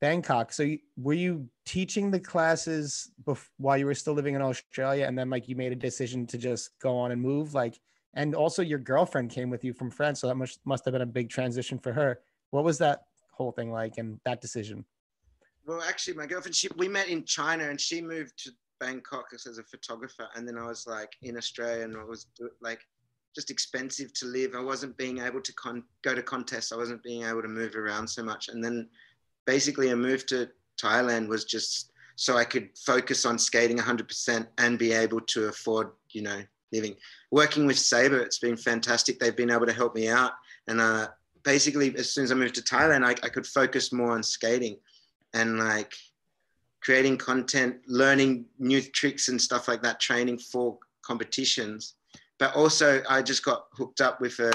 Bangkok. 0.00 0.52
So 0.52 0.64
you, 0.64 0.78
were 0.96 1.12
you 1.12 1.48
teaching 1.64 2.10
the 2.10 2.20
classes 2.20 3.10
bef- 3.24 3.48
while 3.58 3.78
you 3.78 3.86
were 3.86 3.94
still 3.94 4.14
living 4.14 4.34
in 4.34 4.42
Australia, 4.42 5.06
and 5.06 5.16
then 5.16 5.30
like 5.30 5.48
you 5.48 5.54
made 5.54 5.72
a 5.72 5.76
decision 5.76 6.26
to 6.26 6.38
just 6.38 6.70
go 6.80 6.96
on 6.98 7.12
and 7.12 7.22
move, 7.22 7.54
like, 7.54 7.78
and 8.14 8.34
also 8.34 8.62
your 8.62 8.80
girlfriend 8.80 9.30
came 9.30 9.48
with 9.48 9.64
you 9.64 9.72
from 9.72 9.90
France, 9.90 10.20
so 10.20 10.26
that 10.26 10.34
must 10.34 10.58
must 10.64 10.84
have 10.84 10.92
been 10.92 11.02
a 11.02 11.06
big 11.06 11.30
transition 11.30 11.78
for 11.78 11.92
her. 11.92 12.20
What 12.50 12.64
was 12.64 12.78
that 12.78 13.02
whole 13.32 13.52
thing 13.52 13.70
like, 13.72 13.96
and 13.96 14.20
that 14.24 14.40
decision? 14.40 14.84
Well, 15.64 15.80
actually, 15.82 16.14
my 16.14 16.26
girlfriend, 16.26 16.56
she 16.56 16.68
we 16.76 16.88
met 16.88 17.08
in 17.08 17.24
China, 17.24 17.70
and 17.70 17.80
she 17.80 18.02
moved 18.02 18.42
to 18.44 18.50
Bangkok 18.82 19.26
as 19.32 19.58
a 19.58 19.62
photographer, 19.62 20.28
and 20.34 20.46
then 20.46 20.58
I 20.58 20.66
was 20.66 20.86
like 20.88 21.12
in 21.22 21.36
Australia, 21.36 21.84
and 21.84 21.96
I 21.96 22.02
was 22.02 22.26
like 22.60 22.80
just 23.34 23.50
expensive 23.50 24.12
to 24.14 24.26
live. 24.26 24.54
I 24.56 24.60
wasn't 24.60 24.96
being 24.96 25.18
able 25.18 25.40
to 25.40 25.52
con- 25.54 25.84
go 26.02 26.14
to 26.14 26.22
contests. 26.22 26.72
I 26.72 26.76
wasn't 26.76 27.02
being 27.02 27.22
able 27.22 27.42
to 27.42 27.48
move 27.48 27.76
around 27.76 28.08
so 28.08 28.24
much, 28.24 28.48
and 28.48 28.62
then 28.62 28.88
basically 29.46 29.90
a 29.90 29.96
move 29.96 30.26
to 30.26 30.48
Thailand 30.82 31.28
was 31.28 31.44
just 31.44 31.92
so 32.16 32.36
I 32.36 32.44
could 32.44 32.70
focus 32.76 33.24
on 33.24 33.38
skating 33.38 33.78
100% 33.78 34.46
and 34.58 34.78
be 34.78 34.92
able 34.92 35.20
to 35.20 35.44
afford, 35.46 35.90
you 36.10 36.22
know, 36.22 36.42
living. 36.72 36.96
Working 37.30 37.66
with 37.66 37.78
Sabre, 37.78 38.20
it's 38.20 38.38
been 38.38 38.56
fantastic. 38.56 39.18
They've 39.18 39.36
been 39.36 39.50
able 39.50 39.66
to 39.66 39.72
help 39.72 39.94
me 39.94 40.08
out, 40.08 40.32
and 40.66 40.80
uh, 40.80 41.06
basically, 41.44 41.94
as 41.96 42.12
soon 42.12 42.24
as 42.24 42.32
I 42.32 42.34
moved 42.34 42.56
to 42.56 42.62
Thailand, 42.62 43.04
I, 43.04 43.12
I 43.24 43.28
could 43.28 43.46
focus 43.46 43.92
more 43.92 44.12
on 44.12 44.24
skating 44.24 44.76
and 45.34 45.58
like 45.58 45.92
creating 46.82 47.16
content, 47.16 47.76
learning 47.86 48.44
new 48.58 48.82
tricks 48.82 49.28
and 49.28 49.40
stuff 49.40 49.68
like 49.68 49.82
that, 49.82 50.00
training 50.00 50.38
for 50.38 50.78
competitions. 51.02 51.94
But 52.38 52.54
also, 52.56 53.02
I 53.08 53.22
just 53.22 53.44
got 53.44 53.66
hooked 53.72 54.00
up 54.00 54.20
with 54.20 54.38
a 54.40 54.52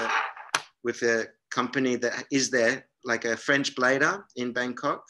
with 0.84 1.02
a 1.02 1.26
company 1.50 1.96
that 1.96 2.24
is 2.30 2.50
there, 2.50 2.86
like 3.04 3.24
a 3.24 3.36
French 3.36 3.74
blader 3.74 4.22
in 4.36 4.52
Bangkok, 4.52 5.04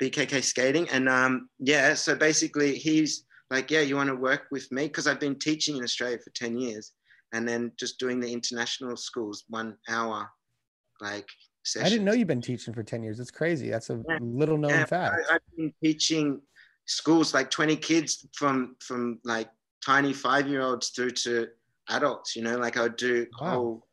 BKK 0.00 0.42
Skating, 0.42 0.88
and 0.90 1.08
um, 1.08 1.48
yeah. 1.58 1.94
So 1.94 2.14
basically, 2.14 2.76
he's 2.76 3.24
like, 3.50 3.70
yeah, 3.70 3.80
you 3.80 3.96
want 3.96 4.08
to 4.08 4.16
work 4.16 4.46
with 4.50 4.70
me 4.70 4.86
because 4.86 5.06
I've 5.06 5.20
been 5.20 5.38
teaching 5.38 5.76
in 5.76 5.82
Australia 5.82 6.18
for 6.18 6.30
ten 6.30 6.58
years, 6.58 6.92
and 7.32 7.48
then 7.48 7.72
just 7.78 7.98
doing 7.98 8.20
the 8.20 8.32
international 8.32 8.96
schools 8.96 9.44
one 9.48 9.76
hour, 9.88 10.28
like 11.00 11.28
Sessions. 11.64 11.86
I 11.86 11.90
didn't 11.90 12.04
know 12.04 12.12
you've 12.12 12.28
been 12.28 12.42
teaching 12.42 12.74
for 12.74 12.82
10 12.82 13.02
years. 13.02 13.18
It's 13.18 13.30
crazy. 13.30 13.70
That's 13.70 13.90
a 13.90 14.02
yeah. 14.08 14.18
little 14.20 14.58
known 14.58 14.70
yeah, 14.70 14.84
fact. 14.84 15.16
I, 15.30 15.32
have 15.34 15.42
been 15.56 15.72
teaching 15.82 16.40
schools 16.86 17.32
like 17.32 17.50
20 17.50 17.76
kids 17.76 18.26
from 18.34 18.76
from 18.80 19.18
like 19.24 19.48
tiny 19.84 20.12
five 20.12 20.46
year 20.46 20.60
olds 20.60 20.90
through 20.90 21.10
to 21.10 21.48
adults, 21.88 22.36
you 22.36 22.42
know, 22.42 22.56
like 22.56 22.76
I 22.76 22.82
would 22.82 22.96
do 22.96 23.26
wow. 23.40 23.50
whole 23.50 23.86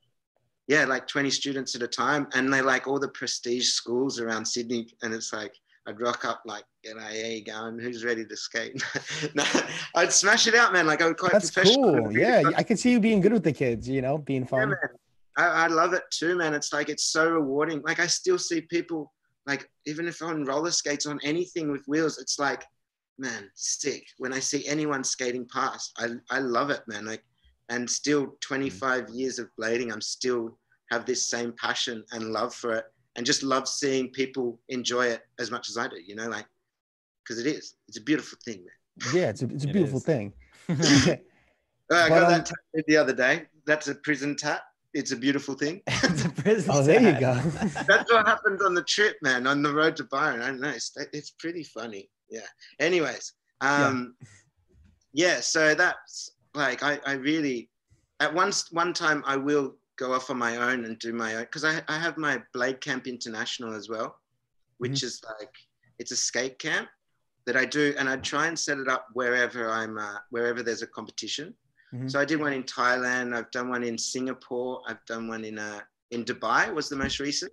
yeah, 0.67 0.86
like 0.86 1.07
20 1.07 1.30
students 1.30 1.76
at 1.76 1.82
a 1.82 1.88
time. 1.88 2.28
And 2.34 2.51
they 2.53 2.61
like 2.61 2.88
all 2.88 2.99
the 2.99 3.09
prestige 3.09 3.69
schools 3.69 4.19
around 4.19 4.45
Sydney. 4.45 4.88
And 5.01 5.13
it's 5.13 5.34
like 5.34 5.53
I'd 5.88 5.99
rock 5.99 6.26
up 6.26 6.43
like, 6.45 6.63
NIA 6.86 7.43
going, 7.43 7.78
who's 7.80 8.03
ready 8.03 8.26
to 8.26 8.38
skate? 8.38 8.82
no, 9.36 9.43
I'd 9.95 10.11
smash 10.13 10.47
it 10.47 10.55
out, 10.55 10.74
man. 10.74 10.88
Like 10.88 11.01
I 11.01 11.07
would 11.07 11.17
quite 11.17 11.34
That's 11.34 11.51
cool. 11.51 12.11
Yeah. 12.17 12.43
I 12.55 12.63
can 12.63 12.78
see 12.78 12.91
you 12.91 12.99
being 12.99 13.22
good 13.22 13.34
with 13.34 13.43
the 13.43 13.51
kids, 13.51 13.88
you 13.88 14.01
know, 14.01 14.17
being 14.17 14.45
fun. 14.45 14.69
Yeah, 14.69 14.88
I, 15.38 15.46
I 15.46 15.68
love 15.68 15.94
it 15.94 16.04
too, 16.12 16.36
man. 16.36 16.54
It's 16.54 16.74
like 16.74 16.90
it's 16.90 17.06
so 17.06 17.30
rewarding. 17.30 17.82
Like 17.82 18.00
I 18.00 18.08
still 18.08 18.38
see 18.38 18.62
people 18.62 19.14
like 19.48 19.70
even 19.86 20.08
if 20.08 20.22
on 20.22 20.46
roller 20.46 20.72
skates 20.72 21.06
on 21.06 21.20
anything 21.24 21.72
with 21.72 21.86
wheels, 21.88 22.20
it's 22.20 22.40
like, 22.40 22.64
man, 23.18 23.50
sick. 23.56 24.06
When 24.18 24.34
I 24.34 24.40
see 24.40 24.68
anyone 24.68 25.04
skating 25.04 25.48
past, 25.52 25.94
I 25.98 26.10
I 26.30 26.40
love 26.40 26.70
it, 26.70 26.82
man. 26.88 27.06
Like 27.06 27.24
and 27.70 27.90
still 27.90 28.36
25 28.42 29.06
mm. 29.06 29.18
years 29.18 29.40
of 29.40 29.50
blading, 29.60 29.92
I'm 29.92 30.02
still 30.02 30.58
have 30.92 31.06
this 31.06 31.30
same 31.30 31.54
passion 31.54 32.04
and 32.12 32.32
love 32.32 32.54
for 32.54 32.74
it 32.74 32.86
and 33.16 33.26
just 33.26 33.44
love 33.44 33.68
seeing 33.68 34.10
people 34.10 34.60
enjoy 34.70 35.08
it 35.08 35.22
as 35.40 35.52
much 35.52 35.70
as 35.70 35.78
I 35.78 35.88
do, 35.88 35.96
you 36.06 36.16
know, 36.16 36.28
like 36.28 36.46
because 37.24 37.40
it 37.40 37.48
is. 37.48 37.76
It's 37.88 37.98
a 37.98 38.02
beautiful 38.02 38.38
thing, 38.44 38.66
man. 38.66 39.14
Yeah, 39.14 39.30
it's 39.30 39.42
a, 39.42 39.46
it's 39.46 39.64
a 39.64 39.68
beautiful 39.68 40.00
thing. 40.00 40.34
I 40.70 42.10
got 42.10 42.24
um, 42.24 42.44
that 42.74 42.84
the 42.88 42.98
other 42.98 43.14
day. 43.14 43.48
That's 43.66 43.88
a 43.88 43.96
prison 43.96 44.36
tap 44.36 44.64
it's 44.94 45.12
a 45.12 45.16
beautiful 45.16 45.56
thing. 45.56 45.82
it's 45.88 46.26
a 46.26 46.30
prison 46.30 46.72
oh, 46.74 46.84
there 46.84 47.02
you 47.02 47.20
go. 47.20 47.34
That's 47.88 48.12
what 48.12 48.28
happened 48.28 48.62
on 48.66 48.74
the 48.74 48.84
trip, 48.84 49.18
man, 49.22 49.48
on 49.48 49.62
the 49.62 49.74
road 49.74 49.96
to 49.98 50.04
Byron. 50.06 50.42
I 50.42 50.48
don't 50.48 50.60
know. 50.60 50.70
It's, 50.70 50.96
it's 51.14 51.32
pretty 51.32 51.64
funny. 51.64 52.10
Yeah. 52.30 52.42
Anyways, 52.80 53.34
um, 53.62 54.16
yeah. 55.14 55.28
yeah. 55.28 55.39
So 55.42 55.76
that's 55.76 56.32
like 56.54 56.82
I, 56.84 57.00
I 57.06 57.14
really 57.14 57.70
at 58.20 58.34
once 58.34 58.72
one 58.72 58.94
time 58.94 59.24
I 59.26 59.36
will 59.36 59.76
go 59.98 60.14
off 60.14 60.30
on 60.30 60.38
my 60.38 60.58
own 60.58 60.86
and 60.86 60.98
do 61.00 61.14
my 61.14 61.36
own 61.36 61.42
because 61.42 61.66
I, 61.66 61.82
I 61.88 61.98
have 61.98 62.18
my 62.18 62.42
Blade 62.54 62.82
Camp 62.82 63.08
International 63.08 63.74
as 63.74 63.89
well, 63.89 64.16
which 64.78 64.92
mm-hmm. 64.94 65.08
is 65.08 65.22
like 65.39 65.54
it's 66.00 66.12
a 66.12 66.16
skate 66.16 66.58
camp 66.60 66.88
that 67.46 67.58
I 67.58 67.66
do, 67.66 67.94
and 67.98 68.08
I 68.08 68.18
try 68.18 68.48
and 68.48 68.58
set 68.58 68.78
it 68.78 68.88
up 68.88 69.08
wherever 69.14 69.70
I'm 69.70 69.98
uh, 69.98 70.18
wherever 70.30 70.64
there's 70.64 70.82
a 70.82 70.88
competition. 70.88 71.54
Mm-hmm. 71.94 72.08
So 72.08 72.20
I 72.20 72.26
did 72.26 72.39
one 72.39 72.54
in 72.54 72.64
Thailand. 72.64 73.36
I've 73.36 73.52
done 73.52 73.70
one 73.70 73.84
in 73.84 73.98
Singapore. 73.98 74.82
I've 74.88 75.04
done 75.06 75.28
one 75.28 75.44
in 75.44 75.60
uh, 75.60 75.82
in 76.12 76.24
Dubai 76.24 76.74
was 76.74 76.89
the 76.89 76.96
most 76.96 77.20
recent. 77.20 77.52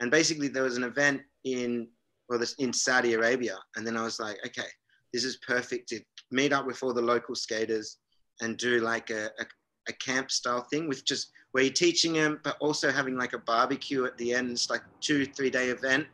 And 0.00 0.10
basically 0.10 0.48
there 0.48 0.62
was 0.62 0.76
an 0.76 0.84
event 0.84 1.22
in 1.44 1.88
well 2.28 2.38
this 2.38 2.54
in 2.54 2.72
Saudi 2.72 3.14
Arabia, 3.14 3.58
and 3.76 3.86
then 3.86 3.96
I 3.96 4.02
was 4.02 4.20
like, 4.20 4.38
okay, 4.46 4.68
this 5.12 5.24
is 5.24 5.36
perfect 5.38 5.88
to 5.90 6.00
meet 6.30 6.52
up 6.52 6.66
with 6.66 6.82
all 6.82 6.94
the 6.94 7.02
local 7.02 7.34
skaters 7.34 7.98
and 8.40 8.56
do 8.56 8.80
like 8.80 9.10
a, 9.10 9.26
a, 9.38 9.46
a 9.88 9.92
camp 9.94 10.30
style 10.30 10.66
thing 10.70 10.88
with 10.88 11.04
just 11.04 11.30
where 11.52 11.64
you're 11.64 11.72
teaching 11.72 12.14
them, 12.14 12.40
but 12.42 12.56
also 12.60 12.90
having 12.90 13.16
like 13.16 13.34
a 13.34 13.38
barbecue 13.38 14.04
at 14.04 14.16
the 14.16 14.32
end. 14.32 14.50
It's 14.50 14.70
like 14.70 14.82
two 15.00 15.26
three 15.26 15.50
day 15.50 15.68
event, 15.68 16.06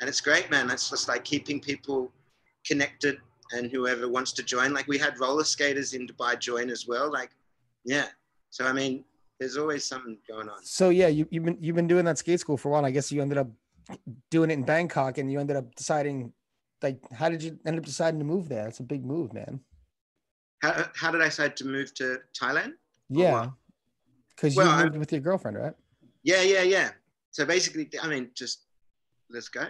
and 0.00 0.08
it's 0.08 0.20
great, 0.20 0.50
man. 0.50 0.70
It's 0.70 0.90
just 0.90 1.08
like 1.08 1.24
keeping 1.24 1.60
people 1.60 2.12
connected 2.66 3.18
and 3.52 3.70
whoever 3.70 4.08
wants 4.08 4.32
to 4.32 4.42
join. 4.42 4.72
Like 4.72 4.86
we 4.86 4.98
had 4.98 5.18
roller 5.18 5.44
skaters 5.44 5.94
in 5.94 6.06
Dubai 6.06 6.38
join 6.38 6.70
as 6.70 6.86
well. 6.86 7.10
Like, 7.10 7.30
yeah. 7.84 8.06
So 8.50 8.66
I 8.66 8.72
mean, 8.72 9.04
there's 9.38 9.56
always 9.56 9.84
something 9.84 10.18
going 10.28 10.48
on. 10.48 10.62
So 10.62 10.90
yeah, 10.90 11.08
you, 11.08 11.26
you've 11.30 11.44
been 11.44 11.58
you've 11.60 11.76
been 11.76 11.86
doing 11.86 12.04
that 12.06 12.18
skate 12.18 12.40
school 12.40 12.56
for 12.56 12.68
a 12.68 12.72
while. 12.72 12.84
I 12.84 12.90
guess 12.90 13.12
you 13.12 13.22
ended 13.22 13.38
up 13.38 13.48
doing 14.30 14.50
it 14.50 14.54
in 14.54 14.62
Bangkok, 14.64 15.18
and 15.18 15.30
you 15.30 15.40
ended 15.40 15.56
up 15.56 15.74
deciding. 15.74 16.32
Like, 16.82 17.00
how 17.10 17.30
did 17.30 17.42
you 17.42 17.58
end 17.64 17.78
up 17.78 17.84
deciding 17.84 18.20
to 18.20 18.26
move 18.26 18.50
there? 18.50 18.64
That's 18.64 18.80
a 18.80 18.82
big 18.82 19.04
move, 19.04 19.32
man. 19.32 19.60
How, 20.60 20.84
how 20.94 21.10
did 21.10 21.22
I 21.22 21.26
decide 21.26 21.56
to 21.56 21.64
move 21.64 21.94
to 21.94 22.18
Thailand? 22.38 22.72
Oh, 22.72 23.20
yeah, 23.20 23.46
because 24.30 24.54
well, 24.54 24.76
you 24.78 24.84
moved 24.84 24.96
I, 24.96 24.98
with 24.98 25.12
your 25.12 25.22
girlfriend, 25.22 25.56
right? 25.56 25.72
Yeah, 26.22 26.42
yeah, 26.42 26.62
yeah. 26.62 26.90
So 27.30 27.46
basically, 27.46 27.88
I 28.02 28.08
mean, 28.08 28.30
just 28.34 28.64
let's 29.30 29.48
go. 29.48 29.66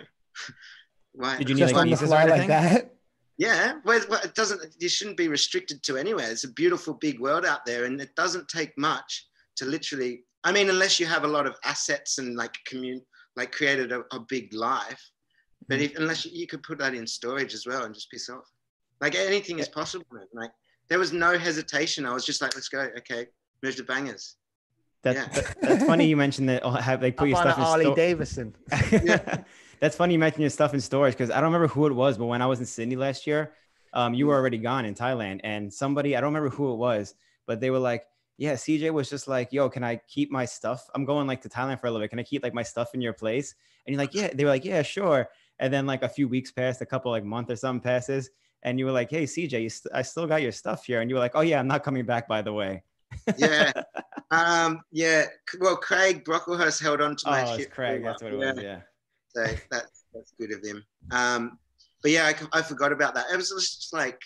Why? 1.13 1.39
Did 1.39 1.49
you 1.49 1.55
need 1.55 1.61
just 1.61 1.75
like, 1.75 1.83
on 1.83 1.91
the 1.91 1.97
fly 1.97 2.25
like 2.25 2.49
that? 2.49 2.96
Yeah, 3.39 3.75
well, 3.85 4.01
it 4.25 4.35
doesn't. 4.35 4.63
You 4.79 4.89
shouldn't 4.89 5.19
be 5.19 5.29
restricted 5.29 5.83
to 5.85 5.97
anywhere. 5.99 6.31
It's 6.31 6.45
a 6.45 6.53
beautiful 6.53 6.95
big 6.95 7.21
world 7.21 7.45
out 7.45 7.67
there, 7.67 7.85
and 7.85 8.01
it 8.01 8.15
doesn't 8.15 8.49
take 8.49 8.77
much 8.79 9.27
to 9.57 9.67
literally. 9.67 10.23
I 10.45 10.53
mean, 10.53 10.71
unless 10.71 10.99
you 10.99 11.07
have 11.07 11.25
a 11.25 11.29
lot 11.29 11.47
of 11.47 11.57
assets 11.65 12.19
and 12.19 12.37
like 12.37 12.55
commune, 12.67 13.03
like 13.35 13.53
created 13.53 13.93
a, 13.93 14.05
a 14.13 14.21
big 14.21 14.55
life. 14.55 15.03
But 15.69 15.81
mm. 15.81 15.83
if 15.83 15.97
unless 15.99 16.25
you, 16.25 16.31
you, 16.33 16.47
could 16.47 16.63
put 16.63 16.79
that 16.79 16.95
in 16.95 17.07
storage 17.07 17.53
as 17.53 17.67
well 17.67 17.85
and 17.85 17.95
just 17.95 18.11
piss 18.11 18.31
off, 18.31 18.51
like 19.01 19.15
anything 19.15 19.59
is 19.59 19.69
possible. 19.69 20.07
Man. 20.13 20.25
Like 20.33 20.53
there 20.89 20.99
was 20.99 21.13
no 21.13 21.37
hesitation. 21.37 22.07
I 22.07 22.15
was 22.15 22.25
just 22.25 22.41
like, 22.41 22.55
let's 22.55 22.69
go. 22.71 22.89
Okay, 22.99 23.27
move 23.63 23.77
to 23.77 23.85
bangers. 23.85 24.37
That, 25.03 25.15
yeah. 25.15 25.27
that, 25.27 25.57
that's 25.61 25.85
funny 25.85 26.07
you 26.07 26.17
mentioned 26.17 26.49
that. 26.49 26.65
Oh, 26.65 26.71
have 26.71 27.01
they 27.01 27.13
put 27.13 27.25
Up 27.25 27.29
your 27.29 27.37
stuff 27.37 27.59
in 27.59 27.65
Harley 27.65 27.85
sto- 27.85 27.95
Davidson? 27.95 28.57
yeah. 28.91 29.45
That's 29.81 29.97
funny 29.97 30.15
you 30.15 30.19
mentioned 30.19 30.43
your 30.43 30.51
stuff 30.51 30.75
in 30.75 30.81
storage 30.81 31.15
because 31.15 31.31
I 31.31 31.37
don't 31.37 31.53
remember 31.53 31.69
who 31.69 31.87
it 31.87 31.93
was, 31.93 32.19
but 32.19 32.27
when 32.27 32.43
I 32.43 32.47
was 32.47 32.61
in 32.61 32.67
Sydney 32.67 32.97
last 32.97 33.27
year, 33.27 33.53
um, 33.93 34.15
you 34.15 34.27
were 34.27 34.35
mm. 34.35 34.39
already 34.39 34.59
gone 34.59 34.85
in 34.85 34.95
Thailand, 34.95 35.41
and 35.45 35.73
somebody 35.73 36.17
I 36.17 36.21
don't 36.21 36.33
remember 36.33 36.55
who 36.55 36.73
it 36.73 36.77
was, 36.77 37.15
but 37.47 37.61
they 37.61 37.71
were 37.71 37.79
like, 37.79 38.05
"Yeah, 38.37 38.55
CJ 38.55 38.93
was 38.93 39.09
just 39.11 39.29
like, 39.29 39.53
yo, 39.53 39.69
can 39.69 39.85
I 39.85 39.97
keep 40.09 40.31
my 40.31 40.45
stuff? 40.45 40.89
I'm 40.95 41.05
going 41.05 41.27
like 41.27 41.43
to 41.43 41.49
Thailand 41.49 41.81
for 41.81 41.87
a 41.87 41.91
little 41.91 42.05
bit. 42.05 42.11
Can 42.11 42.19
I 42.19 42.25
keep 42.25 42.43
like 42.43 42.55
my 42.55 42.63
stuff 42.63 42.95
in 42.95 43.01
your 43.01 43.13
place?" 43.13 43.55
And 43.87 43.95
you're 43.95 44.03
like, 44.03 44.15
"Yeah." 44.15 44.31
They 44.33 44.45
were 44.45 44.51
like, 44.51 44.65
"Yeah, 44.65 44.83
sure." 44.83 45.29
And 45.59 45.73
then 45.73 45.87
like 45.87 46.03
a 46.03 46.09
few 46.09 46.29
weeks 46.29 46.53
passed, 46.53 46.83
a 46.83 46.87
couple 46.87 47.11
like 47.11 47.25
month 47.25 47.51
or 47.51 47.57
something 47.57 47.81
passes, 47.81 48.31
and 48.63 48.79
you 48.79 48.87
were 48.87 48.93
like, 48.93 49.11
"Hey, 49.11 49.25
CJ, 49.25 49.71
st- 49.71 49.95
I 49.95 50.03
still 50.03 50.27
got 50.27 50.43
your 50.43 50.53
stuff 50.53 50.85
here," 50.85 51.01
and 51.01 51.11
you 51.11 51.17
were 51.17 51.21
like, 51.21 51.33
"Oh 51.35 51.43
yeah, 51.43 51.59
I'm 51.59 51.69
not 51.69 51.83
coming 51.83 52.05
back, 52.05 52.29
by 52.29 52.43
the 52.43 52.53
way." 52.53 52.83
yeah, 53.39 53.73
um, 54.31 54.81
yeah. 54.91 55.25
Well, 55.61 55.77
Craig 55.77 56.25
Brocklehurst 56.25 56.83
held 56.83 57.01
on 57.01 57.17
to 57.17 57.31
my 57.31 57.51
oh, 57.51 57.57
shit. 57.57 57.71
Craig, 57.71 58.03
that's 58.03 58.23
what 58.23 58.33
it 58.33 58.41
yeah. 58.41 58.53
was. 58.53 58.63
Yeah. 58.63 58.81
So 59.37 59.45
that's 59.71 60.05
That's 60.15 60.33
good 60.41 60.53
of 60.53 60.65
him. 60.65 60.83
Um, 61.11 61.59
but 62.03 62.11
yeah, 62.11 62.33
I, 62.53 62.59
I 62.59 62.63
forgot 62.63 62.91
about 62.91 63.15
that. 63.15 63.27
It 63.33 63.37
was 63.37 63.51
just 63.51 63.93
like 63.93 64.21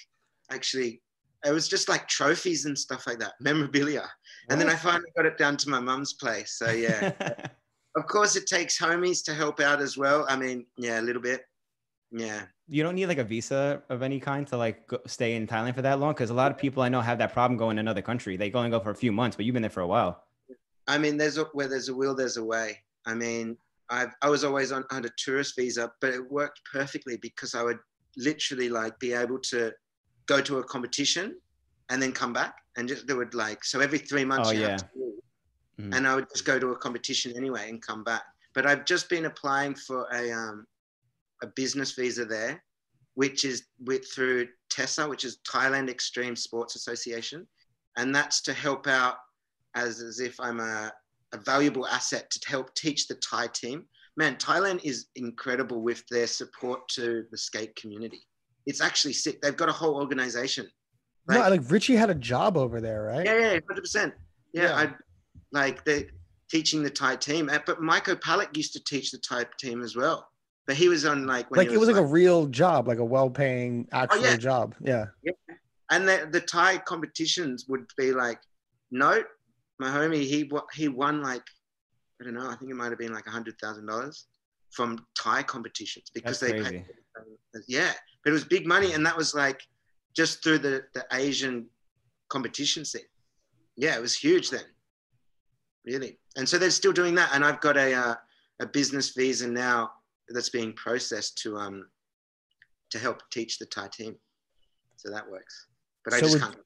actually, 0.53 1.03
it 1.45 1.51
was 1.51 1.69
just 1.69 1.89
like 1.89 2.07
trophies 2.07 2.65
and 2.67 2.79
stuff 2.79 3.07
like 3.07 3.19
that, 3.19 3.33
memorabilia. 3.41 4.09
And 4.51 4.61
then 4.61 4.69
I 4.69 4.75
finally 4.75 5.11
got 5.17 5.27
it 5.27 5.39
down 5.39 5.57
to 5.59 5.69
my 5.69 5.81
mum's 5.81 6.15
place. 6.15 6.53
So 6.59 6.71
yeah, 6.71 7.13
of 7.97 8.07
course 8.07 8.37
it 8.37 8.47
takes 8.47 8.79
homies 8.79 9.25
to 9.25 9.35
help 9.35 9.61
out 9.61 9.81
as 9.81 9.97
well. 9.97 10.27
I 10.29 10.37
mean, 10.37 10.67
yeah, 10.77 11.01
a 11.01 11.03
little 11.03 11.23
bit. 11.23 11.43
Yeah. 12.13 12.43
you 12.69 12.83
don't 12.83 12.97
need 12.97 13.07
like 13.07 13.19
a 13.19 13.25
visa 13.25 13.83
of 13.89 14.03
any 14.03 14.19
kind 14.19 14.45
to 14.49 14.57
like 14.57 14.89
go, 14.89 14.99
stay 15.07 15.37
in 15.37 15.47
Thailand 15.47 15.77
for 15.77 15.83
that 15.83 16.01
long 16.01 16.13
because 16.13 16.31
a 16.31 16.35
lot 16.35 16.51
of 16.51 16.59
people 16.59 16.83
I 16.83 16.89
know 16.89 17.01
have 17.01 17.19
that 17.19 17.33
problem 17.33 17.57
going 17.57 17.77
to 17.77 17.81
another 17.81 18.03
country. 18.03 18.37
They 18.37 18.51
only 18.53 18.71
go 18.71 18.81
for 18.81 18.91
a 18.91 18.97
few 18.97 19.13
months, 19.13 19.37
but 19.37 19.45
you've 19.45 19.53
been 19.55 19.63
there 19.63 19.71
for 19.71 19.81
a 19.81 19.87
while. 19.87 20.25
I 20.89 20.99
mean, 20.99 21.17
there's 21.17 21.39
a, 21.39 21.45
where 21.53 21.69
there's 21.69 21.89
a 21.89 21.95
will, 21.95 22.17
there's 22.17 22.37
a 22.37 22.45
way. 22.45 22.79
I 23.07 23.15
mean, 23.15 23.57
I've, 23.91 24.15
I 24.23 24.29
was 24.29 24.45
always 24.45 24.73
on, 24.73 24.85
on 24.91 25.05
a 25.05 25.11
tourist 25.19 25.57
visa, 25.57 25.91
but 26.01 26.11
it 26.15 26.31
worked 26.31 26.61
perfectly 26.73 27.17
because 27.17 27.55
I 27.55 27.63
would 27.63 27.79
literally 28.17 28.69
like 28.69 28.99
be 29.01 29.13
able 29.13 29.39
to 29.39 29.73
go 30.27 30.41
to 30.41 30.59
a 30.59 30.65
competition 30.65 31.37
and 31.91 32.01
then 32.01 32.13
come 32.13 32.33
back 32.33 32.55
and 32.77 32.89
just 32.89 33.07
do 33.07 33.21
it 33.21 33.35
like 33.35 33.65
so 33.65 33.81
every 33.81 33.99
three 33.99 34.25
months 34.25 34.49
Oh, 34.51 34.53
you 34.53 34.61
have 34.63 34.71
yeah. 34.71 34.77
to 34.77 34.87
leave. 34.97 35.15
Mhm. 35.81 35.97
and 35.97 36.07
I 36.07 36.15
would 36.15 36.29
just 36.29 36.45
go 36.45 36.59
to 36.59 36.69
a 36.73 36.77
competition 36.77 37.33
anyway 37.37 37.69
and 37.69 37.81
come 37.83 38.05
back. 38.05 38.23
But 38.55 38.67
I've 38.67 38.85
just 38.85 39.09
been 39.09 39.25
applying 39.27 39.75
for 39.75 40.07
a 40.13 40.31
um, 40.31 40.67
a 41.43 41.47
business 41.47 41.93
visa 41.93 42.25
there, 42.25 42.63
which 43.15 43.45
is 43.45 43.65
with 43.85 44.07
through 44.13 44.49
TESA, 44.69 45.09
which 45.09 45.25
is 45.25 45.39
Thailand 45.39 45.89
Extreme 45.89 46.37
Sports 46.37 46.77
Association, 46.77 47.47
and 47.97 48.15
that's 48.15 48.43
to 48.43 48.53
help 48.53 48.87
out 48.87 49.17
as 49.75 50.01
as 50.03 50.21
if 50.21 50.39
I'm 50.39 50.61
a 50.61 50.93
a 51.33 51.39
valuable 51.39 51.87
asset 51.87 52.31
to 52.31 52.49
help 52.49 52.75
teach 52.75 53.07
the 53.07 53.15
Thai 53.17 53.49
team. 53.49 53.85
Man, 54.17 54.37
Thailand 54.37 54.85
is 54.85 55.07
incredible 55.17 55.83
with 55.83 56.03
their 56.11 56.27
support 56.27 56.89
to 56.91 57.25
the 57.31 57.39
skate 57.39 57.75
community. 57.77 58.23
It's 58.67 58.81
actually 58.81 59.15
sick. 59.15 59.41
They've 59.41 59.57
got 59.57 59.69
a 59.69 59.73
whole 59.73 59.95
organization. 59.97 60.67
no, 61.29 61.39
Like- 61.39 61.51
like 61.51 61.71
Richie 61.71 61.97
had 61.97 62.11
a 62.11 62.15
job 62.15 62.57
over 62.57 62.81
there, 62.81 63.03
right? 63.05 63.25
yeah, 63.25 63.39
yeah, 63.39 63.61
hundred 63.69 63.83
percent. 63.83 64.15
Yeah, 64.53 64.63
Yeah. 64.65 64.75
I 64.77 64.95
like 65.53 65.85
the 65.85 66.09
teaching 66.51 66.83
the 66.83 66.91
Thai 66.91 67.17
team. 67.17 67.49
Uh, 67.49 67.61
But 67.65 67.81
Michael 67.81 68.17
Palak 68.17 68.57
used 68.57 68.73
to 68.73 68.83
teach 68.85 69.13
the 69.13 69.19
Thai 69.19 69.45
team 69.59 69.83
as 69.83 69.95
well. 69.97 70.29
But 70.67 70.77
he 70.77 70.89
was 70.89 71.05
on 71.05 71.27
like 71.27 71.51
when 71.51 71.59
like 71.59 71.69
he 71.69 71.75
it 71.75 71.79
was 71.79 71.89
like 71.89 71.97
a 71.97 72.05
real 72.05 72.47
job, 72.47 72.87
like 72.89 72.99
a 72.99 73.05
well-paying 73.05 73.89
actual 73.93 74.23
yeah. 74.23 74.37
job. 74.37 74.75
Yeah. 74.81 75.07
yeah, 75.23 75.33
and 75.91 76.07
the, 76.09 76.29
the 76.31 76.41
Thai 76.41 76.79
competitions 76.79 77.67
would 77.69 77.87
be 77.97 78.13
like, 78.13 78.41
no, 78.91 79.23
my 79.81 79.89
homie, 79.89 80.23
he 80.25 80.49
he 80.75 80.89
won 80.89 81.23
like 81.23 81.43
I 82.21 82.25
don't 82.25 82.35
know, 82.35 82.49
I 82.49 82.55
think 82.57 82.71
it 82.71 82.75
might 82.75 82.91
have 82.91 82.99
been 82.99 83.15
like 83.15 83.27
a 83.27 83.31
hundred 83.31 83.59
thousand 83.59 83.87
dollars 83.87 84.27
from 84.71 85.05
Thai 85.19 85.43
competitions 85.43 86.11
because 86.13 86.39
That's 86.39 86.53
they 86.53 86.63
paid, 86.63 86.85
yeah, 87.67 87.93
but 88.23 88.31
it 88.31 88.33
was 88.35 88.45
big 88.45 88.67
money, 88.67 88.93
and 88.93 89.05
that 89.07 89.17
was 89.17 89.35
like 89.35 89.61
just 90.15 90.43
through 90.45 90.59
the 90.59 90.85
the 90.95 91.05
Asian 91.13 91.67
competition 92.29 92.85
scene. 92.85 93.03
Yeah, 93.77 93.97
it 93.97 94.03
was 94.03 94.15
huge 94.15 94.51
then, 94.51 94.69
really. 95.87 96.19
And 96.37 96.47
so 96.47 96.59
they're 96.59 96.71
still 96.71 96.93
doing 96.93 97.15
that, 97.15 97.31
and 97.33 97.43
I've 97.43 97.61
got 97.61 97.77
a 97.79 97.95
uh, 97.95 98.15
a 98.61 98.67
business 98.67 99.11
visa 99.11 99.49
now 99.49 99.91
that's 100.29 100.51
being 100.51 100.75
processed 100.75 101.39
to 101.39 101.57
um 101.57 101.89
to 102.91 102.99
help 102.99 103.23
teach 103.31 103.59
the 103.59 103.65
Thai 103.67 103.89
team. 103.89 104.15
So 104.97 105.11
that 105.11 105.29
works, 105.29 105.69
but 106.05 106.13
I 106.13 106.21
So 106.21 106.27
just 106.27 106.41
can't. 106.41 106.57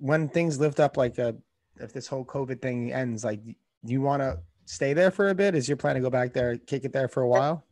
When 0.00 0.28
things 0.28 0.58
lift 0.58 0.80
up, 0.80 0.96
like 0.96 1.18
uh, 1.18 1.32
if 1.80 1.92
this 1.92 2.06
whole 2.06 2.24
COVID 2.24 2.60
thing 2.62 2.92
ends, 2.92 3.24
like 3.24 3.40
you 3.84 4.00
want 4.00 4.22
to 4.22 4.38
stay 4.66 4.92
there 4.92 5.10
for 5.10 5.30
a 5.30 5.34
bit? 5.34 5.54
Is 5.54 5.68
your 5.68 5.76
plan 5.76 5.94
to 5.94 6.00
go 6.00 6.10
back 6.10 6.32
there, 6.32 6.56
kick 6.56 6.84
it 6.84 6.92
there 6.92 7.08
for 7.08 7.22
a 7.22 7.28
while? 7.28 7.64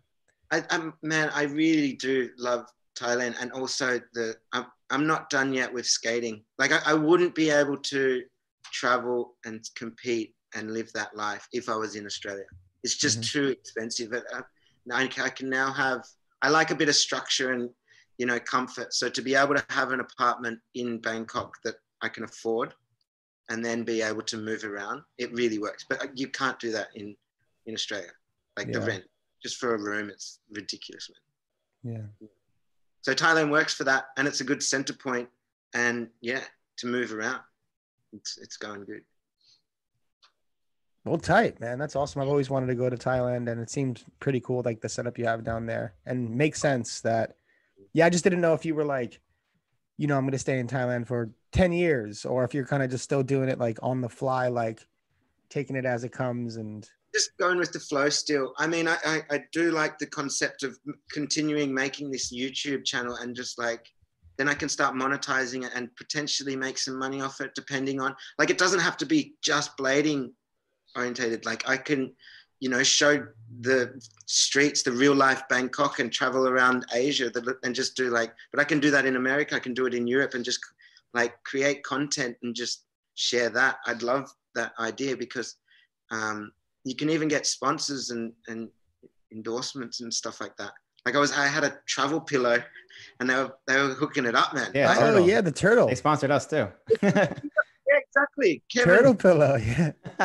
I, 0.51 0.65
I'm 0.71 0.95
man, 1.03 1.31
I 1.35 1.43
really 1.45 1.93
do 1.95 2.31
love 2.39 2.67
Thailand, 2.99 3.37
and 3.41 3.53
also 3.53 4.01
the 4.15 4.37
I'm 4.53 4.67
I'm 4.91 5.07
not 5.07 5.29
done 5.31 5.53
yet 5.53 5.73
with 5.73 5.87
skating. 5.87 6.43
Like 6.59 6.73
I, 6.73 6.81
I 6.87 6.95
wouldn't 6.95 7.35
be 7.35 7.51
able 7.51 7.77
to 7.77 8.23
travel 8.73 9.37
and 9.45 9.63
compete 9.77 10.35
and 10.55 10.73
live 10.73 10.91
that 10.95 11.15
life 11.15 11.47
if 11.53 11.69
I 11.69 11.77
was 11.77 11.95
in 11.95 12.07
Australia. 12.07 12.45
It's 12.83 12.97
just 12.97 13.21
Mhm. 13.21 13.33
too 13.33 13.49
expensive. 13.49 14.11
But, 14.11 14.25
uh, 14.33 14.43
now 14.87 14.97
I 14.97 15.11
I 15.23 15.29
can 15.31 15.51
now 15.51 15.73
have. 15.73 16.05
I 16.41 16.49
like 16.49 16.71
a 16.71 16.75
bit 16.75 16.89
of 16.89 16.95
structure 16.95 17.53
and 17.53 17.69
you 18.17 18.27
know 18.27 18.41
comfort. 18.41 18.95
So 18.95 19.09
to 19.11 19.23
be 19.23 19.35
able 19.35 19.55
to 19.55 19.65
have 19.69 19.93
an 19.93 20.01
apartment 20.01 20.59
in 20.75 21.01
Bangkok 21.01 21.55
that 21.65 21.77
I 22.01 22.09
can 22.09 22.25
afford, 22.25 22.75
and 23.49 23.65
then 23.65 23.83
be 23.83 24.03
able 24.03 24.23
to 24.23 24.37
move 24.37 24.65
around, 24.65 25.03
it 25.17 25.33
really 25.33 25.59
works. 25.59 25.85
But 25.89 26.03
uh, 26.03 26.09
you 26.15 26.29
can't 26.29 26.59
do 26.59 26.73
that 26.73 26.89
in 26.95 27.17
in 27.67 27.75
Australia. 27.75 28.11
Like 28.57 28.73
the 28.73 28.81
rent 28.81 29.05
just 29.43 29.57
for 29.57 29.75
a 29.75 29.79
room, 29.79 30.11
it's 30.11 30.41
ridiculous, 30.51 31.11
man. 31.85 31.95
Yeah. 31.95 32.29
So 33.03 33.15
Thailand 33.15 33.51
works 33.51 33.73
for 33.73 33.85
that, 33.85 34.07
and 34.17 34.27
it's 34.27 34.41
a 34.41 34.45
good 34.45 34.63
center 34.63 34.93
point, 34.93 35.29
and 35.75 36.09
yeah, 36.21 36.43
to 36.79 36.87
move 36.87 37.13
around, 37.13 37.41
it's 38.13 38.39
it's 38.39 38.57
going 38.57 38.85
good. 38.85 39.03
Well, 41.05 41.19
tight, 41.19 41.61
man. 41.61 41.79
That's 41.79 41.97
awesome. 41.97 42.21
I've 42.21 42.29
always 42.29 42.51
wanted 42.51 42.67
to 42.67 42.75
go 42.75 42.91
to 42.91 42.97
Thailand, 42.97 43.51
and 43.51 43.61
it 43.61 43.71
seems 43.71 44.05
pretty 44.21 44.41
cool, 44.41 44.63
like 44.65 44.81
the 44.81 44.89
setup 44.89 45.17
you 45.19 45.27
have 45.27 45.45
down 45.45 45.67
there, 45.67 45.95
and 46.05 46.31
makes 46.31 46.61
sense 46.61 47.01
that. 47.03 47.37
Yeah, 47.95 48.07
I 48.07 48.11
just 48.11 48.25
didn't 48.25 48.41
know 48.41 48.53
if 48.53 48.67
you 48.67 48.75
were 48.75 48.85
like, 48.85 49.21
you 49.97 50.07
know, 50.07 50.17
I'm 50.17 50.25
going 50.25 50.33
to 50.33 50.39
stay 50.39 50.59
in 50.59 50.67
Thailand 50.67 51.07
for 51.07 51.31
ten 51.53 51.73
years, 51.73 52.25
or 52.25 52.45
if 52.45 52.55
you're 52.55 52.67
kind 52.67 52.83
of 52.83 52.91
just 52.91 53.05
still 53.05 53.23
doing 53.23 53.49
it 53.49 53.59
like 53.59 53.79
on 53.83 54.01
the 54.01 54.09
fly, 54.09 54.49
like 54.49 54.87
taking 55.51 55.77
it 55.77 55.85
as 55.85 56.05
it 56.05 56.13
comes, 56.13 56.57
and 56.57 56.89
Just 57.15 57.37
going 57.39 57.59
with 57.59 57.73
the 57.73 57.81
flow 57.81 58.09
still. 58.09 58.53
I 58.59 58.67
mean, 58.67 58.89
I, 58.89 58.97
I, 59.05 59.23
I 59.31 59.45
do 59.53 59.71
like 59.71 59.99
the 59.99 60.07
concept 60.07 60.63
of 60.63 60.79
continuing 61.11 61.75
making 61.75 62.11
this 62.11 62.33
YouTube 62.33 62.85
channel 62.85 63.17
and 63.17 63.35
just 63.35 63.59
like 63.59 63.87
then 64.39 64.49
I 64.49 64.55
can 64.55 64.69
start 64.69 64.95
monetizing 64.95 65.65
it 65.65 65.73
and 65.75 65.95
potentially 65.97 66.55
make 66.55 66.79
some 66.79 66.97
money 66.97 67.21
off 67.21 67.41
it, 67.41 67.55
depending 67.55 68.01
on 68.01 68.15
like 68.39 68.51
it 68.51 68.59
doesn't 68.59 68.81
have 68.81 68.97
to 68.99 69.07
be 69.07 69.35
just 69.43 69.77
blading 69.77 70.31
orientated. 70.97 71.45
Like 71.45 71.69
I 71.69 71.77
can, 71.77 72.15
you 72.61 72.69
know, 72.69 72.85
show 72.85 73.27
the 73.61 74.01
streets, 74.27 74.83
the 74.83 74.93
real 74.93 75.15
life 75.15 75.43
Bangkok, 75.49 75.99
and 75.99 76.13
travel 76.13 76.47
around 76.49 76.87
Asia, 76.95 77.33
and 77.65 77.75
just 77.75 77.97
do 77.97 78.11
like. 78.11 78.33
But 78.53 78.61
I 78.61 78.65
can 78.65 78.79
do 78.79 78.93
that 78.93 79.07
in 79.07 79.17
America. 79.17 79.57
I 79.57 79.61
can 79.61 79.75
do 79.75 79.87
it 79.87 79.95
in 79.95 80.07
Europe, 80.07 80.35
and 80.35 80.45
just 80.45 80.61
like 81.15 81.43
create 81.45 81.83
content 81.83 82.37
and 82.43 82.55
just 82.55 82.85
share 83.15 83.51
that. 83.51 83.79
I'd 83.87 84.03
love 84.03 84.31
that 84.55 84.73
idea 84.79 85.17
because 85.17 85.57
um, 86.11 86.53
you 86.85 86.95
can 86.95 87.11
even 87.11 87.29
get 87.29 87.47
sponsors 87.47 88.11
and 88.11 88.33
and 88.49 88.69
endorsements 89.33 90.01
and 90.01 90.13
stuff 90.13 90.41
like 90.41 90.57
that. 90.57 90.73
Like 91.07 91.17
I 91.17 91.19
was, 91.19 91.33
I 91.33 91.47
had 91.47 91.65
a 91.65 91.79
travel 91.87 92.21
pillow, 92.21 92.63
and 93.21 93.31
they 93.31 93.35
were 93.35 93.53
they 93.67 93.77
were 93.81 93.95
hooking 93.95 94.27
it 94.27 94.35
up, 94.35 94.55
man. 94.55 94.71
Yeah, 94.75 94.89
Like, 94.89 95.01
oh 95.01 95.27
yeah, 95.27 95.41
the 95.41 95.53
turtle, 95.53 95.89
They 95.89 95.95
sponsored 95.95 96.31
us 96.31 96.47
too. 96.47 96.69
yeah, 97.03 97.35
exactly. 97.89 98.63
Kevin, 98.73 98.95
turtle 98.95 99.15
pillow. 99.15 99.57
Yeah, 99.57 99.93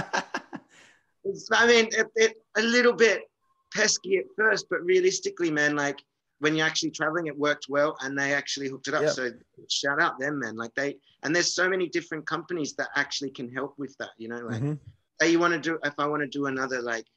I 1.53 1.67
mean, 1.67 1.87
it, 1.91 2.07
it, 2.15 2.33
a 2.57 2.61
little 2.61 2.93
bit 2.93 3.21
pesky 3.73 4.17
at 4.17 4.25
first, 4.35 4.67
but 4.69 4.83
realistically, 4.83 5.51
man, 5.51 5.75
like 5.75 5.99
when 6.43 6.57
you're 6.57 6.67
actually 6.67 6.91
traveling, 6.91 7.27
it 7.27 7.37
worked 7.39 7.67
well, 7.69 7.95
and 8.01 8.19
they 8.19 8.33
actually 8.33 8.67
hooked 8.67 8.89
it 8.89 8.93
up. 8.93 9.01
So 9.13 9.31
shout 9.69 10.01
out 10.01 10.19
them, 10.19 10.39
man. 10.39 10.57
Like 10.57 10.75
they, 10.75 10.97
and 11.23 11.33
there's 11.33 11.55
so 11.55 11.69
many 11.69 11.87
different 11.87 12.27
companies 12.27 12.75
that 12.75 12.89
actually 12.97 13.31
can 13.31 13.49
help 13.49 13.79
with 13.79 13.95
that. 13.99 14.09
You 14.17 14.27
know, 14.27 14.39
like 14.39 14.61
Mhm. 14.61 14.77
say 15.21 15.31
you 15.31 15.39
want 15.39 15.53
to 15.53 15.59
do, 15.69 15.79
if 15.85 15.93
I 15.97 16.05
want 16.05 16.21
to 16.21 16.27
do 16.27 16.47
another 16.47 16.81
like 16.81 17.07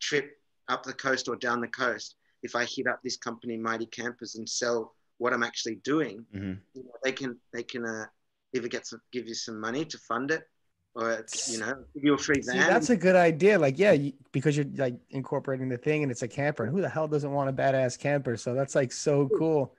trip 0.00 0.40
up 0.68 0.82
the 0.82 0.94
coast 0.94 1.28
or 1.28 1.36
down 1.36 1.60
the 1.60 1.68
coast, 1.68 2.16
if 2.42 2.56
I 2.56 2.64
hit 2.64 2.86
up 2.86 3.02
this 3.02 3.18
company, 3.18 3.58
Mighty 3.58 3.84
Campers, 3.84 4.36
and 4.36 4.48
sell 4.48 4.96
what 5.18 5.34
I'm 5.34 5.42
actually 5.42 5.76
doing, 5.76 6.24
Mhm. 6.34 6.58
you 6.72 6.84
know, 6.84 6.96
they 7.04 7.12
can 7.12 7.38
they 7.52 7.62
can 7.62 7.84
uh, 7.84 8.06
either 8.54 8.68
get 8.68 8.86
some, 8.86 9.02
give 9.12 9.28
you 9.28 9.34
some 9.34 9.60
money 9.60 9.84
to 9.84 9.98
fund 9.98 10.30
it, 10.30 10.48
or 10.94 11.12
it's, 11.12 11.52
you 11.52 11.58
know, 11.58 11.84
give 11.94 12.04
you 12.04 12.14
a 12.14 12.18
free 12.18 12.42
See, 12.42 12.58
that's 12.58 12.90
a 12.90 12.96
good 12.96 13.16
idea. 13.16 13.58
Like, 13.58 13.78
yeah, 13.78 13.92
you, 13.92 14.12
because 14.32 14.56
you're 14.56 14.66
like 14.76 14.96
incorporating 15.10 15.68
the 15.68 15.78
thing, 15.78 16.02
and 16.02 16.10
it's 16.10 16.22
a 16.22 16.28
camper, 16.28 16.64
and 16.64 16.72
who 16.72 16.80
the 16.80 16.88
hell 16.88 17.06
doesn't 17.08 17.30
want 17.30 17.48
a 17.48 17.52
badass 17.52 17.98
camper? 17.98 18.36
So 18.36 18.54
that's 18.54 18.74
like 18.74 18.92
so 18.92 19.28
cool. 19.38 19.74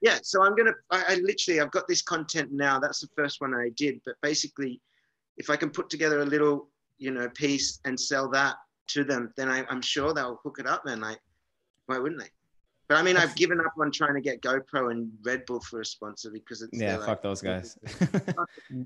yeah 0.00 0.18
so 0.22 0.42
i'm 0.44 0.54
gonna 0.56 0.72
I, 0.90 1.04
I 1.08 1.14
literally 1.16 1.60
i've 1.60 1.70
got 1.70 1.86
this 1.88 2.02
content 2.02 2.50
now 2.52 2.78
that's 2.78 3.00
the 3.00 3.08
first 3.16 3.40
one 3.40 3.54
i 3.54 3.70
did 3.76 4.00
but 4.04 4.16
basically 4.22 4.80
if 5.36 5.50
i 5.50 5.56
can 5.56 5.70
put 5.70 5.88
together 5.88 6.20
a 6.20 6.24
little 6.26 6.68
you 6.98 7.10
know 7.10 7.28
piece 7.30 7.80
and 7.84 7.98
sell 7.98 8.28
that 8.30 8.56
to 8.88 9.04
them 9.04 9.32
then 9.36 9.48
I, 9.48 9.64
i'm 9.70 9.80
sure 9.80 10.12
they'll 10.12 10.40
hook 10.42 10.58
it 10.58 10.66
up 10.66 10.84
man 10.84 11.00
like 11.00 11.20
why 11.86 11.98
wouldn't 11.98 12.20
they 12.20 12.28
but 12.88 12.98
i 12.98 13.02
mean 13.02 13.16
i've 13.16 13.34
given 13.36 13.60
up 13.60 13.72
on 13.80 13.90
trying 13.90 14.14
to 14.14 14.20
get 14.20 14.42
gopro 14.42 14.90
and 14.90 15.10
red 15.24 15.46
bull 15.46 15.60
for 15.60 15.80
a 15.80 15.86
sponsor 15.86 16.30
because 16.30 16.60
it's 16.60 16.72
yeah, 16.78 16.88
they're 16.90 16.98
like- 16.98 17.06
fuck 17.08 17.22
those 17.22 17.40
guys. 17.40 17.78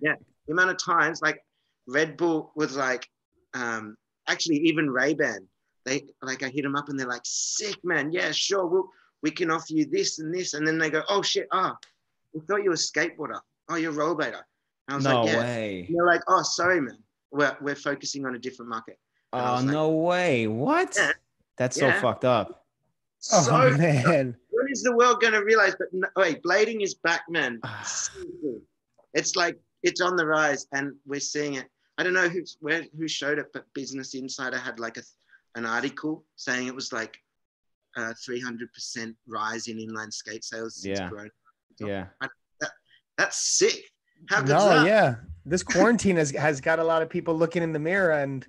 yeah 0.02 0.14
the 0.46 0.52
amount 0.52 0.70
of 0.70 0.76
times 0.78 1.20
like 1.22 1.42
red 1.88 2.16
bull 2.16 2.52
was 2.54 2.76
like 2.76 3.08
um 3.54 3.96
actually 4.28 4.56
even 4.56 4.88
ray-ban 4.90 5.40
they 5.86 6.04
like 6.22 6.42
i 6.42 6.48
hit 6.48 6.62
them 6.62 6.76
up 6.76 6.88
and 6.90 7.00
they're 7.00 7.08
like 7.08 7.22
sick 7.24 7.76
man 7.82 8.12
yeah 8.12 8.30
sure 8.30 8.66
we'll, 8.66 8.88
we 9.22 9.30
can 9.30 9.50
offer 9.50 9.72
you 9.72 9.86
this 9.86 10.18
and 10.18 10.32
this 10.32 10.52
and 10.54 10.66
then 10.66 10.76
they 10.78 10.90
go 10.90 11.02
oh 11.08 11.22
shit 11.22 11.48
ah 11.52 11.74
we 12.34 12.40
thought 12.42 12.62
you 12.62 12.68
were 12.70 12.74
a 12.74 12.76
skateboarder 12.76 13.40
oh 13.70 13.76
you're 13.76 13.92
a 13.92 13.94
rollerblader 13.96 14.42
and 14.86 14.90
i 14.90 14.94
was 14.96 15.04
no 15.04 15.22
like 15.22 15.32
yeah 15.32 15.38
way. 15.38 15.84
and 15.88 15.96
they're 15.96 16.06
like 16.06 16.20
oh 16.28 16.42
sorry 16.42 16.80
man 16.80 16.98
we're, 17.32 17.56
we're 17.62 17.74
focusing 17.74 18.26
on 18.26 18.34
a 18.34 18.38
different 18.38 18.68
market 18.70 18.98
And 19.32 19.46
Oh 19.46 19.54
like, 19.56 19.64
no 19.66 19.90
way! 19.90 20.46
What? 20.46 20.94
Yeah. 20.96 21.12
That's 21.58 21.76
so 21.78 21.88
Yeah. 21.88 22.00
fucked 22.00 22.24
up. 22.24 22.64
Oh 23.32 23.42
So 23.42 23.52
man. 23.76 24.36
when 24.50 24.66
is 24.70 24.82
the 24.82 24.94
world 24.96 25.20
going 25.20 25.34
to 25.34 25.44
realize? 25.44 25.74
But 25.78 25.88
no, 25.92 26.08
wait, 26.16 26.42
blading 26.42 26.80
is 26.82 26.94
back, 26.94 27.22
man. 27.28 27.60
It's 29.14 29.36
like 29.36 29.56
it's 29.82 30.00
on 30.00 30.16
the 30.16 30.26
rise, 30.26 30.66
and 30.72 30.94
we're 31.06 31.20
seeing 31.20 31.54
it. 31.60 31.66
I 31.98 32.04
don't 32.04 32.14
know 32.14 32.28
who 32.28 32.42
where 32.60 32.84
who 32.96 33.08
showed 33.08 33.38
it, 33.38 33.46
but 33.52 33.64
Business 33.74 34.14
Insider 34.14 34.56
had 34.58 34.78
like 34.78 34.96
a 34.96 35.02
an 35.56 35.66
article 35.66 36.24
saying 36.36 36.66
it 36.68 36.74
was 36.74 36.92
like 36.92 37.18
a 37.96 38.14
three 38.14 38.40
hundred 38.40 38.72
percent 38.72 39.16
rise 39.26 39.66
in 39.66 39.78
inline 39.78 40.12
skate 40.12 40.44
sales 40.44 40.82
since 40.82 40.98
Yeah. 40.98 41.08
Corona. 41.08 41.30
Yeah. 41.80 42.06
That's 43.16 43.36
sick. 43.36 43.82
How 44.28 44.40
good 44.40 44.50
No, 44.50 44.68
that? 44.68 44.86
yeah. 44.86 45.16
This 45.44 45.62
quarantine 45.62 46.16
has 46.16 46.30
has 46.30 46.60
got 46.60 46.78
a 46.78 46.84
lot 46.84 47.02
of 47.02 47.10
people 47.10 47.36
looking 47.36 47.62
in 47.62 47.72
the 47.72 47.78
mirror 47.78 48.12
and 48.12 48.46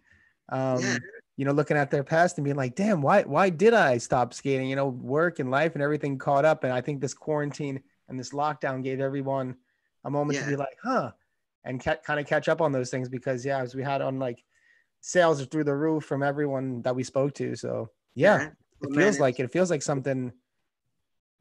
um 0.49 0.79
Yeah. 0.79 0.97
you 1.37 1.45
know 1.45 1.51
looking 1.51 1.77
at 1.77 1.89
their 1.89 2.03
past 2.03 2.37
and 2.37 2.45
being 2.45 2.57
like, 2.57 2.75
damn, 2.75 3.01
why 3.01 3.23
why 3.23 3.49
did 3.49 3.73
I 3.73 3.97
stop 3.97 4.33
skating? 4.33 4.69
You 4.69 4.75
know, 4.75 4.89
work 4.89 5.39
and 5.39 5.49
life 5.49 5.73
and 5.73 5.81
everything 5.81 6.19
caught 6.19 6.45
up. 6.45 6.63
And 6.63 6.71
I 6.73 6.81
think 6.81 7.01
this 7.01 7.15
quarantine 7.15 7.81
and 8.09 8.19
this 8.19 8.31
lockdown 8.31 8.83
gave 8.83 8.99
everyone 8.99 9.55
a 10.03 10.09
moment 10.11 10.37
to 10.39 10.45
be 10.45 10.55
like, 10.55 10.77
huh, 10.83 11.11
and 11.63 11.83
ca- 11.83 11.97
kind 12.05 12.19
of 12.19 12.25
catch 12.25 12.47
up 12.49 12.61
on 12.61 12.71
those 12.71 12.89
things 12.89 13.09
because 13.09 13.45
yeah, 13.45 13.59
as 13.61 13.75
we 13.75 13.83
had 13.83 14.01
on 14.01 14.19
like 14.19 14.43
sales 15.01 15.41
are 15.41 15.45
through 15.45 15.63
the 15.65 15.75
roof 15.75 16.03
from 16.05 16.23
everyone 16.23 16.81
that 16.83 16.95
we 16.95 17.03
spoke 17.03 17.33
to. 17.35 17.55
So 17.55 17.89
yeah, 18.15 18.37
Well, 18.37 18.45
it 18.83 18.89
man, 18.91 18.93
feels 18.99 19.15
it's- 19.15 19.19
like 19.19 19.39
it 19.39 19.51
feels 19.51 19.69
like 19.71 19.81
something 19.81 20.31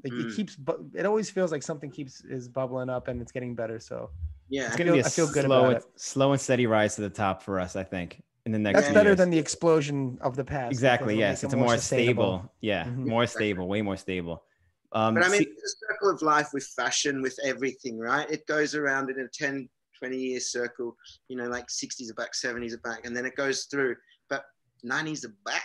like 0.04 0.12
it 0.12 0.26
Mm. 0.28 0.36
keeps 0.36 0.54
bu- 0.56 0.90
it 0.94 1.06
always 1.06 1.28
feels 1.30 1.50
like 1.50 1.62
something 1.62 1.90
keeps 1.90 2.22
is 2.24 2.48
bubbling 2.48 2.88
up 2.88 3.08
and 3.08 3.20
it's 3.20 3.32
getting 3.32 3.54
better 3.56 3.80
so 3.80 4.10
Yeah. 4.48 4.66
It's 4.66 4.74
I 4.74 4.78
gonna 4.78 4.92
be 4.92 4.98
feel- 4.98 5.04
a 5.04 5.08
I 5.08 5.10
feel 5.10 5.26
good 5.32 5.44
slow, 5.44 5.60
about 5.64 5.74
and, 5.82 5.84
slow 5.96 6.32
and 6.32 6.40
steady 6.40 6.66
rise 6.66 6.94
to 6.96 7.00
the 7.02 7.10
top 7.10 7.42
for 7.42 7.58
us. 7.60 7.74
I 7.76 7.82
think 7.84 8.22
in 8.46 8.52
the 8.52 8.58
next. 8.58 8.80
that's 8.80 8.94
better 8.94 9.10
years. 9.10 9.18
than 9.18 9.30
the 9.30 9.38
explosion 9.38 10.18
of 10.22 10.36
the 10.36 10.44
past 10.44 10.72
exactly. 10.72 11.18
Yes, 11.18 11.44
it's 11.44 11.52
a 11.52 11.56
more 11.56 11.76
sustainable. 11.76 12.38
stable. 12.38 12.54
Yeah, 12.60 12.84
Mhm. 12.84 13.06
more 13.08 13.26
stable, 13.26 13.68
way 13.68 13.82
more 13.82 13.96
stable. 13.96 14.44
Um, 14.92 15.14
But 15.14 15.24
I 15.26 15.28
mean, 15.28 15.40
see- 15.42 15.48
it's 15.50 15.74
a 15.74 15.86
circle 15.86 16.10
of 16.14 16.22
life 16.22 16.54
with 16.54 16.64
fashion, 16.64 17.20
with 17.20 17.36
everything, 17.44 17.98
right? 17.98 18.30
It 18.30 18.46
goes 18.46 18.74
around 18.74 19.10
in 19.10 19.18
a 19.20 19.28
10, 19.28 19.68
20 19.98 20.16
year 20.16 20.40
circle, 20.40 20.96
you 21.28 21.36
know, 21.36 21.48
like 21.48 21.66
60s 21.66 22.10
are 22.10 22.14
back, 22.14 22.32
70s 22.34 22.74
are 22.74 22.78
back, 22.78 23.04
and 23.04 23.16
then 23.16 23.24
it 23.26 23.36
goes 23.36 23.64
through. 23.64 23.96
But 24.28 24.44
90s 24.84 25.24
are 25.24 25.34
back. 25.44 25.64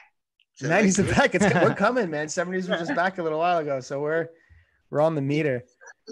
So 0.55 0.67
90s 0.67 0.99
are 0.99 1.15
back 1.15 1.33
it's 1.33 1.45
we're 1.45 1.73
coming 1.87 2.11
man 2.11 2.27
70s 2.27 2.69
were 2.69 2.77
just 2.77 2.93
back 2.93 3.17
a 3.17 3.23
little 3.23 3.39
while 3.39 3.57
ago 3.57 3.79
so 3.79 3.99
we're 3.99 4.27
we're 4.91 5.01
on 5.01 5.15
the 5.15 5.21
meter 5.21 5.63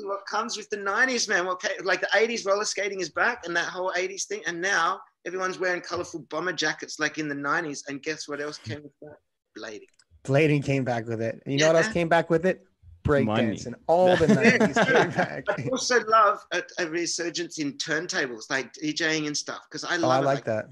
What 0.04 0.26
comes 0.26 0.58
with 0.58 0.68
the 0.72 0.78
90s, 0.78 1.30
man? 1.30 1.46
What 1.46 1.64
like 1.84 2.02
the 2.02 2.08
80s 2.08 2.44
roller 2.46 2.66
skating 2.66 3.02
is 3.02 3.10
back 3.10 3.46
and 3.46 3.56
that 3.56 3.66
whole 3.66 3.92
80s 3.96 4.24
thing. 4.26 4.42
And 4.48 4.60
now 4.60 5.00
everyone's 5.28 5.60
wearing 5.60 5.82
colorful 5.82 6.22
bomber 6.32 6.54
jackets 6.54 7.00
like 7.00 7.20
in 7.20 7.28
the 7.28 7.36
90s. 7.36 7.82
And 7.88 8.02
guess 8.02 8.28
what 8.28 8.42
else 8.42 8.58
came 8.58 8.82
with 8.82 8.94
that? 9.04 9.18
Blading. 9.58 9.90
blading 10.24 10.64
came 10.64 10.84
back 10.84 11.06
with 11.08 11.22
it 11.22 11.42
you 11.46 11.58
know 11.58 11.68
what 11.68 11.76
else 11.76 11.90
came 11.90 12.08
back 12.08 12.30
with 12.30 12.46
it 12.46 12.64
Money. 13.06 13.60
and 13.66 13.76
all 13.88 14.16
the 14.16 14.28
90s 14.28 14.86
came 14.86 15.10
back 15.16 15.44
I 15.50 15.70
also 15.72 16.04
love 16.06 16.40
a, 16.52 16.62
a 16.80 16.88
resurgence 16.88 17.60
in 17.60 17.74
turntables, 17.74 18.50
like 18.50 18.74
DJing 18.74 19.28
and 19.28 19.36
stuff, 19.36 19.62
because 19.70 19.84
I 19.84 19.96
oh 19.98 20.08
love 20.08 20.12
i 20.12 20.22
it. 20.22 20.26
like 20.26 20.46
that 20.46 20.66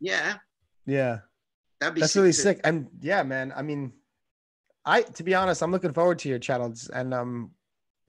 Yeah, 0.00 0.34
yeah 0.86 1.20
that'd 1.80 1.94
be 1.94 2.00
That's 2.02 2.14
really 2.16 2.28
too. 2.28 2.32
sick. 2.32 2.60
And 2.64 2.88
yeah, 3.00 3.22
man. 3.22 3.52
I 3.56 3.62
mean, 3.62 3.92
I 4.84 5.02
to 5.02 5.22
be 5.22 5.34
honest, 5.34 5.62
I'm 5.62 5.72
looking 5.72 5.92
forward 5.92 6.18
to 6.20 6.28
your 6.28 6.38
channels. 6.38 6.88
And 6.92 7.12
um, 7.14 7.50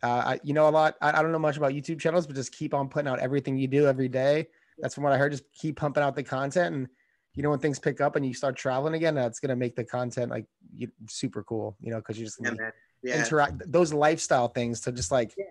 uh, 0.04 0.08
I, 0.36 0.40
you 0.44 0.54
know 0.54 0.68
a 0.68 0.72
lot. 0.72 0.96
I, 1.02 1.18
I 1.18 1.22
don't 1.22 1.32
know 1.32 1.40
much 1.40 1.58
about 1.58 1.72
YouTube 1.72 2.00
channels, 2.00 2.28
but 2.28 2.36
just 2.36 2.52
keep 2.52 2.74
on 2.74 2.90
putting 2.90 3.08
out 3.08 3.20
everything 3.20 3.58
you 3.58 3.68
do 3.68 3.88
every 3.88 4.10
day. 4.10 4.48
That's 4.80 4.96
from 4.96 5.04
what 5.04 5.14
I 5.14 5.18
heard. 5.18 5.32
Just 5.32 5.46
keep 5.54 5.78
pumping 5.78 6.04
out 6.04 6.16
the 6.16 6.24
content, 6.24 6.76
and 6.76 6.88
you 7.36 7.44
know 7.44 7.50
when 7.50 7.60
things 7.60 7.80
pick 7.80 8.02
up 8.02 8.16
and 8.16 8.26
you 8.26 8.34
start 8.34 8.56
traveling 8.56 8.96
again, 8.96 9.16
that's 9.16 9.40
gonna 9.40 9.56
make 9.56 9.76
the 9.76 9.84
content 9.84 10.32
like 10.32 10.46
you, 10.76 10.90
super 11.08 11.44
cool. 11.44 11.78
You 11.82 11.92
know, 11.92 11.98
because 11.98 12.18
you 12.18 12.26
just 12.26 12.40
Yeah, 12.44 12.52
man. 12.52 12.72
Yeah. 13.04 13.20
interact 13.20 13.72
those 13.72 13.94
lifestyle 13.94 14.48
things 14.48 14.82
to 14.82 14.92
just 14.92 15.12
like 15.12 15.34
Yeah. 15.38 15.46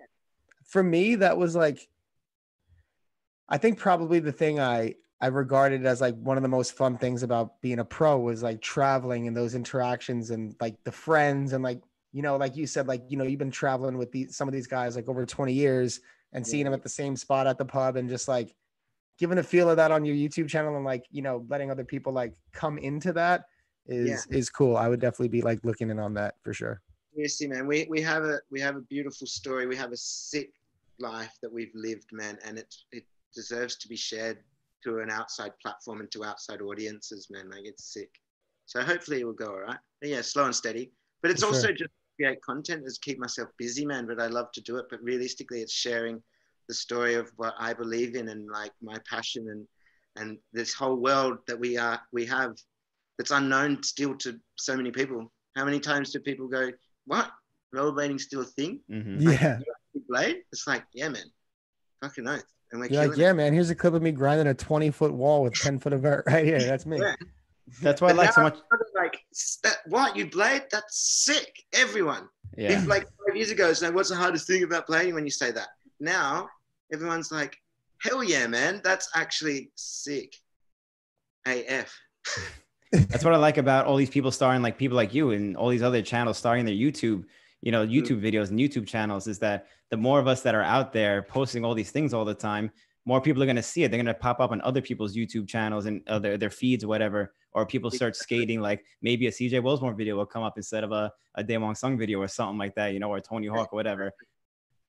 for 0.65 0.81
me 0.81 1.15
that 1.15 1.37
was 1.37 1.55
like 1.55 1.87
i 3.49 3.57
think 3.57 3.77
probably 3.77 4.19
the 4.19 4.31
thing 4.31 4.59
i 4.59 4.95
i 5.19 5.27
regarded 5.27 5.85
as 5.85 5.99
like 6.01 6.15
one 6.15 6.37
of 6.37 6.43
the 6.43 6.49
most 6.49 6.73
fun 6.73 6.97
things 6.97 7.23
about 7.23 7.59
being 7.61 7.79
a 7.79 7.85
pro 7.85 8.17
was 8.17 8.41
like 8.41 8.61
traveling 8.61 9.27
and 9.27 9.35
those 9.35 9.53
interactions 9.55 10.31
and 10.31 10.55
like 10.61 10.81
the 10.83 10.91
friends 10.91 11.53
and 11.53 11.63
like 11.63 11.81
you 12.13 12.21
know 12.21 12.37
like 12.37 12.55
you 12.55 12.65
said 12.65 12.87
like 12.87 13.03
you 13.09 13.17
know 13.17 13.23
you've 13.25 13.39
been 13.39 13.51
traveling 13.51 13.97
with 13.97 14.11
these 14.11 14.35
some 14.35 14.47
of 14.47 14.53
these 14.53 14.67
guys 14.67 14.95
like 14.95 15.09
over 15.09 15.25
20 15.25 15.51
years 15.53 15.99
and 16.33 16.47
seeing 16.47 16.63
them 16.63 16.73
at 16.73 16.81
the 16.83 16.89
same 16.89 17.15
spot 17.17 17.47
at 17.47 17.57
the 17.57 17.65
pub 17.65 17.97
and 17.97 18.09
just 18.09 18.27
like 18.29 18.55
giving 19.19 19.37
a 19.37 19.43
feel 19.43 19.69
of 19.69 19.75
that 19.77 19.91
on 19.91 20.05
your 20.05 20.15
youtube 20.15 20.47
channel 20.47 20.75
and 20.75 20.85
like 20.85 21.05
you 21.11 21.21
know 21.21 21.45
letting 21.49 21.69
other 21.69 21.83
people 21.83 22.13
like 22.13 22.33
come 22.53 22.77
into 22.77 23.11
that 23.13 23.43
is 23.87 24.25
is 24.29 24.49
cool 24.49 24.77
i 24.77 24.87
would 24.87 25.01
definitely 25.01 25.27
be 25.27 25.41
like 25.41 25.59
looking 25.63 25.89
in 25.89 25.99
on 25.99 26.13
that 26.13 26.35
for 26.41 26.53
sure 26.53 26.81
Seriously, 27.13 27.47
man. 27.47 27.67
We 27.67 27.87
we 27.89 28.01
have 28.01 28.23
a 28.23 28.39
we 28.49 28.61
have 28.61 28.75
a 28.75 28.81
beautiful 28.81 29.27
story. 29.27 29.67
We 29.67 29.75
have 29.75 29.91
a 29.91 29.97
sick 29.97 30.51
life 30.99 31.33
that 31.41 31.51
we've 31.51 31.73
lived, 31.75 32.09
man, 32.11 32.37
and 32.45 32.57
it 32.57 32.73
it 32.91 33.05
deserves 33.35 33.75
to 33.77 33.87
be 33.87 33.97
shared 33.97 34.39
to 34.83 34.99
an 34.99 35.09
outside 35.09 35.51
platform 35.61 35.99
and 35.99 36.11
to 36.11 36.23
outside 36.23 36.61
audiences, 36.61 37.27
man. 37.29 37.49
Like 37.49 37.65
it's 37.65 37.93
sick. 37.93 38.09
So 38.65 38.81
hopefully 38.81 39.21
it 39.21 39.25
will 39.25 39.33
go 39.33 39.47
all 39.47 39.59
right. 39.59 39.79
But 39.99 40.09
yeah, 40.09 40.21
slow 40.21 40.45
and 40.45 40.55
steady. 40.55 40.91
But 41.21 41.31
it's 41.31 41.41
For 41.41 41.47
also 41.47 41.67
sure. 41.67 41.73
just 41.73 41.91
create 42.17 42.41
content 42.41 42.83
is 42.85 42.97
keep 42.97 43.19
myself 43.19 43.49
busy, 43.57 43.85
man. 43.85 44.07
But 44.07 44.21
I 44.21 44.27
love 44.27 44.51
to 44.53 44.61
do 44.61 44.77
it. 44.77 44.85
But 44.89 45.03
realistically, 45.03 45.61
it's 45.61 45.73
sharing 45.73 46.21
the 46.67 46.73
story 46.73 47.15
of 47.15 47.29
what 47.35 47.53
I 47.59 47.73
believe 47.73 48.15
in 48.15 48.29
and 48.29 48.49
like 48.49 48.71
my 48.81 48.97
passion 49.09 49.49
and 49.49 49.67
and 50.17 50.37
this 50.53 50.73
whole 50.73 50.95
world 50.95 51.39
that 51.47 51.59
we 51.59 51.77
are 51.77 52.01
we 52.11 52.25
have 52.25 52.55
that's 53.17 53.31
unknown 53.31 53.83
still 53.83 54.15
to 54.17 54.39
so 54.55 54.75
many 54.77 54.91
people. 54.91 55.31
How 55.55 55.65
many 55.65 55.79
times 55.79 56.11
do 56.11 56.19
people 56.19 56.47
go, 56.47 56.71
"What 57.11 57.29
rollerblading's 57.75 58.23
still 58.23 58.41
a 58.41 58.45
thing?" 58.45 58.79
mhm. 58.89 59.21
yeah 59.21 59.59
Big 59.93 60.07
blade? 60.07 60.37
It's 60.53 60.65
like, 60.65 60.85
yeah, 60.93 61.09
man, 61.09 61.25
fucking 62.01 62.27
oath. 62.27 62.43
And 62.71 62.79
we're 62.79 62.87
You're 62.87 63.01
like, 63.01 63.11
killing 63.11 63.19
yeah, 63.19 63.33
man, 63.33 63.53
here's 63.53 63.69
a 63.69 63.75
clip 63.75 63.93
of 63.93 64.01
me 64.01 64.11
grinding 64.11 64.47
a 64.47 64.53
20 64.53 64.91
foot 64.91 65.11
wall 65.11 65.43
with 65.43 65.53
10 65.55 65.79
foot 65.79 65.91
of 65.91 66.01
vert 66.01 66.23
right 66.27 66.45
here. 66.45 66.59
That's 66.59 66.85
me. 66.85 66.99
Yeah. 67.01 67.15
That's 67.81 67.99
why 67.99 68.09
I 68.09 68.13
like 68.13 68.31
so 68.31 68.43
much. 68.43 68.57
Like, 68.95 69.19
that, 69.63 69.77
what 69.87 70.15
you 70.15 70.29
blade? 70.29 70.63
That's 70.71 71.25
sick. 71.25 71.53
Everyone. 71.73 72.29
Yeah. 72.57 72.71
If 72.71 72.87
like 72.87 73.03
five 73.03 73.35
years 73.35 73.51
ago, 73.51 73.69
it's 73.69 73.81
like, 73.81 73.93
what's 73.93 74.09
the 74.09 74.15
hardest 74.15 74.47
thing 74.47 74.63
about 74.63 74.87
blading 74.87 75.13
when 75.13 75.25
you 75.25 75.31
say 75.31 75.51
that? 75.51 75.67
Now 75.99 76.49
everyone's 76.93 77.31
like, 77.31 77.57
hell 78.01 78.23
yeah, 78.23 78.47
man, 78.47 78.81
that's 78.83 79.09
actually 79.15 79.71
sick. 79.75 80.33
AF. 81.45 81.93
That's 82.91 83.23
what 83.23 83.33
I 83.33 83.37
like 83.37 83.57
about 83.57 83.85
all 83.85 83.95
these 83.95 84.09
people 84.09 84.31
starring, 84.31 84.61
like 84.61 84.77
people 84.77 84.97
like 84.97 85.13
you 85.13 85.31
and 85.31 85.55
all 85.55 85.69
these 85.69 85.81
other 85.81 86.01
channels 86.01 86.37
starting 86.37 86.65
their 86.65 86.75
YouTube, 86.75 87.23
you 87.61 87.71
know, 87.71 87.85
mm-hmm. 87.85 87.93
YouTube 87.93 88.21
videos 88.21 88.49
and 88.49 88.59
YouTube 88.59 88.87
channels 88.87 89.27
is 89.27 89.39
that 89.39 89.67
the 89.89 89.97
more 89.97 90.19
of 90.19 90.27
us 90.27 90.41
that 90.41 90.55
are 90.55 90.63
out 90.63 90.91
there 90.91 91.23
posting 91.23 91.63
all 91.63 91.73
these 91.73 91.91
things 91.91 92.13
all 92.13 92.25
the 92.25 92.33
time, 92.33 92.71
more 93.05 93.21
people 93.21 93.41
are 93.41 93.45
going 93.45 93.55
to 93.55 93.63
see 93.63 93.83
it. 93.83 93.91
They're 93.91 93.97
going 93.97 94.05
to 94.07 94.13
pop 94.13 94.39
up 94.39 94.51
on 94.51 94.61
other 94.61 94.81
people's 94.81 95.15
YouTube 95.15 95.47
channels 95.47 95.85
and 95.85 96.07
other 96.07 96.37
their 96.37 96.49
feeds 96.49 96.83
or 96.83 96.87
whatever. 96.87 97.33
Or 97.53 97.65
people 97.65 97.91
start 97.91 98.15
skating, 98.15 98.61
like 98.61 98.85
maybe 99.01 99.27
a 99.27 99.31
CJ 99.31 99.61
Wellsmore 99.61 99.93
video 99.93 100.15
will 100.15 100.25
come 100.25 100.43
up 100.43 100.53
instead 100.57 100.83
of 100.83 100.91
a, 100.91 101.11
a 101.35 101.43
Daewon 101.43 101.75
Song 101.75 101.97
video 101.97 102.19
or 102.19 102.27
something 102.27 102.57
like 102.57 102.75
that, 102.75 102.93
you 102.93 102.99
know, 102.99 103.09
or 103.09 103.19
Tony 103.19 103.47
Hawk 103.47 103.73
or 103.73 103.75
whatever. 103.75 104.13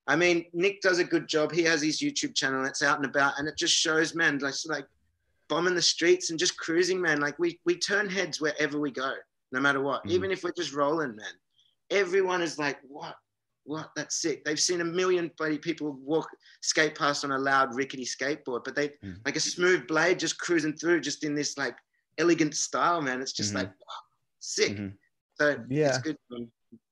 I 0.06 0.16
mean, 0.16 0.47
Nick 0.52 0.81
does 0.81 0.98
a 0.98 1.05
good 1.05 1.28
job. 1.28 1.52
He 1.52 1.62
has 1.62 1.82
his 1.82 2.01
YouTube 2.01 2.35
channel. 2.35 2.64
It's 2.64 2.82
out 2.82 2.97
and 2.97 3.06
about, 3.06 3.39
and 3.39 3.48
it 3.48 3.56
just 3.56 3.74
shows, 3.74 4.14
man, 4.14 4.39
like 4.39 4.55
like 4.66 4.86
bombing 5.52 5.74
the 5.74 5.82
streets 5.82 6.30
and 6.30 6.38
just 6.38 6.56
cruising, 6.56 6.98
man. 7.00 7.20
Like 7.20 7.38
we 7.38 7.60
we 7.66 7.76
turn 7.76 8.08
heads 8.08 8.40
wherever 8.40 8.80
we 8.80 8.90
go, 8.90 9.12
no 9.52 9.60
matter 9.60 9.82
what. 9.82 10.02
Mhm. 10.04 10.10
Even 10.12 10.30
if 10.30 10.42
we're 10.42 10.52
just 10.62 10.72
rolling, 10.72 11.14
man. 11.14 11.34
Everyone 11.90 12.40
is 12.40 12.58
like, 12.58 12.78
what? 12.88 13.14
What? 13.64 13.90
That's 13.94 14.16
sick. 14.22 14.44
They've 14.44 14.58
seen 14.58 14.80
a 14.80 14.84
million 15.00 15.30
bloody 15.36 15.58
people 15.58 15.92
walk 15.92 16.26
skate 16.62 16.94
past 16.96 17.22
on 17.24 17.32
a 17.32 17.38
loud 17.38 17.74
rickety 17.74 18.06
skateboard, 18.06 18.64
but 18.64 18.74
they 18.74 18.88
Mhm. 18.88 19.18
like 19.26 19.36
a 19.36 19.40
smooth 19.40 19.86
blade 19.86 20.18
just 20.18 20.38
cruising 20.38 20.74
through, 20.74 21.00
just 21.00 21.22
in 21.22 21.34
this 21.34 21.58
like 21.58 21.76
elegant 22.16 22.54
style, 22.56 23.02
man. 23.02 23.20
It's 23.20 23.32
just 23.40 23.52
Mhm. 23.52 23.56
like 23.56 23.68
wow, 23.68 24.02
sick. 24.38 24.72
Mhm. 24.78 24.96
So 25.38 25.64
Yeah. 25.68 25.88
it's 25.88 25.98
good. 25.98 26.16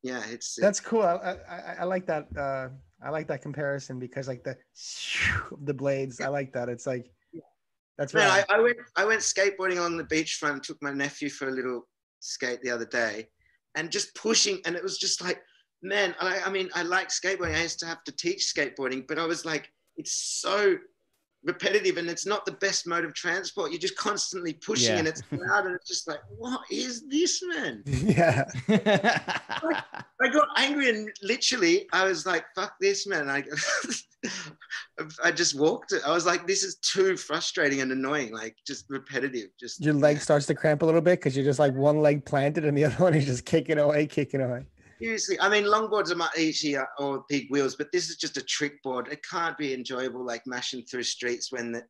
Yeah, 0.03 0.23
it's 0.29 0.49
sick. 0.55 0.63
That's 0.63 0.81
cool. 0.81 1.03
I, 1.03 1.15
I, 1.15 1.33
I- 1.57 1.77
I 1.81 1.85
like 1.85 2.07
that. 2.13 2.25
Uh, 2.37 2.69
I 3.03 3.09
like 3.09 3.29
that 3.29 3.41
comparison 3.41 3.99
because 3.99 4.29
like 4.29 4.45
the 4.45 4.55
the 5.69 5.75
blades. 5.83 6.21
I 6.21 6.29
like 6.29 6.53
that. 6.53 6.69
It's 6.69 6.87
like 6.87 7.11
that's 8.01 8.15
Man, 8.15 8.31
right. 8.31 8.45
I, 8.49 8.57
I 8.57 8.61
went 8.61 8.79
I 8.97 9.05
went 9.05 9.21
skateboarding 9.21 9.79
on 9.79 9.99
the 9.99 10.05
beachfront 10.05 10.53
and 10.53 10.63
took 10.63 10.83
my 10.83 10.91
nephew 10.91 11.29
for 11.29 11.49
a 11.49 11.51
little 11.51 11.87
skate 12.21 12.63
the 12.63 12.71
other 12.71 12.87
day 12.87 13.29
and 13.75 13.91
just 13.91 14.15
pushing 14.15 14.59
and 14.65 14.75
it 14.75 14.83
was 14.83 14.97
just 14.97 15.23
like 15.23 15.43
man 15.83 16.15
I, 16.19 16.41
I 16.47 16.51
mean 16.51 16.71
I 16.75 16.83
like 16.83 17.11
skateboarding 17.11 17.57
I 17.57 17.63
used 17.63 17.79
to 17.81 17.87
have 17.87 18.03
to 18.05 18.13
teach 18.17 18.55
skateboarding 18.57 19.07
but 19.07 19.19
I 19.19 19.27
was 19.27 19.45
like 19.45 19.71
it's 19.99 20.15
so 20.15 20.79
repetitive 21.43 21.97
and 21.97 22.09
it's 22.11 22.27
not 22.27 22.45
the 22.45 22.53
best 22.53 22.87
mode 22.87 23.05
of 23.05 23.15
transport 23.15 23.71
you're 23.71 23.81
just 23.81 23.97
constantly 23.97 24.53
pushing 24.53 24.93
Yeah. 24.93 24.99
and 24.99 25.09
it's 25.09 25.23
loud 25.33 25.65
and 25.67 25.75
it's 25.75 25.89
just 25.89 26.07
like 26.07 26.21
what 26.37 26.61
is 26.71 27.09
this 27.09 27.43
man 27.43 27.83
yeah. 27.87 28.45
I 30.23 30.29
got 30.29 30.49
angry 30.59 30.91
and 30.91 31.11
literally 31.23 31.89
I 31.93 32.05
was 32.05 32.27
like, 32.27 32.45
fuck 32.55 32.75
this, 32.81 33.07
man. 33.07 33.31
I, 33.31 33.43
I 35.25 35.31
just 35.31 35.59
walked. 35.59 35.95
I 36.07 36.13
was 36.13 36.27
like, 36.27 36.47
this 36.47 36.63
is 36.63 36.77
too 36.77 37.17
frustrating 37.17 37.81
and 37.81 37.91
annoying, 37.91 38.33
like 38.33 38.57
just 38.67 38.85
repetitive. 38.91 39.49
Just 39.59 39.83
Your 39.83 39.95
leg 39.95 40.21
starts 40.21 40.45
to 40.47 40.55
cramp 40.55 40.83
a 40.83 40.85
little 40.85 41.01
bit 41.01 41.21
because 41.21 41.35
you're 41.35 41.45
just 41.45 41.59
like 41.59 41.75
one 41.75 42.03
leg 42.03 42.25
planted 42.27 42.67
and 42.67 42.77
the 42.77 42.85
other 42.85 42.97
one 43.03 43.15
is 43.15 43.25
just 43.25 43.47
kicking 43.47 43.79
away, 43.79 44.07
kicking 44.07 44.43
away. 44.43 44.67
Seriously, 45.01 45.41
I 45.41 45.49
mean, 45.49 45.65
longboards 45.65 46.11
are 46.11 46.17
much 46.17 46.37
easier 46.37 46.87
or 46.99 47.25
big 47.29 47.47
wheels, 47.51 47.75
but 47.77 47.91
this 47.93 48.11
is 48.11 48.17
just 48.17 48.37
a 48.37 48.43
trick 48.43 48.83
board. 48.83 49.09
It 49.11 49.21
can't 49.29 49.57
be 49.57 49.73
enjoyable 49.73 50.25
like 50.25 50.43
mashing 50.47 50.85
through 50.85 51.05
streets 51.05 51.51
when 51.51 51.73
the, 51.73 51.83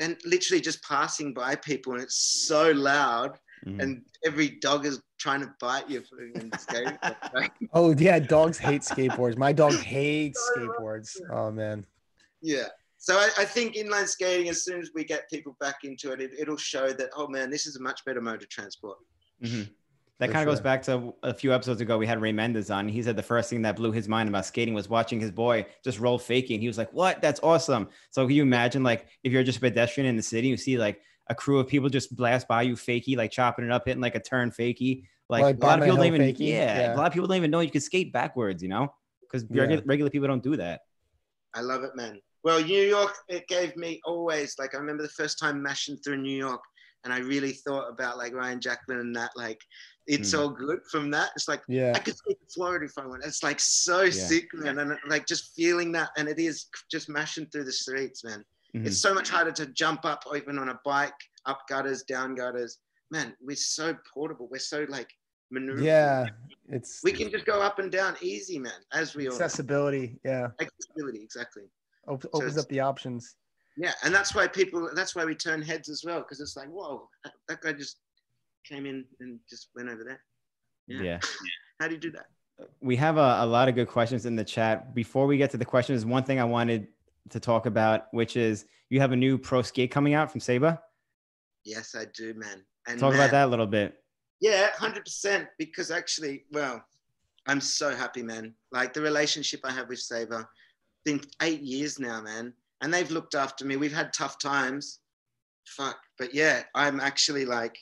and 0.00 0.16
literally 0.24 0.60
just 0.60 0.82
passing 0.82 1.34
by 1.34 1.56
people 1.56 1.92
and 1.94 2.02
it's 2.02 2.16
so 2.46 2.70
loud 2.72 3.38
Mhm. 3.66 3.80
and 3.82 4.02
every 4.26 4.48
dog 4.60 4.84
is 4.84 5.00
trying 5.18 5.40
to 5.40 5.54
bite 5.60 5.88
you 5.88 6.02
for 6.02 6.22
even 6.22 6.50
skating. 6.58 6.98
Like, 7.34 7.52
Oh 7.72 7.94
yeah, 7.96 8.18
dogs 8.18 8.58
hate 8.58 8.82
skateboards. 8.82 9.36
My 9.38 9.52
dog 9.52 9.74
hates 9.74 10.38
skateboards. 10.56 11.10
Oh 11.30 11.50
man. 11.50 11.86
yeah. 12.42 12.68
So 12.98 13.16
I, 13.18 13.28
I 13.38 13.44
think 13.44 13.74
inline 13.74 14.08
skating, 14.08 14.48
as 14.48 14.64
soon 14.64 14.80
as 14.80 14.90
we 14.94 15.04
get 15.04 15.28
people 15.30 15.56
back 15.60 15.84
into 15.84 16.12
it, 16.12 16.20
it, 16.22 16.30
it'll 16.38 16.56
show 16.56 16.90
that, 16.92 17.10
oh 17.16 17.28
man, 17.28 17.50
this 17.50 17.66
is 17.66 17.76
a 17.76 17.82
much 17.82 18.02
better 18.06 18.20
mode 18.22 18.42
of 18.42 18.48
transport. 18.48 18.96
Mhm. 19.42 19.68
That 20.20 20.30
kind 20.30 20.48
of 20.48 20.52
goes 20.52 20.60
back 20.60 20.82
to 20.84 21.12
a 21.24 21.34
few 21.34 21.52
episodes 21.52 21.80
ago. 21.80 21.98
We 21.98 22.06
had 22.06 22.20
Ray 22.20 22.30
Mendez 22.32 22.70
on. 22.70 22.88
He 22.88 23.02
said 23.02 23.16
the 23.16 23.22
first 23.22 23.50
thing 23.50 23.62
that 23.62 23.74
blew 23.74 23.90
his 23.90 24.08
mind 24.08 24.28
about 24.28 24.46
skating 24.46 24.72
was 24.72 24.88
watching 24.88 25.18
his 25.18 25.32
boy 25.32 25.66
just 25.82 25.98
roll 25.98 26.18
faking. 26.18 26.60
He 26.60 26.68
was 26.68 26.78
like, 26.78 26.92
"What? 26.92 27.20
That's 27.20 27.40
awesome!" 27.42 27.88
So 28.10 28.24
can 28.26 28.36
you 28.36 28.42
imagine, 28.42 28.84
like, 28.84 29.08
if 29.24 29.32
you're 29.32 29.42
just 29.42 29.58
a 29.58 29.60
pedestrian 29.60 30.08
in 30.08 30.16
the 30.16 30.22
city, 30.22 30.46
you 30.48 30.56
see 30.56 30.78
like 30.78 31.00
a 31.28 31.34
crew 31.34 31.58
of 31.58 31.66
people 31.66 31.88
just 31.88 32.14
blast 32.14 32.46
by 32.46 32.62
you, 32.62 32.74
fakey, 32.74 33.16
like 33.16 33.32
chopping 33.32 33.64
it 33.64 33.72
up, 33.72 33.86
hitting 33.86 34.00
like 34.02 34.14
a 34.14 34.20
turn 34.20 34.50
fakey. 34.52 35.04
Like, 35.28 35.42
Like 35.42 35.56
a 35.56 35.66
lot 35.66 35.78
of 35.80 35.84
people 35.84 35.96
don't 35.96 36.06
even, 36.06 36.36
yeah, 36.38 36.78
Yeah. 36.80 36.94
a 36.94 36.96
lot 36.96 37.06
of 37.06 37.12
people 37.12 37.26
don't 37.26 37.38
even 37.38 37.50
know 37.50 37.60
you 37.60 37.70
can 37.70 37.80
skate 37.80 38.12
backwards. 38.12 38.62
You 38.62 38.68
know, 38.68 38.94
because 39.22 39.44
Yeah. 39.50 39.62
regular, 39.62 39.82
regular 39.84 40.10
people 40.10 40.28
don't 40.28 40.42
do 40.42 40.56
that. 40.56 40.82
I 41.54 41.60
love 41.62 41.82
it, 41.82 41.96
man. 41.96 42.20
Well, 42.44 42.62
New 42.62 42.82
York, 42.82 43.16
it 43.28 43.48
gave 43.48 43.74
me 43.76 44.00
always 44.04 44.54
like 44.58 44.74
I 44.74 44.78
remember 44.78 45.02
the 45.02 45.08
first 45.08 45.38
time 45.38 45.62
mashing 45.62 45.96
through 45.96 46.18
New 46.18 46.36
York, 46.36 46.60
and 47.04 47.12
I 47.12 47.18
really 47.18 47.52
thought 47.52 47.88
about 47.88 48.16
like 48.18 48.34
Ryan 48.34 48.60
Jacklone 48.60 49.00
and 49.00 49.14
that. 49.16 49.30
Like, 49.36 49.60
it's 50.06 50.32
Hmm. 50.32 50.38
all 50.40 50.48
good 50.48 50.80
from 50.90 51.10
that. 51.12 51.30
It's 51.36 51.48
like 51.48 51.62
Yeah. 51.68 51.92
I 51.94 51.98
could 51.98 52.16
skate 52.16 52.38
to 52.40 52.46
Florida 52.54 52.84
if 52.86 52.96
I 52.98 53.06
want. 53.06 53.24
It's 53.24 53.42
like 53.42 53.60
so 53.60 54.02
Yeah. 54.02 54.10
sick, 54.10 54.48
man, 54.54 54.78
and 54.78 54.98
like 55.08 55.26
just 55.26 55.54
feeling 55.54 55.92
that, 55.92 56.10
and 56.16 56.28
it 56.28 56.38
is 56.38 56.66
just 56.90 57.08
mashing 57.08 57.46
through 57.46 57.64
the 57.64 57.72
streets, 57.72 58.24
man. 58.24 58.44
Mhm. 58.74 58.86
It's 58.86 58.98
so 58.98 59.14
much 59.14 59.28
harder 59.28 59.52
to 59.52 59.66
jump 59.66 60.04
up 60.04 60.24
even 60.34 60.58
on 60.58 60.68
a 60.70 60.80
bike, 60.84 61.14
up 61.46 61.66
gutters, 61.68 62.02
down 62.02 62.34
gutters. 62.34 62.78
Man, 63.10 63.36
we're 63.40 63.56
so 63.56 63.96
portable. 64.12 64.48
We're 64.50 64.58
so 64.58 64.84
like 64.88 65.10
maneuverable. 65.52 65.84
Yeah. 65.84 66.26
It's 66.70 67.00
We 67.04 67.12
can 67.12 67.30
just 67.30 67.44
go 67.44 67.60
up 67.60 67.78
and 67.78 67.92
down 67.92 68.16
easy, 68.20 68.58
man, 68.58 68.72
as 68.92 69.14
we 69.14 69.28
all 69.28 69.34
accessibility. 69.34 70.18
Yeah. 70.24 70.48
Accessibility, 70.60 71.22
exactly. 71.22 71.64
Op- 72.08 72.24
opens 72.32 72.52
it's- 72.52 72.58
up 72.64 72.68
the 72.68 72.80
options. 72.80 73.36
Yeah, 73.76 73.92
and 74.04 74.14
that's 74.14 74.34
why 74.34 74.46
people. 74.46 74.90
That's 74.94 75.16
why 75.16 75.24
we 75.24 75.34
turn 75.34 75.60
heads 75.62 75.88
as 75.88 76.02
well, 76.04 76.20
because 76.20 76.40
it's 76.40 76.56
like, 76.56 76.68
whoa, 76.68 77.08
that, 77.48 77.60
guy 77.60 77.72
just 77.72 77.98
came 78.64 78.86
in 78.86 79.04
and 79.20 79.40
just 79.48 79.68
went 79.74 79.88
over 79.88 80.04
there. 80.04 80.20
Yeah. 80.86 81.02
yeah. 81.02 81.20
How 81.80 81.88
do 81.88 81.94
you 81.94 82.00
do 82.00 82.12
that? 82.12 82.26
we 82.80 82.96
have 82.96 83.16
a, 83.16 83.38
a 83.40 83.46
lot 83.46 83.68
of 83.68 83.74
good 83.74 83.88
questions 83.88 84.26
in 84.26 84.36
the 84.36 84.44
chat. 84.44 84.94
Before 84.94 85.26
we 85.26 85.36
get 85.36 85.50
to 85.50 85.56
the 85.56 85.64
questions, 85.64 86.04
one 86.04 86.22
thing 86.22 86.40
I 86.40 86.44
wanted 86.44 86.88
to 87.30 87.40
talk 87.40 87.66
about, 87.66 88.06
which 88.12 88.36
is 88.36 88.66
you 88.90 89.00
have 89.00 89.12
a 89.12 89.16
new 89.16 89.38
pro 89.38 89.62
skate 89.62 89.90
coming 89.90 90.14
out 90.14 90.30
from 90.30 90.40
Seba. 90.40 90.80
Yes, 91.64 91.94
I 91.98 92.04
do, 92.16 92.34
man. 92.34 92.64
And 92.86 93.00
Talk 93.00 93.12
man, 93.12 93.20
about 93.20 93.30
that 93.30 93.46
a 93.46 93.50
little 93.50 93.66
bit. 93.66 93.94
Yeah, 94.40 94.68
hundred 94.76 95.04
percent. 95.04 95.48
Because 95.58 95.90
actually, 95.90 96.44
well, 96.52 96.84
I'm 97.46 97.60
so 97.60 97.94
happy, 97.94 98.22
man. 98.22 98.54
Like 98.72 98.92
the 98.92 99.00
relationship 99.00 99.60
I 99.64 99.72
have 99.72 99.88
with 99.88 100.00
Seba, 100.00 100.46
been 101.04 101.20
eight 101.42 101.62
years 101.62 101.98
now, 101.98 102.20
man, 102.20 102.52
and 102.80 102.92
they've 102.92 103.10
looked 103.10 103.34
after 103.34 103.64
me. 103.64 103.76
We've 103.76 103.92
had 103.92 104.12
tough 104.12 104.38
times, 104.38 105.00
fuck, 105.66 105.98
but 106.18 106.34
yeah, 106.34 106.62
I'm 106.74 107.00
actually 107.00 107.44
like, 107.44 107.76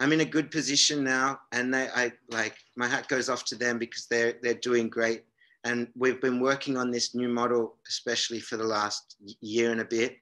I'm 0.00 0.12
in 0.12 0.20
a 0.20 0.24
good 0.24 0.50
position 0.50 1.04
now, 1.04 1.40
and 1.52 1.72
they, 1.72 1.88
I 1.94 2.12
like, 2.30 2.56
my 2.76 2.88
hat 2.88 3.08
goes 3.08 3.28
off 3.28 3.44
to 3.46 3.54
them 3.54 3.78
because 3.78 4.06
they're 4.06 4.34
they're 4.42 4.54
doing 4.54 4.88
great, 4.88 5.24
and 5.64 5.88
we've 5.94 6.20
been 6.20 6.40
working 6.40 6.76
on 6.76 6.90
this 6.90 7.14
new 7.14 7.28
model, 7.28 7.76
especially 7.88 8.40
for 8.40 8.56
the 8.56 8.64
last 8.64 9.16
year 9.40 9.72
and 9.72 9.80
a 9.80 9.84
bit. 9.84 10.16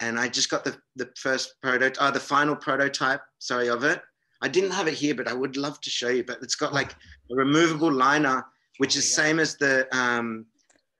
And 0.00 0.18
I 0.18 0.28
just 0.28 0.50
got 0.50 0.62
the, 0.62 0.76
the 0.96 1.10
first 1.16 1.54
prototype, 1.62 1.96
uh, 2.00 2.10
the 2.10 2.20
final 2.20 2.54
prototype, 2.54 3.22
sorry, 3.38 3.68
of 3.68 3.82
it. 3.82 4.02
I 4.42 4.48
didn't 4.48 4.72
have 4.72 4.88
it 4.88 4.94
here, 4.94 5.14
but 5.14 5.26
I 5.26 5.32
would 5.32 5.56
love 5.56 5.80
to 5.80 5.90
show 5.90 6.10
you. 6.10 6.22
But 6.22 6.38
it's 6.42 6.54
got 6.54 6.74
like 6.74 6.92
a 6.92 7.34
removable 7.34 7.90
liner, 7.90 8.44
which 8.76 8.94
is 8.94 9.12
same 9.12 9.40
as 9.40 9.56
the 9.56 9.88
um, 9.96 10.44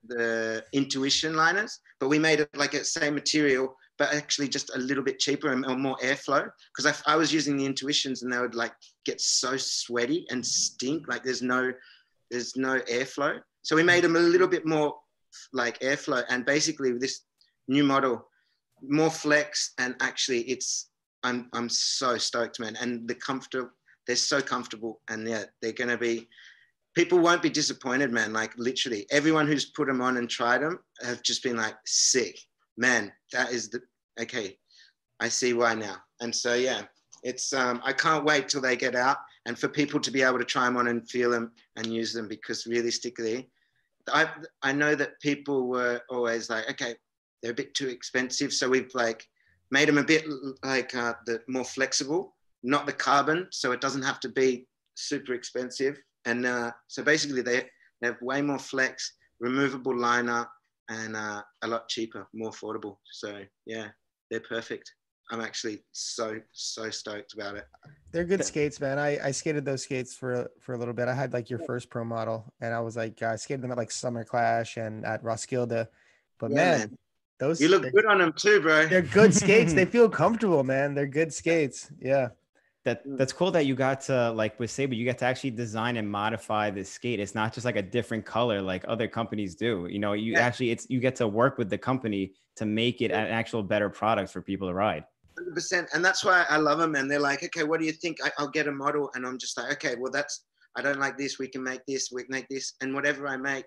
the 0.08 0.64
Intuition 0.72 1.34
liners, 1.34 1.80
but 2.00 2.08
we 2.08 2.18
made 2.18 2.40
it 2.40 2.50
like 2.54 2.74
a 2.74 2.84
same 2.84 3.14
material, 3.14 3.74
but 3.98 4.12
actually 4.12 4.48
just 4.48 4.74
a 4.74 4.78
little 4.78 5.02
bit 5.02 5.18
cheaper 5.18 5.52
and, 5.52 5.64
more 5.80 5.96
airflow. 6.02 6.48
Because 6.74 7.02
I, 7.06 7.12
I 7.12 7.16
was 7.16 7.32
using 7.32 7.56
the 7.56 7.64
Intuitions, 7.64 8.22
and 8.22 8.32
they 8.32 8.38
would 8.38 8.54
like 8.54 8.72
get 9.04 9.20
so 9.20 9.56
sweaty 9.56 10.26
and 10.30 10.44
stink. 10.44 11.08
Like 11.08 11.24
there's 11.24 11.42
no 11.42 11.72
there's 12.30 12.56
no 12.56 12.80
airflow. 12.80 13.40
So 13.62 13.76
we 13.76 13.82
made 13.82 14.04
them 14.04 14.16
a 14.16 14.20
little 14.20 14.48
bit 14.48 14.66
more 14.66 14.94
like 15.52 15.78
airflow, 15.80 16.24
and 16.28 16.44
basically 16.44 16.92
this 16.92 17.22
new 17.68 17.84
model, 17.84 18.28
more 18.82 19.10
flex, 19.10 19.72
and 19.78 19.94
actually 20.00 20.40
it's 20.42 20.90
I'm 21.22 21.48
I'm 21.52 21.68
so 21.68 22.18
stoked, 22.18 22.60
man. 22.60 22.76
And 22.80 23.08
the 23.08 23.14
comfort, 23.14 23.70
they're 24.06 24.16
so 24.16 24.40
comfortable, 24.40 25.00
and 25.08 25.28
yeah, 25.28 25.44
they're 25.62 25.72
gonna 25.72 25.98
be. 25.98 26.28
People 26.96 27.18
won't 27.18 27.42
be 27.42 27.50
disappointed, 27.50 28.10
man. 28.10 28.32
Like 28.32 28.52
literally, 28.56 29.06
everyone 29.10 29.46
who's 29.46 29.66
put 29.66 29.86
them 29.86 30.00
on 30.00 30.16
and 30.16 30.28
tried 30.28 30.62
them 30.62 30.80
have 31.02 31.22
just 31.22 31.42
been 31.42 31.56
like, 31.56 31.76
sick, 31.84 32.38
man. 32.76 33.12
That 33.32 33.52
is 33.52 33.68
the 33.68 33.80
okay. 34.20 34.56
I 35.20 35.28
see 35.28 35.52
why 35.52 35.74
now. 35.74 35.96
And 36.20 36.34
so 36.34 36.54
yeah, 36.54 36.82
it's 37.22 37.52
um, 37.52 37.80
I 37.84 37.92
can't 37.92 38.24
wait 38.24 38.48
till 38.48 38.60
they 38.60 38.76
get 38.76 38.94
out 38.94 39.18
and 39.46 39.58
for 39.58 39.68
people 39.68 40.00
to 40.00 40.10
be 40.10 40.22
able 40.22 40.38
to 40.38 40.44
try 40.44 40.64
them 40.64 40.76
on 40.76 40.88
and 40.88 41.08
feel 41.08 41.30
them 41.30 41.52
and 41.76 41.86
use 41.86 42.12
them 42.12 42.28
because 42.28 42.66
realistically, 42.66 43.50
I 44.12 44.28
I 44.62 44.72
know 44.72 44.94
that 44.94 45.20
people 45.20 45.68
were 45.68 46.00
always 46.10 46.50
like, 46.50 46.70
okay, 46.70 46.94
they're 47.42 47.52
a 47.52 47.54
bit 47.54 47.74
too 47.74 47.88
expensive, 47.88 48.52
so 48.52 48.68
we've 48.68 48.94
like 48.94 49.26
made 49.70 49.88
them 49.88 49.98
a 49.98 50.04
bit 50.04 50.24
like 50.64 50.94
uh, 50.94 51.14
the 51.26 51.42
more 51.48 51.64
flexible, 51.64 52.36
not 52.62 52.86
the 52.86 52.92
carbon, 52.92 53.48
so 53.50 53.72
it 53.72 53.80
doesn't 53.80 54.02
have 54.02 54.20
to 54.20 54.28
be 54.28 54.66
super 54.94 55.34
expensive. 55.34 55.98
And 56.26 56.44
uh, 56.44 56.72
so 56.88 57.02
basically, 57.02 57.42
they, 57.42 57.68
they 58.00 58.08
have 58.08 58.20
way 58.20 58.42
more 58.42 58.58
flex, 58.58 59.14
removable 59.40 59.96
liner, 59.96 60.46
and 60.88 61.16
uh, 61.16 61.42
a 61.62 61.66
lot 61.66 61.88
cheaper, 61.88 62.26
more 62.34 62.50
affordable. 62.50 62.96
So 63.10 63.42
yeah, 63.64 63.88
they're 64.30 64.40
perfect. 64.40 64.92
I'm 65.30 65.40
actually 65.40 65.84
so 65.92 66.38
so 66.52 66.90
stoked 66.90 67.34
about 67.34 67.56
it. 67.56 67.64
They're 68.12 68.24
good 68.24 68.38
Th- 68.38 68.46
skates, 68.46 68.80
man. 68.80 68.98
I, 68.98 69.18
I 69.26 69.30
skated 69.32 69.64
those 69.64 69.82
skates 69.82 70.14
for 70.14 70.48
for 70.60 70.74
a 70.74 70.78
little 70.78 70.94
bit. 70.94 71.08
I 71.08 71.14
had 71.14 71.32
like 71.32 71.50
your 71.50 71.58
first 71.60 71.90
pro 71.90 72.04
model, 72.04 72.52
and 72.60 72.74
I 72.74 72.80
was 72.80 72.96
like, 72.96 73.22
I 73.22 73.36
skated 73.36 73.62
them 73.62 73.72
at 73.72 73.78
like 73.78 73.90
Summer 73.90 74.24
Clash 74.24 74.76
and 74.76 75.04
at 75.04 75.22
Roskilde. 75.22 75.88
But 76.38 76.50
Yeah, 76.50 76.56
man, 76.56 76.78
man. 76.78 76.98
those 77.38 77.60
You 77.60 77.68
look 77.68 77.82
good 77.82 78.06
on 78.06 78.18
them 78.18 78.32
too, 78.36 78.60
bro. 78.60 78.86
they're 78.86 79.02
good 79.02 79.34
skates. 79.34 79.72
they 79.72 79.84
feel 79.96 80.08
comfortable, 80.08 80.62
man. 80.62 80.94
They're 80.94 81.06
good 81.06 81.32
skates. 81.32 81.90
Yeah. 82.00 82.28
That 82.86 83.04
Mm. 83.04 83.18
that's 83.18 83.32
cool 83.32 83.50
that 83.50 83.66
you 83.66 83.74
got 83.74 84.00
to 84.02 84.30
like 84.30 84.58
with 84.60 84.70
Seba, 84.70 84.94
you 84.94 85.04
get 85.04 85.18
to 85.18 85.24
actually 85.24 85.50
design 85.50 85.96
and 85.96 86.08
modify 86.08 86.70
the 86.70 86.84
skate. 86.84 87.18
It's 87.18 87.34
not 87.34 87.52
just 87.52 87.64
like 87.64 87.74
a 87.74 87.82
different 87.82 88.24
color 88.24 88.62
like 88.62 88.84
other 88.86 89.08
companies 89.08 89.56
do. 89.56 89.88
You 89.90 89.98
know, 89.98 90.12
you 90.12 90.34
Yeah. 90.34 90.46
actually 90.46 90.70
it's 90.70 90.86
you 90.88 91.00
get 91.00 91.16
to 91.16 91.26
work 91.26 91.58
with 91.58 91.68
the 91.68 91.78
company 91.78 92.32
to 92.54 92.64
make 92.64 93.02
it 93.02 93.10
an 93.10 93.26
actual 93.40 93.64
better 93.64 93.90
product 93.90 94.30
for 94.32 94.40
people 94.40 94.68
to 94.68 94.74
ride. 94.74 95.04
Hundred 95.36 95.54
percent, 95.54 95.88
and 95.94 96.04
that's 96.04 96.24
why 96.24 96.46
I 96.48 96.58
love 96.58 96.78
them. 96.78 96.94
And 96.94 97.10
they're 97.10 97.26
like, 97.30 97.42
okay, 97.42 97.64
what 97.64 97.80
do 97.80 97.86
you 97.86 97.92
think? 98.02 98.18
I, 98.24 98.30
I'll 98.38 98.54
get 98.58 98.68
a 98.68 98.72
model, 98.72 99.10
and 99.14 99.26
I'm 99.26 99.36
just 99.36 99.58
like, 99.58 99.72
okay, 99.72 99.96
well, 99.98 100.12
that's 100.12 100.44
I 100.76 100.80
don't 100.80 101.00
like 101.00 101.18
this. 101.18 101.40
We 101.40 101.48
can 101.48 101.64
make 101.64 101.84
this. 101.86 102.10
We 102.12 102.22
can 102.22 102.30
make 102.38 102.48
this, 102.48 102.74
and 102.80 102.94
whatever 102.94 103.26
I 103.26 103.36
make 103.36 103.66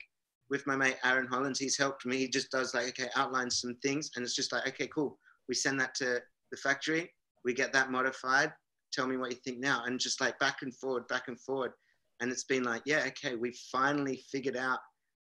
with 0.49 0.65
my 0.65 0.77
mate 0.77 0.97
Aaron 1.03 1.27
Hollands, 1.27 1.59
he's 1.59 1.77
helped 1.77 2.05
me. 2.05 2.15
He 2.23 2.29
just 2.29 2.49
does 2.51 2.73
like, 2.73 2.87
okay, 2.91 3.09
outlines 3.17 3.59
some 3.59 3.75
things, 3.83 4.11
and 4.15 4.23
it's 4.23 4.37
just 4.41 4.53
like, 4.53 4.65
okay, 4.69 4.87
cool. 4.87 5.19
We 5.49 5.55
send 5.55 5.77
that 5.81 5.93
to 5.95 6.21
the 6.51 6.57
factory. 6.57 7.11
We 7.43 7.53
get 7.53 7.73
that 7.73 7.91
modified. 7.91 8.53
Tell 8.91 9.07
me 9.07 9.17
what 9.17 9.31
you 9.31 9.37
think 9.37 9.59
now, 9.59 9.83
and 9.85 9.99
just 9.99 10.19
like 10.21 10.37
back 10.39 10.61
and 10.61 10.75
forward, 10.75 11.07
back 11.07 11.27
and 11.27 11.39
forward, 11.39 11.73
and 12.19 12.31
it's 12.31 12.43
been 12.43 12.63
like, 12.63 12.81
yeah, 12.85 13.03
okay, 13.07 13.35
we 13.35 13.53
finally 13.71 14.23
figured 14.31 14.57
out 14.57 14.79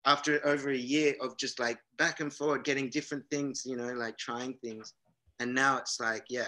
after 0.05 0.41
over 0.47 0.71
a 0.71 0.77
year 0.77 1.15
of 1.21 1.37
just 1.37 1.59
like 1.59 1.79
back 1.99 2.21
and 2.21 2.33
forward, 2.33 2.65
getting 2.65 2.89
different 2.89 3.25
things, 3.31 3.65
you 3.67 3.77
know, 3.77 3.93
like 3.95 4.17
trying 4.17 4.55
things. 4.65 4.95
And 5.41 5.55
now 5.55 5.77
it's 5.79 6.01
like 6.01 6.25
yeah 6.31 6.47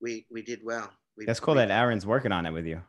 we 0.00 0.26
we 0.30 0.42
did 0.42 0.60
well. 0.64 0.90
We, 1.16 1.26
That's 1.26 1.40
cool 1.40 1.54
we- 1.54 1.60
that 1.60 1.70
Aaron's 1.70 2.06
working 2.06 2.32
on 2.32 2.46
it 2.46 2.52
with 2.52 2.66
you. 2.66 2.80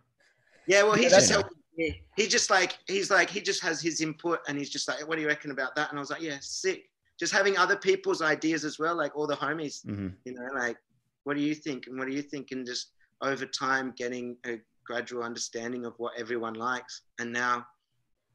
yeah 0.68 0.84
well 0.84 0.96
he's 0.96 1.12
just 1.12 1.32
helping 1.32 1.58
me. 1.78 2.02
He 2.16 2.28
just 2.28 2.50
like 2.50 2.78
he's 2.88 3.10
like 3.10 3.30
he 3.30 3.42
just 3.42 3.62
has 3.64 3.82
his 3.82 4.02
input 4.02 4.40
and 4.48 4.58
he's 4.58 4.70
just 4.70 4.88
like 4.88 5.08
what 5.08 5.16
do 5.16 5.22
you 5.22 5.28
reckon 5.28 5.52
about 5.52 5.76
that? 5.76 5.90
And 5.90 5.98
i 5.98 6.02
was 6.02 6.12
like 6.12 6.22
yeah 6.22 6.38
sick. 6.42 6.84
Just 7.20 7.34
having 7.34 7.58
other 7.58 7.76
people's 7.76 8.22
ideas 8.22 8.64
as 8.66 8.80
well 8.80 8.96
like 8.96 9.16
all 9.16 9.28
the 9.28 9.36
homies 9.36 9.84
hmm 9.86 10.10
you 10.26 10.34
know 10.34 10.48
like 10.56 10.78
what 11.24 11.36
do 11.38 11.44
you 11.44 11.56
think 11.56 11.88
and 11.88 11.98
what 11.98 12.08
do 12.08 12.14
you 12.14 12.22
think 12.22 12.48
and 12.52 12.66
just 12.66 12.92
over 13.22 13.46
time 13.46 13.94
getting 13.98 14.36
a 14.46 14.60
gradual 14.86 15.24
understanding 15.24 15.86
of 15.86 15.94
what 15.98 16.14
everyone 16.18 16.54
likes 16.56 17.04
and 17.20 17.32
now 17.32 17.66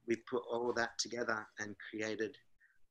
we 0.07 0.17
put 0.31 0.43
all 0.51 0.73
that 0.75 0.91
together 0.99 1.47
and 1.59 1.75
created 1.91 2.37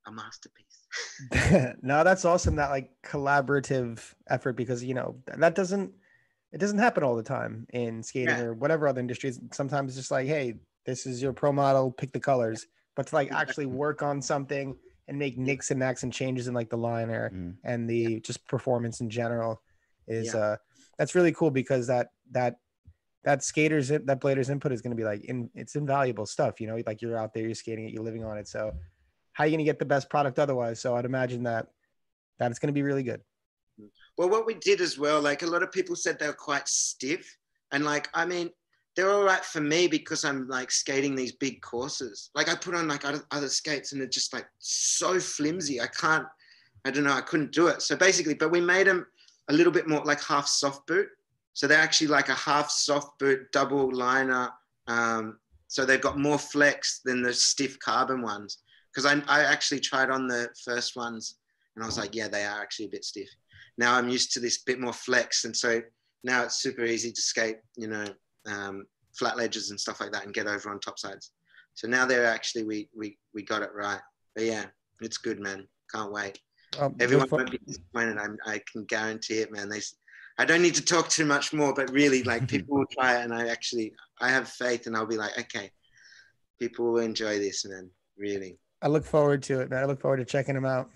a 0.07 0.11
masterpiece 0.11 0.85
no, 1.81 2.03
that's 2.03 2.25
awesome. 2.25 2.55
That 2.57 2.69
like 2.69 2.91
collaborative 3.03 4.13
effort 4.29 4.53
because 4.53 4.83
you 4.83 4.93
know 4.93 5.15
that 5.25 5.55
doesn't 5.55 5.91
it 6.51 6.59
doesn't 6.59 6.77
happen 6.77 7.03
all 7.03 7.15
the 7.15 7.23
time 7.23 7.65
in 7.73 8.03
skating 8.03 8.29
Yeah. 8.29 8.43
or 8.43 8.53
whatever 8.53 8.87
other 8.87 8.99
industries. 8.99 9.39
Sometimes 9.51 9.89
it's 9.91 9.97
just 9.97 10.11
like, 10.11 10.27
hey, 10.27 10.55
this 10.85 11.05
is 11.05 11.21
your 11.21 11.33
pro 11.33 11.51
model, 11.51 11.91
pick 11.91 12.11
the 12.13 12.19
colors. 12.19 12.67
But 12.95 13.07
to 13.07 13.15
like 13.15 13.31
actually 13.31 13.65
work 13.65 14.03
on 14.03 14.21
something 14.21 14.75
and 15.07 15.17
make 15.17 15.37
nicks 15.37 15.71
and 15.71 15.79
knacks 15.79 16.03
and 16.03 16.13
changes 16.13 16.47
in 16.47 16.53
like 16.53 16.69
the 16.69 16.77
liner 16.77 17.31
Mm. 17.33 17.55
and 17.63 17.89
the 17.89 18.19
just 18.21 18.45
performance 18.47 19.01
in 19.01 19.09
general 19.09 19.61
is 20.07 20.33
Yeah. 20.33 20.39
uh 20.39 20.55
that's 20.97 21.15
really 21.15 21.31
cool 21.31 21.51
because 21.51 21.87
that 21.87 22.09
that 22.31 22.57
that 23.23 23.43
skaters 23.43 23.87
that 23.89 24.19
bladers 24.21 24.49
input 24.49 24.71
is 24.71 24.81
going 24.81 24.91
to 24.91 24.97
be 24.97 25.03
like 25.03 25.25
in 25.25 25.49
it's 25.55 25.75
invaluable 25.75 26.25
stuff 26.25 26.61
you 26.61 26.67
know 26.67 26.81
like 26.85 27.01
you're 27.01 27.17
out 27.17 27.33
there 27.33 27.43
you're 27.43 27.55
skating 27.55 27.85
it 27.87 27.91
you're 27.93 28.03
living 28.03 28.23
on 28.23 28.37
it 28.37 28.47
so 28.47 28.71
how 29.33 29.43
are 29.43 29.47
you 29.47 29.51
going 29.51 29.65
to 29.65 29.71
get 29.71 29.79
the 29.79 29.85
best 29.85 30.09
product 30.09 30.37
otherwise 30.39 30.79
so 30.79 30.95
i'd 30.95 31.05
imagine 31.05 31.43
that 31.43 31.67
that 32.39 32.51
it's 32.51 32.59
going 32.59 32.67
to 32.67 32.73
be 32.73 32.83
really 32.83 33.03
good 33.03 33.21
Well, 34.17 34.29
what 34.29 34.45
we 34.45 34.53
did 34.53 34.79
as 34.79 34.97
well, 34.97 35.19
like 35.21 35.41
a 35.41 35.47
lot 35.47 35.63
of 35.63 35.71
people 35.71 35.95
said 35.97 36.17
they 36.17 36.27
were 36.27 36.33
quite 36.51 36.67
stiff. 36.69 37.25
And 37.73 37.83
like, 37.83 38.07
I 38.13 38.25
mean, 38.25 38.49
they're 38.95 39.11
all 39.11 39.23
right 39.23 39.43
for 39.43 39.59
me 39.59 39.87
because 39.87 40.23
I'm 40.23 40.47
like 40.47 40.71
skating 40.71 41.15
these 41.15 41.33
big 41.33 41.61
courses. 41.61 42.29
Like 42.33 42.47
I 42.47 42.55
put 42.55 42.75
on 42.75 42.87
like 42.87 43.03
other, 43.03 43.21
other 43.31 43.49
skates 43.49 43.91
and 43.91 43.99
they're 43.99 44.07
just 44.19 44.31
like 44.31 44.47
so 44.59 45.19
flimsy. 45.19 45.81
I 45.81 45.87
can't, 45.87 46.25
I 46.85 46.91
don't 46.91 47.03
know, 47.03 47.11
I 47.11 47.19
couldn't 47.29 47.51
do 47.51 47.67
it. 47.67 47.81
So 47.81 47.97
basically, 47.97 48.35
but 48.35 48.51
we 48.51 48.61
made 48.61 48.87
them 48.87 49.05
a 49.49 49.53
little 49.53 49.71
bit 49.71 49.87
more 49.87 50.03
like 50.03 50.23
half 50.23 50.47
soft 50.47 50.87
boot. 50.87 51.07
So 51.53 51.67
they're 51.67 51.79
actually 51.79 52.07
like 52.07 52.29
a 52.29 52.35
half 52.35 52.69
soft 52.69 53.17
boot 53.19 53.51
double 53.51 53.93
liner. 53.93 54.49
Um, 54.87 55.39
so 55.67 55.85
they've 55.85 56.01
got 56.01 56.19
more 56.19 56.37
flex 56.37 57.01
than 57.05 57.21
the 57.21 57.33
stiff 57.33 57.79
carbon 57.79 58.21
ones. 58.21 58.59
Because 58.93 59.05
I, 59.05 59.21
I 59.27 59.43
actually 59.43 59.79
tried 59.79 60.09
on 60.09 60.27
the 60.27 60.49
first 60.63 60.95
ones 60.95 61.37
and 61.75 61.83
I 61.83 61.85
was 61.85 61.97
like, 61.97 62.15
yeah, 62.15 62.27
they 62.27 62.45
are 62.45 62.61
actually 62.61 62.85
a 62.85 62.89
bit 62.89 63.03
stiff 63.03 63.29
now 63.77 63.95
I'm 63.95 64.09
used 64.09 64.31
to 64.33 64.39
this 64.39 64.59
bit 64.63 64.79
more 64.79 64.93
flex, 64.93 65.45
and 65.45 65.55
so 65.55 65.81
now 66.23 66.43
it's 66.43 66.61
super 66.61 66.83
easy 66.83 67.11
to 67.11 67.21
skate, 67.21 67.57
you 67.75 67.87
know, 67.87 68.05
um, 68.47 68.85
flat 69.17 69.37
ledges 69.37 69.69
and 69.69 69.79
stuff 69.79 69.99
like 69.99 70.11
that, 70.13 70.25
and 70.25 70.33
get 70.33 70.47
over 70.47 70.69
on 70.69 70.79
top 70.79 70.99
sides. 70.99 71.31
So 71.73 71.87
now 71.87 72.05
they're 72.05 72.25
actually 72.25 72.63
we 72.63 72.89
we 72.95 73.17
we 73.33 73.43
got 73.43 73.61
it 73.61 73.71
right. 73.73 73.99
But 74.33 74.45
yeah, 74.45 74.65
it's 75.01 75.17
good, 75.17 75.39
man. 75.39 75.67
Can't 75.93 76.11
wait. 76.11 76.39
Um, 76.79 76.95
Everyone 76.99 77.25
before- 77.25 77.39
won't 77.39 77.51
be 77.51 77.59
disappointed. 77.65 78.17
I'm, 78.17 78.37
I 78.45 78.61
can 78.71 78.83
guarantee 78.85 79.35
it, 79.39 79.51
man. 79.51 79.69
They, 79.69 79.77
s- 79.77 79.95
I 80.37 80.45
don't 80.45 80.61
need 80.61 80.75
to 80.75 80.83
talk 80.83 81.07
too 81.09 81.25
much 81.25 81.53
more, 81.53 81.73
but 81.73 81.89
really, 81.91 82.23
like 82.23 82.47
people 82.53 82.77
will 82.77 82.85
try 82.91 83.19
it, 83.19 83.23
and 83.23 83.33
I 83.33 83.47
actually 83.47 83.93
I 84.19 84.29
have 84.29 84.47
faith, 84.49 84.85
and 84.87 84.95
I'll 84.95 85.05
be 85.05 85.17
like, 85.17 85.37
okay, 85.39 85.71
people 86.59 86.91
will 86.91 86.99
enjoy 86.99 87.39
this, 87.39 87.65
man. 87.65 87.89
Really. 88.17 88.57
i 88.81 88.87
look 88.87 89.03
forward 89.03 89.43
to 89.43 89.59
it 89.59 89.69
man 89.69 89.83
i 89.83 89.85
look 89.85 89.99
forward 89.99 90.17
to 90.17 90.25
checking 90.25 90.55
them 90.55 90.63
out 90.65 90.89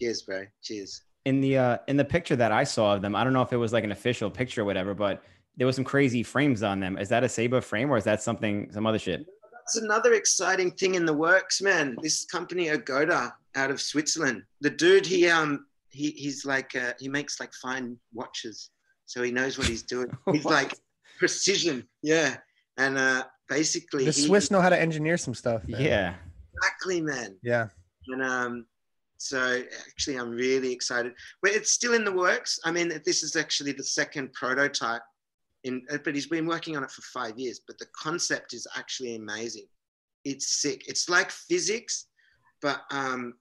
Cheers, 0.00 0.22
bro. 0.22 0.44
Cheers. 0.62 1.02
in 1.26 1.40
the 1.42 1.58
uh 1.58 1.78
in 1.86 1.96
the 1.98 2.04
picture 2.04 2.34
that 2.36 2.50
I 2.52 2.64
saw 2.64 2.94
of 2.94 3.02
them, 3.02 3.14
I 3.14 3.24
don't 3.24 3.32
know 3.34 3.42
if 3.42 3.52
it 3.52 3.56
was 3.58 3.72
like 3.74 3.84
an 3.84 3.92
official 3.92 4.30
picture 4.30 4.62
or 4.62 4.64
whatever, 4.64 4.94
but 4.94 5.22
there 5.58 5.66
was 5.66 5.76
some 5.76 5.84
crazy 5.84 6.22
frames 6.22 6.62
on 6.62 6.80
them. 6.80 6.96
Is 6.98 7.08
that 7.10 7.24
a 7.24 7.28
Seba 7.28 7.60
frame 7.60 7.90
or 7.90 7.96
is 7.98 8.04
that 8.04 8.22
something 8.22 8.70
some 8.72 8.86
other 8.86 8.98
shit? 8.98 9.26
That's 9.66 9.82
another 9.82 10.12
exciting 10.14 10.70
thing 10.70 10.94
in 10.94 11.04
the 11.04 11.12
works, 11.12 11.60
man. 11.60 11.96
This 12.00 12.24
company 12.24 12.68
Agoda 12.68 13.34
out 13.56 13.70
of 13.70 13.80
Switzerland. 13.80 14.44
The 14.60 14.70
dude, 14.70 15.04
he 15.04 15.28
um, 15.28 15.66
he 15.90 16.10
he's 16.12 16.44
like 16.44 16.76
uh, 16.76 16.92
he 17.00 17.08
makes 17.08 17.40
like 17.40 17.52
fine 17.54 17.98
watches, 18.12 18.70
so 19.06 19.24
he 19.24 19.32
knows 19.32 19.58
what 19.58 19.66
he's 19.66 19.82
doing. 19.82 20.06
He's 20.32 20.44
like 20.44 20.72
precision, 21.18 21.88
yeah. 22.02 22.36
And 22.76 22.96
uh, 22.96 23.24
basically, 23.48 24.04
the 24.04 24.12
he- 24.12 24.26
swiss 24.26 24.52
know 24.52 24.60
how 24.60 24.68
to 24.68 24.80
engineer 24.80 25.16
some 25.16 25.34
stuff 25.34 25.66
man. 25.66 25.80
Yeah. 25.80 26.14
exactly, 26.54 27.00
man. 27.00 27.36
yeah 27.42 27.68
And 28.08 28.22
um, 28.22 28.66
so 29.18 29.62
actually, 29.88 30.16
I'm 30.16 30.30
really 30.30 30.72
excited. 30.72 31.12
But 31.42 31.52
it's 31.52 31.72
still 31.72 31.94
in 31.94 32.04
the 32.04 32.12
works. 32.12 32.60
I 32.64 32.70
mean, 32.70 32.92
this 33.04 33.24
is 33.24 33.34
actually 33.34 33.72
the 33.72 33.82
second 33.84 34.32
prototype. 34.32 35.02
In, 35.66 35.84
uh, 35.92 35.98
but 36.04 36.14
he's 36.14 36.28
been 36.28 36.46
working 36.46 36.76
on 36.76 36.84
it 36.84 36.90
for 36.90 37.02
five 37.02 37.38
years. 37.38 37.60
But 37.66 37.78
the 37.78 37.86
concept 38.00 38.54
is 38.54 38.66
actually 38.76 39.16
amazing. 39.16 39.66
It's 40.24 40.62
sick. 40.62 40.84
It's 40.86 41.08
like 41.08 41.30
physics, 41.30 42.06
but 42.62 42.82
um, 42.90 43.34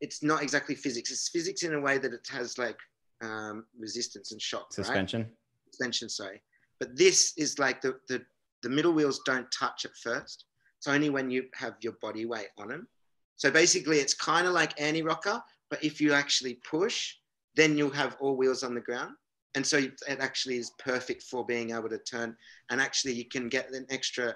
it's 0.00 0.22
not 0.22 0.42
exactly 0.42 0.74
physics. 0.74 1.10
It's 1.12 1.28
physics 1.28 1.62
in 1.62 1.74
a 1.74 1.80
way 1.80 1.98
that 1.98 2.12
it 2.12 2.26
has 2.30 2.58
like 2.58 2.78
um, 3.22 3.66
resistance 3.78 4.32
and 4.32 4.42
shock. 4.42 4.66
Right? 4.76 4.86
Suspension. 4.86 5.26
suspension, 5.70 6.08
sorry. 6.08 6.42
But 6.80 6.96
this 6.96 7.34
is 7.36 7.58
like 7.58 7.80
the, 7.80 7.94
the, 8.08 8.22
the 8.62 8.68
middle 8.68 8.92
wheels 8.92 9.20
don't 9.24 9.50
touch 9.56 9.84
at 9.84 9.96
first. 10.02 10.44
It's 10.78 10.88
only 10.88 11.10
when 11.10 11.30
you 11.30 11.46
have 11.54 11.74
your 11.80 11.94
body 12.00 12.26
weight 12.26 12.48
on 12.58 12.68
them. 12.68 12.88
So 13.36 13.50
basically, 13.50 13.98
it's 13.98 14.14
kind 14.14 14.46
of 14.46 14.52
like 14.52 14.80
anti 14.80 15.02
rocker, 15.02 15.40
but 15.70 15.82
if 15.84 16.00
you 16.00 16.12
actually 16.12 16.54
push, 16.68 17.14
then 17.56 17.76
you'll 17.76 17.90
have 17.90 18.16
all 18.20 18.36
wheels 18.36 18.62
on 18.62 18.74
the 18.74 18.80
ground. 18.80 19.14
And 19.54 19.66
so 19.66 19.78
it 19.78 20.20
actually 20.20 20.56
is 20.56 20.70
perfect 20.78 21.22
for 21.22 21.44
being 21.44 21.70
able 21.70 21.88
to 21.88 21.98
turn. 21.98 22.36
And 22.70 22.80
actually, 22.80 23.14
you 23.14 23.24
can 23.24 23.48
get 23.48 23.70
an 23.72 23.86
extra 23.90 24.34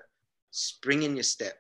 spring 0.51 1.03
in 1.03 1.15
your 1.15 1.23
step. 1.23 1.55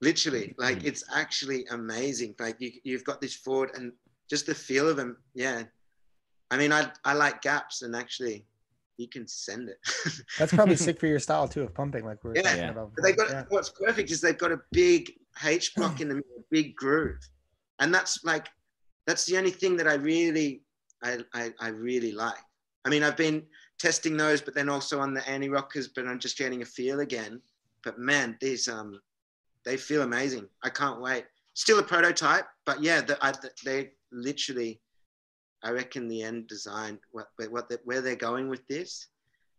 Literally, 0.00 0.54
like 0.58 0.80
Mhm. 0.80 0.86
it's 0.86 1.04
actually 1.14 1.64
amazing. 1.66 2.34
Like 2.38 2.56
you, 2.60 2.72
you've 2.82 3.04
got 3.04 3.20
this 3.20 3.36
forward 3.36 3.70
and 3.74 3.92
just 4.28 4.46
the 4.46 4.54
feel 4.54 4.88
of 4.88 4.96
them. 4.96 5.16
Yeah. 5.34 5.64
I 6.50 6.56
mean, 6.58 6.72
I, 6.72 6.90
I 7.04 7.14
like 7.14 7.40
gaps 7.40 7.82
and 7.82 7.94
actually 7.94 8.44
you 8.96 9.08
can 9.08 9.26
send 9.28 9.68
it. 9.68 9.78
that's 10.38 10.52
probably 10.52 10.76
sick 10.76 10.98
for 10.98 11.06
your 11.06 11.20
style 11.20 11.46
too 11.48 11.62
of 11.62 11.72
pumping 11.72 12.04
like 12.04 12.22
we 12.24 12.30
were 12.30 12.36
Yeah. 12.36 12.42
talking 12.42 12.58
Yeah. 12.58 12.70
about 12.70 12.92
they 13.02 13.12
got 13.12 13.30
yeah. 13.30 13.44
what's 13.48 13.70
perfect 13.70 14.10
is 14.10 14.20
they've 14.20 14.36
got 14.36 14.52
a 14.52 14.60
big 14.72 15.12
H 15.44 15.74
block 15.76 16.00
in 16.00 16.08
the 16.08 16.16
middle, 16.16 16.30
a 16.38 16.42
big 16.50 16.74
groove, 16.76 17.18
and 17.78 17.94
that's 17.94 18.22
like 18.24 18.48
that's 19.06 19.24
the 19.24 19.38
only 19.38 19.50
thing 19.50 19.76
that 19.76 19.88
I 19.88 19.94
really 19.94 20.62
I, 21.02 21.20
I 21.32 21.52
I 21.58 21.68
really 21.68 22.12
like. 22.12 22.34
I 22.84 22.88
mean, 22.88 23.02
I've 23.02 23.16
been 23.16 23.44
testing 23.78 24.16
those, 24.16 24.40
but 24.40 24.54
then 24.54 24.68
also 24.68 25.00
on 25.00 25.14
the 25.14 25.28
anti 25.28 25.48
rockers, 25.48 25.88
but 25.88 26.06
I'm 26.06 26.18
just 26.18 26.38
getting 26.38 26.62
a 26.62 26.64
feel 26.64 27.00
again. 27.00 27.40
But 27.84 27.98
man, 27.98 28.36
these 28.40 28.68
um 28.68 29.00
they 29.64 29.76
feel 29.76 30.02
amazing. 30.02 30.48
I 30.62 30.70
can't 30.70 31.00
wait. 31.00 31.24
Still 31.54 31.78
a 31.78 31.82
prototype, 31.82 32.46
but 32.64 32.82
yeah, 32.82 33.00
the, 33.00 33.18
I, 33.24 33.32
they 33.64 33.90
literally. 34.10 34.80
I 35.64 35.70
reckon 35.70 36.08
the 36.08 36.22
end 36.22 36.48
design, 36.48 36.98
what 37.12 37.28
what 37.50 37.68
the, 37.68 37.78
where 37.84 38.00
they're 38.00 38.16
going 38.16 38.48
with 38.48 38.66
this, 38.66 39.08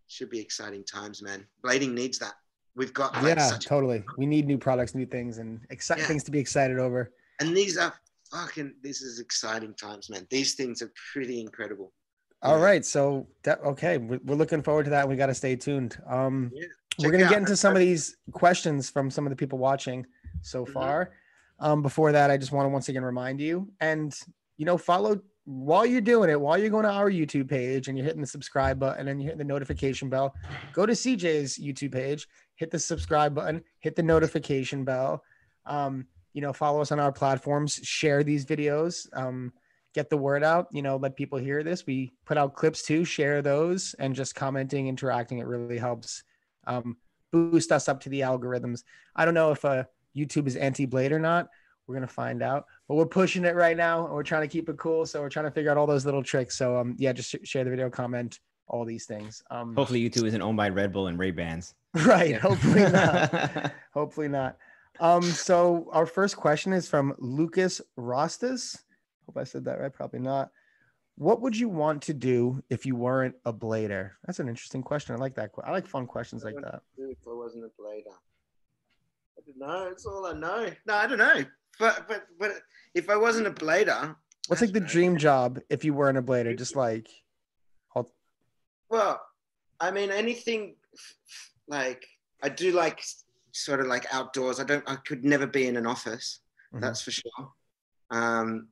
should 0.08 0.30
be 0.30 0.40
exciting 0.40 0.84
times, 0.84 1.22
man. 1.22 1.48
Blading 1.64 1.94
needs 1.94 2.20
that. 2.20 2.34
We've 2.76 2.94
got 2.94 3.14
like 3.22 3.38
yeah 3.38 3.58
totally 3.60 4.04
we 4.18 4.26
need 4.26 4.48
new 4.48 4.58
products 4.58 4.95
new 4.95 5.06
things 5.06 5.38
and 5.38 5.62
exciting 5.70 6.02
Yeah. 6.02 6.08
things 6.08 6.24
to 6.24 6.32
be 6.32 6.40
excited 6.40 6.80
over 6.80 7.12
and 7.40 7.56
these 7.56 7.78
are 7.78 7.94
fucking 8.32 8.74
this 8.82 9.04
is 9.04 9.20
exciting 9.20 9.76
times 9.76 10.10
man 10.10 10.26
these 10.32 10.56
things 10.56 10.82
are 10.82 10.91
pretty 11.14 11.40
incredible 11.40 11.94
All 12.44 12.60
right, 12.60 12.84
so 12.86 13.26
that, 13.44 13.61
okay, 13.64 13.98
we're, 13.98 14.20
we're 14.26 14.36
looking 14.36 14.61
forward 14.61 14.84
to 14.84 14.90
that. 14.90 15.07
We 15.07 15.15
got 15.15 15.28
to 15.28 15.34
stay 15.34 15.56
tuned. 15.56 15.98
Um, 16.06 16.52
Yeah, 16.53 16.65
we're 16.99 17.11
gonna 17.11 17.30
get 17.30 17.40
into 17.40 17.56
some 17.56 17.74
of 17.74 17.80
these 17.80 18.18
questions 18.34 18.90
from 18.90 19.10
some 19.10 19.26
of 19.26 19.30
the 19.30 19.36
people 19.36 19.57
watching 19.57 20.06
so 20.41 20.65
Mhm. 20.65 20.74
far. 20.74 21.11
Um, 21.60 21.82
before 21.82 22.11
that, 22.11 22.30
I 22.30 22.38
just 22.38 22.52
want 22.52 22.65
to 22.65 22.70
once 22.70 22.90
again 22.90 23.03
remind 23.03 23.40
you, 23.40 23.72
and 23.80 24.14
you 24.57 24.65
know, 24.65 24.78
follow 24.78 25.20
while 25.45 25.86
you're 25.86 26.02
doing 26.02 26.30
it, 26.30 26.40
while 26.40 26.57
you're 26.57 26.70
going 26.70 26.84
to 26.84 26.91
our 26.91 27.10
YouTube 27.10 27.49
page 27.49 27.88
and 27.88 27.98
you're 27.98 28.06
hitting 28.06 28.22
the 28.22 28.28
subscribe 28.28 28.80
button 28.80 29.07
and 29.07 29.22
you're 29.22 29.32
hitting 29.32 29.45
the 29.45 29.53
notification 29.53 30.07
bell. 30.10 30.34
Go 30.74 30.86
to 30.86 30.94
CJ's 30.94 31.57
YouTube 31.57 31.91
page, 31.94 32.28
hit 32.56 32.70
the 32.72 32.80
subscribe 32.80 33.34
button, 33.34 33.61
hit 33.80 33.95
the 33.95 34.03
notification 34.03 34.84
bell. 34.86 35.24
Um, 35.65 36.06
you 36.34 36.41
know, 36.41 36.53
follow 36.53 36.82
us 36.82 36.91
on 36.91 36.99
our 36.99 37.11
platforms, 37.11 37.76
share 37.84 38.24
these 38.24 38.45
videos. 38.45 39.07
Um, 39.14 39.52
get 39.94 40.10
the 40.10 40.18
word 40.18 40.44
out 40.44 40.68
you 40.72 40.82
know 40.82 40.98
let 40.98 41.15
people 41.15 41.38
hear 41.38 41.64
this. 41.64 41.86
We 41.86 42.14
put 42.26 42.38
out 42.38 42.56
clips 42.56 42.84
too 42.84 43.06
share 43.06 43.41
those 43.41 43.94
and 43.99 44.15
just 44.15 44.36
commenting 44.36 44.88
interacting. 44.88 45.40
It 45.40 45.48
really 45.48 45.78
helps 45.78 46.24
um, 46.65 46.98
boost 47.32 47.72
us 47.72 47.88
up 47.90 47.99
to 48.02 48.10
the 48.10 48.22
algorithms. 48.22 48.84
I 49.15 49.26
don't 49.26 49.34
know 49.34 49.52
if 49.52 49.64
uh, 49.65 49.84
youtube 50.15 50.48
is 50.48 50.56
anti-blade 50.56 51.11
or 51.11 51.20
not. 51.20 51.49
We're 51.88 51.95
gonna 51.95 52.07
find 52.07 52.41
out 52.41 52.65
but 52.88 52.95
we're 52.95 53.06
pushing 53.06 53.45
it 53.45 53.56
right 53.56 53.76
now 53.78 54.06
and 54.06 54.14
we're 54.14 54.24
trying 54.24 54.41
to 54.41 54.48
keep 54.48 54.70
it 54.70 54.78
cool. 54.78 55.06
So 55.06 55.22
we're 55.22 55.30
trying 55.30 55.45
to 55.45 55.52
figure 55.52 55.72
out 55.72 55.78
all 55.78 55.88
those 55.88 56.06
little 56.06 56.24
tricks. 56.24 56.57
So 56.57 56.78
um 56.78 56.95
yeah 56.98 57.14
just 57.14 57.30
sh- 57.32 57.36
share 57.44 57.64
the 57.64 57.70
video 57.70 57.90
comment 57.90 58.40
all 58.68 58.86
these 58.86 59.06
things. 59.06 59.44
Um 59.52 59.76
Hopefully, 59.76 60.07
YouTube 60.10 60.26
isn't 60.26 60.41
owned 60.41 60.57
by 60.57 60.70
Red 60.70 60.94
Bull 60.94 61.07
and 61.07 61.20
Ray 61.20 61.32
Bans. 61.32 61.76
right 62.06 62.30
Yeah. 62.32 62.40
hopefully 62.40 62.90
not. 62.91 63.72
Hopefully 63.94 64.28
not. 64.30 64.57
Um 64.99 65.22
so 65.24 65.90
our 65.91 66.06
first 66.06 66.38
question 66.38 66.72
is 66.72 66.88
from 66.88 67.14
lucas 67.20 67.82
rostas 67.99 68.82
hope 69.26 69.38
i 69.38 69.44
said 69.44 69.66
that 69.66 69.80
right. 69.80 69.94
Probably 69.94 70.20
not. 70.20 70.52
What 71.16 71.41
would 71.41 71.56
you 71.56 71.70
want 71.70 72.02
to 72.04 72.14
do 72.14 72.64
if 72.72 72.86
you 72.88 72.95
weren't 72.95 73.36
a 73.45 73.54
blader? 73.54 74.12
That's 74.26 74.40
an 74.40 74.50
interesting 74.50 74.82
question. 74.82 75.16
I 75.16 75.20
like 75.20 75.36
that 75.36 75.52
i 75.64 75.72
like 75.72 75.86
fun 75.88 76.08
questions 76.08 76.44
like 76.44 76.56
that. 76.56 76.82
If 76.98 77.18
i 77.28 77.34
wasn't 77.34 77.66
a 77.66 77.82
blader? 77.82 78.16
I 79.38 79.41
don't 79.45 79.58
know. 79.60 79.90
It's 79.91 80.06
all 80.06 80.26
i 80.26 80.34
know. 80.34 80.70
No 80.86 80.94
i 80.95 81.08
don't 81.08 81.20
know. 81.20 81.45
But 81.80 82.08
but 82.08 82.28
but 82.40 82.52
if 82.94 83.10
i 83.10 83.16
wasn't 83.16 83.48
a 83.48 83.52
blader 83.52 84.16
what's 84.48 84.62
like 84.62 84.74
the 84.74 84.80
know. 84.82 84.88
dream 84.88 85.18
job 85.18 85.60
if 85.70 85.86
you 85.86 85.94
weren't 85.94 86.18
a 86.18 86.22
blader? 86.24 86.58
Just 86.58 86.76
like 86.76 87.08
well 88.90 89.20
i 89.80 89.90
mean 89.90 90.12
anything 90.12 90.76
like 91.68 92.06
i 92.44 92.50
do 92.50 92.72
like 92.72 93.02
sort 93.52 93.80
of 93.80 93.88
like 93.88 94.06
outdoors. 94.12 94.60
I 94.60 94.64
don't 94.66 94.84
i 94.88 94.95
could 94.95 95.24
never 95.24 95.48
be 95.48 95.68
in 95.68 95.78
an 95.78 95.88
office. 95.88 96.40
Mhm. 96.74 96.82
that's 96.82 97.02
for 97.02 97.12
sure. 97.12 97.52
Um, 98.10 98.68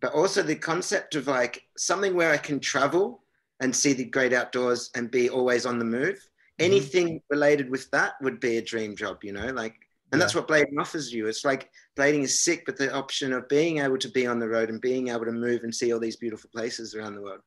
but 0.00 0.12
also 0.12 0.42
the 0.42 0.56
concept 0.56 1.14
of 1.14 1.26
like 1.26 1.62
something 1.76 2.14
where 2.14 2.32
I 2.32 2.36
can 2.36 2.60
travel 2.60 3.24
and 3.60 3.74
see 3.74 3.92
the 3.92 4.04
great 4.04 4.32
outdoors 4.32 4.90
and 4.94 5.10
be 5.10 5.30
always 5.30 5.66
on 5.66 5.78
the 5.78 5.84
move 5.84 6.18
anything 6.58 7.20
related 7.30 7.70
with 7.70 7.90
that 7.90 8.14
would 8.20 8.40
be 8.40 8.56
a 8.56 8.62
dream 8.62 8.96
job, 8.96 9.22
you 9.22 9.32
know, 9.32 9.46
like, 9.48 9.74
and 10.12 10.22
that's 10.22 10.34
what 10.34 10.46
blading 10.46 10.78
offers 10.78 11.12
you. 11.12 11.26
It's 11.26 11.44
like 11.44 11.70
blading 11.98 12.22
is 12.22 12.44
sick, 12.44 12.64
but 12.66 12.76
the 12.76 12.94
option 12.94 13.32
of 13.32 13.48
being 13.48 13.78
able 13.78 13.98
to 13.98 14.08
be 14.10 14.28
on 14.28 14.38
the 14.38 14.48
road 14.48 14.68
and 14.68 14.80
being 14.80 15.08
able 15.08 15.24
to 15.24 15.32
move 15.32 15.64
and 15.64 15.74
see 15.74 15.92
all 15.92 15.98
these 15.98 16.16
beautiful 16.16 16.48
places 16.54 16.94
around 16.94 17.16
the 17.16 17.22
world, 17.22 17.40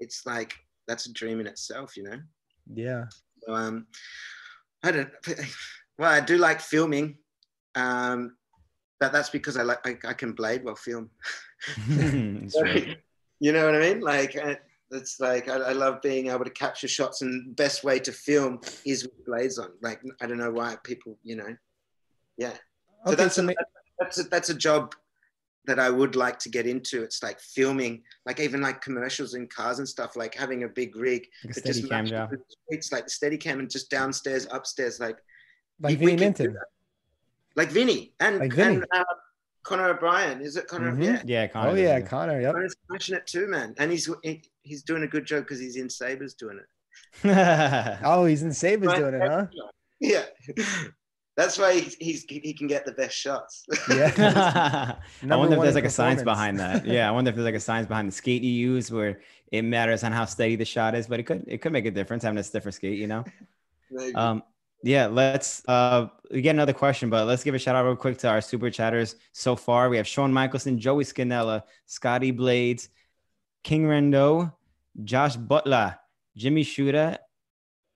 it's 0.00 0.24
like 0.24 0.54
that's 0.88 1.04
a 1.04 1.12
dream 1.12 1.38
in 1.38 1.46
itself, 1.46 1.98
you 1.98 2.04
know. 2.04 2.18
Yeah. 2.72 3.04
So, 3.42 3.54
um, 3.54 3.86
I 4.82 4.90
don't. 4.92 5.10
Well, 5.96 6.10
I 6.10 6.18
do 6.18 6.38
like 6.38 6.60
filming, 6.60 7.18
um, 7.76 8.34
but 9.04 9.12
that's 9.12 9.28
because 9.28 9.58
I 9.58 9.62
like 9.62 9.86
I, 9.86 9.96
I 10.08 10.12
can 10.14 10.32
blade 10.32 10.64
while 10.64 10.76
film. 10.76 11.10
That's 11.88 12.60
right. 12.60 12.96
you 13.40 13.52
know 13.52 13.66
what 13.66 13.74
I 13.74 13.80
mean? 13.80 14.00
Like 14.00 14.34
it's 14.90 15.20
like 15.20 15.46
I, 15.48 15.56
I 15.56 15.72
love 15.72 16.00
being 16.00 16.28
able 16.28 16.44
to 16.44 16.50
capture 16.50 16.88
shots, 16.88 17.20
and 17.20 17.54
best 17.54 17.84
way 17.84 17.98
to 17.98 18.12
film 18.12 18.60
is 18.86 19.04
with 19.04 19.26
blades 19.26 19.58
on. 19.58 19.70
Like 19.82 20.00
I 20.22 20.26
don't 20.26 20.38
know 20.38 20.50
why 20.50 20.76
people, 20.84 21.18
you 21.22 21.36
know, 21.36 21.54
yeah. 22.38 22.54
So 23.04 23.12
Okay, 23.12 23.16
that's 23.16 23.36
so 23.36 23.46
a, 23.46 23.54
that's 23.98 24.18
a, 24.20 24.22
that's 24.24 24.48
a 24.48 24.54
job 24.54 24.94
that 25.66 25.78
I 25.78 25.90
would 25.90 26.16
like 26.16 26.38
to 26.40 26.48
get 26.48 26.66
into. 26.66 27.02
It's 27.02 27.22
like 27.22 27.40
filming, 27.40 28.02
like 28.24 28.40
even 28.40 28.62
like 28.62 28.80
commercials 28.80 29.34
in 29.34 29.48
cars 29.48 29.80
and 29.80 29.88
stuff, 29.88 30.16
like 30.16 30.34
having 30.34 30.64
a 30.64 30.68
big 30.68 30.96
rig. 30.96 31.26
Like 31.44 31.54
just 31.54 31.60
steady 31.60 31.88
cam 31.88 32.06
the 32.06 32.38
streets, 32.48 32.90
like 32.90 33.04
the 33.04 33.10
steady 33.10 33.36
cam 33.36 33.58
and 33.58 33.70
just 33.70 33.90
downstairs, 33.90 34.46
upstairs, 34.50 34.98
like 34.98 35.18
like 35.80 35.98
Vinny 35.98 36.16
Minton. 36.16 36.56
That. 37.54 37.62
like 37.62 37.70
Vinny 37.70 38.14
and, 38.20 38.38
Like 38.38 38.52
Vinny. 38.52 38.76
and 38.76 38.84
uh, 38.92 39.04
Connor 39.62 39.88
O'Brien. 39.90 40.40
Is 40.40 40.56
it 40.56 40.66
Connor? 40.66 40.92
Mhm. 40.92 41.02
Yeah. 41.04 41.22
Yeah, 41.24 41.46
Connor. 41.46 41.70
Oh 41.70 41.74
does 41.74 41.80
yeah. 41.82 42.00
Connor. 42.00 42.40
Yep. 42.40 42.52
Connor's 42.54 42.74
smashing 42.88 43.16
it 43.16 43.26
too, 43.26 43.46
man. 43.46 43.74
And 43.78 43.90
he's 43.90 44.08
he, 44.22 44.42
he's 44.62 44.82
doing 44.82 45.02
a 45.04 45.08
good 45.08 45.24
job 45.24 45.44
because 45.44 45.58
he's 45.60 45.76
in 45.76 45.88
Sebas 45.88 46.36
doing 46.36 46.58
it. 46.58 46.66
Oh, 48.04 48.24
he's 48.24 48.42
in 48.42 48.50
Sebas 48.50 48.86
Right. 48.86 48.98
doing 48.98 49.14
it, 49.14 49.22
huh? 49.28 49.46
Yeah. 50.00 50.24
That's 51.36 51.58
why 51.58 51.80
he's, 51.80 51.96
he's 51.96 52.24
he 52.28 52.52
can 52.54 52.68
get 52.68 52.84
the 52.86 52.92
best 52.92 53.16
shots. 53.16 53.64
Yeah. 53.90 54.96
I 55.28 55.36
wonder 55.36 55.56
if 55.56 55.62
there's 55.62 55.74
like 55.74 55.84
a 55.84 55.90
science 55.90 56.22
behind 56.22 56.60
that. 56.60 56.86
Yeah, 56.86 57.08
I 57.08 57.10
wonder 57.10 57.30
if 57.30 57.34
there's 57.34 57.44
like 57.44 57.54
a 57.56 57.60
science 57.60 57.88
behind 57.88 58.06
the 58.06 58.12
skate 58.12 58.42
you 58.42 58.52
use 58.52 58.92
where 58.92 59.20
it 59.50 59.62
matters 59.62 60.04
on 60.04 60.12
how 60.12 60.26
steady 60.26 60.54
the 60.56 60.64
shot 60.64 60.94
is, 60.94 61.06
but 61.08 61.18
it 61.18 61.24
could 61.24 61.44
it 61.48 61.58
could 61.60 61.72
make 61.72 61.86
a 61.86 61.90
difference 61.90 62.22
having 62.22 62.38
a 62.38 62.44
stiffer 62.44 62.70
skate, 62.70 62.98
you 62.98 63.08
know. 63.08 63.24
Maybe. 63.90 64.14
Um, 64.14 64.42
yeah, 64.84 65.06
let's 65.06 65.62
uh 65.66 66.08
get 66.30 66.50
another 66.50 66.74
question, 66.74 67.08
but 67.08 67.26
let's 67.26 67.42
give 67.42 67.54
a 67.54 67.58
shout 67.58 67.74
out 67.74 67.86
real 67.86 67.96
quick 67.96 68.18
to 68.18 68.28
our 68.28 68.42
super 68.42 68.68
chatters 68.68 69.16
so 69.32 69.56
far. 69.56 69.88
We 69.88 69.96
have 69.96 70.06
Sean 70.06 70.30
Michelson, 70.30 70.78
Joey 70.78 71.04
Scanella, 71.04 71.62
Scotty 71.86 72.30
Blades, 72.30 72.90
King 73.62 73.84
Rendo, 73.84 74.52
Josh 75.02 75.36
Butler, 75.36 75.96
Jimmy 76.36 76.62
Shuda. 76.62 77.16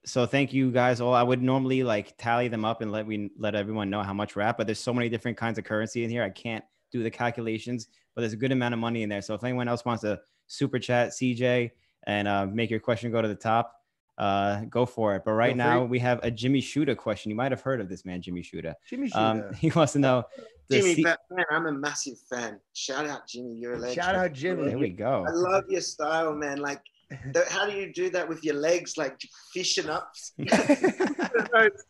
So 0.07 0.25
thank 0.25 0.55
you 0.55 0.71
guys 0.71 1.03
all. 1.03 1.13
I 1.13 1.23
would 1.23 1.43
normally 1.43 1.83
like 1.83 2.17
tally 2.17 2.49
them 2.49 2.65
up 2.65 2.81
and 2.81 2.91
let 2.91 3.07
we 3.07 3.31
let 3.37 3.55
everyone 3.55 3.91
know 3.91 4.03
how 4.03 4.15
much 4.15 4.35
we're 4.35 4.43
at, 4.43 4.57
but 4.57 4.67
there's 4.67 4.81
so 4.81 4.95
many 4.95 5.11
different 5.11 5.37
kinds 5.37 5.59
of 5.59 5.65
currency 5.65 6.05
in 6.05 6.11
here. 6.11 6.23
I 6.23 6.31
can't 6.31 6.65
do 6.91 7.03
the 7.03 7.11
calculations, 7.11 7.89
but 8.15 8.23
there's 8.23 8.33
a 8.33 8.37
good 8.37 8.53
amount 8.53 8.73
of 8.73 8.81
money 8.81 9.03
in 9.03 9.11
there. 9.11 9.21
So 9.21 9.35
if 9.35 9.45
anyone 9.45 9.69
else 9.69 9.85
wants 9.85 10.01
to 10.05 10.19
super 10.47 10.79
chat 10.79 11.11
CJ 11.11 11.71
and 12.05 12.27
uh, 12.27 12.47
make 12.47 12.71
your 12.71 12.81
question 12.81 13.13
go 13.13 13.21
to 13.21 13.29
the 13.29 13.35
top, 13.35 13.78
uh, 14.19 14.63
go 14.69 14.85
for 14.85 15.15
it. 15.17 15.23
But 15.25 15.33
right 15.33 15.55
Feel 15.57 15.65
free. 15.65 15.75
now 15.75 15.85
we 15.85 15.99
have 16.01 16.21
a 16.23 16.31
Jimmy 16.31 16.61
Shuda 16.61 16.97
question. 16.97 17.31
You 17.31 17.37
might 17.37 17.53
have 17.53 17.61
heard 17.63 17.81
of 17.81 17.89
this 17.89 18.05
man, 18.05 18.21
Jimmy 18.21 18.43
Shuda. 18.43 18.75
Jimmy 18.89 19.11
Um, 19.13 19.53
he 19.59 19.71
wants 19.71 19.93
to 19.95 19.99
know. 20.01 20.25
Jimmy, 20.71 20.95
C- 20.97 21.03
man, 21.05 21.17
I'm 21.51 21.67
a 21.67 21.73
massive 21.73 22.19
fan. 22.29 22.61
Shout 22.75 23.07
out 23.07 23.27
Jimmy, 23.27 23.55
you're 23.55 23.75
a 23.75 23.79
legend. 23.79 23.95
Shout 23.95 24.15
out 24.15 24.33
Jimmy. 24.35 24.69
there 24.69 24.79
we 24.79 24.91
go. 24.91 25.25
I 25.27 25.31
love 25.31 25.65
your 25.71 25.81
style, 25.81 26.35
man. 26.35 26.59
Like, 26.59 26.83
how 27.49 27.65
do 27.65 27.73
you 27.75 27.91
do 27.93 28.11
that 28.11 28.29
with 28.29 28.45
your 28.45 28.57
legs, 28.57 28.99
like 28.99 29.19
fishing 29.55 29.89
up? 29.89 30.13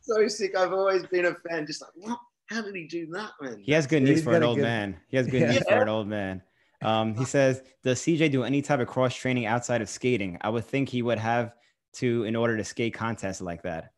so 0.03 0.29
sick. 0.29 0.57
I've 0.57 0.73
always 0.73 1.05
been 1.07 1.27
a 1.27 1.35
fan. 1.49 1.67
Just 1.67 1.83
like, 1.83 1.91
what? 1.97 2.19
How 2.51 2.63
did 2.63 2.75
he 2.75 2.87
do 2.87 3.07
that, 3.13 3.31
man? 3.43 3.59
He 3.63 3.73
has 3.73 3.87
good 3.87 4.03
Yeah, 4.03 4.09
knees 4.15 4.23
for 4.25 4.35
an 4.35 4.43
old 4.43 4.57
good- 4.57 4.63
man. 4.63 4.97
He 5.09 5.17
has 5.17 5.27
good 5.27 5.43
Yeah. 5.43 5.51
knees 5.53 5.65
for 5.69 5.75
an 5.83 5.89
old 5.89 6.09
man. 6.09 6.43
Um, 6.81 7.15
he 7.17 7.25
says, 7.25 7.63
"Does 7.83 8.01
CJ 8.01 8.31
do 8.31 8.45
any 8.45 8.63
type 8.63 8.79
of 8.81 8.87
cross 8.87 9.15
training 9.15 9.47
outside 9.47 9.83
of 9.83 9.89
skating? 9.89 10.39
I 10.41 10.49
would 10.49 10.65
think 10.65 10.89
he 10.89 11.03
would 11.03 11.19
have 11.19 11.53
to 11.99 12.25
in 12.25 12.37
order 12.37 12.57
to 12.57 12.65
skate 12.65 12.95
contests 12.95 13.41
like 13.41 13.63
that." 13.63 13.93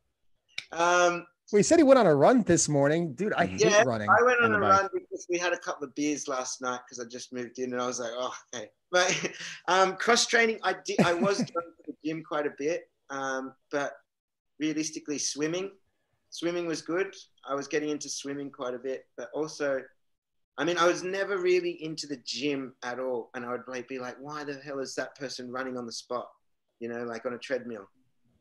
Um, 0.72 1.26
well, 1.52 1.58
he 1.58 1.62
said 1.64 1.78
he 1.78 1.82
went 1.82 1.98
on 1.98 2.06
a 2.06 2.14
run 2.14 2.42
this 2.42 2.68
morning, 2.68 3.14
dude. 3.14 3.32
I 3.32 3.46
hate 3.46 3.60
Yeah, 3.62 3.82
running. 3.82 4.08
I 4.08 4.22
went 4.22 4.40
on 4.40 4.52
a 4.54 4.58
bike. 4.60 4.82
run 4.82 4.88
because 4.92 5.26
we 5.28 5.36
had 5.36 5.52
a 5.52 5.58
couple 5.58 5.84
of 5.84 5.94
beers 5.96 6.28
last 6.28 6.62
night 6.62 6.80
because 6.86 7.04
I 7.04 7.08
just 7.08 7.32
moved 7.32 7.58
in 7.58 7.72
and 7.72 7.82
I 7.82 7.86
was 7.86 7.98
like, 7.98 8.12
oh, 8.14 8.32
okay. 8.54 8.68
But 8.92 9.32
um, 9.68 9.96
cross 9.96 10.26
training, 10.26 10.60
I 10.62 10.76
did. 10.84 11.00
I 11.00 11.12
was 11.12 11.38
going 11.38 11.46
to 11.76 11.82
the 11.88 11.94
gym 12.04 12.22
quite 12.22 12.46
a 12.46 12.52
bit, 12.56 12.82
um, 13.10 13.52
but 13.72 13.94
realistically, 14.60 15.18
swimming, 15.18 15.72
swimming 16.30 16.66
was 16.66 16.82
good. 16.82 17.12
I 17.48 17.54
was 17.54 17.66
getting 17.66 17.88
into 17.88 18.08
swimming 18.08 18.50
quite 18.50 18.74
a 18.74 18.78
bit, 18.78 19.06
but 19.16 19.28
also, 19.34 19.82
I 20.56 20.64
mean, 20.64 20.78
I 20.78 20.86
was 20.86 21.02
never 21.02 21.38
really 21.38 21.82
into 21.82 22.06
the 22.06 22.18
gym 22.24 22.74
at 22.84 23.00
all, 23.00 23.30
and 23.34 23.44
I 23.44 23.50
would 23.50 23.66
like 23.66 23.88
be 23.88 23.98
like, 23.98 24.16
why 24.20 24.44
the 24.44 24.54
hell 24.54 24.78
is 24.78 24.94
that 24.94 25.16
person 25.16 25.50
running 25.50 25.76
on 25.76 25.86
the 25.86 25.92
spot? 25.92 26.28
You 26.80 26.88
know, 26.88 27.04
like 27.04 27.26
on 27.26 27.34
a 27.34 27.38
treadmill. 27.38 27.88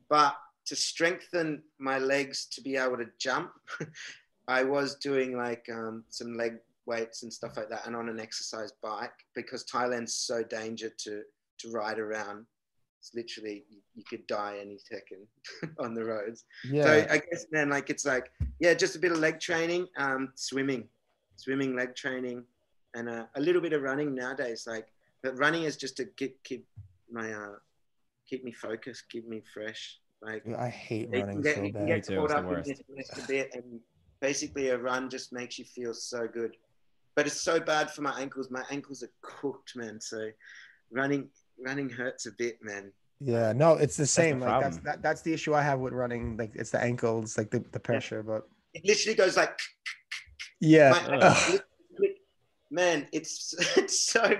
But 0.10 0.36
to 0.66 0.76
strengthen 0.76 1.64
my 1.80 1.99
legs 1.99 2.48
to 2.53 2.61
be 2.61 2.76
able 2.76 2.98
to 2.98 3.07
jump, 3.20 3.52
I 4.48 4.64
was 4.64 4.95
doing 4.95 5.38
like 5.38 5.68
um, 5.72 6.03
some 6.10 6.34
leg 6.34 6.57
weights 6.86 7.24
and 7.24 7.32
stuff 7.32 7.56
like 7.56 7.70
that, 7.70 7.86
and 7.86 7.95
on 7.95 8.10
an 8.10 8.20
exercise 8.20 8.74
bike 8.82 9.14
because 9.36 9.64
Thailand's 9.66 10.14
so 10.14 10.44
danger 10.44 10.90
to 10.90 11.22
to 11.60 11.72
ride 11.72 11.99
around. 11.99 12.45
It's 12.99 13.11
literally 13.16 13.64
you, 13.70 13.80
you 13.95 14.03
could 14.10 14.28
die 14.28 14.57
any 14.60 14.78
second 14.78 15.26
on 15.80 15.94
the 15.94 16.03
roads. 16.03 16.44
yeah. 16.70 16.84
So 16.84 17.07
I 17.10 17.22
guess 17.30 17.45
then 17.52 17.70
like 17.70 17.90
it's 17.90 18.06
like 18.06 18.32
yeah, 18.60 18.74
just 18.74 18.95
a 18.95 18.99
bit 18.99 19.11
of 19.11 19.20
leg 19.20 19.40
training, 19.40 19.88
um, 19.98 20.32
swimming, 20.36 20.88
swimming, 21.36 21.76
leg 21.76 21.95
training, 21.95 22.44
and 22.95 23.10
uh, 23.10 23.26
a 23.36 23.41
little 23.41 23.61
bit 23.61 23.74
of 23.74 23.82
running 23.82 24.14
nowadays. 24.14 24.66
Like, 24.68 24.88
but 25.24 25.38
running 25.38 25.64
is 25.64 25.78
just 25.78 25.95
to 25.98 26.06
keep 26.06 26.44
keep 26.44 26.66
my 27.10 27.32
uh, 27.32 27.56
keep 28.30 28.43
me 28.43 28.51
focused, 28.51 29.06
keep 29.10 29.27
me 29.27 29.41
fresh. 29.53 29.99
Like 30.22 30.43
Dude, 30.43 30.56
I 30.56 30.69
hate 30.69 31.10
you 31.14 31.22
running 31.22 31.41
get, 31.41 31.56
so 31.56 31.64
you 31.64 31.72
can 31.73 31.81
bad. 31.81 31.88
get 31.88 32.10
Me 32.10 32.15
too, 32.15 32.22
caught 32.22 32.31
up 32.31 32.43
in 32.43 32.49
worst. 32.49 32.72
this 32.95 33.23
a 33.23 33.27
bit, 33.27 33.49
and 33.53 33.80
basically 34.22 34.69
a 34.69 34.77
run 34.77 35.10
just 35.10 35.31
makes 35.31 35.57
you 35.57 35.65
feel 35.65 35.93
so 35.93 36.27
good. 36.27 36.56
But 37.15 37.26
it's 37.26 37.41
so 37.41 37.60
bad 37.60 37.89
for 37.91 38.01
my 38.01 38.19
ankles. 38.19 38.51
My 38.51 38.64
ankles 38.69 39.03
are 39.03 39.11
cooked, 39.22 39.76
man. 39.76 39.99
So 40.01 40.30
running 40.91 41.30
running 41.64 41.89
hurts 41.89 42.26
a 42.26 42.31
bit, 42.38 42.57
man. 42.61 42.91
Yeah, 43.22 43.51
no, 43.53 43.73
it's 43.73 43.97
the 43.97 44.03
the 44.03 44.07
same. 44.07 44.39
like 44.39 44.61
that's 44.61 44.77
that, 44.80 45.01
that's 45.01 45.22
the 45.22 45.34
issue 45.34 45.53
I 45.53 45.61
have 45.61 45.80
with 45.80 45.93
running. 45.93 46.38
Like 46.38 46.51
it's 46.56 46.72
the 46.72 46.81
ankles, 46.81 47.38
like 47.38 47.49
the, 47.51 47.64
the 47.72 47.80
pressure. 47.80 48.23
But 48.23 48.47
It 48.73 48.85
literally 48.85 49.15
goes 49.15 49.35
like 49.38 49.57
yeah, 50.61 50.91
man, 52.72 53.07
it's 53.11 53.53
it's 53.77 54.01
so 54.11 54.38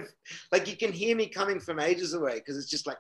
like 0.52 0.68
you 0.68 0.76
can 0.76 0.92
hear 0.92 1.16
me 1.16 1.28
coming 1.28 1.60
from 1.60 1.80
ages 1.80 2.14
away 2.14 2.36
because 2.36 2.58
it's 2.58 2.70
just 2.70 2.88
like 2.88 2.98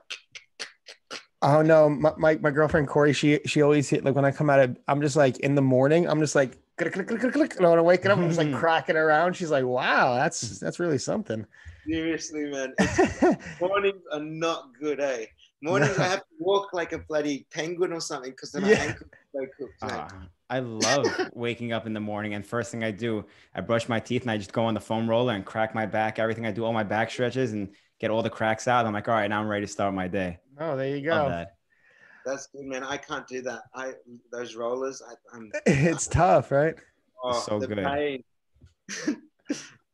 oh 1.41 1.61
no, 1.61 1.89
my, 1.89 2.13
my 2.17 2.35
my 2.37 2.51
girlfriend 2.51 2.87
Corey, 2.87 3.13
she 3.13 3.39
she 3.45 3.61
always 3.61 3.89
hit 3.89 4.03
like 4.03 4.15
when 4.15 4.25
I 4.25 4.31
come 4.31 4.49
out 4.49 4.59
of, 4.59 4.77
I'm 4.87 5.01
just 5.01 5.15
like 5.15 5.39
in 5.39 5.55
the 5.55 5.61
morning, 5.61 6.07
I'm 6.07 6.19
just 6.19 6.35
like 6.35 6.57
click 6.77 6.93
click 6.93 7.07
click 7.07 7.19
click 7.21 7.33
click. 7.33 7.55
And 7.57 7.67
when 7.69 7.79
I 7.79 7.81
wake 7.81 8.05
up, 8.05 8.17
I'm 8.17 8.27
just 8.27 8.37
like 8.37 8.51
cracking 8.53 8.95
around. 8.97 9.35
She's 9.35 9.51
like, 9.51 9.65
wow, 9.65 10.15
that's 10.15 10.59
that's 10.59 10.79
really 10.79 10.97
something. 10.97 11.45
seriously, 11.87 12.45
man. 12.45 12.73
Mornings 13.59 14.01
are 14.11 14.19
not 14.19 14.69
good, 14.79 14.99
eh? 14.99 15.25
Mornings 15.61 15.97
No. 15.97 16.03
I 16.03 16.07
have 16.07 16.19
to 16.19 16.25
walk 16.39 16.69
like 16.73 16.93
a 16.93 16.99
bloody 16.99 17.45
penguin 17.51 17.91
or 17.93 17.99
something 18.01 18.31
because 18.31 18.51
then 18.51 18.63
my 18.63 18.69
Yeah. 18.69 18.75
ankles 18.75 19.09
are 19.35 19.41
so 19.41 19.47
cooked. 19.57 19.83
man. 19.83 20.05
Ah, 20.11 20.27
I 20.49 20.59
love 20.59 21.19
waking 21.33 21.73
up 21.73 21.85
in 21.85 21.93
the 21.93 21.99
morning 21.99 22.33
and 22.33 22.45
first 22.45 22.71
thing 22.71 22.83
I 22.83 22.91
do, 22.91 23.25
I 23.53 23.61
brush 23.61 23.87
my 23.89 23.99
teeth 23.99 24.21
and 24.23 24.31
I 24.31 24.37
just 24.37 24.53
go 24.53 24.63
on 24.65 24.73
the 24.73 24.79
foam 24.79 25.09
roller 25.09 25.33
and 25.33 25.45
crack 25.45 25.75
my 25.75 25.85
back. 25.85 26.17
Everything 26.19 26.45
I 26.45 26.51
do, 26.51 26.63
all 26.65 26.73
my 26.73 26.83
back 26.83 27.11
stretches 27.11 27.51
and 27.53 27.69
get 27.99 28.09
all 28.11 28.23
the 28.23 28.30
cracks 28.30 28.67
out. 28.67 28.85
I'm 28.85 28.93
like, 28.93 29.07
all 29.07 29.15
right, 29.15 29.30
now 29.30 29.41
I'm 29.41 29.47
ready 29.47 29.65
to 29.65 29.71
start 29.71 29.93
my 29.93 30.07
day. 30.07 30.39
Oh, 30.59 30.76
there 30.76 30.95
you 30.95 31.03
go. 31.03 31.30
that. 31.30 31.55
That's 32.26 32.47
good, 32.47 32.65
man. 32.65 32.84
I 32.84 32.97
can't 32.97 33.27
do 33.27 33.41
that. 33.43 33.61
I 33.73 33.93
those 34.31 34.55
rollers. 34.55 35.01
I, 35.07 35.13
I'm 35.35 35.51
It's 35.65 36.07
tough, 36.07 36.51
right? 36.51 36.76
oh, 37.23 37.39
So 37.39 37.59
good. 37.59 38.23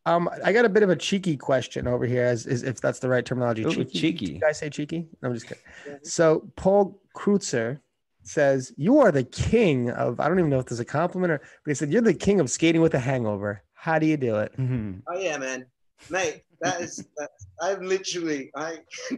Um, 0.07 0.29
I 0.43 0.53
got 0.53 0.65
a 0.65 0.69
bit 0.69 0.83
of 0.83 0.91
a 0.91 0.95
cheeky 0.95 1.35
question 1.35 1.87
over 1.87 2.05
here, 2.05 2.25
as, 2.25 2.45
as 2.45 2.61
if 2.61 2.79
that's 2.79 2.99
the 2.99 3.09
right 3.09 3.25
terminology. 3.25 3.63
Ooh, 3.63 3.71
cheeky. 3.71 3.99
cheeky. 3.99 4.25
You 4.33 4.39
guys 4.39 4.59
say 4.59 4.69
cheeky? 4.69 5.07
No, 5.21 5.29
I'm 5.29 5.33
just 5.33 5.47
kidding. 5.47 5.63
Yeah. 5.87 5.95
So 6.03 6.47
Paul 6.55 7.01
Kreutzer 7.15 7.79
says 8.21 8.71
you 8.77 8.99
are 8.99 9.11
the 9.11 9.23
king 9.23 9.89
of. 9.89 10.19
I 10.19 10.27
don't 10.27 10.37
even 10.37 10.51
know 10.51 10.59
if 10.59 10.67
there's 10.67 10.79
a 10.79 10.85
compliment 10.85 11.31
or, 11.31 11.39
but 11.39 11.71
he 11.71 11.73
said 11.73 11.91
you're 11.91 12.03
the 12.03 12.13
king 12.13 12.39
of 12.39 12.51
skating 12.51 12.81
with 12.81 12.93
a 12.93 12.99
hangover. 12.99 13.63
How 13.73 13.97
do 13.97 14.05
you 14.05 14.15
do 14.17 14.35
it? 14.35 14.55
Mhm. 14.57 15.01
Oh 15.07 15.17
yeah, 15.17 15.37
man, 15.39 15.65
mate. 16.11 16.43
That 16.61 16.81
is 16.81 17.05
that. 17.17 17.29
I'm 17.61 17.81
literally. 17.81 18.51
I. 18.55 18.79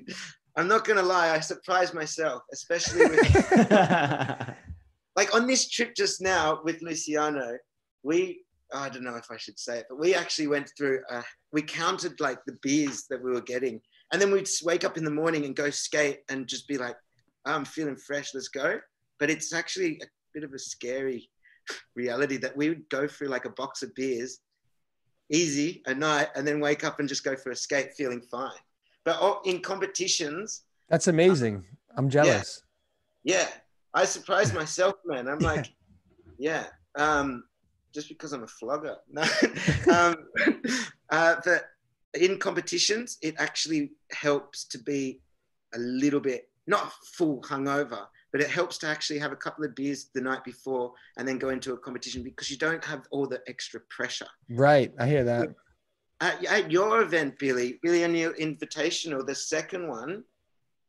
I'm 0.57 0.68
not 0.68 0.85
gonna 0.85 1.03
lie. 1.03 1.30
I 1.30 1.39
surprised 1.39 1.93
myself, 1.93 2.41
especially 2.51 3.05
with 3.05 3.68
like 5.15 5.35
on 5.35 5.45
this 5.45 5.69
trip 5.69 5.93
just 5.95 6.22
now 6.22 6.61
with 6.64 6.81
Luciano. 6.81 7.57
We. 8.03 8.43
I 8.73 8.89
don't 8.89 9.03
know 9.03 9.15
if 9.15 9.31
I 9.31 9.38
should 9.38 9.57
say 9.57 9.80
it, 9.80 9.85
but 9.88 9.99
we 9.99 10.14
actually 10.14 10.47
went 10.47 10.72
through. 10.77 11.01
Uh, 11.09 11.22
we 11.53 11.61
counted 11.61 12.19
like 12.19 12.39
the 12.45 12.57
beers 12.61 13.05
that 13.09 13.23
we 13.23 13.31
were 13.31 13.41
getting, 13.41 13.80
and 14.11 14.22
then 14.22 14.31
we'd 14.31 14.49
wake 14.64 14.84
up 14.84 14.97
in 14.97 15.05
the 15.05 15.11
morning 15.11 15.45
and 15.45 15.55
go 15.55 15.69
skate 15.69 16.19
and 16.30 16.47
just 16.47 16.68
be 16.68 16.77
like, 16.77 16.95
"I'm 17.45 17.64
feeling 17.64 17.95
fresh. 17.95 18.34
Let's 18.34 18.49
go." 18.49 18.80
but 19.19 19.30
it's 19.30 19.53
actually 19.53 19.99
a 20.01 20.07
bit 20.34 20.43
of 20.43 20.53
a 20.53 20.59
scary 20.59 21.30
reality 21.95 22.38
that 22.38 22.55
we 22.55 22.69
would 22.69 22.88
go 22.89 23.07
through 23.07 23.27
like 23.27 23.45
a 23.45 23.51
box 23.51 23.84
of 23.84 23.93
beers 23.95 24.39
easy 25.31 25.81
a 25.85 25.93
night 25.93 26.29
and 26.35 26.47
then 26.47 26.59
wake 26.59 26.83
up 26.83 26.99
and 26.99 27.09
just 27.09 27.23
go 27.23 27.35
for 27.35 27.51
a 27.51 27.55
skate 27.55 27.93
feeling 27.93 28.21
fine. 28.21 28.51
But 29.03 29.17
oh, 29.21 29.41
in 29.45 29.61
competitions, 29.61 30.63
That's 30.89 31.07
amazing. 31.07 31.63
I'm 31.95 32.09
jealous. 32.09 32.63
yeah, 33.23 33.47
I 33.93 34.05
surprised 34.05 34.53
myself, 34.61 34.95
man. 35.05 35.27
I'm 35.27 35.39
like, 35.39 35.71
yeah, 36.37 36.65
um, 36.97 37.43
just 37.93 38.09
because 38.09 38.33
I'm 38.33 38.43
a 38.43 38.47
flogger. 38.47 38.97
No, 39.11 39.23
um, 39.93 40.15
uh, 41.09 41.35
but 41.43 41.65
in 42.13 42.37
competitions, 42.37 43.17
it 43.21 43.35
actually 43.37 43.91
helps 44.11 44.65
to 44.65 44.77
be 44.77 45.21
a 45.73 45.79
little 45.79 46.19
bit 46.19 46.49
not 46.67 46.91
full 47.15 47.41
hungover, 47.41 48.05
but 48.38 48.45
it 48.45 48.51
helps 48.51 48.77
to 48.77 48.85
actually 48.85 49.18
have 49.18 49.31
a 49.31 49.35
couple 49.35 49.65
of 49.65 49.73
beers 49.73 50.11
the 50.14 50.22
night 50.22 50.43
before 50.43 50.93
and 51.18 51.27
then 51.27 51.39
go 51.39 51.49
into 51.49 51.73
a 51.73 51.77
competition 51.80 52.22
because 52.22 52.51
you 52.51 52.57
don't 52.57 52.85
have 52.85 53.01
all 53.09 53.26
the 53.26 53.41
extra 53.47 53.80
pressure. 53.89 54.27
Right. 54.47 54.93
I 54.99 55.07
hear 55.07 55.23
that. 55.23 55.55
At, 56.22 56.45
at 56.45 56.72
your 56.72 57.01
event, 57.01 57.39
Billy, 57.39 57.80
Billy 57.81 58.03
O'Neill 58.03 58.34
invitational, 58.34 59.26
the 59.26 59.34
second 59.34 59.88
one, 59.88 60.23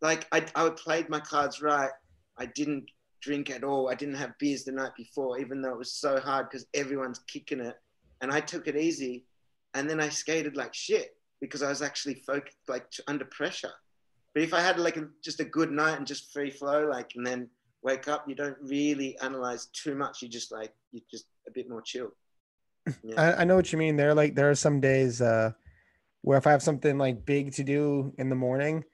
like 0.02 0.28
I, 0.30 0.44
I 0.54 0.68
played 0.68 1.08
my 1.08 1.20
cards 1.20 1.62
right. 1.62 1.88
I 2.36 2.44
didn't 2.44 2.90
drink 3.22 3.48
at 3.48 3.64
all. 3.64 3.88
I 3.88 3.94
didn't 3.94 4.16
have 4.16 4.38
beers 4.38 4.64
the 4.64 4.72
night 4.72 4.92
before, 4.94 5.38
even 5.38 5.62
though 5.62 5.72
it 5.72 5.78
was 5.78 5.94
so 5.94 6.20
hard 6.20 6.50
because 6.50 6.66
everyone's 6.74 7.20
kicking 7.20 7.60
it. 7.60 7.76
And 8.20 8.30
I 8.30 8.40
took 8.40 8.68
it 8.68 8.76
easy. 8.76 9.24
And 9.72 9.88
then 9.88 10.02
I 10.02 10.10
skated 10.10 10.54
like 10.54 10.74
shit 10.74 11.16
because 11.40 11.62
I 11.62 11.70
was 11.70 11.80
actually 11.80 12.16
focused, 12.26 12.58
like 12.68 12.84
under 13.06 13.24
pressure. 13.24 13.72
But 14.38 14.44
if 14.44 14.54
I 14.54 14.60
had 14.60 14.78
like 14.78 14.96
a, 14.96 15.08
just 15.20 15.40
a 15.40 15.44
good 15.44 15.72
night 15.72 15.98
and 15.98 16.06
just 16.06 16.32
free 16.32 16.52
flow, 16.52 16.86
like, 16.88 17.10
and 17.16 17.26
then 17.26 17.48
wake 17.82 18.06
up, 18.06 18.28
you 18.28 18.36
don't 18.36 18.56
really 18.62 19.18
analyze 19.18 19.66
too 19.72 19.96
much. 19.96 20.22
You 20.22 20.28
just 20.28 20.52
like, 20.52 20.72
you're 20.92 21.02
just 21.10 21.24
a 21.48 21.50
bit 21.50 21.68
more 21.68 21.82
chill. 21.82 22.10
Yeah. 23.02 23.14
I, 23.16 23.40
I 23.40 23.44
know 23.44 23.56
what 23.56 23.72
you 23.72 23.78
mean. 23.80 23.96
There, 23.96 24.14
like, 24.14 24.36
there 24.36 24.48
are 24.48 24.54
some 24.54 24.78
days 24.80 25.20
uh, 25.20 25.50
where 26.22 26.38
if 26.38 26.46
I 26.46 26.52
have 26.52 26.62
something 26.62 26.98
like 26.98 27.26
big 27.26 27.52
to 27.54 27.64
do 27.64 28.14
in 28.16 28.28
the 28.28 28.36
morning, 28.36 28.84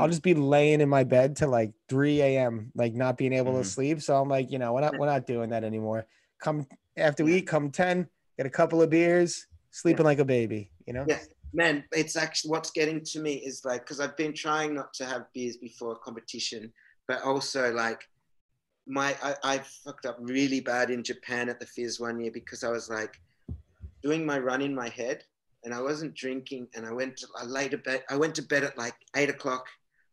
I'll 0.00 0.06
Mm. 0.06 0.10
just 0.12 0.22
be 0.22 0.32
laying 0.32 0.80
in 0.80 0.88
my 0.88 1.04
bed 1.04 1.36
till 1.36 1.50
like 1.50 1.74
3 1.90 2.22
a.m., 2.22 2.72
like 2.74 2.94
not 2.94 3.18
being 3.18 3.34
able 3.34 3.52
Mhm. 3.52 3.64
to 3.64 3.68
sleep. 3.68 4.00
So 4.00 4.16
I'm 4.16 4.30
like, 4.30 4.50
you 4.50 4.58
know, 4.58 4.72
we're 4.72 4.80
not 4.80 4.96
we're 4.96 5.04
not 5.04 5.26
doing 5.26 5.50
that 5.50 5.62
anymore. 5.62 6.06
Come 6.40 6.66
after 6.96 7.22
we 7.22 7.32
Yeah. 7.32 7.38
eat, 7.40 7.48
come 7.48 7.70
10, 7.70 8.08
get 8.38 8.46
a 8.46 8.50
couple 8.50 8.80
of 8.80 8.88
beers, 8.88 9.46
sleeping 9.72 10.06
like 10.06 10.20
a 10.20 10.24
baby, 10.24 10.72
you 10.86 10.94
know? 10.94 11.04
Yeah. 11.06 11.18
Man 11.52 11.84
it's 11.92 12.16
actually 12.16 12.50
what's 12.50 12.70
getting 12.70 13.02
to 13.04 13.20
me 13.20 13.34
is 13.34 13.64
like 13.64 13.80
because 13.80 13.98
i've 13.98 14.16
been 14.16 14.32
trying 14.32 14.72
not 14.74 14.94
to 14.94 15.04
have 15.04 15.32
beers 15.34 15.56
before 15.56 15.92
a 15.92 15.96
competition 15.96 16.72
but 17.08 17.22
also 17.22 17.72
like 17.72 18.00
my 18.86 19.16
I, 19.22 19.34
I 19.42 19.58
fucked 19.58 20.06
up 20.06 20.16
really 20.20 20.60
bad 20.60 20.90
in 20.90 21.02
japan 21.02 21.48
at 21.48 21.58
the 21.58 21.66
FISE 21.66 21.98
one 21.98 22.20
year 22.20 22.30
because 22.32 22.62
i 22.62 22.70
was 22.70 22.88
like 22.88 23.20
doing 24.02 24.24
my 24.24 24.38
run 24.38 24.62
in 24.62 24.74
my 24.74 24.88
head 24.90 25.24
and 25.64 25.74
i 25.74 25.82
wasn't 25.82 26.14
drinking 26.14 26.68
and 26.74 26.86
i 26.86 26.92
went 26.92 27.16
to 27.16 27.26
i 27.36 27.44
laid 27.44 27.74
a 27.74 27.78
bed 27.78 28.04
i 28.10 28.16
went 28.16 28.34
to 28.36 28.42
bed 28.42 28.62
at 28.62 28.78
like 28.78 28.94
eight 29.16 29.30
o'clock 29.30 29.66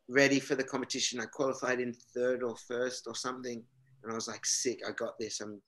ready 0.09 0.39
for 0.39 0.55
the 0.55 0.63
competition. 0.63 1.19
I 1.19 1.25
qualified 1.25 1.79
in 1.79 1.93
third 2.15 2.43
or 2.43 2.55
first 2.55 3.07
or 3.07 3.15
something 3.15 3.63
and 4.03 4.11
i 4.11 4.15
was 4.15 4.27
like 4.27 4.45
sick. 4.45 4.79
I 4.87 4.91
got 4.91 5.19
this 5.19 5.41
i'm 5.41 5.61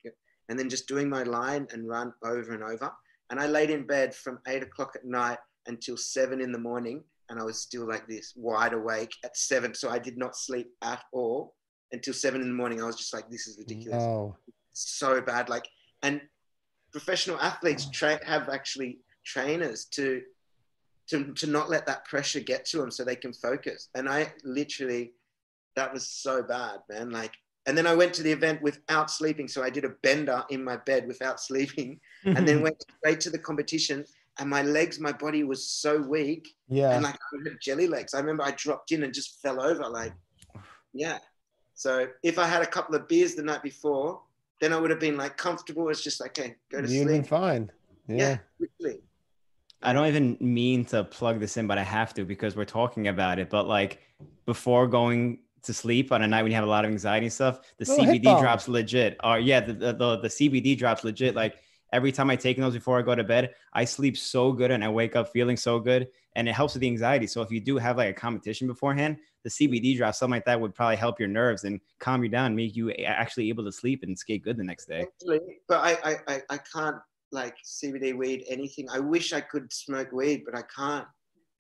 and 0.48 0.58
then 0.58 0.70
just 0.70 0.88
doing 0.88 1.10
my 1.10 1.24
line 1.24 1.68
and 1.72 1.88
run 1.88 2.14
over 2.24 2.54
and 2.54 2.64
over. 2.64 2.92
And 3.30 3.40
i 3.40 3.48
laid 3.48 3.70
in 3.70 3.86
bed 3.86 4.16
from 4.16 4.40
eight 4.48 4.64
o'clock 4.64 4.94
at 4.96 5.06
night 5.06 5.38
until 5.68 5.98
seven 5.98 6.42
in 6.42 6.52
the 6.52 6.60
morning 6.60 7.04
and 7.30 7.40
I 7.40 7.44
was 7.44 7.62
still 7.62 7.88
like 7.88 8.08
this, 8.08 8.34
wide 8.36 8.74
awake 8.74 9.12
at 9.24 9.38
seven. 9.38 9.74
So 9.76 9.90
I 9.90 10.00
did 10.00 10.18
not 10.18 10.36
sleep 10.36 10.72
at 10.82 11.04
all 11.14 11.56
until 11.92 12.14
seven 12.14 12.42
in 12.42 12.48
the 12.48 12.54
morning. 12.54 12.82
I 12.82 12.86
was 12.86 12.96
just 12.96 13.14
like, 13.14 13.30
this 13.30 13.48
is 13.48 13.58
ridiculous. 13.58 14.04
Oh, 14.04 14.36
So 14.74 15.22
bad. 15.22 15.48
Like, 15.48 15.68
and 16.02 16.22
professional 16.92 17.40
athletes 17.40 17.88
tra- 17.92 18.26
have 18.26 18.50
actually 18.50 19.00
trainers 19.26 19.86
to, 19.86 20.24
to, 21.10 21.32
to 21.34 21.48
not 21.48 21.70
let 21.70 21.86
that 21.86 22.06
pressure 22.06 22.40
get 22.40 22.66
to 22.66 22.78
them 22.78 22.90
so 22.90 23.04
they 23.04 23.16
can 23.16 23.34
focus. 23.34 23.90
And 23.94 24.10
I 24.10 24.34
literally, 24.44 25.14
that 25.76 25.94
was 25.94 26.10
so 26.10 26.42
bad, 26.42 26.80
man. 26.90 27.12
Like, 27.12 27.34
and 27.68 27.78
then 27.78 27.86
I 27.86 27.94
went 27.94 28.14
to 28.16 28.24
the 28.24 28.32
event 28.32 28.64
without 28.64 29.12
sleeping. 29.12 29.48
So 29.48 29.62
I 29.62 29.70
did 29.70 29.86
a 29.86 29.90
bender 30.02 30.44
in 30.50 30.64
my 30.64 30.78
bed 30.78 31.08
without 31.08 31.40
sleeping 31.48 32.00
and 32.26 32.48
then 32.48 32.62
went 32.64 32.84
straight 32.98 33.20
to 33.22 33.30
the 33.30 33.38
competition. 33.38 34.04
And 34.40 34.50
my 34.50 34.62
legs, 34.62 35.00
my 35.00 35.12
body 35.12 35.44
was 35.44 35.66
so 35.66 36.02
weak 36.02 36.56
yeah. 36.70 36.92
and 36.92 37.04
like 37.04 37.16
I 37.16 37.50
had 37.50 37.60
jelly 37.62 37.88
legs. 37.88 38.14
I 38.14 38.20
remember 38.20 38.44
I 38.44 38.52
dropped 38.52 38.92
in 38.92 39.04
and 39.04 39.14
just 39.14 39.42
fell 39.42 39.62
over. 39.62 39.88
Like, 39.88 40.14
yeah. 40.94 41.20
So 41.76 42.08
if 42.24 42.40
I 42.40 42.46
had 42.46 42.62
a 42.62 42.68
couple 42.68 42.96
of 42.96 43.08
beers 43.08 43.36
the 43.36 43.44
night 43.44 43.64
before, 43.64 44.22
then 44.62 44.74
I 44.74 44.80
would 44.80 44.90
have 44.90 45.00
been 45.00 45.18
like 45.18 45.38
comfortable. 45.38 45.90
It's 45.90 46.04
just 46.04 46.20
like, 46.20 46.38
okay, 46.40 46.56
go 46.72 46.82
to 46.82 46.88
sleep. 46.88 47.00
You'd 47.00 47.08
been 47.08 47.24
fine. 47.24 47.72
Yeah, 48.08 48.38
Yeah. 48.80 48.94
I 49.82 49.94
don't 49.94 50.08
even 50.08 50.38
mean 50.42 50.84
to 50.86 51.06
plug 51.06 51.40
this 51.40 51.56
in, 51.56 51.68
but 51.68 51.78
I 51.78 51.84
have 51.84 52.14
to 52.16 52.26
because 52.26 52.56
we're 52.56 52.66
talking 52.66 53.08
about 53.08 53.40
it. 53.40 53.50
But 53.50 53.68
like 53.68 54.02
before 54.46 54.88
going 54.88 55.40
to 55.64 55.74
sleep 55.74 56.12
on 56.12 56.22
a 56.22 56.28
night 56.28 56.44
when 56.44 56.52
you 56.52 56.56
have 56.56 56.66
a 56.66 56.70
lot 56.70 56.84
of 56.84 56.92
anxiety 56.92 57.28
and 57.28 57.34
stuff, 57.34 57.62
the 57.78 57.86
Little 57.86 58.06
CBD 58.06 58.40
drops 58.42 58.68
legit. 58.68 59.18
Or 59.24 59.40
yeah, 59.40 59.62
the, 59.62 59.74
the 59.74 59.94
the 59.94 60.18
the 60.18 60.28
CBD 60.28 60.78
drops 60.78 61.04
legit. 61.04 61.34
Like 61.36 61.60
every 61.94 62.12
time 62.12 62.30
I 62.30 62.36
take 62.36 62.58
those 62.58 62.74
before 62.74 63.00
I 63.00 63.02
go 63.02 63.16
to 63.16 63.24
bed, 63.24 63.54
I 63.74 63.86
sleep 63.86 64.18
so 64.18 64.52
good 64.52 64.72
and 64.72 64.84
I 64.84 64.90
wake 64.90 65.16
up 65.16 65.30
feeling 65.30 65.58
so 65.58 65.80
good, 65.80 66.08
and 66.36 66.48
it 66.48 66.54
helps 66.54 66.74
with 66.74 66.82
the 66.82 66.88
anxiety. 66.88 67.28
So 67.28 67.42
if 67.42 67.52
you 67.52 67.60
do 67.60 67.78
have 67.78 67.98
like 67.98 68.10
a 68.10 68.14
competition 68.14 68.68
beforehand, 68.68 69.18
the 69.44 69.50
CBD 69.50 69.98
drop, 69.98 70.16
something 70.16 70.38
like 70.38 70.46
that, 70.46 70.60
would 70.60 70.76
probably 70.76 70.98
help 70.98 71.20
your 71.20 71.30
nerves 71.30 71.64
and 71.64 71.80
calm 72.00 72.24
you 72.24 72.30
down, 72.30 72.56
make 72.56 72.76
you 72.76 72.92
actually 72.92 73.50
able 73.50 73.64
to 73.66 73.72
sleep 73.72 74.04
and 74.04 74.18
skate 74.18 74.44
good 74.44 74.58
the 74.58 74.64
next 74.64 74.86
day. 74.86 75.06
But 75.68 75.80
I, 75.84 75.98
I, 76.04 76.16
I, 76.28 76.42
I 76.50 76.60
can't 76.74 76.98
like 77.32 77.56
CBD 77.64 78.16
weed, 78.16 78.46
anything. 78.50 78.88
I 78.92 79.00
wish 79.00 79.34
I 79.34 79.42
could 79.42 79.72
smoke 79.72 80.12
weed, 80.12 80.44
but 80.46 80.58
I 80.58 80.64
can't. 80.76 81.06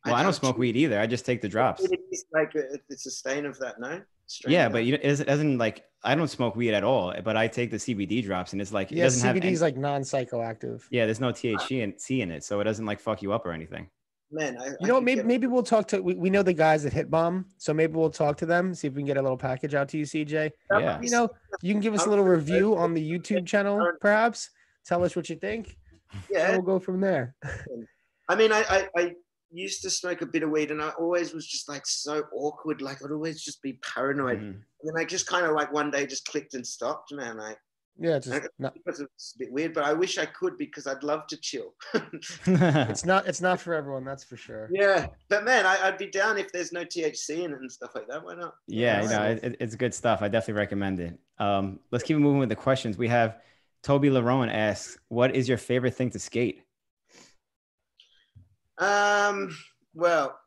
Well, 0.05 0.15
I 0.15 0.23
don't 0.23 0.33
smoke 0.33 0.57
weed 0.57 0.77
either. 0.77 0.99
I 0.99 1.07
just 1.07 1.25
take 1.25 1.41
the 1.41 1.49
drops. 1.49 1.83
It 1.83 1.99
is 2.11 2.25
like 2.33 2.55
a, 2.55 2.77
it's 2.89 3.05
a 3.05 3.11
stain 3.11 3.45
of 3.45 3.59
that, 3.59 3.79
no? 3.79 4.01
Strain 4.29 4.53
Yeah, 4.53 4.67
of 4.67 4.71
but 4.73 4.85
you, 4.85 4.93
it 4.95 5.03
doesn't- 5.03 5.27
it 5.27 5.29
doesn't 5.29 5.57
like 5.57 5.83
I 6.03 6.15
don't 6.15 6.29
smoke 6.29 6.55
weed 6.55 6.73
at 6.73 6.83
all, 6.85 7.13
but 7.25 7.35
I 7.35 7.47
take 7.49 7.71
the 7.71 7.77
CBD 7.77 8.23
drops, 8.23 8.53
and 8.53 8.61
it's 8.61 8.71
like 8.71 8.89
it 8.91 8.97
Yeah. 8.99 9.03
doesn't 9.05 9.25
have 9.25 9.35
CBD 9.35 9.43
any- 9.47 9.53
is 9.53 9.61
like 9.61 9.75
non 9.75 10.01
psychoactive. 10.01 10.83
yeah, 10.91 11.05
there's 11.05 11.19
no 11.19 11.31
THC 11.33 11.83
and 11.83 11.99
C 11.99 12.21
in 12.21 12.31
it, 12.31 12.43
so 12.43 12.59
it 12.61 12.63
doesn't 12.63 12.85
like 12.85 12.99
fuck 13.01 13.21
you 13.21 13.33
up 13.33 13.45
or 13.45 13.51
anything. 13.51 13.89
man, 14.31 14.55
I, 14.61 14.67
You 14.67 14.75
I 14.83 14.87
know, 14.87 15.01
maybe 15.01 15.23
maybe 15.23 15.47
we'll 15.47 15.63
talk 15.63 15.87
to 15.89 16.01
we, 16.01 16.13
we 16.13 16.29
know 16.29 16.43
the 16.43 16.53
guys 16.53 16.85
at 16.85 16.93
Hit 16.93 17.09
Bomb, 17.09 17.47
so 17.57 17.73
maybe 17.73 17.93
we'll 17.93 18.11
talk 18.11 18.37
to 18.37 18.45
them, 18.45 18.75
see 18.75 18.87
if 18.87 18.93
we 18.93 19.01
can 19.01 19.07
get 19.07 19.17
a 19.17 19.21
little 19.21 19.37
package 19.37 19.73
out 19.73 19.89
to 19.89 19.97
you, 19.97 20.05
CJ. 20.05 20.51
yeah. 20.71 21.01
You 21.01 21.09
know, 21.09 21.29
you 21.63 21.73
can 21.73 21.81
give 21.81 21.95
us 21.95 22.05
a 22.05 22.09
little 22.09 22.23
review 22.25 22.77
on 22.77 22.93
the 22.93 23.01
YouTube 23.11 23.45
channel, 23.47 23.91
perhaps. 23.99 24.51
Tell 24.85 25.03
us 25.03 25.15
what 25.15 25.27
you 25.29 25.35
think. 25.35 25.75
And 26.13 26.23
yeah. 26.31 26.51
we'll 26.51 26.61
go 26.61 26.79
from 26.79 27.01
there. 27.01 27.35
I 28.29 28.35
mean, 28.35 28.51
I, 28.51 28.63
I, 28.69 28.87
I 28.95 29.13
used 29.51 29.81
to 29.83 29.89
smoke 29.89 30.21
a 30.21 30.25
bit 30.25 30.43
of 30.43 30.49
weed 30.49 30.71
and 30.71 30.81
I 30.81 30.89
always 30.99 31.33
was 31.33 31.47
just 31.47 31.67
like 31.69 31.85
so 31.85 32.23
awkward. 32.33 32.81
Like 32.81 33.03
I'd 33.03 33.11
always 33.11 33.43
just 33.43 33.61
be 33.61 33.73
paranoid. 33.95 34.39
Mhm. 34.39 34.43
And 34.51 34.63
then 34.83 34.93
I 34.97 35.05
just 35.05 35.27
kind 35.27 35.45
of 35.45 35.53
like 35.53 35.71
one 35.73 35.91
day 35.91 36.05
just 36.05 36.25
clicked 36.27 36.53
and 36.53 36.65
stopped, 36.65 37.11
man. 37.13 37.37
Like 37.37 37.57
Yeah, 37.97 38.19
just 38.19 38.47
not, 38.59 38.73
because 38.75 38.99
it's 39.01 39.33
a 39.35 39.39
bit 39.39 39.51
weird, 39.51 39.73
but 39.73 39.83
I 39.83 39.93
wish 39.93 40.17
I 40.17 40.25
could 40.25 40.57
because 40.57 40.87
I'd 40.87 41.03
love 41.03 41.25
to 41.27 41.37
chill. 41.37 41.73
it's 42.45 43.05
not 43.05 43.27
it's 43.27 43.41
not 43.41 43.59
for 43.59 43.73
everyone, 43.73 44.03
that's 44.05 44.23
for 44.23 44.37
sure. 44.37 44.69
yeah, 44.71 45.07
but 45.29 45.43
man, 45.43 45.65
I, 45.65 45.87
I'd 45.87 45.97
be 45.97 46.07
down 46.07 46.37
if 46.37 46.51
there's 46.51 46.71
no 46.71 46.85
THC 46.85 47.43
in 47.43 47.51
it 47.51 47.59
and 47.59 47.71
stuff 47.71 47.91
like 47.95 48.07
that. 48.07 48.23
Why 48.23 48.35
not? 48.35 48.53
yeah, 48.67 49.01
you 49.03 49.09
know, 49.09 49.23
it, 49.23 49.43
it- 49.43 49.57
it's 49.59 49.75
good 49.75 49.93
stuff. 49.93 50.21
I 50.21 50.27
definitely 50.27 50.59
recommend 50.59 50.99
it. 50.99 51.19
Um, 51.39 51.79
let's 51.91 52.03
keep 52.03 52.17
moving 52.17 52.39
with 52.39 52.49
the 52.49 52.55
questions. 52.55 52.97
We 52.97 53.07
have 53.09 53.37
Toby 53.83 54.09
Larone 54.09 54.51
asks, 54.53 54.97
"What 55.09 55.35
is 55.35 55.47
your 55.49 55.57
favorite 55.57 55.95
thing 55.95 56.09
to 56.11 56.19
skate?" 56.19 56.63
Um, 58.79 59.55
well, 59.93 60.39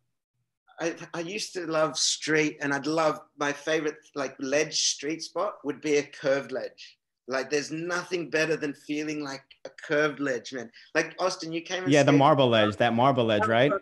I, 0.81 0.95
I 1.15 1.21
used 1.21 1.53
to 1.55 1.67
love 1.67 1.97
street, 1.99 2.59
and 2.61 2.73
I'd 2.73 2.87
love 2.87 3.21
my 3.39 3.53
favorite 3.53 3.97
like 4.15 4.35
ledge 4.41 4.81
street 4.81 5.23
spot 5.23 5.57
would 5.65 5.81
be 5.81 5.97
a 5.97 6.03
curved 6.03 6.51
ledge. 6.51 6.99
Like, 7.29 7.51
there's 7.51 7.71
nothing 7.71 8.31
better 8.31 8.57
than 8.57 8.75
feeling 8.75 9.23
like 9.23 9.45
a 9.65 9.71
curved 9.71 10.19
ledge, 10.19 10.53
man. 10.53 10.71
Like 10.95 11.15
Austin, 11.21 11.53
you 11.53 11.61
came. 11.61 11.85
And 11.85 11.93
Yeah, 11.93 12.03
the 12.03 12.13
marble 12.13 12.49
ledge, 12.49 12.77
that 12.79 12.95
marble 12.95 13.25
ledge, 13.25 13.47
right? 13.47 13.73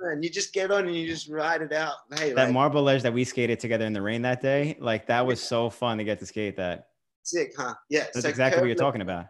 And 0.00 0.24
you 0.24 0.30
just 0.30 0.52
get 0.52 0.70
on 0.70 0.86
and 0.86 0.96
you 0.96 1.06
just 1.06 1.28
ride 1.28 1.62
it 1.62 1.72
out. 1.72 1.94
Hey, 2.16 2.32
That 2.32 2.44
like, 2.44 2.52
marble 2.52 2.82
ledge 2.82 3.02
that 3.02 3.12
we 3.12 3.24
skated 3.24 3.60
together 3.60 3.84
in 3.84 3.92
the 3.92 4.02
rain 4.02 4.22
that 4.22 4.40
day, 4.40 4.76
like 4.80 5.06
that 5.06 5.24
was 5.26 5.40
so 5.40 5.70
fun 5.70 5.98
to 5.98 6.04
get 6.04 6.18
to 6.20 6.26
skate 6.26 6.56
that. 6.56 6.88
sick, 7.22 7.52
huh? 7.56 7.74
Yeah, 7.88 8.04
That's 8.04 8.20
so 8.22 8.28
exactly 8.28 8.60
what 8.60 8.66
you're 8.66 8.74
curved 8.74 8.86
talking 8.86 9.02
about. 9.02 9.26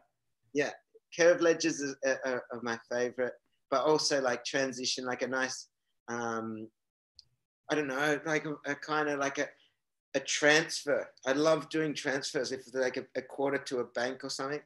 Yeah, 0.55 0.71
curved 1.17 1.43
ledges 1.43 1.95
are, 2.07 2.21
are, 2.25 2.45
are 2.53 2.61
my 2.63 2.79
favorite, 2.91 3.35
but 3.71 3.85
also 3.85 4.21
like 4.21 4.45
transition, 4.45 5.05
like 5.05 5.23
a 5.23 5.27
nice, 5.29 5.69
um, 6.09 6.69
I 7.71 7.75
don't 7.75 7.89
know, 7.89 8.21
like 8.25 8.47
a, 8.47 8.55
a 8.71 8.75
kind 8.75 9.09
of 9.09 9.19
like 9.19 9.39
a, 9.39 9.47
a 10.15 10.21
transfer. 10.21 11.09
I 11.27 11.33
love 11.33 11.69
doing 11.69 11.95
transfers 11.95 12.53
if 12.53 12.65
they're 12.67 12.83
like 12.83 12.97
a, 12.97 13.05
a 13.17 13.23
quarter 13.23 13.59
to 13.59 13.79
a 13.81 13.85
bank 13.85 14.25
or 14.25 14.31
something, 14.31 14.61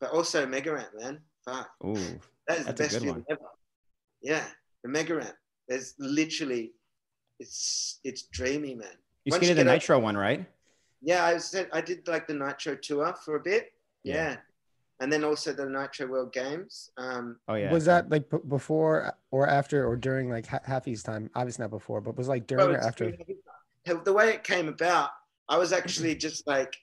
but 0.00 0.10
also 0.10 0.46
mega 0.46 0.72
ramp, 0.74 0.90
man. 0.98 1.20
Fuck, 1.44 1.70
Ooh, 1.84 1.94
that 2.48 2.58
is 2.58 2.66
the 2.66 2.72
best 2.74 3.04
one. 3.04 3.24
ever. 3.30 3.40
Yeah, 4.22 4.44
the 4.84 4.88
mega 4.90 5.16
ramp. 5.16 5.34
There's 5.68 5.94
literally, 5.98 6.72
it's 7.40 7.98
it's 8.04 8.22
dreamy, 8.24 8.74
man. 8.74 8.96
you 9.24 9.32
skated 9.32 9.56
the 9.56 9.64
get 9.64 9.68
up- 9.68 9.74
nitro 9.74 9.98
one, 9.98 10.16
right? 10.16 10.46
yeah, 11.00 11.24
I 11.24 11.38
said 11.38 11.68
I 11.72 11.80
did 11.80 12.06
like 12.06 12.28
the 12.28 12.34
Nitro 12.34 12.76
tour 12.76 13.12
for 13.24 13.36
a 13.36 13.40
bit. 13.40 13.72
Yeah. 14.04 14.14
Yeah. 14.14 14.36
And 15.00 15.12
then 15.12 15.24
also 15.24 15.52
the 15.52 15.66
Nitro 15.66 16.06
World 16.06 16.32
Games. 16.32 16.90
Um, 16.96 17.38
Oh 17.48 17.54
yeah. 17.54 17.72
Was 17.72 17.84
that 17.86 18.08
like 18.10 18.30
b- 18.30 18.38
before 18.48 19.14
or 19.30 19.48
after 19.48 19.86
or 19.86 19.96
during 19.96 20.30
like 20.30 20.46
Ha- 20.46 20.60
Happy's 20.64 21.02
time? 21.02 21.28
Obviously 21.34 21.62
not 21.64 21.70
before, 21.70 22.00
but 22.00 22.16
was 22.16 22.28
like 22.28 22.46
during 22.46 22.66
well, 22.68 22.76
or 22.76 22.80
after? 22.80 23.12
The 23.84 24.12
way 24.12 24.30
it 24.30 24.44
came 24.44 24.68
about, 24.68 25.10
I 25.48 25.58
was 25.58 25.72
actually 25.72 26.14
just 26.14 26.46
like 26.46 26.76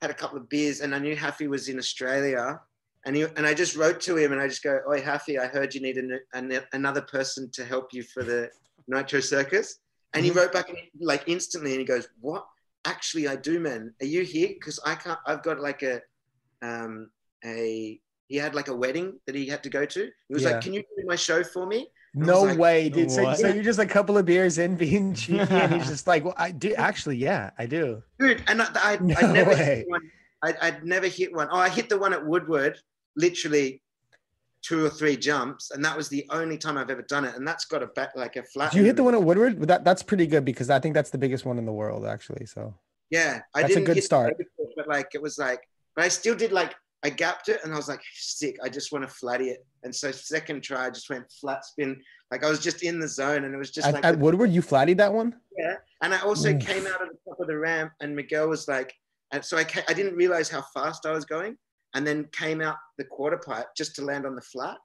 had 0.00 0.10
a 0.10 0.14
couple 0.14 0.38
of 0.38 0.48
beers, 0.48 0.80
and 0.80 0.94
I 0.94 0.98
knew 0.98 1.14
Happy 1.14 1.46
was 1.46 1.68
in 1.68 1.78
Australia, 1.78 2.58
and 3.04 3.14
he 3.16 3.22
and 3.36 3.46
I 3.46 3.52
just 3.52 3.76
wrote 3.76 4.00
to 4.02 4.16
him, 4.16 4.32
and 4.32 4.40
I 4.40 4.48
just 4.48 4.62
go, 4.62 4.80
"Oi, 4.88 5.02
Happy, 5.02 5.38
I 5.38 5.46
heard 5.46 5.74
you 5.74 5.82
need 5.82 5.96
an, 5.98 6.18
an, 6.32 6.58
another 6.72 7.02
person 7.02 7.50
to 7.52 7.64
help 7.64 7.92
you 7.92 8.02
for 8.02 8.22
the 8.22 8.50
Nitro 8.88 9.20
Circus," 9.20 9.78
and 10.14 10.24
he 10.24 10.30
Mhm. 10.30 10.36
wrote 10.36 10.52
back 10.52 10.70
like 11.00 11.24
instantly, 11.26 11.72
and 11.72 11.80
he 11.80 11.86
goes, 11.86 12.08
"What? 12.20 12.46
Actually, 12.86 13.28
I 13.28 13.36
do, 13.36 13.60
man. 13.60 13.94
Are 14.00 14.06
you 14.06 14.22
here? 14.22 14.48
Because 14.48 14.80
I 14.86 14.94
can't. 14.94 15.18
I've 15.26 15.42
got 15.42 15.60
like 15.60 15.82
a 15.82 16.00
um 16.62 17.10
a." 17.46 18.00
He 18.28 18.36
had 18.36 18.56
like 18.56 18.66
a 18.66 18.74
wedding 18.74 19.20
that 19.26 19.36
he 19.36 19.46
had 19.46 19.62
to 19.62 19.68
go 19.70 19.84
to. 19.86 20.10
He 20.28 20.34
was 20.34 20.42
Yeah. 20.42 20.50
like, 20.52 20.60
"Can 20.62 20.72
you 20.74 20.80
do 20.80 21.04
my 21.06 21.14
show 21.14 21.44
for 21.44 21.64
me?" 21.66 21.86
I 22.16 22.18
was 22.18 22.26
No 22.28 22.40
like, 22.42 22.58
way, 22.58 22.88
dude. 22.88 23.10
So, 23.10 23.22
What? 23.22 23.38
so 23.38 23.46
you're 23.48 23.62
just 23.62 23.78
a 23.78 23.86
couple 23.86 24.18
of 24.18 24.24
beers 24.26 24.58
in 24.58 24.74
being 24.86 25.14
cheeky, 25.14 25.38
and 25.38 25.74
he's 25.74 25.86
just 25.86 26.06
like, 26.08 26.24
"Well, 26.24 26.34
I 26.36 26.50
do 26.50 26.74
actually, 26.88 27.18
yeah, 27.18 27.50
I 27.58 27.66
do." 27.66 28.02
dude. 28.18 28.42
And 28.48 28.60
I, 28.62 28.68
I, 28.74 28.96
No 29.00 29.14
I 29.16 29.32
never 29.32 29.50
way. 29.50 29.56
hit 29.56 29.88
one. 29.88 30.00
I, 30.42 30.54
I'd 30.60 30.84
never 30.84 31.06
hit 31.06 31.32
one. 31.32 31.48
Oh, 31.52 31.56
I 31.58 31.68
hit 31.68 31.88
the 31.88 31.98
one 31.98 32.12
at 32.12 32.24
Woodward, 32.26 32.78
literally 33.16 33.82
two 34.62 34.84
or 34.84 34.90
three 34.90 35.16
jumps, 35.16 35.70
and 35.70 35.84
that 35.84 35.96
was 35.96 36.08
the 36.08 36.26
only 36.30 36.58
time 36.58 36.76
I've 36.76 36.90
ever 36.90 37.02
done 37.02 37.24
it. 37.24 37.36
And 37.36 37.46
that's 37.46 37.64
got 37.66 37.82
a 37.82 37.86
back 37.86 38.10
like 38.16 38.34
a 38.36 38.42
flat. 38.42 38.72
Did 38.72 38.78
you 38.80 38.84
hit 38.84 38.96
the 38.96 39.04
one 39.04 39.14
at 39.14 39.22
Woodward? 39.22 39.60
That 39.68 39.84
that's 39.84 40.02
pretty 40.02 40.26
good 40.26 40.44
because 40.44 40.68
I 40.68 40.80
think 40.80 40.94
that's 40.94 41.10
the 41.10 41.18
biggest 41.18 41.44
one 41.44 41.58
in 41.58 41.64
the 41.66 41.72
world, 41.72 42.04
actually. 42.06 42.46
So 42.46 42.74
Yeah, 43.10 43.42
I 43.54 43.60
That's 43.62 43.72
a 43.72 43.74
didn't 43.76 43.86
good 43.86 43.96
hit 43.96 44.04
start. 44.04 44.36
before, 44.36 44.66
but 44.76 44.88
like 44.88 45.10
it 45.14 45.22
was 45.22 45.38
like, 45.38 45.60
but 45.94 46.04
I 46.04 46.08
still 46.08 46.34
did 46.34 46.50
like 46.50 46.74
I 47.06 47.10
gapped 47.10 47.48
it, 47.48 47.60
and 47.62 47.72
I 47.72 47.76
was 47.76 47.86
like, 47.86 48.00
sick. 48.14 48.56
I 48.64 48.68
just 48.68 48.90
want 48.90 49.08
to 49.08 49.14
flatty 49.14 49.50
it. 49.50 49.64
And 49.84 49.94
so 49.94 50.10
second 50.10 50.62
try, 50.62 50.86
I 50.86 50.90
just 50.90 51.08
went 51.08 51.30
flat 51.40 51.64
spin. 51.64 52.02
Like 52.32 52.44
I 52.44 52.48
was 52.50 52.58
just 52.58 52.82
in 52.82 52.98
the 52.98 53.06
zone, 53.06 53.44
and 53.44 53.54
it 53.54 53.58
was 53.58 53.70
just 53.70 53.86
at, 53.86 53.94
like 53.94 54.04
at 54.04 54.12
the- 54.12 54.18
Woodward, 54.18 54.50
you 54.50 54.60
flattied 54.60 54.98
that 54.98 55.12
one. 55.12 55.36
Yeah, 55.56 55.76
and 56.02 56.12
I 56.12 56.18
also 56.22 56.50
Oof. 56.52 56.58
came 56.60 56.84
out 56.88 57.00
of 57.00 57.08
the 57.10 57.18
top 57.28 57.38
of 57.38 57.46
the 57.46 57.56
ramp, 57.56 57.92
and 58.00 58.16
Miguel 58.16 58.48
was 58.48 58.66
like, 58.66 58.92
and 59.32 59.44
so 59.44 59.56
I 59.56 59.62
ca 59.62 59.82
I 59.88 59.92
didn't 59.92 60.16
realize 60.16 60.48
how 60.48 60.62
fast 60.74 61.06
I 61.06 61.12
was 61.12 61.24
going, 61.24 61.56
and 61.94 62.04
then 62.04 62.26
came 62.32 62.60
out 62.60 62.76
the 62.98 63.04
quarter 63.04 63.38
pipe 63.38 63.68
just 63.76 63.94
to 63.96 64.02
land 64.02 64.26
on 64.26 64.34
the 64.34 64.42
flat, 64.42 64.78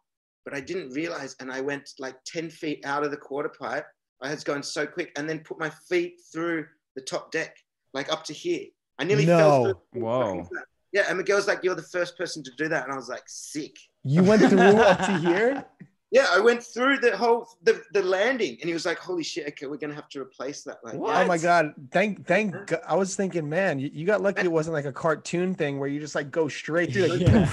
but 0.45 0.53
I 0.53 0.61
didn't 0.61 0.91
realize, 0.91 1.35
and 1.39 1.52
I 1.52 1.61
went 1.61 1.89
like 1.98 2.18
ten 2.23 2.52
feet 2.52 2.85
out 2.85 3.03
of 3.03 3.10
the 3.10 3.18
quarter 3.18 3.49
pipe. 3.60 3.88
I 4.22 4.30
was 4.30 4.43
going 4.43 4.61
so 4.61 4.85
quick, 4.85 5.11
and 5.18 5.27
then 5.27 5.39
put 5.39 5.60
my 5.60 5.72
feet 5.89 6.14
through 6.31 6.68
the 6.95 7.02
top 7.02 7.31
deck, 7.31 7.56
like 7.95 8.11
up 8.14 8.23
to 8.26 8.34
here. 8.34 8.68
I 8.99 9.03
nearly 9.06 9.26
fell 9.26 9.64
No. 9.65 9.73
through. 9.93 10.02
Whoa. 10.03 10.48
Fucking 10.92 10.98
flat. 11.04 11.06
Yeah, 11.06 11.10
and 11.10 11.18
Miguel's 11.18 11.48
like, 11.48 11.64
"You're 11.64 11.76
the 11.76 11.82
first 11.82 12.18
person 12.18 12.44
to 12.44 12.52
do 12.58 12.68
that," 12.70 12.84
and 12.84 12.94
I 12.94 12.96
was 12.96 13.10
like, 13.10 13.24
"Sick." 13.28 13.76
You 14.04 14.24
went 14.24 14.42
through 14.42 14.60
up 14.60 15.00
to 15.06 15.18
here. 15.20 15.66
Yeah, 16.14 16.28
I 16.30 16.42
went 16.42 16.62
through 16.62 16.98
the 16.98 17.16
whole 17.16 17.48
the, 17.64 17.82
the 17.94 18.04
landing, 18.04 18.58
and 18.60 18.68
he 18.68 18.74
was 18.74 18.86
like, 18.86 18.98
"Holy 18.98 19.24
shit! 19.24 19.48
Okay, 19.48 19.66
we're 19.68 19.78
gonna 19.78 19.94
have 19.94 20.10
to 20.10 20.20
replace 20.20 20.62
that." 20.64 20.80
Like, 20.84 20.96
What? 20.96 21.16
Oh 21.16 21.26
my 21.26 21.38
god! 21.38 21.74
Thank 21.90 22.28
thank. 22.28 22.52
God. 22.68 22.82
I 22.86 22.96
was 22.96 23.16
thinking, 23.16 23.48
man, 23.48 23.80
you, 23.80 23.90
you 23.94 24.06
got 24.06 24.20
lucky. 24.20 24.42
It 24.42 24.52
wasn't 24.52 24.74
like 24.74 24.84
a 24.84 24.92
cartoon 24.92 25.56
thing 25.56 25.80
where 25.80 25.88
you 25.88 26.02
just 26.02 26.14
like 26.14 26.30
go 26.30 26.50
straight 26.50 26.92
through 26.92 27.08
like, 27.08 27.22
Yeah. 27.22 27.46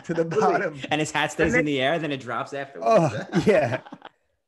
to 0.00 0.14
the 0.14 0.24
bottom. 0.24 0.80
and 0.90 0.98
his 0.98 1.10
hat 1.10 1.32
stays 1.32 1.52
in 1.52 1.66
the 1.66 1.78
air, 1.82 1.98
then 1.98 2.10
it 2.10 2.20
drops 2.20 2.54
afterwards. 2.54 2.88
Oh 2.88 3.42
yeah. 3.46 3.82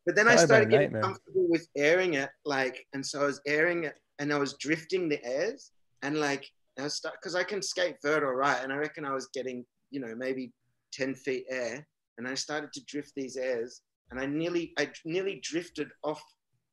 But 0.06 0.16
then 0.16 0.28
I 0.28 0.36
started 0.36 0.70
getting 0.70 0.86
nightmare. 0.92 1.02
comfortable 1.02 1.46
with 1.50 1.68
airing 1.76 2.14
it, 2.14 2.30
like, 2.46 2.86
and 2.94 3.04
so 3.04 3.20
I 3.20 3.26
was 3.26 3.42
airing 3.46 3.84
it, 3.84 4.00
and 4.18 4.32
I 4.32 4.38
was 4.38 4.54
drifting 4.54 5.10
the 5.10 5.22
airs, 5.22 5.72
and 6.00 6.18
like, 6.18 6.50
I 6.84 6.88
start 6.88 7.16
because 7.20 7.34
I 7.34 7.42
can 7.42 7.62
skate 7.62 7.96
vert 8.02 8.22
all 8.22 8.34
right, 8.34 8.62
and 8.62 8.72
I 8.72 8.76
reckon 8.76 9.04
I 9.04 9.12
was 9.12 9.28
getting, 9.34 9.64
you 9.90 10.00
know, 10.00 10.14
maybe 10.16 10.52
ten 10.92 11.14
feet 11.14 11.44
air, 11.50 11.86
and 12.18 12.28
I 12.28 12.34
started 12.34 12.72
to 12.74 12.84
drift 12.84 13.12
these 13.16 13.36
airs, 13.36 13.82
and 14.10 14.20
I 14.20 14.26
nearly, 14.26 14.72
I 14.78 14.90
nearly 15.04 15.40
drifted 15.42 15.88
off 16.02 16.22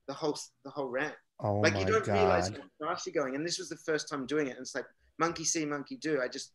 the 0.08 0.14
whole, 0.14 0.38
the 0.64 0.72
whole 0.72 0.88
ramp. 0.88 1.16
Oh 1.42 1.60
like 1.60 1.78
you 1.78 1.86
don't 1.86 2.08
realize 2.08 2.50
how 2.50 2.88
fast 2.88 3.06
you're 3.06 3.14
going, 3.22 3.36
and 3.36 3.46
this 3.46 3.58
was 3.58 3.70
the 3.70 3.78
first 3.78 4.10
time 4.10 4.26
doing 4.26 4.48
it, 4.48 4.52
and 4.52 4.60
it's 4.60 4.76
like 4.76 4.86
monkey 5.20 5.44
see, 5.44 5.66
monkey 5.66 5.98
do. 5.98 6.22
I 6.22 6.28
just 6.28 6.52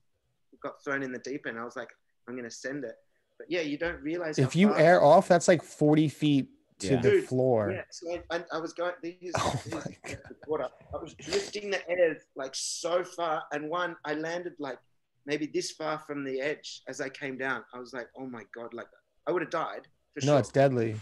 got 0.62 0.82
thrown 0.84 1.02
in 1.02 1.12
the 1.12 1.18
deep 1.18 1.46
end. 1.46 1.58
I 1.58 1.64
was 1.64 1.76
like, 1.76 1.90
I'm 2.28 2.36
gonna 2.36 2.50
send 2.50 2.84
it, 2.84 2.94
but 3.38 3.46
yeah, 3.50 3.60
you 3.60 3.78
don't 3.78 4.00
realize 4.00 4.38
If 4.38 4.56
you 4.56 4.74
air 4.76 5.02
off, 5.02 5.28
that's 5.28 5.48
like 5.48 5.62
forty 5.62 6.08
feet 6.08 6.48
to 6.80 6.86
Yeah. 6.94 7.00
the 7.00 7.10
Dude, 7.10 7.24
floor. 7.28 7.70
Yeah, 7.72 7.82
so 7.90 8.18
I, 8.30 8.42
I, 8.52 8.58
was 8.58 8.72
going. 8.72 8.92
These, 9.02 9.32
Oh 9.38 9.60
these- 9.64 9.74
my 9.74 10.16
water. 10.46 10.68
I 10.94 10.98
was 10.98 11.14
drifting 11.14 11.70
the 11.70 11.88
air 11.88 12.16
like 12.36 12.54
so 12.54 13.04
far, 13.04 13.44
and 13.52 13.68
one 13.70 13.96
I 14.04 14.14
landed 14.14 14.54
like 14.58 14.78
maybe 15.26 15.46
this 15.46 15.70
far 15.72 15.98
from 15.98 16.24
the 16.24 16.40
edge 16.40 16.82
as 16.88 17.00
I 17.00 17.08
came 17.08 17.36
down. 17.38 17.62
I 17.74 17.78
was 17.78 17.92
like, 17.92 18.08
oh 18.18 18.26
my 18.26 18.42
god, 18.54 18.74
like 18.74 18.88
I 19.26 19.32
would 19.32 19.42
have 19.42 19.50
died 19.50 19.86
for 20.14 20.24
No, 20.26 20.32
sure. 20.32 20.38
it's 20.40 20.50
deadly. 20.50 20.96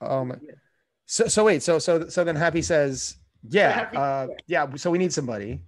Oh 0.00 0.24
my. 0.24 0.36
Yeah. 0.42 0.54
So 1.06 1.28
so 1.28 1.44
wait. 1.44 1.62
So 1.62 1.78
so 1.78 2.08
so 2.08 2.24
then 2.24 2.36
Haffey 2.36 2.64
says, 2.64 3.16
yeah, 3.48 3.86
Haffey- 3.90 3.96
uh, 3.96 4.34
yeah. 4.46 4.74
So 4.76 4.90
we 4.90 4.98
need 4.98 5.12
somebody. 5.12 5.62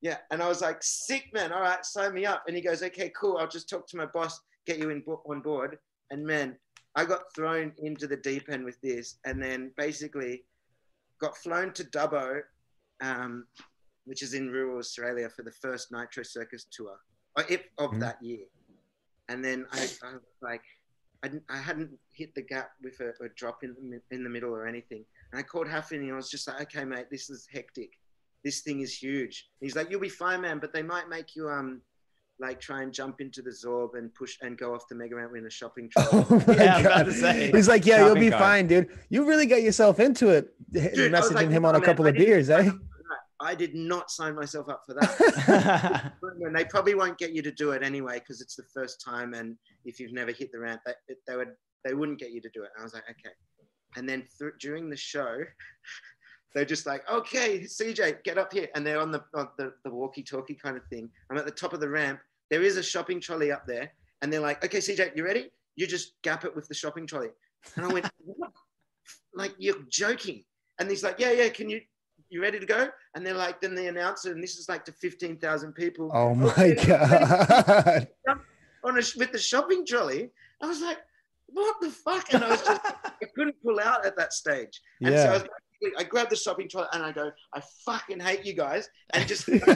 Yeah, 0.00 0.18
and 0.30 0.40
I 0.40 0.48
was 0.48 0.60
like, 0.62 0.78
sick 0.80 1.24
man. 1.34 1.52
All 1.52 1.60
right, 1.60 1.84
sign 1.84 2.14
me 2.14 2.24
up. 2.24 2.44
And 2.46 2.54
he 2.54 2.62
goes, 2.62 2.82
okay, 2.84 3.10
cool. 3.18 3.36
I'll 3.38 3.48
just 3.48 3.68
talk 3.68 3.88
to 3.88 3.96
my 3.96 4.06
boss, 4.06 4.40
get 4.64 4.78
you 4.78 4.90
in 4.90 5.00
bo- 5.04 5.22
on 5.28 5.40
board. 5.40 5.76
And 6.12 6.24
man, 6.24 6.56
I 6.94 7.04
got 7.04 7.32
thrown 7.34 7.72
into 7.78 8.06
the 8.06 8.16
deep 8.16 8.48
end 8.50 8.64
with 8.64 8.80
this, 8.80 9.18
and 9.24 9.42
then 9.42 9.72
basically 9.76 10.44
got 11.20 11.36
flown 11.36 11.72
to 11.74 11.84
Dubbo, 11.84 12.40
um, 13.00 13.46
which 14.04 14.22
is 14.22 14.34
in 14.34 14.50
rural 14.50 14.78
Australia, 14.78 15.28
for 15.28 15.42
the 15.42 15.52
first 15.52 15.92
Nitro 15.92 16.22
Circus 16.22 16.66
tour 16.70 16.96
if, 17.48 17.62
of 17.78 17.92
Mhm. 17.92 18.00
that 18.00 18.22
year. 18.22 18.46
And 19.28 19.44
then 19.44 19.66
I, 19.70 19.80
I 20.02 20.12
was 20.14 20.22
like, 20.42 20.62
I, 21.22 21.30
I 21.48 21.58
hadn't 21.58 21.90
hit 22.12 22.34
the 22.34 22.42
gap 22.42 22.70
with 22.82 22.98
a, 23.00 23.10
a 23.24 23.28
drop 23.36 23.62
in 23.62 23.74
the, 23.90 24.00
in 24.14 24.24
the 24.24 24.30
middle 24.30 24.50
or 24.54 24.66
anything. 24.66 25.04
And 25.32 25.38
I 25.38 25.42
called 25.42 25.66
Haffey 25.66 25.96
and 25.96 26.12
I 26.12 26.16
was 26.16 26.30
just 26.30 26.48
like, 26.48 26.60
okay, 26.62 26.84
mate, 26.84 27.06
this 27.10 27.28
is 27.28 27.46
hectic. 27.52 27.90
This 28.44 28.62
thing 28.62 28.80
is 28.80 28.96
huge. 29.00 29.48
And 29.60 29.66
he's 29.66 29.76
like, 29.76 29.90
you'll 29.90 30.00
be 30.00 30.08
fine, 30.08 30.40
man, 30.40 30.58
but 30.58 30.72
they 30.72 30.82
might 30.82 31.08
make 31.08 31.36
you 31.36 31.48
um 31.48 31.82
like 32.40 32.60
try 32.60 32.82
and 32.82 32.92
jump 32.92 33.20
into 33.20 33.42
the 33.42 33.50
Zorb 33.50 33.98
and 33.98 34.14
push 34.14 34.36
and 34.42 34.56
go 34.56 34.74
off 34.74 34.86
the 34.88 34.94
mega 34.94 35.16
ramp 35.16 35.32
in 35.36 35.46
a 35.46 35.50
shopping 35.50 35.90
trolley. 35.90 36.08
Oh 36.30 36.44
my 36.46 36.54
Yeah, 36.54 36.74
I 36.74 36.76
was 36.78 36.86
about 36.86 36.96
god. 36.96 37.02
to 37.06 37.12
say. 37.12 37.50
He's 37.50 37.68
like, 37.68 37.84
yeah, 37.86 38.06
you'll 38.06 38.14
be 38.14 38.30
cart. 38.30 38.42
fine, 38.42 38.66
dude. 38.66 38.88
You 39.08 39.24
really 39.26 39.46
got 39.46 39.62
yourself 39.62 39.98
into 40.00 40.28
it. 40.28 40.54
h- 40.74 40.94
Dude, 40.94 41.12
messaging 41.12 41.34
like, 41.34 41.50
him 41.50 41.64
on 41.64 41.74
a 41.74 41.80
couple 41.80 42.06
I 42.06 42.10
of 42.10 42.14
didn't 42.14 42.26
beers, 42.28 42.50
eh? 42.50 42.58
up 42.58 42.64
for 42.66 42.70
that. 42.70 42.78
I 43.40 43.54
did 43.54 43.74
not 43.74 44.10
sign 44.10 44.34
myself 44.36 44.68
up 44.68 44.82
for 44.86 44.94
that. 44.94 46.12
and 46.40 46.54
they 46.56 46.64
probably 46.64 46.94
won't 46.94 47.18
get 47.18 47.32
you 47.32 47.42
to 47.42 47.50
do 47.50 47.72
it 47.72 47.82
anyway 47.82 48.18
because 48.20 48.40
it's 48.40 48.54
the 48.56 48.64
first 48.74 49.00
time, 49.04 49.34
and 49.34 49.56
if 49.84 49.98
you've 50.00 50.12
never 50.12 50.32
hit 50.32 50.50
the 50.52 50.58
ramp, 50.60 50.80
they, 50.86 50.92
they 51.26 51.36
would 51.36 51.48
they 51.84 51.94
wouldn't 51.94 52.18
get 52.18 52.30
you 52.32 52.40
to 52.40 52.48
do 52.54 52.62
it. 52.64 52.70
And 52.74 52.80
I 52.80 52.84
was 52.84 52.94
like, 52.94 53.04
okay. 53.10 53.34
And 53.96 54.08
then 54.08 54.24
th- 54.38 54.52
during 54.60 54.90
the 54.90 54.96
show, 54.96 55.38
they're 56.54 56.64
just 56.64 56.86
like, 56.86 57.02
okay, 57.10 57.60
CJ, 57.60 58.24
get 58.24 58.38
up 58.38 58.52
here, 58.52 58.68
and 58.74 58.84
they're 58.86 59.00
on 59.00 59.10
the 59.12 59.22
on 59.34 59.48
the, 59.58 59.72
the 59.84 59.90
walkie-talkie 59.90 60.54
kind 60.62 60.76
of 60.76 60.82
thing. 60.90 61.08
I'm 61.30 61.38
at 61.38 61.44
the 61.46 61.52
top 61.52 61.72
of 61.72 61.80
the 61.80 61.88
ramp. 61.88 62.20
There 62.50 62.62
is 62.62 62.76
a 62.76 62.82
shopping 62.82 63.20
trolley 63.20 63.52
up 63.52 63.66
there, 63.66 63.92
and 64.22 64.32
they're 64.32 64.40
like, 64.40 64.64
okay, 64.64 64.78
CJ, 64.78 65.16
you 65.16 65.24
ready? 65.24 65.50
You 65.76 65.86
just 65.86 66.20
gap 66.22 66.44
it 66.44 66.54
with 66.56 66.66
the 66.68 66.74
shopping 66.74 67.06
trolley. 67.06 67.28
And 67.76 67.84
I 67.84 67.88
went, 67.92 68.06
what? 68.24 68.50
Like 69.34 69.54
you're 69.58 69.82
joking. 69.88 70.44
And 70.80 70.88
he's 70.88 71.02
like, 71.02 71.18
yeah, 71.18 71.32
yeah, 71.32 71.48
can 71.48 71.68
you? 71.68 71.80
You 72.30 72.42
ready 72.42 72.58
to 72.60 72.66
go? 72.66 72.88
And 73.14 73.24
they're 73.26 73.32
like, 73.34 73.60
then 73.60 73.74
the 73.74 73.86
announcer, 73.86 74.32
and 74.32 74.42
this 74.42 74.56
is 74.56 74.68
like 74.68 74.84
to 74.84 74.92
15,000 74.92 75.72
people 75.72 76.10
Oh 76.12 76.34
my 76.34 76.74
god. 76.86 78.08
on 78.84 78.92
a, 78.98 79.02
with 79.16 79.32
the 79.32 79.38
shopping 79.38 79.86
trolley. 79.86 80.30
I 80.62 80.66
was 80.66 80.80
like, 80.82 80.98
what 81.46 81.76
the 81.80 81.88
fuck? 81.90 82.32
And 82.34 82.44
I 82.44 82.50
was 82.50 82.60
just, 82.62 82.80
I 82.84 83.24
couldn't 83.34 83.56
pull 83.62 83.80
out 83.80 84.04
at 84.04 84.14
that 84.18 84.32
stage. 84.34 84.80
And 85.00 85.14
so 85.14 85.20
I, 85.20 85.24
Yeah. 85.24 85.32
was 85.32 85.42
basically- 85.42 85.54
I 85.98 86.04
grab 86.04 86.28
the 86.28 86.36
shopping 86.36 86.68
trolley 86.68 86.88
and 86.92 87.02
I 87.02 87.12
go, 87.12 87.30
I 87.54 87.62
fucking 87.86 88.20
hate 88.20 88.44
you 88.44 88.54
guys. 88.54 88.88
And 89.12 89.26
just, 89.28 89.48
and 89.48 89.66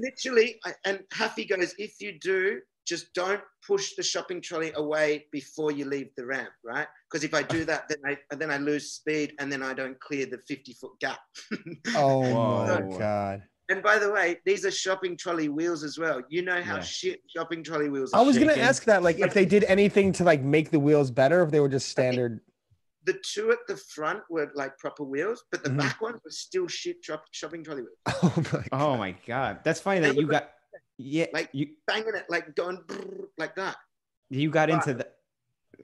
literally, 0.00 0.56
I, 0.64 0.72
and 0.84 1.00
Haffey 1.12 1.48
goes, 1.48 1.74
if 1.78 2.00
you 2.00 2.18
do, 2.20 2.60
just 2.86 3.12
don't 3.14 3.40
push 3.66 3.92
the 3.96 4.02
shopping 4.02 4.40
trolley 4.40 4.72
away 4.74 5.26
before 5.30 5.70
you 5.70 5.84
leave 5.84 6.08
the 6.16 6.26
ramp, 6.26 6.50
right? 6.64 6.86
Because 7.10 7.22
if 7.24 7.32
I 7.34 7.42
do 7.42 7.64
that, 7.64 7.88
then 7.88 7.98
I 8.04 8.16
then 8.34 8.50
I 8.50 8.56
lose 8.58 8.90
speed 8.92 9.34
and 9.38 9.52
then 9.52 9.62
I 9.62 9.72
don't 9.72 9.98
clear 10.00 10.26
the 10.26 10.38
50 10.38 10.72
foot 10.74 10.90
gap. 11.00 11.20
oh 11.94 12.22
my 12.66 12.98
god. 12.98 13.42
and 13.68 13.82
by 13.84 13.98
the 14.00 14.10
way, 14.10 14.38
these 14.44 14.64
are 14.66 14.70
shopping 14.72 15.16
trolley 15.16 15.48
wheels 15.48 15.84
as 15.84 15.96
well. 15.96 16.22
You 16.28 16.42
know 16.42 16.60
how 16.60 16.76
Yeah. 16.76 16.82
shit 16.82 17.20
shopping 17.28 17.62
trolley 17.62 17.88
wheels 17.88 18.12
I 18.14 18.18
are. 18.18 18.24
was 18.24 18.36
gonna 18.36 18.54
ask 18.54 18.82
that, 18.84 19.04
like, 19.04 19.20
if 19.20 19.32
they 19.32 19.44
did 19.46 19.62
anything 19.64 20.10
to 20.14 20.24
like 20.24 20.42
make 20.42 20.70
the 20.70 20.80
wheels 20.80 21.10
better, 21.12 21.42
if 21.42 21.52
they 21.52 21.60
were 21.60 21.68
just 21.68 21.88
standard. 21.88 22.40
The 23.04 23.18
two 23.24 23.50
at 23.50 23.58
the 23.66 23.76
front 23.76 24.22
were 24.30 24.50
like 24.54 24.78
proper 24.78 25.02
wheels, 25.02 25.42
but 25.50 25.64
the 25.64 25.70
Mhm. 25.70 25.78
back 25.78 26.00
one 26.00 26.18
was 26.24 26.38
still 26.38 26.68
shit 26.68 27.04
shop- 27.04 27.26
shopping 27.32 27.64
trolley 27.64 27.82
wheels. 27.82 27.98
Oh 28.22 28.32
my. 28.36 28.42
god. 28.52 28.68
oh 28.72 28.96
my 28.96 29.12
god, 29.26 29.60
that's 29.64 29.80
funny 29.80 30.00
that 30.00 30.16
you 30.16 30.26
got. 30.26 30.50
Yeah, 30.98 31.26
Like- 31.32 31.50
you 31.52 31.74
Banging 31.86 32.14
it 32.14 32.26
like 32.28 32.54
going 32.54 32.78
brrr, 32.86 33.26
like 33.38 33.54
that. 33.56 33.76
you 34.30 34.50
got 34.50 34.70
into 34.70 34.94
the. 34.94 35.06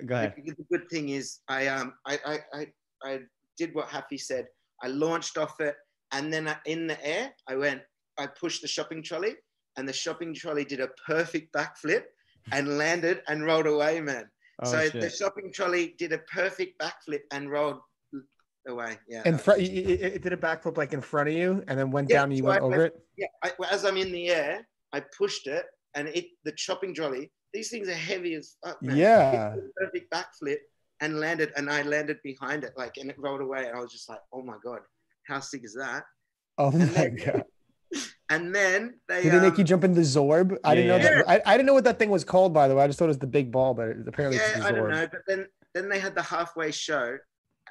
Go 0.06 0.14
ahead. 0.14 0.34
The, 0.36 0.52
the 0.54 0.64
good 0.70 0.88
thing 0.90 1.08
is 1.08 1.40
I 1.48 1.66
um 1.66 1.94
I, 2.06 2.14
I 2.24 2.38
I 2.58 2.66
I 3.02 3.18
did 3.56 3.74
what 3.74 3.88
Haffey 3.88 4.20
said. 4.20 4.46
I 4.82 4.88
launched 4.88 5.36
off 5.38 5.60
it 5.60 5.74
and 6.12 6.32
then 6.32 6.46
I- 6.46 6.60
in 6.66 6.86
the 6.86 6.98
air, 7.04 7.34
I 7.48 7.56
went, 7.56 7.82
I 8.16 8.26
pushed 8.28 8.62
the 8.62 8.68
shopping 8.68 9.02
trolley, 9.02 9.34
and 9.76 9.88
the 9.88 9.92
shopping 9.92 10.32
trolley 10.34 10.64
did 10.64 10.80
a 10.80 10.88
perfect 11.06 11.52
backflip 11.52 12.04
and 12.52 12.78
landed 12.78 13.22
and 13.28 13.44
rolled 13.44 13.66
away, 13.66 14.00
man. 14.00 14.30
Oh, 14.62 14.70
so 14.70 14.88
shit. 14.88 15.00
the 15.00 15.10
shopping 15.10 15.52
trolley 15.52 15.94
did 15.98 16.12
a 16.12 16.18
perfect 16.18 16.80
backflip 16.80 17.20
and 17.32 17.50
rolled 17.50 17.78
away. 18.66 18.98
Yeah. 19.08 19.22
In 19.24 19.38
front, 19.38 19.60
it, 19.60 19.66
it, 19.66 20.00
it 20.16 20.22
did 20.22 20.32
a 20.32 20.36
backflip 20.36 20.76
like 20.76 20.92
in 20.92 21.00
front 21.00 21.28
of 21.28 21.34
you, 21.34 21.62
and 21.68 21.78
then 21.78 21.90
went 21.90 22.10
Yeah, 22.10 22.16
down 22.18 22.24
and 22.24 22.32
you 22.36 22.42
so 22.42 22.48
went 22.48 22.62
I- 22.62 22.66
over 22.66 22.84
it. 22.86 22.94
yeah. 23.16 23.26
I, 23.44 23.52
as 23.70 23.84
I'm 23.84 23.96
in 23.96 24.10
the 24.12 24.28
air, 24.30 24.66
I 24.92 25.02
pushed 25.16 25.46
it, 25.46 25.64
and 25.94 26.08
it 26.08 26.26
the 26.44 26.52
shopping 26.56 26.94
trolley. 26.94 27.30
These 27.54 27.70
things 27.70 27.88
are 27.88 27.94
heavy 27.94 28.34
as 28.34 28.56
fuck, 28.64 28.82
man. 28.82 28.96
Yeah. 28.96 29.52
It 29.52 29.54
did 29.54 29.64
a 29.64 29.86
perfect 29.86 30.12
backflip 30.12 30.58
and 31.00 31.18
landed, 31.20 31.52
and 31.56 31.70
I 31.70 31.82
landed 31.82 32.18
behind 32.24 32.64
it, 32.64 32.72
like, 32.76 32.96
and 32.98 33.08
it 33.10 33.16
rolled 33.18 33.40
away, 33.40 33.66
and 33.66 33.76
I 33.76 33.80
was 33.80 33.92
just 33.92 34.08
like, 34.08 34.20
oh 34.32 34.42
my 34.42 34.56
god, 34.64 34.80
how 35.26 35.40
sick 35.40 35.62
is 35.64 35.74
that? 35.78 36.02
Oh 36.58 36.70
And 36.70 36.78
my 36.80 36.84
then- 36.86 37.16
god! 37.24 37.44
And 38.30 38.54
then 38.54 39.00
they 39.08 39.22
Did 39.22 39.32
they 39.32 39.40
make 39.40 39.54
um, 39.54 39.58
you 39.58 39.64
jump 39.64 39.84
into 39.84 39.96
the 39.96 40.02
Zorb? 40.06 40.56
I 40.62 40.74
didn't 40.74 40.88
know 40.88 40.96
Yeah. 40.96 41.22
that. 41.22 41.28
I, 41.28 41.42
I 41.46 41.56
didn't 41.56 41.66
know 41.66 41.74
what 41.74 41.84
that 41.84 41.98
thing 41.98 42.10
was 42.10 42.24
called, 42.24 42.52
by 42.52 42.68
the 42.68 42.74
way. 42.74 42.84
I 42.84 42.86
just 42.86 42.98
thought 42.98 43.06
it 43.06 43.08
was 43.08 43.18
the 43.18 43.26
big 43.26 43.50
ball, 43.50 43.72
but 43.74 43.88
it- 43.88 43.96
apparently 44.06 44.38
it's 44.38 44.50
yeah, 44.52 44.58
the 44.60 44.66
I 44.66 44.72
don't 44.72 44.90
know. 44.90 45.06
But 45.10 45.20
then 45.26 45.46
then 45.74 45.88
they 45.88 45.98
had 45.98 46.14
the 46.14 46.22
halfway 46.22 46.70
show, 46.70 47.16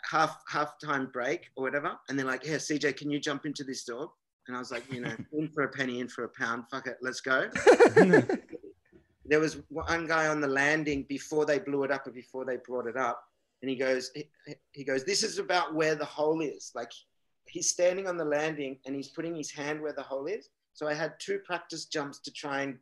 half 0.09 0.41
half 0.47 0.73
time 0.83 1.09
break 1.13 1.49
or 1.55 1.63
whatever, 1.63 1.95
and 2.09 2.17
they're 2.17 2.25
like, 2.25 2.45
"Yeah, 2.45 2.55
CJ, 2.55 2.97
can 2.97 3.11
you 3.11 3.19
jump 3.19 3.45
into 3.45 3.63
this 3.63 3.83
dog?" 3.83 4.09
And 4.47 4.55
I 4.55 4.59
was 4.59 4.71
like, 4.71 4.91
"You 4.91 5.01
know, 5.01 5.15
in 5.33 5.49
for 5.49 5.63
a 5.63 5.69
penny, 5.69 5.99
in 5.99 6.07
for 6.07 6.23
a 6.23 6.29
pound. 6.29 6.63
Fuck 6.71 6.87
it, 6.87 6.97
let's 7.01 7.21
go." 7.21 7.49
There 9.29 9.41
was 9.41 9.57
one 9.67 10.07
guy 10.07 10.27
on 10.27 10.39
the 10.39 10.47
landing 10.47 11.05
before 11.09 11.45
they 11.45 11.59
blew 11.59 11.83
it 11.83 11.91
up 11.91 12.07
or 12.07 12.11
before 12.11 12.45
they 12.45 12.55
brought 12.65 12.87
it 12.87 12.95
up, 12.95 13.21
and 13.61 13.69
he 13.69 13.75
goes, 13.75 14.09
he, 14.15 14.29
he 14.71 14.85
goes, 14.85 15.03
"This 15.03 15.21
is 15.21 15.37
about 15.37 15.75
where 15.75 15.95
the 15.95 16.05
hole 16.05 16.39
is." 16.39 16.71
Like 16.73 16.89
he's 17.49 17.69
standing 17.69 18.07
on 18.07 18.17
the 18.17 18.25
landing 18.25 18.79
and 18.85 18.95
he's 18.95 19.09
putting 19.09 19.35
his 19.35 19.51
hand 19.51 19.81
where 19.81 19.93
the 19.93 20.03
hole 20.03 20.25
is. 20.27 20.49
So 20.73 20.87
I 20.87 20.93
had 20.93 21.13
two 21.19 21.39
practice 21.39 21.85
jumps 21.85 22.19
to 22.21 22.31
try 22.31 22.61
and 22.61 22.77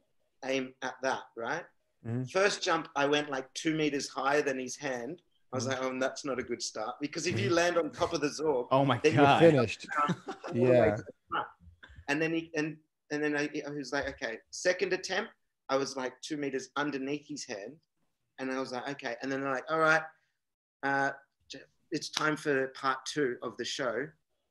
aim 0.46 0.74
at 0.82 0.96
that, 1.04 1.24
right? 1.38 1.64
Mhm. 2.06 2.30
First 2.32 2.62
jump, 2.62 2.90
I 2.96 3.06
went 3.06 3.30
like 3.30 3.52
two 3.54 3.74
meters 3.76 4.10
higher 4.10 4.42
than 4.42 4.60
his 4.60 4.76
hand. 4.76 5.22
I 5.54 5.58
was 5.58 5.68
like, 5.68 5.78
oh, 5.82 5.98
that's 6.00 6.26
not 6.26 6.38
a 6.38 6.44
good 6.44 6.62
start 6.62 6.96
because 7.00 7.28
if 7.28 7.40
you 7.40 7.50
land 7.50 7.78
on 7.78 7.90
top 7.90 8.12
of 8.14 8.20
the 8.22 8.28
Zorb, 8.28 8.68
oh 8.72 8.84
my 8.84 9.00
Then 9.04 9.14
you're. 9.16 9.40
Finished. 9.40 9.88
all 10.10 10.16
the 10.54 10.62
way 10.62 10.70
Yeah. 10.70 10.96
to 10.98 11.04
the 11.04 11.14
front. 11.30 11.48
and 12.10 12.22
then 12.22 12.34
he 12.34 12.52
and 12.56 12.78
and 13.12 13.24
then 13.24 13.38
I, 13.38 13.50
I 13.66 13.70
was 13.72 13.94
like, 13.94 14.08
okay, 14.10 14.40
second 14.52 14.92
attempt, 14.92 15.32
I 15.70 15.78
was 15.78 15.96
like 15.96 16.14
two 16.22 16.38
meters 16.38 16.70
underneath 16.76 17.26
his 17.28 17.46
hand, 17.46 17.74
and 18.40 18.52
I 18.52 18.60
was 18.60 18.72
like, 18.74 18.88
okay, 18.90 19.16
and 19.22 19.32
then 19.32 19.42
they're 19.42 19.52
like, 19.54 19.64
all 19.70 19.80
right, 19.80 20.02
uh, 20.84 21.12
it's 21.92 22.10
time 22.10 22.36
for 22.36 22.68
part 22.70 22.98
two 23.06 23.38
of 23.42 23.56
the 23.58 23.64
show, 23.64 24.08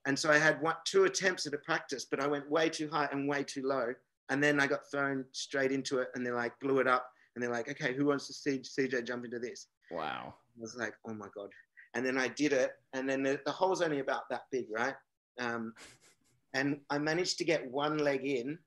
and 0.06 0.18
so 0.18 0.30
I 0.30 0.38
had 0.38 0.60
one 0.60 0.76
two 0.84 1.04
attempts 1.04 1.46
at 1.46 1.54
a 1.54 1.58
practice, 1.58 2.04
but 2.04 2.20
I 2.20 2.26
went 2.26 2.50
way 2.50 2.68
too 2.68 2.88
high 2.90 3.08
and 3.12 3.28
way 3.28 3.42
too 3.44 3.66
low, 3.66 3.94
and 4.28 4.42
then 4.42 4.60
I 4.60 4.66
got 4.66 4.90
thrown 4.90 5.24
straight 5.32 5.72
into 5.72 5.98
it, 5.98 6.08
and 6.14 6.26
they 6.26 6.30
like 6.30 6.58
blew 6.60 6.78
it 6.78 6.86
up, 6.86 7.08
and 7.34 7.42
they're 7.42 7.50
like, 7.50 7.68
okay, 7.68 7.94
who 7.94 8.06
wants 8.06 8.26
to 8.28 8.32
see 8.32 8.58
CJ 8.58 9.06
jump 9.06 9.24
into 9.24 9.38
this? 9.38 9.66
Wow. 9.90 10.34
I 10.56 10.60
was 10.60 10.76
like, 10.76 10.94
oh 11.06 11.14
my 11.14 11.28
God. 11.34 11.50
And 11.94 12.04
then 12.04 12.18
I 12.18 12.28
did 12.28 12.52
it. 12.52 12.72
And 12.92 13.08
then 13.08 13.22
the, 13.22 13.40
the 13.44 13.52
hole's 13.52 13.82
only 13.82 14.00
about 14.00 14.28
that 14.30 14.42
big, 14.50 14.66
right? 14.70 14.94
Um, 15.40 15.74
and 16.54 16.80
I 16.90 16.98
managed 16.98 17.38
to 17.38 17.44
get 17.44 17.68
one 17.70 17.98
leg 17.98 18.24
in. 18.24 18.58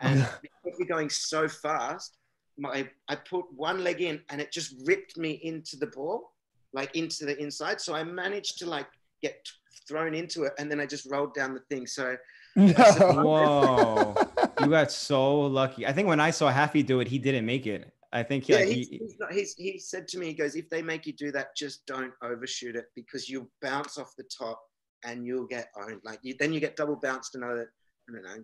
And 0.00 0.20
because 0.42 0.78
we're 0.78 0.86
going 0.86 1.10
so 1.10 1.48
fast, 1.48 2.18
my, 2.56 2.88
I 3.08 3.14
put 3.14 3.44
one 3.52 3.84
leg 3.84 4.00
in 4.00 4.20
and 4.30 4.40
it 4.40 4.52
just 4.52 4.74
ripped 4.84 5.16
me 5.16 5.40
into 5.44 5.76
the 5.76 5.86
ball, 5.86 6.32
like 6.72 6.94
into 6.96 7.24
the 7.24 7.40
inside. 7.40 7.80
So 7.80 7.94
I 7.94 8.02
managed 8.02 8.58
to 8.58 8.66
like 8.66 8.88
get 9.22 9.48
thrown 9.86 10.14
into 10.14 10.44
it. 10.44 10.52
And 10.58 10.70
then 10.70 10.80
I 10.80 10.86
just 10.86 11.06
rolled 11.10 11.34
down 11.34 11.54
the 11.54 11.60
thing. 11.70 11.86
So 11.86 12.16
No. 12.56 12.72
Whoa. 12.72 14.14
you 14.60 14.66
got 14.68 14.90
so 14.90 15.42
lucky. 15.42 15.86
I 15.86 15.92
think 15.92 16.08
when 16.08 16.20
I 16.20 16.30
saw 16.30 16.50
Haffey 16.52 16.84
do 16.84 17.00
it, 17.00 17.08
he 17.08 17.18
didn't 17.18 17.46
make 17.46 17.66
it. 17.66 17.92
I 18.12 18.22
think 18.22 18.44
he, 18.44 18.52
yeah, 18.54 18.58
like, 18.60 18.68
he's, 18.68 18.88
he- 18.88 18.98
he's 18.98 19.16
not, 19.20 19.32
he's, 19.32 19.54
he 19.54 19.78
said 19.78 20.08
to 20.08 20.18
me, 20.18 20.26
he 20.28 20.32
goes, 20.34 20.56
if 20.56 20.68
they 20.70 20.80
make 20.82 21.06
you 21.06 21.12
do 21.12 21.30
that, 21.32 21.54
just 21.56 21.84
don't 21.86 22.12
overshoot 22.22 22.74
it 22.74 22.86
because 22.96 23.28
you'll 23.28 23.50
bounce 23.60 23.98
off 23.98 24.14
the 24.16 24.24
top 24.36 24.60
and 25.04 25.26
you'll 25.26 25.46
get 25.46 25.68
owned. 25.76 26.00
Like 26.04 26.18
you, 26.22 26.34
then 26.38 26.52
you 26.52 26.58
get 26.60 26.74
double 26.74 26.96
bounced 26.96 27.34
another, 27.34 27.70
I 28.08 28.12
don't 28.12 28.22
know, 28.24 28.42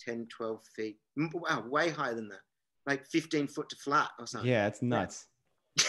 10, 0.00 0.26
12 0.36 0.60
feet. 0.74 0.96
Wow, 1.16 1.64
way 1.68 1.88
higher 1.90 2.14
than 2.14 2.28
that. 2.28 2.40
Like 2.86 3.06
15 3.06 3.46
foot 3.46 3.68
to 3.70 3.76
flat 3.76 4.10
or 4.18 4.26
something. 4.26 4.50
yeah, 4.50 4.66
it's 4.66 4.82
nuts. 4.82 5.26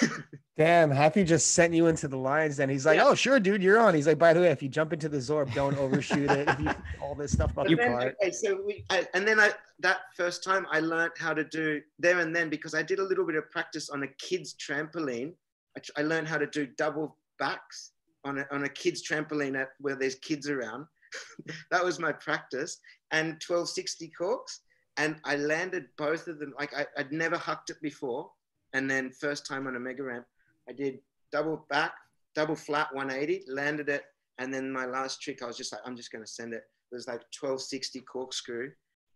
Damn, 0.58 0.90
Haffey 0.90 1.24
just 1.24 1.52
sent 1.52 1.76
you 1.76 1.86
into 1.86 2.08
the 2.08 2.18
lines. 2.18 2.58
Then 2.58 2.68
he's 2.68 2.86
like. 2.86 3.00
"Oh, 3.00 3.14
sure, 3.14 3.40
dude, 3.40 3.62
you're 3.62 3.80
on." 3.80 3.94
He's 3.94 4.08
like, 4.08 4.18
"By 4.18 4.34
the 4.34 4.40
way, 4.40 4.50
if 4.50 4.64
you 4.64 4.70
jump 4.70 4.92
into 4.92 5.08
the 5.08 5.18
Zorb, 5.18 5.54
don't 5.54 5.78
overshoot 5.78 6.32
it. 6.32 6.50
If 6.50 6.60
you, 6.60 6.70
all 7.02 7.14
this 7.14 7.34
stuff 7.34 7.52
about 7.52 7.68
But 7.68 7.70
the 7.70 7.76
then, 7.76 7.92
cart." 7.92 8.16
okay, 8.22 8.32
so 8.32 8.60
we, 8.66 8.84
I, 8.90 9.08
and 9.14 9.28
then 9.28 9.40
I, 9.40 9.52
that 9.80 10.00
first 10.16 10.44
time 10.44 10.66
I 10.72 10.80
learned 10.80 11.12
how 11.20 11.36
to 11.36 11.44
do 11.44 11.82
there 12.00 12.20
and 12.20 12.36
then 12.36 12.50
because 12.50 12.74
I 12.74 12.82
did 12.82 12.98
a 12.98 13.04
little 13.04 13.26
bit 13.26 13.36
of 13.36 13.50
practice 13.52 13.90
on 13.92 14.02
a 14.02 14.08
kid's 14.08 14.56
trampoline. 14.56 15.34
I, 15.78 16.02
I 16.02 16.02
learned 16.02 16.28
how 16.28 16.40
to 16.40 16.48
do 16.48 16.66
double 16.66 17.18
backs 17.38 17.92
on 18.26 18.40
a, 18.40 18.48
on 18.52 18.64
a 18.64 18.70
kid's 18.70 19.08
trampoline 19.08 19.60
at, 19.60 19.70
where 19.80 19.96
there's 19.96 20.16
kids 20.16 20.50
around. 20.50 20.88
that 21.72 21.86
was 21.86 22.00
my 22.00 22.12
practice 22.12 22.80
and 23.12 23.34
1260 23.34 24.12
corks. 24.18 24.62
And 24.98 25.18
I 25.24 25.36
landed 25.36 25.86
both 25.98 26.28
of 26.28 26.40
them. 26.40 26.54
Like 26.60 26.74
I, 26.76 26.88
I'd 26.98 27.12
never 27.12 27.38
hucked 27.38 27.70
it 27.70 27.80
before. 27.82 28.32
And 28.74 28.90
then 28.90 29.12
first 29.12 29.46
time 29.46 29.68
on 29.68 29.76
a 29.76 29.80
mega 29.80 30.04
ramp, 30.04 30.26
I 30.70 30.74
did 30.74 31.00
double 31.32 31.66
back, 31.70 31.94
double 32.36 32.56
flat 32.56 32.94
180, 32.94 33.46
landed 33.48 33.90
it. 33.90 34.04
And 34.40 34.54
then 34.54 34.72
my 34.72 34.86
last 34.86 35.22
trick, 35.22 35.42
I 35.42 35.48
was 35.48 35.58
just 35.58 35.72
like, 35.72 35.82
I'm 35.86 35.96
just 35.96 36.12
going 36.12 36.24
to 36.24 36.30
send 36.32 36.54
it. 36.54 36.64
It 36.92 36.96
was 36.96 37.08
like 37.08 37.22
1260 37.40 38.02
corkscrew 38.02 38.72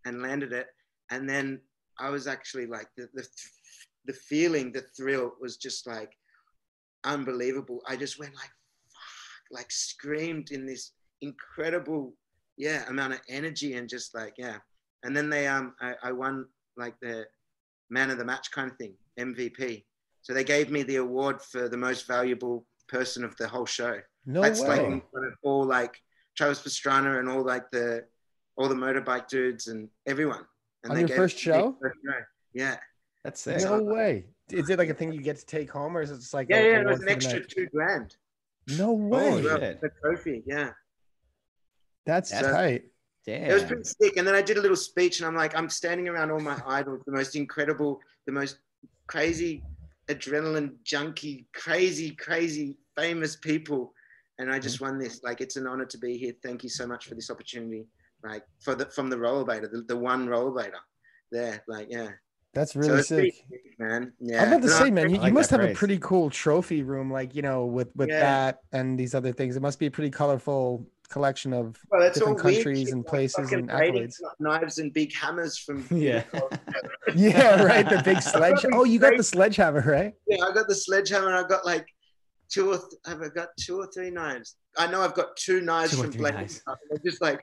and 0.05 0.21
landed 0.21 0.53
it. 0.53 0.67
And 1.11 1.29
then 1.29 1.61
i 1.99 2.09
was 2.09 2.25
actually 2.25 2.65
like 2.65 2.87
the, 2.97 3.07
the 3.13 3.27
the 4.05 4.13
feeling 4.13 4.71
the 4.71 4.81
thrill 4.97 5.33
was 5.39 5.57
just 5.57 5.85
like 5.85 6.11
unbelievable. 7.03 7.81
I 7.87 7.95
just 7.95 8.19
went 8.19 8.33
like 8.33 8.49
fuck 8.89 9.51
like 9.51 9.71
screamed 9.71 10.51
in 10.51 10.65
this 10.65 10.93
incredible 11.21 12.13
yeah 12.57 12.87
amount 12.89 13.13
of 13.13 13.21
energy 13.29 13.75
and 13.75 13.87
just 13.87 14.15
like 14.15 14.33
yeah. 14.37 14.57
And 15.03 15.15
then 15.15 15.29
they 15.29 15.47
um 15.47 15.75
i, 15.81 15.93
I 16.03 16.11
won 16.11 16.45
like 16.77 16.95
the 17.01 17.25
man 17.89 18.09
of 18.09 18.17
the 18.17 18.25
match 18.25 18.49
kind 18.51 18.71
of 18.71 18.77
thing 18.77 18.93
mvp 19.19 19.83
so 20.21 20.33
they 20.33 20.43
gave 20.43 20.69
me 20.71 20.83
the 20.83 20.97
award 20.97 21.41
for 21.41 21.67
the 21.69 21.77
most 21.77 22.07
valuable 22.07 22.65
person 22.87 23.23
of 23.23 23.35
the 23.37 23.47
whole 23.47 23.65
show 23.65 23.99
No 24.25 24.41
that's 24.41 24.61
way. 24.61 24.67
like 24.67 24.79
in 24.81 25.01
front 25.11 25.27
of 25.27 25.33
all 25.43 25.63
like 25.65 25.97
Travis 26.37 26.61
Pastrana 26.61 27.19
and 27.19 27.27
all 27.29 27.43
like 27.43 27.69
the 27.71 28.05
all 28.57 28.67
the 28.67 28.75
motorbike 28.75 29.27
dudes 29.27 29.67
and 29.67 29.89
everyone. 30.05 30.45
And 30.83 30.91
On 30.91 30.95
they 30.95 31.01
your 31.01 31.07
gave 31.09 31.17
first 31.17 31.35
it 31.37 31.39
show? 31.39 31.69
me 31.69 31.75
first 31.81 31.97
show. 32.05 32.19
Yeah. 32.53 32.77
That's 33.23 33.39
sick. 33.41 33.61
no 33.61 33.81
way. 33.81 34.25
Is 34.51 34.69
it 34.69 34.77
like 34.77 34.89
a 34.89 34.93
thing 34.93 35.13
you 35.13 35.21
get 35.21 35.37
to 35.37 35.45
take 35.45 35.69
home, 35.71 35.95
or 35.95 36.01
is 36.01 36.11
it 36.11 36.17
just 36.17 36.33
like 36.33 36.47
Yeah, 36.49 36.57
a- 36.57 36.71
yeah, 36.71 36.77
a 36.77 36.81
it 36.81 36.85
was 36.87 36.99
an 36.99 37.05
the 37.05 37.11
extra 37.11 37.39
night? 37.39 37.49
two 37.49 37.67
grand. 37.67 38.15
No 38.77 38.91
way. 38.91 39.29
Holy 39.29 39.43
Well. 39.43 39.59
The 39.59 39.91
trophy, 40.01 40.43
yeah. 40.45 40.71
That's 42.05 42.31
That's- 42.31 42.51
tight. 42.53 42.83
Damn. 43.25 43.51
It 43.51 43.53
was 43.53 43.63
pretty 43.63 43.83
sick. 43.83 44.17
And 44.17 44.27
then 44.27 44.33
I 44.33 44.41
did 44.41 44.57
a 44.57 44.61
little 44.61 44.75
speech 44.75 45.19
and 45.19 45.27
I'm 45.27 45.35
like, 45.35 45.55
I'm 45.55 45.69
standing 45.69 46.07
around 46.09 46.31
all 46.31 46.39
my 46.39 46.59
idols, 46.65 47.03
the 47.05 47.11
most 47.11 47.35
incredible, 47.35 47.99
the 48.25 48.31
most 48.31 48.57
crazy 49.05 49.63
adrenaline 50.15 50.75
junkie, 50.83 51.47
crazy, 51.53 52.11
crazy, 52.11 52.77
famous 52.97 53.35
people. 53.35 53.93
And 54.39 54.51
I 54.51 54.59
just 54.59 54.81
won 54.81 54.97
this. 54.97 55.21
Like, 55.23 55.41
it's 55.41 55.55
an 55.55 55.67
honor 55.67 55.85
to 55.85 55.97
be 55.97 56.17
here. 56.17 56.33
Thank 56.43 56.63
you 56.63 56.69
so 56.69 56.87
much 56.87 57.05
for 57.07 57.15
this 57.15 57.29
opportunity. 57.29 57.85
Like, 58.23 58.43
for 58.59 58.75
the 58.75 58.85
from 58.87 59.09
the 59.09 59.15
rollerblader, 59.17 59.71
the, 59.71 59.83
the 59.87 59.97
one 59.97 60.27
rollerblader 60.27 60.81
there. 61.31 61.63
Like, 61.67 61.87
yeah. 61.89 62.09
That's 62.53 62.75
really 62.75 63.01
pretty 63.03 63.31
sick. 63.31 63.33
man. 63.79 64.11
Yeah. 64.19 64.41
I'm 64.41 64.47
about 64.49 64.61
to 64.63 64.67
No, 64.67 64.73
say, 64.73 64.91
man, 64.91 65.09
you, 65.09 65.17
like 65.17 65.27
you 65.27 65.33
must 65.33 65.49
have 65.51 65.61
a 65.61 65.73
pretty 65.73 65.97
cool 65.99 66.29
trophy 66.29 66.83
room, 66.83 67.09
like 67.09 67.33
you 67.33 67.41
know, 67.41 67.65
with 67.65 67.95
with 67.95 68.09
Yeah. 68.09 68.19
that 68.19 68.59
and 68.73 68.99
these 68.99 69.15
other 69.15 69.31
things. 69.31 69.55
It 69.55 69.61
must 69.61 69.79
be 69.79 69.85
a 69.85 69.91
pretty 69.91 70.09
colorful 70.09 70.85
collection 71.11 71.53
of 71.53 71.77
Well, 71.89 72.01
different 72.11 72.39
all 72.39 72.43
weird 72.45 72.63
countries 72.63 72.91
and 72.91 73.05
places 73.05 73.49
fucking 73.49 73.59
and 73.59 73.69
accolades. 73.69 74.15
Knives 74.39 74.77
and 74.79 74.93
big 74.93 75.13
hammers 75.15 75.57
from. 75.57 75.85
Yeah. 75.91 76.23
Yeah, 77.15 77.63
right. 77.63 77.87
The 77.87 78.01
big 78.03 78.21
sledge. 78.33 78.65
Oh, 78.73 78.83
you 78.85 78.99
got 78.99 79.17
the 79.17 79.23
sledgehammer, 79.23 79.81
right? 79.85 80.13
Yeah, 80.27 80.45
I 80.45 80.53
got 80.53 80.67
the 80.67 80.75
sledgehammer. 80.75 81.33
I 81.33 81.43
got 81.47 81.65
like 81.65 81.85
two 82.49 82.71
or 82.71 82.77
th- 82.77 83.01
have 83.05 83.21
I 83.21 83.29
got 83.29 83.49
two 83.59 83.79
or 83.79 83.87
three 83.93 84.11
knives? 84.11 84.55
I 84.77 84.87
know 84.87 85.01
I've 85.01 85.13
got 85.15 85.35
two 85.35 85.61
knives 85.61 85.91
Two 85.91 86.03
from 86.03 86.11
three 86.11 86.19
Blake. 86.21 86.35
knives. 86.35 86.61
They're 86.89 86.99
just 87.03 87.21
like, 87.21 87.41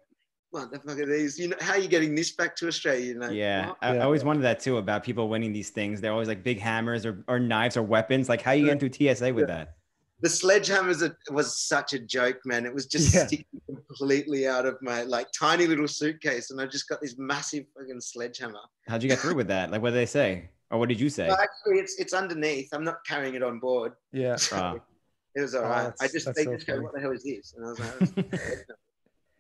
what 0.51 0.70
the 0.73 0.78
fuck 0.78 0.99
are 0.99 1.05
these? 1.07 1.39
You 1.39 1.49
know, 1.49 1.57
how 1.61 1.73
are 1.73 1.78
you 1.78 1.89
getting 1.89 2.15
this 2.15 2.35
back 2.35 2.57
to 2.57 2.69
Australia? 2.69 3.05
You 3.05 3.19
know? 3.19 3.28
Yeah, 3.31 3.69
what? 3.69 3.77
I, 3.82 3.97
I 3.97 4.01
always 4.01 4.24
wondered 4.24 4.45
that 4.45 4.61
too 4.61 4.78
about 4.78 5.03
people 5.05 5.28
winning 5.28 5.53
these 5.53 5.69
things. 5.70 6.01
They're 6.01 6.12
always 6.12 6.28
like 6.28 6.43
big 6.43 6.59
hammers 6.59 7.05
or, 7.05 7.23
or 7.28 7.39
knives 7.39 7.77
or 7.77 7.82
weapons. 7.82 8.28
Like, 8.31 8.40
how 8.40 8.53
are 8.53 8.55
you 8.55 8.66
get 8.66 8.82
into 8.82 9.15
TSA 9.15 9.35
with 9.35 9.49
that? 9.49 9.74
The 10.20 10.28
sledgehammers 10.28 11.15
was 11.31 11.57
such 11.57 11.93
a 11.93 11.99
joke, 12.01 12.39
man. 12.45 12.66
It 12.66 12.74
was 12.74 12.86
just 12.86 13.15
Yeah. 13.15 13.27
sticking 13.27 13.47
completely 13.86 14.49
out 14.49 14.66
of 14.66 14.77
my 14.82 15.03
like 15.03 15.28
tiny 15.39 15.66
little 15.69 15.86
suitcase, 15.86 16.51
and 16.51 16.61
I 16.61 16.66
just 16.66 16.89
got 16.89 17.01
this 17.01 17.16
massive 17.19 17.66
fucking 17.77 18.01
sledgehammer. 18.01 18.59
How'd 18.89 19.03
you 19.03 19.09
get 19.09 19.20
through 19.20 19.36
with 19.36 19.47
that? 19.49 19.70
Like, 19.70 19.81
what 19.81 19.90
did 19.90 19.97
they 19.99 20.07
say? 20.07 20.49
Or 20.70 20.78
what 20.78 20.89
did 20.89 20.99
you 21.01 21.09
say? 21.09 21.28
Well, 21.28 21.39
actually, 21.40 21.78
it's 21.81 21.99
it's 22.01 22.12
underneath. 22.12 22.69
I'm 22.73 22.85
not 22.85 23.05
carrying 23.07 23.35
it 23.35 23.43
on 23.43 23.59
board. 23.61 23.93
Yeah. 24.12 24.36
Oh. 24.53 24.81
It 25.36 25.43
was 25.43 25.55
all 25.55 25.65
Oh, 25.66 25.69
right. 25.69 25.93
I 26.01 26.09
just 26.09 26.27
that's 26.27 26.36
they 26.36 26.45
so 26.45 26.55
just 26.55 26.66
go, 26.66 26.81
"What 26.81 26.95
the 26.95 27.01
hell 27.01 27.12
is 27.12 27.23
this?" 27.23 27.55
And 27.57 27.65
I 27.65 27.69
was 27.69 27.78
like, 27.78 28.27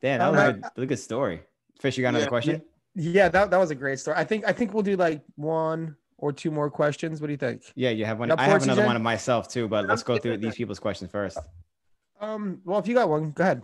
Damn, 0.00 0.18
that 0.20 0.28
Um, 0.28 0.32
was 0.34 0.40
I- 0.40 0.46
a 0.48 0.52
good, 0.52 0.64
a 0.76 0.86
good 0.86 0.98
story. 0.98 1.42
Fish, 1.80 1.96
you 1.98 2.02
got 2.02 2.10
another 2.10 2.24
Yeah, 2.26 2.28
question? 2.28 2.62
Yeah, 2.94 3.28
that, 3.30 3.50
that 3.50 3.56
was 3.58 3.70
a 3.70 3.74
great 3.74 3.98
story. 3.98 4.16
I 4.16 4.24
think 4.24 4.44
I 4.46 4.52
think 4.52 4.72
we'll 4.72 4.82
do 4.84 4.96
like 4.96 5.22
one 5.34 5.96
or 6.18 6.32
two 6.32 6.50
more 6.50 6.70
questions. 6.70 7.20
What 7.20 7.26
do 7.28 7.32
you 7.32 7.36
think? 7.38 7.62
Yeah, 7.74 7.90
you 7.90 8.04
have 8.04 8.18
one. 8.18 8.28
Got 8.28 8.40
I 8.40 8.44
have 8.44 8.62
another 8.62 8.86
one 8.86 8.96
of 8.96 9.02
myself 9.02 9.48
too, 9.48 9.68
but 9.68 9.86
let's 9.86 10.02
go 10.02 10.18
through 10.18 10.38
these 10.38 10.54
people's 10.54 10.78
questions 10.78 11.10
first. 11.10 11.38
Um, 12.20 12.60
well, 12.64 12.78
if 12.78 12.86
you 12.88 12.94
got 12.94 13.08
one, 13.08 13.32
go 13.32 13.44
ahead. 13.44 13.62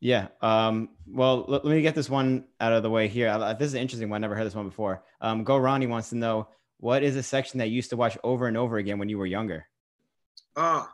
Yeah. 0.00 0.28
Um, 0.42 0.90
well, 1.06 1.44
let, 1.48 1.64
let 1.64 1.74
me 1.74 1.80
get 1.82 1.94
this 1.94 2.10
one 2.10 2.44
out 2.60 2.72
of 2.72 2.82
the 2.82 2.90
way 2.90 3.08
here. 3.08 3.28
I, 3.30 3.50
I- 3.50 3.52
this 3.54 3.68
is 3.68 3.74
an 3.74 3.80
interesting 3.80 4.08
one. 4.10 4.22
I 4.22 4.22
never 4.22 4.34
heard 4.34 4.46
this 4.46 4.54
one 4.54 4.68
before. 4.68 5.02
Um, 5.20 5.44
Go 5.44 5.56
Ronnie 5.56 5.86
wants 5.86 6.10
to 6.10 6.16
know 6.16 6.48
what 6.78 7.02
is 7.02 7.16
a 7.16 7.22
section 7.22 7.58
that 7.58 7.68
you 7.68 7.76
used 7.76 7.90
to 7.90 7.96
watch 7.96 8.18
over 8.24 8.46
and 8.46 8.56
over 8.56 8.76
again 8.76 8.98
when 8.98 9.08
you 9.08 9.16
were 9.16 9.26
younger? 9.26 9.66
Oh, 10.56 10.86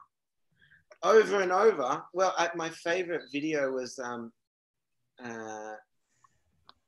over 1.03 1.41
and 1.41 1.51
over. 1.51 2.03
Well, 2.13 2.35
I, 2.37 2.51
my 2.55 2.69
favorite 2.69 3.23
video 3.33 3.73
was 3.73 3.99
um, 3.99 4.31
uh, 5.25 5.75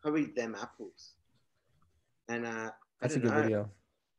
probably 0.02 0.26
them 0.26 0.54
apples, 0.60 1.14
and 2.28 2.46
uh, 2.46 2.70
That's 3.00 3.16
a 3.16 3.18
good 3.18 3.30
know. 3.32 3.42
video. 3.42 3.70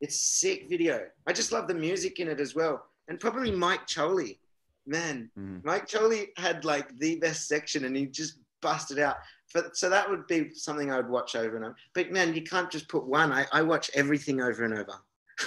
It's 0.03 0.19
sick 0.19 0.67
video. 0.69 1.05
I 1.25 1.31
just 1.31 1.53
love 1.53 1.69
the 1.69 1.73
music 1.73 2.19
in 2.19 2.27
it 2.27 2.41
as 2.41 2.53
well, 2.53 2.85
and 3.07 3.17
probably 3.17 3.51
Mike 3.51 3.87
Choli. 3.87 4.37
Man, 4.85 5.31
Mhm. 5.39 5.63
Mike 5.63 5.87
Choli 5.87 6.37
had 6.37 6.65
like 6.65 6.99
the 6.99 7.15
best 7.15 7.47
section, 7.47 7.85
and 7.85 7.95
he 7.95 8.07
just 8.07 8.39
busted 8.61 8.99
out. 8.99 9.15
For, 9.47 9.69
so 9.71 9.89
that 9.89 10.09
would 10.09 10.27
be 10.27 10.53
something 10.55 10.91
I 10.91 10.97
would 10.97 11.07
watch 11.07 11.35
over 11.37 11.55
and 11.55 11.63
over. 11.63 11.75
But 11.93 12.11
man, 12.11 12.33
you 12.33 12.41
can't 12.41 12.69
just 12.69 12.89
put 12.89 13.05
one. 13.05 13.31
I, 13.31 13.45
I 13.53 13.61
watch 13.61 13.89
everything 13.93 14.41
over 14.41 14.65
and 14.65 14.73
over. 14.77 14.91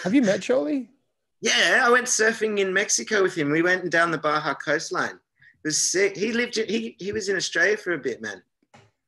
Have 0.02 0.14
you 0.14 0.22
met 0.22 0.40
Choli? 0.40 0.88
Yeah, 1.42 1.82
I 1.84 1.90
went 1.90 2.06
surfing 2.06 2.58
in 2.60 2.72
Mexico 2.72 3.22
with 3.22 3.34
him. 3.34 3.50
We 3.50 3.60
went 3.60 3.90
down 3.90 4.10
the 4.10 4.16
Baja 4.16 4.54
coastline. 4.54 5.16
It 5.16 5.64
was 5.68 5.90
sick. 5.90 6.16
He 6.16 6.32
lived. 6.32 6.56
He 6.56 6.96
he 6.98 7.12
was 7.12 7.28
in 7.28 7.36
Australia 7.36 7.76
for 7.76 7.92
a 7.92 7.98
bit, 7.98 8.22
man. 8.22 8.42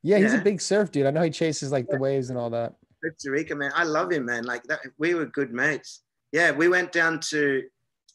Yeah, 0.03 0.19
he's 0.19 0.35
a 0.35 0.37
big 0.37 0.61
surf 0.61 0.91
dude. 0.91 1.07
I 1.07 1.09
know 1.11 1.23
he 1.23 1.31
chases 1.31 1.71
like 1.71 1.87
the 1.89 1.97
waves 1.97 2.29
and 2.29 2.37
all 2.37 2.51
that. 2.51 2.75
Costa 3.03 3.31
Rica, 3.31 3.55
man. 3.55 3.71
I 3.75 3.83
love 3.83 4.11
him, 4.11 4.25
man. 4.25 4.43
Like 4.43 4.63
that, 4.63 4.81
we 4.97 5.13
were 5.15 5.25
good 5.25 5.51
mates. 5.51 6.01
Yeah, 6.31 6.51
we 6.51 6.67
went 6.67 6.91
down 6.91 7.19
to 7.29 7.63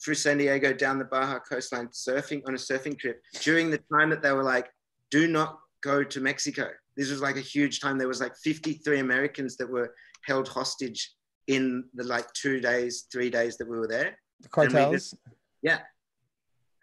through 0.04 0.14
San 0.14 0.38
Diego 0.38 0.72
down 0.72 0.98
the 0.98 1.04
Baja 1.04 1.38
coastline 1.38 1.88
surfing 1.88 2.42
on 2.46 2.54
a 2.54 2.58
surfing 2.58 2.98
trip 2.98 3.22
during 3.40 3.70
the 3.70 3.80
time 3.92 4.10
that 4.10 4.22
they 4.22 4.32
were 4.32 4.42
like, 4.42 4.68
do 5.10 5.26
not 5.26 5.58
go 5.82 6.04
to 6.04 6.20
Mexico. 6.20 6.68
This 6.96 7.10
was 7.10 7.22
like 7.22 7.36
a 7.36 7.40
huge 7.40 7.80
time. 7.80 7.98
There 7.98 8.08
was 8.08 8.20
like 8.20 8.36
53 8.36 9.00
Americans 9.00 9.56
that 9.56 9.70
were 9.70 9.94
held 10.26 10.48
hostage 10.48 11.12
in 11.46 11.84
the 11.94 12.04
like 12.04 12.30
two 12.32 12.60
days, 12.60 13.06
three 13.12 13.30
days 13.30 13.56
that 13.58 13.68
we 13.68 13.78
were 13.78 13.88
there. 13.88 14.18
The 14.40 14.48
And 14.56 14.72
we 14.72 14.78
cartels. 14.80 15.14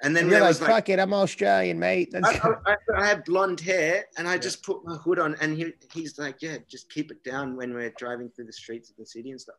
And 0.03 0.15
then 0.15 0.23
And 0.23 0.31
you're 0.31 0.41
like, 0.41 0.55
fuck 0.55 0.89
it, 0.89 0.99
I'm 0.99 1.13
Australian, 1.13 1.77
mate. 1.77 2.13
I, 2.23 2.53
I, 2.65 2.75
I 2.97 3.05
had 3.07 3.23
blonde 3.23 3.59
hair 3.59 4.05
and 4.17 4.27
I 4.27 4.33
Yeah. 4.33 4.39
just 4.39 4.63
put 4.63 4.83
my 4.83 4.95
hood 4.95 5.19
on 5.19 5.35
and 5.41 5.55
he, 5.55 5.73
he's 5.93 6.17
like, 6.17 6.41
yeah, 6.41 6.57
just 6.67 6.89
keep 6.89 7.11
it 7.11 7.23
down 7.23 7.55
when 7.55 7.73
we're 7.73 7.91
driving 7.97 8.29
through 8.29 8.45
the 8.45 8.53
streets 8.53 8.89
of 8.89 8.95
the 8.97 9.05
city 9.05 9.29
and 9.31 9.39
stuff. 9.39 9.57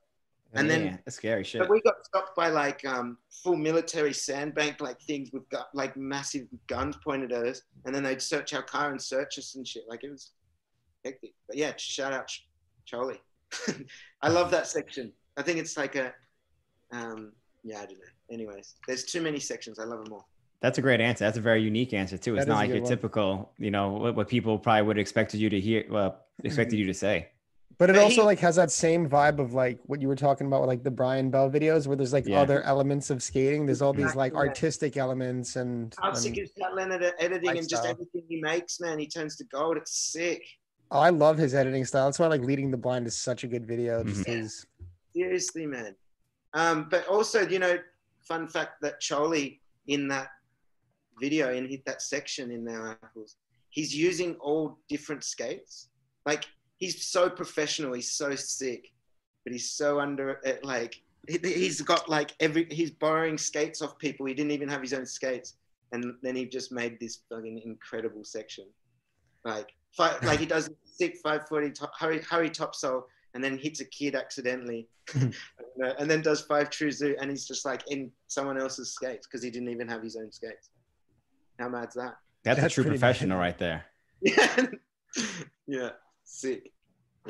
And 0.55 0.69
then- 0.69 0.85
Yeah, 0.86 0.97
that's 1.05 1.16
scary 1.16 1.44
shit. 1.44 1.60
But 1.60 1.70
we 1.70 1.81
got 1.82 2.05
stopped 2.05 2.35
by 2.35 2.48
like 2.48 2.85
um, 2.85 3.19
full 3.43 3.56
military 3.56 4.12
sandbank 4.12 4.81
like 4.81 5.01
things 5.02 5.31
with 5.32 5.48
got 5.48 5.69
like 5.74 5.97
massive 5.97 6.47
guns 6.66 6.97
pointed 7.05 7.32
at 7.32 7.47
us, 7.47 7.62
and 7.86 7.94
then 7.94 8.02
they'd 8.02 8.20
search 8.20 8.52
our 8.52 8.62
car 8.62 8.90
and 8.90 9.01
search 9.01 9.39
us 9.39 9.55
and 9.55 9.66
shit. 9.66 9.85
Like 9.89 10.05
it 10.05 10.10
was 10.10 10.32
hectic. 11.05 11.32
But 11.47 11.56
yeah, 11.56 11.73
shout 11.78 12.12
out 12.12 12.27
Ch- 12.27 12.47
Charlie. 12.85 13.23
I 14.23 14.28
love 14.28 14.51
that 14.51 14.66
section. 14.66 15.12
I 15.39 15.43
think 15.43 15.59
it's 15.59 15.77
like 15.78 15.94
a 15.94 16.12
um, 16.90 17.32
yeah, 17.64 17.77
I 17.78 17.86
don't 17.86 17.93
know. 17.93 18.05
Anyways, 18.31 18.74
there's 18.86 19.05
too 19.05 19.23
many 19.23 19.39
sections. 19.40 19.78
I 19.78 19.85
love 19.85 20.05
them 20.05 20.12
all. 20.12 20.28
That's 20.62 20.78
a 20.78 20.82
great 20.82 21.01
answer. 21.01 21.24
That's 21.24 21.39
a 21.39 21.40
very 21.40 21.60
unique 21.62 21.93
answer 21.93 22.16
too. 22.16 22.36
It's 22.36 22.47
That 22.47 22.52
is 22.52 22.55
not 22.55 22.59
like 22.60 22.70
your 22.70 22.80
one. 22.82 22.89
typical, 22.89 23.52
you 23.59 23.70
know, 23.72 23.90
what, 23.90 24.14
what 24.14 24.28
people 24.28 24.59
probably 24.59 24.82
would 24.82 24.98
expect 24.98 25.34
you 25.34 25.51
to 25.51 25.60
hear, 25.60 25.84
well, 25.90 26.20
expected 26.44 26.78
you 26.78 26.86
to 26.86 26.94
say. 26.94 27.28
But 27.78 27.90
it 27.90 27.98
also 27.98 28.24
like 28.24 28.39
has 28.40 28.55
that 28.56 28.70
same 28.70 29.09
vibe 29.09 29.40
of 29.40 29.55
like 29.55 29.80
what 29.86 30.01
you 30.01 30.06
were 30.06 30.14
talking 30.14 30.47
about 30.47 30.60
with 30.60 30.68
like 30.68 30.84
the 30.84 30.90
Brian 30.90 31.30
Bell 31.30 31.51
videos 31.51 31.89
where 31.89 31.97
there's 31.97 32.12
like 32.12 32.26
Yeah. 32.28 32.40
other 32.40 32.62
elements 32.62 33.10
of 33.10 33.24
skating. 33.24 33.66
There's 33.66 33.82
all 33.82 33.93
these 33.93 34.14
like 34.14 34.34
artistic 34.34 34.97
elements 34.97 35.56
and, 35.56 35.93
How 36.01 36.12
sick 36.12 36.36
and 36.36 36.43
is 36.44 36.52
Pat 36.52 36.76
Leonard 36.76 37.02
at 37.02 37.14
editing 37.18 37.59
and 37.59 37.68
just 37.68 37.84
everything 37.84 38.22
he 38.28 38.40
makes, 38.40 38.78
man? 38.78 39.01
He 39.01 39.09
turns 39.09 39.36
to 39.39 39.44
gold. 39.44 39.78
It's 39.78 39.97
sick. 40.12 40.44
oh, 40.93 41.01
I 41.01 41.09
love 41.09 41.39
his 41.39 41.55
editing 41.55 41.84
style. 41.86 42.05
That's 42.05 42.18
why 42.20 42.28
like 42.28 42.43
leading 42.43 42.70
the 42.70 42.76
blind 42.76 43.06
is 43.09 43.16
such 43.18 43.43
a 43.43 43.48
good 43.48 43.66
video. 43.66 44.05
Just 44.05 44.20
Mhm. 44.26 44.26
his 44.26 44.66
Seriously, 45.16 45.66
man. 45.66 45.97
Um, 46.55 46.86
but 46.89 47.06
also, 47.09 47.47
you 47.48 47.59
know, 47.59 47.78
fun 48.28 48.47
fact 48.48 48.80
that 48.82 49.01
Choli 49.01 49.59
in 49.89 50.06
that 50.09 50.28
video, 51.20 51.52
in 51.52 51.68
hit 51.68 51.84
that 51.86 52.02
section 52.02 52.51
in 52.51 52.64
their 52.64 52.98
apples, 53.02 53.36
he's 53.70 53.94
using 53.94 54.34
all 54.36 54.78
different 54.89 55.24
skates. 55.24 55.89
Like 56.26 56.44
he's 56.76 57.05
so 57.05 57.28
professional, 57.28 57.93
he's 57.93 58.12
so 58.12 58.34
sick, 58.34 58.89
but 59.44 59.52
he's 59.52 59.70
so 59.70 60.01
under 60.01 60.40
it. 60.44 60.64
Like 60.64 61.01
he- 61.28 61.39
he's 61.39 61.80
got 61.80 62.09
like 62.09 62.32
every 62.40 62.66
he's 62.70 62.90
borrowing 62.90 63.39
skates 63.39 63.82
off 63.82 63.98
people. 63.98 64.26
He 64.26 64.34
didn't 64.34 64.52
even 64.52 64.68
have 64.68 64.80
his 64.80 64.93
own 64.93 65.06
skates, 65.06 65.56
and 65.93 66.14
then 66.22 66.36
he 66.36 66.47
just 66.47 66.72
made 66.72 66.98
this 67.01 67.20
fucking 67.28 67.62
incredible 67.64 68.24
section. 68.24 68.66
Like, 69.44 69.70
fi- 69.97 70.18
like 70.22 70.39
he 70.39 70.47
does 70.47 70.70
sick 70.84 71.16
540 71.22 71.70
top, 71.72 71.93
hurry, 71.98 72.20
hurry 72.20 72.51
topsoul, 72.51 73.02
and 73.34 73.43
then 73.43 73.59
hits 73.59 73.80
a 73.80 73.84
kid 73.86 74.14
accidentally, 74.14 74.89
and, 75.14 75.34
uh, 75.84 75.94
and 75.98 76.10
then 76.10 76.22
does 76.22 76.43
five 76.43 76.70
true 76.70 76.90
zoo, 76.90 77.16
and 77.20 77.30
he's 77.30 77.47
just 77.47 77.64
like 77.64 77.82
in 77.90 78.10
someone 78.28 78.60
else's 78.60 78.93
skates 78.93 79.26
because 79.26 79.43
he 79.43 79.51
didn't 79.51 79.68
even 79.70 79.89
have 79.89 80.02
his 80.02 80.16
own 80.16 80.30
skates. 80.30 80.70
How 81.62 81.68
mad's 81.68 81.94
that? 81.94 82.16
That's, 82.43 82.60
That's 82.60 82.72
a 82.72 82.82
true 82.82 82.90
professional 82.90 83.39
nice. 83.39 83.44
right 83.44 83.59
there. 83.59 83.84
Yeah, 84.20 84.66
yeah, 85.68 85.90
sick. 86.24 86.72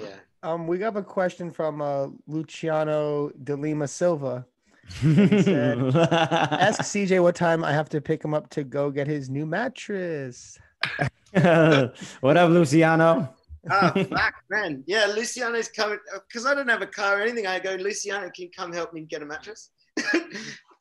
Yeah. 0.00 0.14
um 0.42 0.66
we 0.66 0.78
got 0.78 0.96
a 0.96 1.02
question 1.02 1.50
from 1.50 1.82
uh 1.82 2.06
Luciano 2.26 3.30
de 3.44 3.54
Lima 3.54 3.86
Silva. 3.86 4.46
said, 4.88 5.78
Ask 5.96 6.80
CJ 6.80 7.22
what 7.22 7.34
time 7.34 7.62
I 7.62 7.72
have 7.72 7.90
to 7.90 8.00
pick 8.00 8.24
him 8.24 8.32
up 8.32 8.48
to 8.50 8.64
go 8.64 8.90
get 8.90 9.06
his 9.06 9.28
new 9.28 9.44
mattress. 9.44 10.59
what 11.32 12.36
up, 12.36 12.50
Luciano? 12.50 13.34
Oh, 13.70 14.04
fuck, 14.04 14.34
man. 14.50 14.82
Yeah, 14.86 15.12
Luciano's 15.14 15.68
coming 15.68 15.98
because 16.26 16.46
I 16.46 16.54
don't 16.54 16.68
have 16.68 16.82
a 16.82 16.86
car 16.86 17.18
or 17.18 17.22
anything. 17.22 17.46
I 17.46 17.60
go, 17.60 17.74
Luciano, 17.74 18.30
can 18.30 18.44
you 18.44 18.50
come 18.50 18.72
help 18.72 18.92
me 18.94 19.02
get 19.02 19.22
a 19.22 19.26
mattress? 19.26 19.70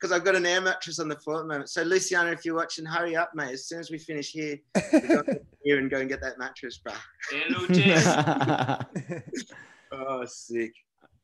Because 0.02 0.10
I've 0.10 0.24
got 0.24 0.34
an 0.34 0.44
air 0.44 0.60
mattress 0.60 0.98
on 0.98 1.06
the 1.06 1.14
floor 1.14 1.36
at 1.36 1.42
the 1.42 1.46
moment. 1.46 1.70
So, 1.70 1.82
Luciano, 1.82 2.32
if 2.32 2.44
you're 2.44 2.56
watching, 2.56 2.84
hurry 2.84 3.14
up, 3.14 3.30
mate. 3.36 3.52
As 3.52 3.66
soon 3.68 3.78
as 3.78 3.88
we 3.88 3.98
finish 3.98 4.32
here, 4.32 4.58
we 4.92 4.98
here 5.62 5.78
and 5.78 5.88
go 5.88 6.00
and 6.00 6.08
get 6.08 6.20
that 6.22 6.40
mattress, 6.40 6.78
bro. 6.78 6.92
Hello, 7.30 7.68
Jess. 7.68 8.82
Oh, 9.92 10.24
sick. 10.24 10.72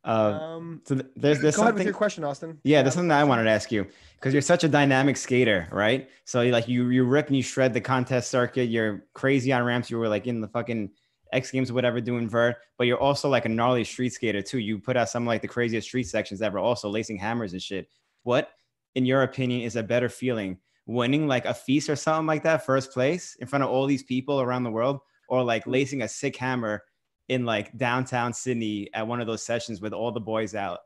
uh, 0.05 0.09
um 0.09 0.82
so 0.84 0.94
th- 0.94 1.06
there's 1.16 1.40
there's 1.40 1.56
go 1.56 1.62
ahead 1.62 1.74
with 1.74 1.80
something. 1.80 1.86
your 1.86 1.94
question, 1.94 2.22
Austin. 2.22 2.60
Yeah, 2.62 2.82
there's 2.82 2.94
something 2.94 3.09
that 3.09 3.18
I 3.18 3.24
wanted 3.24 3.44
to 3.44 3.50
ask 3.50 3.72
you 3.72 3.86
because 4.14 4.32
you're 4.34 4.42
such 4.42 4.62
a 4.62 4.68
dynamic 4.68 5.16
skater, 5.16 5.66
right? 5.72 6.09
So 6.24 6.42
you 6.42 6.52
like 6.52 6.68
you 6.68 6.88
you 6.90 7.05
rip 7.05 7.28
and 7.28 7.36
you 7.36 7.42
shred 7.42 7.72
the 7.74 7.80
contest 7.80 8.30
circuit. 8.30 8.68
You're 8.68 9.06
crazy 9.14 9.52
on 9.52 9.64
ramps. 9.64 9.90
You 9.90 9.98
were 9.98 10.09
like 10.09 10.26
in 10.26 10.40
the 10.40 10.48
fucking 10.48 10.90
X 11.32 11.50
Games 11.50 11.70
or 11.70 11.74
whatever 11.74 12.00
doing 12.00 12.28
vert, 12.28 12.56
but 12.76 12.86
you're 12.86 13.00
also 13.00 13.28
like 13.28 13.46
a 13.46 13.48
gnarly 13.48 13.84
street 13.84 14.12
skater 14.12 14.42
too. 14.42 14.59
You 14.59 14.78
put 14.78 14.96
out 14.96 15.09
some 15.09 15.26
like 15.26 15.42
the 15.42 15.48
craziest 15.48 15.88
street 15.88 16.05
sections 16.05 16.42
ever, 16.42 16.59
also 16.59 16.88
lacing 16.90 17.16
hammers 17.16 17.55
and 17.55 17.62
shit. 17.62 17.88
What, 18.22 18.50
in 18.99 19.07
your 19.07 19.23
opinion, 19.23 19.62
is 19.62 19.77
a 19.77 19.83
better 19.83 20.09
feeling? 20.09 20.59
Winning 20.87 21.27
like 21.27 21.45
a 21.45 21.55
FISE 21.55 21.89
or 21.89 21.97
something 21.97 22.27
like 22.27 22.43
that, 22.43 22.66
first 22.66 22.93
place 22.93 23.37
in 23.41 23.47
front 23.47 23.62
of 23.62 23.70
all 23.70 23.87
these 23.87 24.03
people 24.03 24.41
around 24.41 24.65
the 24.65 24.70
world, 24.70 25.01
or 25.29 25.43
like 25.43 25.62
mm-hmm. 25.62 25.73
lacing 25.73 26.03
a 26.03 26.09
sick 26.09 26.37
hammer 26.37 26.83
in 27.29 27.45
like 27.45 27.77
downtown 27.77 28.33
Sydney 28.33 28.89
at 28.95 29.07
one 29.07 29.20
of 29.20 29.27
those 29.27 29.45
sessions 29.45 29.81
with 29.81 29.93
all 29.93 30.12
the 30.12 30.20
boys 30.20 30.55
out? 30.55 30.81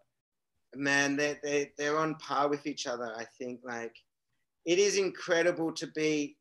man 0.75 1.17
they 1.17 1.37
they 1.43 1.71
they're 1.77 1.99
on 1.99 2.15
par 2.17 2.49
with 2.49 2.67
each 2.67 2.87
other 2.87 3.13
i 3.17 3.25
think 3.39 3.61
like 3.63 3.95
it 4.65 4.79
is 4.79 4.97
incredible 4.97 5.73
to 5.73 5.87
be 5.89 6.37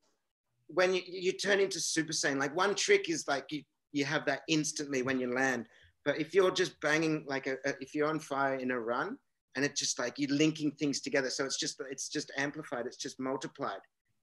when 0.68 0.94
you 0.94 1.02
you 1.06 1.32
turn 1.32 1.60
into 1.60 1.80
super 1.80 2.14
saiyan 2.14 2.40
like 2.40 2.56
one 2.56 2.74
trick 2.74 3.10
is 3.10 3.28
like 3.28 3.46
you 3.52 3.62
you 3.92 4.06
have 4.06 4.26
that 4.26 4.42
instantly 4.48 5.02
when 5.02 5.20
you 5.20 5.34
land 5.34 5.66
but 6.06 6.20
if 6.20 6.34
you're 6.34 6.52
just 6.52 6.80
banging 6.82 7.26
like 7.28 7.46
a, 7.48 7.56
a- 7.66 7.76
if 7.82 7.94
you're 7.94 8.08
on 8.08 8.20
fire 8.20 8.56
in 8.56 8.72
a 8.72 8.80
run 8.80 9.18
and 9.56 9.66
it's 9.66 9.80
just 9.80 10.00
like 10.00 10.18
you're 10.18 10.36
linking 10.36 10.72
things 10.72 11.02
together. 11.02 11.30
So 11.30 11.46
it's 11.46 11.58
just 11.58 11.82
it's 11.90 12.10
just 12.10 12.32
amplified 12.38 12.86
it's 12.86 12.98
just 12.98 13.20
multiplied 13.20 13.82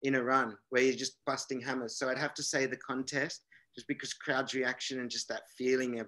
in 0.03 0.15
a 0.15 0.23
run 0.23 0.55
where 0.69 0.83
you're 0.83 0.95
just 0.95 1.17
busting 1.25 1.61
hammers. 1.61 1.97
So 1.97 2.09
i'd 2.09 2.17
have 2.17 2.33
to 2.35 2.43
say 2.43 2.65
the 2.65 2.77
contest 2.77 3.41
just 3.75 3.87
because 3.87 4.13
crowd's 4.13 4.53
reaction 4.53 4.99
and 4.99 5.09
just 5.09 5.27
that 5.29 5.43
feeling 5.57 5.99
of 5.99 6.07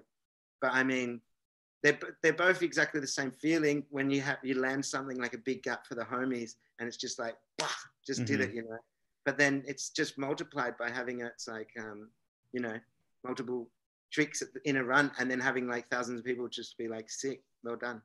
but 0.60 0.72
i 0.72 0.82
mean 0.82 1.20
they're, 1.82 1.98
they're 2.22 2.32
both 2.32 2.62
exactly 2.62 3.00
the 3.00 3.06
same 3.06 3.30
feeling 3.40 3.84
when 3.90 4.10
you 4.10 4.20
have 4.20 4.38
you 4.42 4.60
land 4.60 4.84
something 4.84 5.16
like 5.16 5.34
a 5.34 5.38
big 5.38 5.62
gap 5.62 5.86
for 5.86 5.94
the 5.94 6.02
homies 6.02 6.56
and 6.78 6.86
it's 6.88 6.96
just 6.96 7.18
like 7.18 7.36
"Wah, 7.58 7.68
just 8.06 8.24
did 8.26 8.40
it 8.40 8.54
you 8.54 8.62
know? 8.62 8.78
But 9.24 9.38
then 9.38 9.62
it's 9.66 9.90
just 9.90 10.18
multiplied 10.18 10.76
by 10.78 10.90
having 10.90 11.20
it's 11.20 11.48
like 11.48 11.70
um 11.78 12.08
you 12.52 12.60
know 12.60 12.78
multiple 13.24 13.68
tricks 14.12 14.42
in 14.64 14.76
a 14.76 14.84
run 14.84 15.10
and 15.18 15.30
then 15.30 15.40
having 15.40 15.68
like 15.68 15.88
thousands 15.88 16.20
of 16.20 16.26
people 16.26 16.48
just 16.48 16.76
be 16.76 16.88
like 16.88 17.10
sick 17.10 17.42
well 17.62 17.76
done 17.76 18.02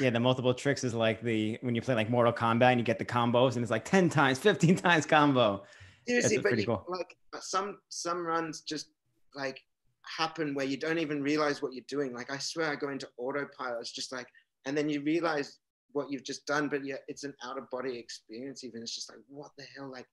Yeah, 0.00 0.10
the 0.10 0.20
multiple 0.20 0.52
tricks 0.54 0.84
is 0.84 0.94
like 0.94 1.22
the 1.22 1.58
when 1.62 1.74
you 1.74 1.80
play 1.82 1.94
like 1.94 2.10
Mortal 2.10 2.32
Kombat 2.32 2.72
and 2.72 2.80
you 2.80 2.84
get 2.84 2.98
the 2.98 3.04
combos 3.04 3.54
and 3.54 3.62
it's 3.62 3.70
like 3.70 3.84
10 3.84 4.08
times, 4.10 4.38
15 4.38 4.76
times 4.76 5.06
combo. 5.06 5.62
Seriously, 6.06 6.36
That's 6.36 6.42
but 6.42 6.48
pretty 6.50 6.62
you, 6.62 6.66
cool. 6.66 6.84
like 6.88 7.16
some 7.40 7.78
some 7.88 8.26
runs 8.26 8.60
just 8.62 8.88
like 9.34 9.60
happen 10.18 10.54
where 10.54 10.66
you 10.66 10.76
don't 10.76 10.98
even 10.98 11.22
realize 11.22 11.62
what 11.62 11.72
you're 11.74 11.84
doing. 11.88 12.12
Like 12.12 12.30
I 12.30 12.38
swear, 12.38 12.70
I 12.70 12.74
go 12.74 12.90
into 12.90 13.08
autopilot. 13.18 13.78
It's 13.80 13.92
just 13.92 14.12
like, 14.12 14.26
and 14.66 14.76
then 14.76 14.88
you 14.88 15.00
realize 15.02 15.58
what 15.92 16.10
you've 16.10 16.24
just 16.24 16.44
done, 16.46 16.68
but 16.68 16.84
yeah, 16.84 16.96
it's 17.08 17.24
an 17.24 17.34
out 17.44 17.56
of 17.58 17.70
body 17.70 17.98
experience. 17.98 18.64
Even 18.64 18.82
it's 18.82 18.94
just 18.94 19.10
like, 19.10 19.20
what 19.28 19.52
the 19.56 19.64
hell? 19.76 19.90
Like, 19.90 20.06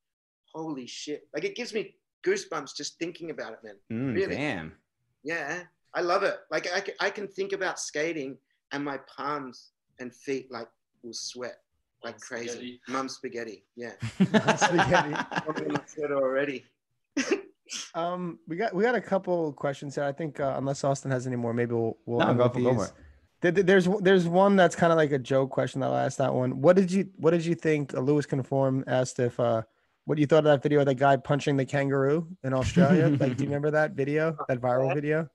holy 0.54 0.86
shit! 0.88 1.28
Like 1.34 1.44
it 1.44 1.56
gives 1.56 1.74
me 1.74 1.96
goosebumps 2.26 2.76
just 2.76 3.00
thinking 3.00 3.32
about 3.32 3.54
it, 3.54 3.60
man. 3.64 3.76
Mm, 3.92 4.14
Really? 4.16 4.36
Damn. 4.36 4.74
Yeah, 5.24 5.64
I 5.96 6.02
love 6.02 6.24
it. 6.24 6.36
Like 6.52 6.68
I 6.74 6.84
I 7.08 7.10
can 7.10 7.28
think 7.28 7.52
about 7.54 7.80
skating 7.80 8.38
and 8.72 8.84
my 8.84 8.98
palms 9.16 9.72
and 10.00 10.14
feet 10.14 10.52
like 10.52 10.68
will 11.04 11.14
sweat 11.14 11.58
like 12.04 12.14
Mum 12.16 12.20
crazy. 12.22 12.48
spaghetti. 12.50 12.82
Mum 12.88 13.10
spaghetti. 13.10 13.64
Yeah. 13.76 13.92
Spaghetti. 14.56 15.14
Probably 15.44 15.66
on 15.66 15.74
my 15.74 16.16
already. 16.16 16.66
Um, 17.94 18.40
we 18.48 18.56
got 18.56 18.74
we 18.74 18.84
got 18.84 18.96
a 18.96 19.02
couple 19.02 19.54
questions 19.54 19.94
here. 19.94 20.04
I 20.04 20.12
think 20.12 20.40
uh, 20.40 20.56
unless 20.58 20.84
Austin 20.84 21.12
has 21.12 21.28
any 21.28 21.36
more, 21.36 21.54
maybe 21.54 21.74
we'll 21.76 21.98
we'll 22.08 22.18
No, 22.20 22.30
end 22.30 22.38
go 22.40 22.46
with 22.46 22.54
for- 22.54 22.60
go 22.62 22.74
for 22.74 22.80
these. 22.80 22.94
There- 23.42 23.52
there- 23.52 23.64
There's 23.64 23.88
there's 24.02 24.28
one 24.28 24.56
that's 24.56 24.76
kind 24.76 24.92
of 24.92 24.98
like 24.98 25.12
a 25.12 25.20
joke 25.20 25.52
question. 25.52 25.80
that 25.82 25.88
I'll 25.88 25.96
ask 25.96 26.18
that 26.18 26.34
one. 26.34 26.62
What 26.62 26.76
did 26.76 26.92
you 26.92 27.10
what 27.18 27.30
did 27.32 27.46
you 27.46 27.54
think? 27.54 27.94
Uh, 27.94 28.00
Lewis 28.00 28.26
Conform 28.26 28.84
asked 28.88 29.20
if 29.20 29.40
uh 29.40 29.62
what 30.06 30.18
you 30.18 30.26
thought 30.26 30.40
of 30.40 30.44
that 30.46 30.64
video 30.64 30.80
of 30.80 30.88
the 30.88 30.96
guy 30.96 31.16
punching 31.16 31.58
the 31.58 31.66
kangaroo 31.66 32.28
in 32.44 32.54
Australia. 32.56 33.08
like, 33.20 33.38
do 33.38 33.44
you 33.44 33.50
remember 33.50 33.70
that 33.70 33.92
video? 33.92 34.36
That 34.48 34.60
viral 34.60 34.92
video? 34.96 35.30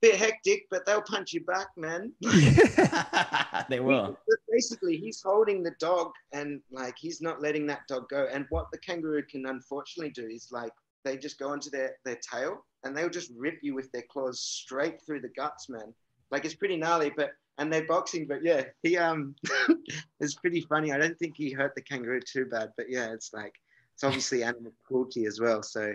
Bit 0.00 0.16
hectic, 0.16 0.66
but 0.70 0.86
they'll 0.86 1.02
punch 1.02 1.32
you 1.32 1.44
back, 1.44 1.68
man. 1.76 2.12
they 3.68 3.80
will. 3.80 4.16
Basically, 4.50 4.96
he's 4.96 5.20
holding 5.22 5.62
the 5.62 5.74
dog 5.78 6.12
and 6.32 6.60
like 6.70 6.94
he's 6.98 7.20
not 7.20 7.42
letting 7.42 7.66
that 7.66 7.86
dog 7.88 8.08
go. 8.08 8.26
And 8.32 8.46
what 8.50 8.66
the 8.72 8.78
kangaroo 8.78 9.22
can 9.22 9.46
unfortunately 9.46 10.12
do 10.12 10.26
is 10.26 10.48
like 10.50 10.72
they 11.04 11.16
just 11.16 11.38
go 11.38 11.48
onto 11.48 11.70
their, 11.70 11.96
their 12.04 12.18
tail 12.32 12.64
and 12.84 12.96
they'll 12.96 13.10
just 13.10 13.30
rip 13.36 13.58
you 13.62 13.74
with 13.74 13.90
their 13.92 14.04
claws 14.10 14.40
straight 14.40 15.00
through 15.04 15.20
the 15.20 15.28
guts, 15.28 15.68
man. 15.68 15.94
Like 16.30 16.44
it's 16.44 16.54
pretty 16.54 16.76
gnarly, 16.76 17.12
but 17.14 17.32
and 17.58 17.70
they're 17.70 17.86
boxing, 17.86 18.26
but 18.26 18.42
yeah, 18.42 18.64
he 18.82 18.96
um 18.96 19.34
it's 20.20 20.34
pretty 20.34 20.62
funny. 20.62 20.92
I 20.92 20.98
don't 20.98 21.18
think 21.18 21.36
he 21.36 21.50
hurt 21.50 21.74
the 21.74 21.82
kangaroo 21.82 22.20
too 22.20 22.46
bad, 22.46 22.70
but 22.76 22.86
yeah, 22.88 23.12
it's 23.12 23.32
like 23.34 23.54
it's 23.94 24.04
obviously 24.04 24.42
animal 24.42 24.72
cruelty 24.86 25.26
as 25.26 25.40
well. 25.40 25.62
So 25.62 25.94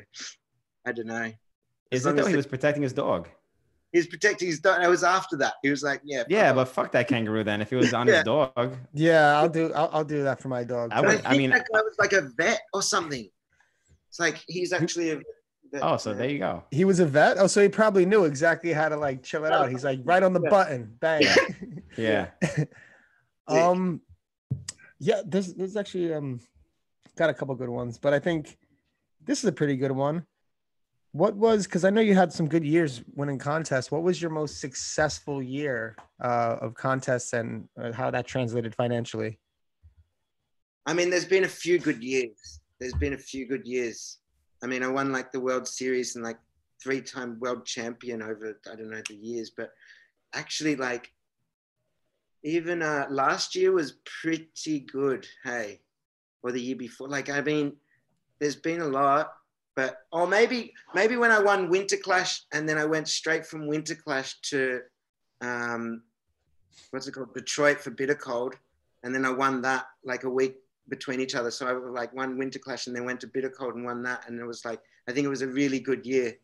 I 0.86 0.92
don't 0.92 1.08
know. 1.08 1.32
Is 1.92 2.06
it 2.06 2.16
though? 2.16 2.26
He 2.26 2.36
was 2.36 2.46
protecting 2.46 2.84
his 2.84 2.94
dog. 2.94 3.30
He's 3.96 4.08
protecting 4.08 4.50
his 4.50 4.60
dog. 4.60 4.84
It 4.84 4.90
was 4.90 5.06
after 5.06 5.38
that. 5.38 5.54
He 5.64 5.70
was 5.70 5.82
like, 5.82 6.02
yeah, 6.04 6.24
Yeah, 6.28 6.50
off. 6.50 6.56
but 6.58 6.66
fuck 6.66 6.92
that 6.92 7.08
kangaroo 7.08 7.46
then. 7.46 7.62
If 7.62 7.72
it 7.72 7.78
was 7.78 7.94
on 7.94 8.08
Yeah. 8.08 8.16
his 8.16 8.24
dog, 8.26 8.76
Yeah, 8.94 9.38
I'll 9.38 9.48
do 9.48 9.72
I'll, 9.74 9.90
I'll 9.94 10.04
do 10.04 10.24
that 10.24 10.42
for 10.42 10.50
my 10.50 10.66
dog. 10.66 10.92
I 10.92 11.00
would- 11.00 11.12
too. 11.20 11.26
I 11.26 11.30
think 11.30 11.38
mean- 11.38 11.50
that 11.52 11.66
guy 11.74 11.80
was 11.82 11.96
like 11.98 12.12
a 12.12 12.24
vet 12.36 12.60
or 12.74 12.82
something. 12.82 13.30
It's 14.10 14.20
like 14.20 14.44
he's 14.48 14.74
actually 14.74 15.12
a. 15.12 15.16
Vet, 15.72 15.82
oh, 15.82 15.96
so 15.96 16.14
there 16.14 16.30
you 16.30 16.40
go. 16.40 16.64
He 16.72 16.84
was 16.84 17.00
a 17.00 17.06
vet. 17.06 17.38
Oh, 17.40 17.48
so 17.48 17.62
he 17.62 17.70
probably 17.70 18.06
knew 18.06 18.26
exactly 18.26 18.74
how 18.74 18.90
to 18.90 18.98
like 18.98 19.24
chill 19.24 19.46
it 19.46 19.52
out. 19.54 19.70
He's 19.70 19.86
like 19.86 20.02
right 20.04 20.22
on 20.24 20.34
the 20.34 20.42
Yeah. 20.42 20.50
button. 20.50 20.98
Bang. 21.00 21.24
Yeah. 21.98 22.28
um 23.48 24.02
yeah, 25.00 25.22
there's 25.26 25.54
there's 25.54 25.76
actually 25.78 26.14
um 26.14 26.40
got 27.16 27.30
a 27.30 27.34
couple 27.34 27.56
good 27.56 27.70
ones, 27.70 27.98
but 27.98 28.14
I 28.14 28.20
think 28.20 28.58
this 29.24 29.40
is 29.40 29.46
a 29.46 29.52
pretty 29.54 29.78
good 29.78 29.92
one. 29.92 30.26
What 31.16 31.38
was 31.38 31.66
because 31.66 31.86
I 31.86 31.92
know 31.92 32.02
you 32.02 32.14
had 32.14 32.34
some 32.34 32.46
good 32.46 32.66
years 32.66 33.02
winning 33.14 33.40
contests. 33.40 33.90
What 33.90 34.04
was 34.04 34.22
your 34.22 34.32
most 34.32 34.60
successful 34.60 35.42
year 35.42 35.96
uh, 36.22 36.58
of 36.60 36.74
contests 36.74 37.32
and 37.32 37.70
uh, 37.82 37.94
how 37.94 38.12
that 38.12 38.28
translated 38.28 38.76
financially? 38.76 39.40
I 40.86 40.94
mean, 40.94 41.10
there's 41.10 41.24
been 41.24 41.46
a 41.46 41.48
few 41.64 41.80
good 41.80 42.04
years. 42.04 42.60
There's 42.82 42.96
been 42.96 43.14
a 43.14 43.18
few 43.18 43.48
good 43.48 43.66
years. 43.66 44.18
I 44.62 44.68
mean, 44.68 44.84
I 44.84 44.90
won 44.90 45.14
like 45.14 45.32
the 45.32 45.40
World 45.40 45.70
Series 45.70 46.18
and 46.18 46.26
like 46.26 46.38
three-time 46.84 47.40
world 47.40 47.66
champion 47.66 48.22
over 48.22 48.60
I 48.70 48.76
don't 48.76 48.90
know 48.90 49.02
the 49.08 49.16
years, 49.16 49.52
but 49.56 49.70
actually, 50.34 50.76
like 50.76 51.14
even 52.44 52.82
uh, 52.82 53.08
last 53.10 53.56
year 53.56 53.72
was 53.72 54.00
pretty 54.22 54.82
good. 54.82 55.26
Hey, 55.46 55.80
or 56.44 56.52
the 56.52 56.62
year 56.62 56.76
before. 56.76 57.08
Like, 57.08 57.30
I 57.30 57.40
mean, 57.40 57.78
there's 58.42 58.58
been 58.58 58.82
a 58.82 58.88
lot, 58.88 59.32
but 59.76 60.00
or 60.12 60.26
maybe 60.28 60.74
maybe 60.94 61.18
when 61.18 61.32
I 61.32 61.40
won 61.40 61.70
Winter 61.70 61.98
Clash 61.98 62.44
and 62.54 62.68
then 62.68 62.78
I 62.78 62.86
went 62.86 63.08
straight 63.08 63.46
from 63.46 63.68
Winter 63.68 63.96
Clash 63.96 64.40
to 64.50 64.82
um, 65.42 66.02
what's 66.92 67.08
it 67.08 67.12
called, 67.12 67.34
Detroit 67.34 67.80
for 67.80 67.92
Bitter 67.92 68.16
Cold, 68.16 68.56
and 69.04 69.14
then 69.14 69.26
I 69.26 69.32
won 69.32 69.62
that 69.62 69.86
like 70.04 70.24
a 70.24 70.30
week 70.30 70.56
between 70.88 71.20
each 71.20 71.36
other. 71.36 71.52
So 71.52 71.68
I 71.68 71.74
was 71.74 71.92
like 71.94 72.14
won 72.14 72.38
Winter 72.38 72.60
Clash 72.60 72.88
and 72.88 72.96
then 72.96 73.06
went 73.06 73.20
to 73.22 73.28
Bitter 73.28 73.50
Cold 73.50 73.76
and 73.76 73.86
won 73.86 74.02
that, 74.04 74.28
and 74.28 74.40
it 74.40 74.46
was 74.46 74.64
like 74.66 74.80
I 75.08 75.12
think 75.12 75.26
it 75.26 75.30
was 75.30 75.42
a 75.42 75.48
really 75.48 75.80
good 75.80 76.06
year, 76.06 76.36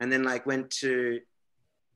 and 0.00 0.10
then 0.10 0.24
like 0.24 0.46
went 0.46 0.70
to 0.80 1.20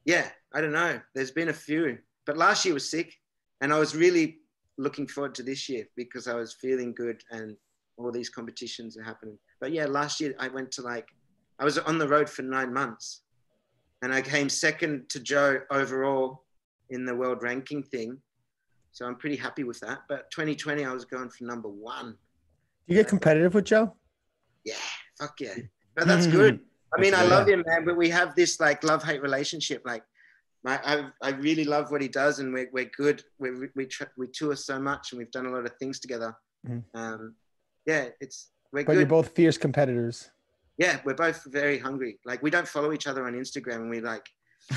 yeah, 0.05 0.29
I 0.55 0.61
don't 0.61 0.73
know. 0.73 1.01
There's 1.15 1.33
been 1.33 1.49
a 1.49 1.53
few, 1.53 1.99
but 2.27 2.37
last 2.37 2.65
year 2.65 2.75
was 2.75 2.89
sick, 2.89 3.13
and 3.61 3.73
I 3.73 3.79
was 3.79 3.97
really 3.97 4.39
looking 4.79 5.07
forward 5.07 5.35
to 5.35 5.43
this 5.43 5.69
year 5.69 5.89
because 5.97 6.29
I 6.29 6.35
was 6.35 6.55
feeling 6.55 6.95
good 6.95 7.23
and 7.31 7.57
all 7.97 8.13
these 8.13 8.29
competitions 8.29 8.97
are 8.97 9.03
happening. 9.03 9.39
But 9.61 9.73
yeah, 9.73 9.87
last 9.87 10.21
year 10.21 10.35
I 10.39 10.49
went 10.49 10.71
to 10.73 10.83
like 10.83 11.09
I 11.59 11.65
was 11.65 11.79
on 11.79 11.99
the 11.99 12.09
road 12.09 12.29
for 12.29 12.43
nine 12.43 12.73
months, 12.73 13.23
and 14.03 14.13
I 14.13 14.21
came 14.23 14.49
second 14.49 15.09
to 15.11 15.21
Joe 15.21 15.61
overall 15.71 16.45
in 16.91 17.05
the 17.07 17.15
world 17.15 17.43
ranking 17.43 17.83
thing. 17.83 18.19
So 18.93 19.07
I'm 19.07 19.17
pretty 19.17 19.37
happy 19.37 19.65
with 19.65 19.81
that. 19.81 20.01
But 20.09 20.31
2020, 20.31 20.85
I 20.85 20.93
was 20.93 21.05
going 21.05 21.29
for 21.31 21.45
number 21.45 21.69
one. 21.69 22.13
Do 22.89 22.95
you 22.95 23.03
get 23.03 23.09
competitive 23.09 23.55
with 23.55 23.65
Joe? 23.65 23.95
Yeah, 24.65 24.75
fuck 25.19 25.41
yeah. 25.41 25.55
But 25.95 26.07
that's 26.07 26.27
good. 26.27 26.61
I 26.97 27.01
mean, 27.01 27.15
I 27.15 27.25
love 27.25 27.49
him, 27.49 27.65
man. 27.67 27.85
But 27.85 27.97
we 27.97 28.09
have 28.11 28.35
this 28.35 28.61
like 28.61 28.85
love 28.85 29.03
hate 29.03 29.21
relationship. 29.21 29.83
Like, 29.85 30.03
my, 30.65 30.81
I 30.85 31.09
I 31.23 31.31
really 31.31 31.65
love 31.65 31.91
what 31.91 32.01
he 32.01 32.09
does, 32.09 32.39
and 32.39 32.53
we're 32.53 32.69
we're 32.73 32.91
good. 32.97 33.23
We 33.39 33.51
we 33.75 33.87
tr- 33.87 34.05
we 34.17 34.29
tour 34.29 34.55
so 34.57 34.79
much, 34.79 35.13
and 35.13 35.19
we've 35.19 35.31
done 35.31 35.47
a 35.47 35.51
lot 35.51 35.67
of 35.67 35.73
things 35.79 35.99
together. 36.01 36.35
Mhm. 36.67 36.85
Um, 36.95 37.35
yeah, 37.87 38.09
it's 38.21 38.51
we're 38.85 38.95
But 38.95 38.97
you're 38.99 39.07
both 39.07 39.29
fierce 39.35 39.57
competitors. 39.59 40.31
yeah, 40.79 41.01
we're 41.05 41.15
both 41.15 41.43
very 41.45 41.79
hungry. 41.79 42.19
Like, 42.25 42.43
we 42.43 42.51
don't 42.51 42.69
follow 42.69 42.93
each 42.93 43.07
other 43.07 43.27
on 43.27 43.35
Instagram, 43.35 43.77
and 43.77 43.91
we 43.91 44.01
like 44.01 44.27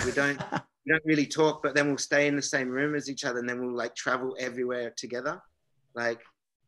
we 0.06 0.12
don't 0.12 0.38
we 0.86 0.92
don't 0.94 1.06
really 1.06 1.26
talk, 1.26 1.62
but 1.62 1.76
then 1.76 1.88
we'll 1.88 1.98
stay 1.98 2.28
in 2.28 2.36
the 2.36 2.42
same 2.42 2.70
room 2.70 2.96
as 2.96 3.10
each 3.10 3.26
other, 3.26 3.40
and 3.40 3.50
then 3.50 3.60
we'll 3.60 3.76
like 3.76 3.96
travel 3.96 4.36
everywhere 4.40 4.94
together. 4.96 5.42
Like, 5.96 6.22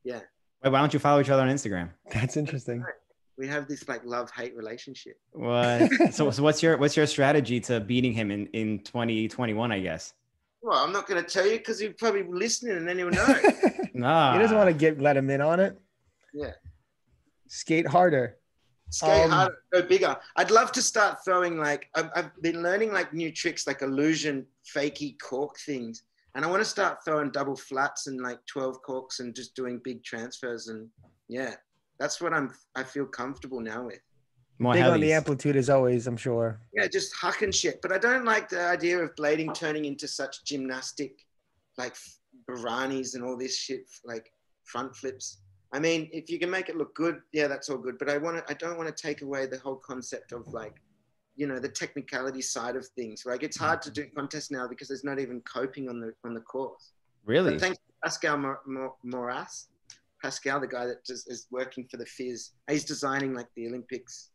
yeah, 0.04 0.22
Wait, 0.64 0.72
why 0.72 0.80
don't 0.80 0.94
you 0.94 1.00
follow 1.00 1.22
each 1.22 1.30
other 1.30 1.42
on 1.42 1.50
Instagram? 1.50 1.90
That's 2.14 2.38
interesting. 2.38 2.84
we 3.38 3.48
have 3.48 3.68
this 3.68 3.88
like 3.88 4.02
love 4.06 4.30
hate 4.32 4.56
relationship. 4.56 5.18
What? 5.32 5.90
so, 6.12 6.30
so 6.32 6.44
what's 6.44 6.62
your 6.62 6.78
what's 6.78 6.96
your 6.96 7.08
strategy 7.08 7.60
to 7.62 7.80
beating 7.80 8.14
him 8.14 8.30
in 8.32 8.48
in 8.48 8.80
2021? 8.80 9.72
I 9.72 9.80
guess. 9.80 10.14
Well, 10.64 10.78
I'm 10.78 10.92
not 10.92 11.08
going 11.08 11.24
to 11.24 11.28
tell 11.28 11.48
you 11.48 11.58
because 11.58 11.80
he's 11.80 11.94
probably 11.98 12.24
listening, 12.24 12.78
and 12.78 12.88
then 12.88 12.98
he'll 12.98 13.10
know. 13.10 13.36
Nah. 13.94 14.34
he 14.34 14.40
doesn't 14.40 14.56
want 14.56 14.70
to 14.70 14.74
get 14.74 15.02
let 15.02 15.18
him 15.18 15.30
in 15.30 15.42
on 15.42 15.60
it. 15.60 15.78
Yeah. 16.34 16.52
Skate 17.52 17.86
harder. 17.86 18.38
Skate 18.92 19.26
Um, 19.26 19.30
harder, 19.30 19.58
go 19.74 19.82
bigger. 19.82 20.16
I'd 20.38 20.52
love 20.52 20.72
to 20.72 20.82
start 20.82 21.18
throwing 21.26 21.58
like 21.58 21.90
I've, 21.96 22.10
I've 22.16 22.42
been 22.42 22.64
learning 22.64 22.94
like 22.94 23.14
new 23.14 23.30
tricks, 23.30 23.68
like 23.68 23.82
illusion, 23.82 24.46
fakey 24.74 25.20
cork 25.20 25.58
things, 25.60 26.04
and 26.34 26.46
I 26.46 26.48
want 26.50 26.62
to 26.62 26.70
start 26.70 27.04
throwing 27.04 27.30
double 27.30 27.58
flats 27.58 28.08
and 28.08 28.22
like 28.22 28.40
twelve 28.46 28.82
corks 28.84 29.20
and 29.20 29.36
just 29.36 29.54
doing 29.54 29.82
big 29.84 30.02
transfers. 30.02 30.70
And 30.70 30.88
yeah, 31.28 31.56
that's 32.00 32.22
what 32.22 32.34
I'm. 32.34 32.54
I 32.74 32.84
feel 32.84 33.06
comfortable 33.06 33.60
now 33.60 33.88
with. 33.88 34.00
More 34.58 34.74
Big 34.74 34.84
on 34.84 35.02
the 35.02 35.12
amplitude 35.12 35.58
as 35.58 35.70
always, 35.70 36.08
I'm 36.08 36.16
sure. 36.16 36.62
Yeah, 36.74 36.88
just 36.88 37.14
hucking 37.16 37.54
shit. 37.54 37.82
But 37.82 37.92
I 37.92 37.98
don't 37.98 38.24
like 38.24 38.48
the 38.48 38.62
idea 38.62 39.00
of 39.00 39.14
blading 39.16 39.54
turning 39.54 39.84
into 39.84 40.08
such 40.08 40.46
gymnastic, 40.46 41.20
like 41.78 41.96
Baranis 42.50 43.16
and 43.16 43.26
all 43.26 43.38
this 43.38 43.58
shit, 43.58 43.90
like 44.06 44.32
front 44.64 44.96
flips. 44.96 45.42
I 45.74 45.80
mean, 45.80 46.10
if 46.12 46.30
you 46.30 46.38
can 46.38 46.50
make 46.50 46.68
it 46.70 46.76
look 46.76 46.94
good, 46.96 47.22
yeah, 47.32 47.48
that's 47.48 47.70
all 47.70 47.78
good. 47.78 47.98
But 47.98 48.10
I 48.10 48.18
want 48.18 48.38
to. 48.38 48.52
I 48.52 48.56
don't 48.56 48.78
want 48.78 48.96
to 48.96 49.04
take 49.08 49.22
away 49.22 49.46
the 49.46 49.58
whole 49.60 49.78
concept 49.78 50.34
of 50.34 50.48
like, 50.48 50.76
you 51.36 51.48
know, 51.48 51.60
the 51.60 51.70
technicality 51.70 52.42
side 52.42 52.76
of 52.76 52.86
things. 52.88 53.24
Like 53.26 53.44
it's 53.44 53.58
hard 53.58 53.82
to 53.84 53.92
do 53.92 54.06
contests 54.16 54.52
now 54.52 54.68
because 54.68 54.90
there's 54.90 55.04
not 55.06 55.20
even 55.20 55.42
coping 55.42 55.90
on 55.90 56.00
the 56.02 56.14
on 56.26 56.34
the 56.34 56.42
course. 56.42 56.92
Really? 57.26 57.52
But 57.54 57.62
thanks 57.62 57.78
to 57.78 57.84
Pascal 58.04 58.38
Mor- 58.38 58.62
Mor- 58.66 58.96
Moras, 59.06 59.68
Pascal, 60.22 60.60
the 60.60 60.68
guy 60.68 60.86
that 60.88 61.06
just 61.06 61.32
is 61.32 61.48
working 61.52 61.88
for 61.90 61.98
the 61.98 62.06
FISE, 62.06 62.52
he's 62.70 62.84
designing 62.84 63.34
like 63.34 63.48
the 63.56 63.68
Olympics 63.68 64.32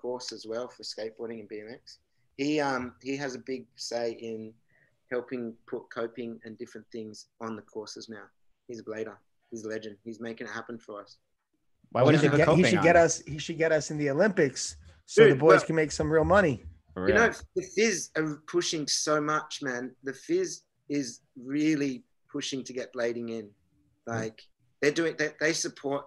course 0.00 0.32
as 0.32 0.46
well 0.46 0.68
for 0.68 0.82
skateboarding 0.82 1.40
and 1.40 1.48
BMX. 1.48 1.98
He 2.36 2.58
um 2.58 2.94
he 3.02 3.16
has 3.18 3.34
a 3.34 3.38
big 3.38 3.66
say 3.76 4.12
in 4.12 4.54
helping 5.10 5.54
put 5.66 5.82
coping 5.92 6.40
and 6.44 6.56
different 6.56 6.86
things 6.90 7.26
on 7.40 7.54
the 7.56 7.62
courses 7.62 8.08
now. 8.08 8.24
He's 8.66 8.80
a 8.80 8.84
blader. 8.84 9.16
He's 9.50 9.64
a 9.64 9.68
legend. 9.68 9.96
He's 10.04 10.20
making 10.20 10.46
it 10.46 10.50
happen 10.50 10.78
for 10.78 11.02
us. 11.02 11.18
Why 11.92 12.02
wouldn't 12.02 12.22
should, 12.22 12.32
you 12.32 12.38
get, 12.38 12.48
he 12.56 12.64
should 12.64 12.82
get 12.82 12.96
it? 12.96 13.00
us. 13.00 13.20
He 13.26 13.38
should 13.38 13.58
get 13.58 13.72
us 13.72 13.90
in 13.90 13.98
the 13.98 14.10
Olympics 14.10 14.76
so 15.06 15.28
the 15.28 15.34
boys 15.34 15.58
well- 15.58 15.66
can 15.66 15.76
make 15.76 15.92
some 15.92 16.10
real 16.10 16.24
money. 16.24 16.64
For 16.94 17.08
You 17.08 17.14
real. 17.14 17.26
know, 17.28 17.32
the 17.54 17.62
FISE 17.62 18.10
are 18.16 18.42
pushing 18.48 18.86
so 18.88 19.20
much, 19.20 19.60
man. 19.62 19.94
The 20.02 20.12
FISE 20.12 20.62
is 20.88 21.20
really 21.36 22.04
pushing 22.30 22.64
to 22.64 22.72
get 22.72 22.92
blading 22.92 23.30
in. 23.30 23.48
Like 24.06 24.42
they're 24.80 24.90
doing, 24.90 25.14
they, 25.18 25.30
they 25.40 25.52
support 25.52 26.04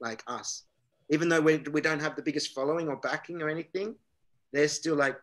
like 0.00 0.22
us. 0.26 0.64
even 1.08 1.28
though 1.30 1.40
we, 1.40 1.58
we 1.72 1.80
don't 1.80 2.00
have 2.02 2.14
the 2.16 2.22
biggest 2.22 2.52
following 2.54 2.88
or 2.88 2.96
backing 2.96 3.40
or 3.42 3.48
anything, 3.48 3.94
they're 4.52 4.68
still 4.68 4.96
like, 4.96 5.16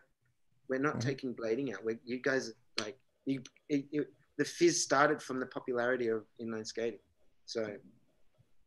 we're 0.68 0.80
not 0.80 0.96
Mhm. 0.96 1.00
taking 1.04 1.34
blading 1.34 1.72
out. 1.74 1.84
we 1.84 1.98
you 2.04 2.20
guys 2.20 2.52
like 2.80 2.96
you, 3.26 3.42
it, 3.68 3.84
it- 3.92 4.12
the 4.38 4.44
FISE 4.44 4.82
started 4.82 5.22
from 5.22 5.38
the 5.38 5.46
popularity 5.46 6.08
of 6.08 6.24
inline 6.42 6.66
skating, 6.66 6.98
so 7.46 7.66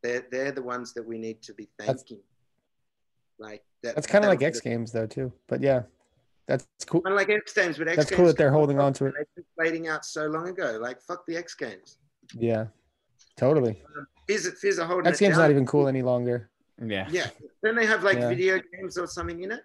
they're 0.04 0.26
they're 0.32 0.52
the 0.52 0.62
ones 0.62 0.94
that 0.94 1.06
we 1.06 1.18
need 1.18 1.42
to 1.44 1.54
be 1.54 1.68
That's- 1.78 1.98
thanking. 1.98 2.20
like 3.40 3.64
that. 3.84 3.96
That's 3.96 4.08
kind 4.08 4.24
of 4.26 4.30
like 4.30 4.40
that- 4.40 4.46
X 4.48 4.62
Games 4.62 4.92
though 4.92 5.08
too. 5.08 5.32
But 5.48 5.62
yeah, 5.62 5.84
that's 6.48 6.66
cool. 6.86 7.02
Kind 7.02 7.14
of 7.14 7.18
like 7.18 7.30
X 7.30 7.54
Games, 7.54 7.78
but 7.78 7.88
X 7.88 7.98
That's 7.98 8.10
Games 8.10 8.18
cool 8.18 8.26
that 8.28 8.38
they're 8.38 8.52
holding 8.52 8.80
on 8.80 8.94
to 8.94 9.06
it. 9.06 9.14
and 9.18 9.26
They 9.36 9.42
took 9.42 9.46
blading 9.60 9.90
out 9.90 10.06
so 10.06 10.28
long 10.28 10.48
ago. 10.50 10.78
Like 10.82 11.02
fuck 11.02 11.26
the 11.26 11.38
X 11.38 11.54
Games. 11.56 11.98
Yeah, 12.34 12.68
totally. 13.36 13.82
FISE, 14.28 14.50
FISE 14.60 14.80
are 14.80 14.86
holding 14.86 15.08
X 15.08 15.20
it 15.20 15.26
Games 15.26 15.36
down. 15.36 15.44
not 15.44 15.52
even 15.52 15.66
cool 15.66 15.88
any 15.88 16.02
longer. 16.02 16.50
Yeah. 16.84 17.08
Yeah. 17.10 17.30
Then 17.64 17.76
they 17.76 17.86
have 17.86 18.04
like 18.04 18.18
Yeah. 18.18 18.30
video 18.30 18.60
games 18.74 18.98
or 18.98 19.08
something 19.08 19.42
in 19.42 19.52
it. 19.52 19.62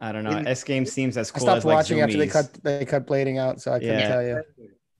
I 0.00 0.12
don't 0.12 0.24
know. 0.24 0.30
In- 0.38 0.46
S 0.46 0.62
Games 0.64 0.92
seems 0.92 1.16
as 1.16 1.30
cool. 1.30 1.42
I 1.42 1.44
stopped 1.44 1.58
as 1.58 1.64
like 1.64 1.74
watching 1.76 2.00
after 2.00 2.16
they 2.18 2.26
cut 2.26 2.52
they 2.62 2.84
cut 2.84 3.06
blading 3.06 3.38
out, 3.38 3.60
so 3.60 3.72
I 3.72 3.78
couldn't 3.78 3.98
Yeah. 3.98 4.08
tell 4.08 4.22
you. 4.22 4.42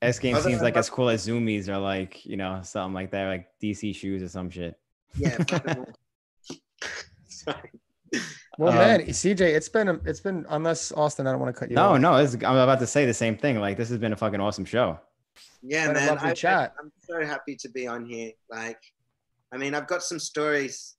S 0.05 0.19
Games 0.19 0.39
Other 0.39 0.51
seems 0.51 0.63
like 0.63 0.77
as 0.77 0.89
cool 0.91 1.09
as 1.09 1.27
Zumiez 1.27 1.69
or 1.69 1.79
like 1.79 2.25
you 2.25 2.37
know 2.37 2.61
something 2.63 2.95
like 2.95 3.11
that, 3.13 3.27
like 3.27 3.49
DC 3.63 3.95
shoes 3.95 4.23
or 4.23 4.29
some 4.29 4.51
shit. 4.51 4.79
Yeah. 5.17 5.37
fuck 5.49 5.65
them 5.65 5.79
all. 5.87 6.89
Sorry. 7.29 7.71
Well, 8.59 8.71
Um, 8.73 8.79
man, 8.79 9.01
CJ, 9.01 9.41
it's 9.41 9.69
been 9.69 9.89
a, 9.89 9.95
it's 10.05 10.21
been 10.21 10.47
unless 10.49 10.93
Austin, 10.93 11.27
I 11.27 11.33
don't 11.33 11.41
want 11.41 11.55
to 11.55 11.59
cut 11.59 11.71
you. 11.71 11.75
No, 11.77 11.95
off. 11.95 12.01
no, 12.01 12.17
this, 12.25 12.35
I'm 12.35 12.57
about 12.57 12.79
to 12.81 12.87
say 12.87 13.05
the 13.07 13.15
same 13.15 13.37
thing. 13.37 13.59
Like 13.61 13.77
this 13.77 13.89
has 13.89 13.99
been 13.99 14.13
a 14.13 14.17
fucking 14.17 14.41
awesome 14.41 14.65
show. 14.65 14.99
Yeah, 15.63 15.83
Had 15.83 15.91
a 15.91 15.95
man. 15.95 16.09
lovely 16.09 16.31
I, 16.31 16.35
chat. 16.35 16.75
am 16.79 16.93
so 17.01 17.25
happy 17.27 17.57
to 17.57 17.69
be 17.71 17.87
on 17.89 18.05
here. 18.05 18.31
Like, 18.51 18.79
I 19.53 19.57
mean, 19.57 19.75
I've 19.75 19.87
got 19.89 20.03
some 20.03 20.19
stories, 20.21 20.95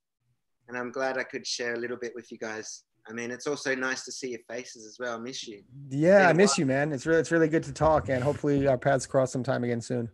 and 0.68 0.77
I'm 0.77 0.91
glad 0.91 1.18
I 1.18 1.23
could 1.23 1.45
share 1.48 1.76
a 1.76 1.77
little 1.77 1.98
bit 1.98 2.14
with 2.15 2.32
you 2.32 2.38
guys. 2.38 2.84
I 3.07 3.14
mean, 3.14 3.32
it's 3.32 3.48
also 3.48 3.76
nice 3.76 4.03
to 4.06 4.11
see 4.11 4.32
your 4.32 4.40
faces 4.49 4.86
as 4.86 4.98
well. 4.99 5.15
I 5.15 5.19
miss 5.19 5.48
you. 5.48 5.61
Yeah, 5.90 6.18
I 6.18 6.27
Been 6.27 6.32
a 6.32 6.34
miss 6.34 6.57
you, 6.57 6.65
man. 6.65 6.91
It's 6.91 7.06
really 7.06 7.19
it's 7.19 7.32
really 7.32 7.48
good 7.48 7.64
to 7.64 7.73
talk, 7.73 8.10
and 8.10 8.23
hopefully 8.23 8.68
our 8.68 8.77
paths 8.77 9.06
cross 9.06 9.32
sometime 9.32 9.64
again 9.64 9.82
soon. 9.82 10.10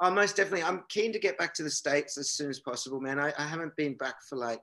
Oh, 0.00 0.10
most 0.10 0.36
definitely. 0.36 0.64
I'm 0.64 0.82
keen 0.88 1.12
to 1.12 1.20
get 1.20 1.38
back 1.38 1.54
to 1.54 1.62
the 1.62 1.70
States 1.70 2.18
as 2.18 2.30
soon 2.30 2.50
as 2.50 2.58
possible, 2.58 3.00
man. 3.00 3.20
I, 3.20 3.32
I 3.38 3.46
haven't 3.46 3.76
been 3.76 3.94
back 3.96 4.16
for 4.28 4.36
like 4.36 4.62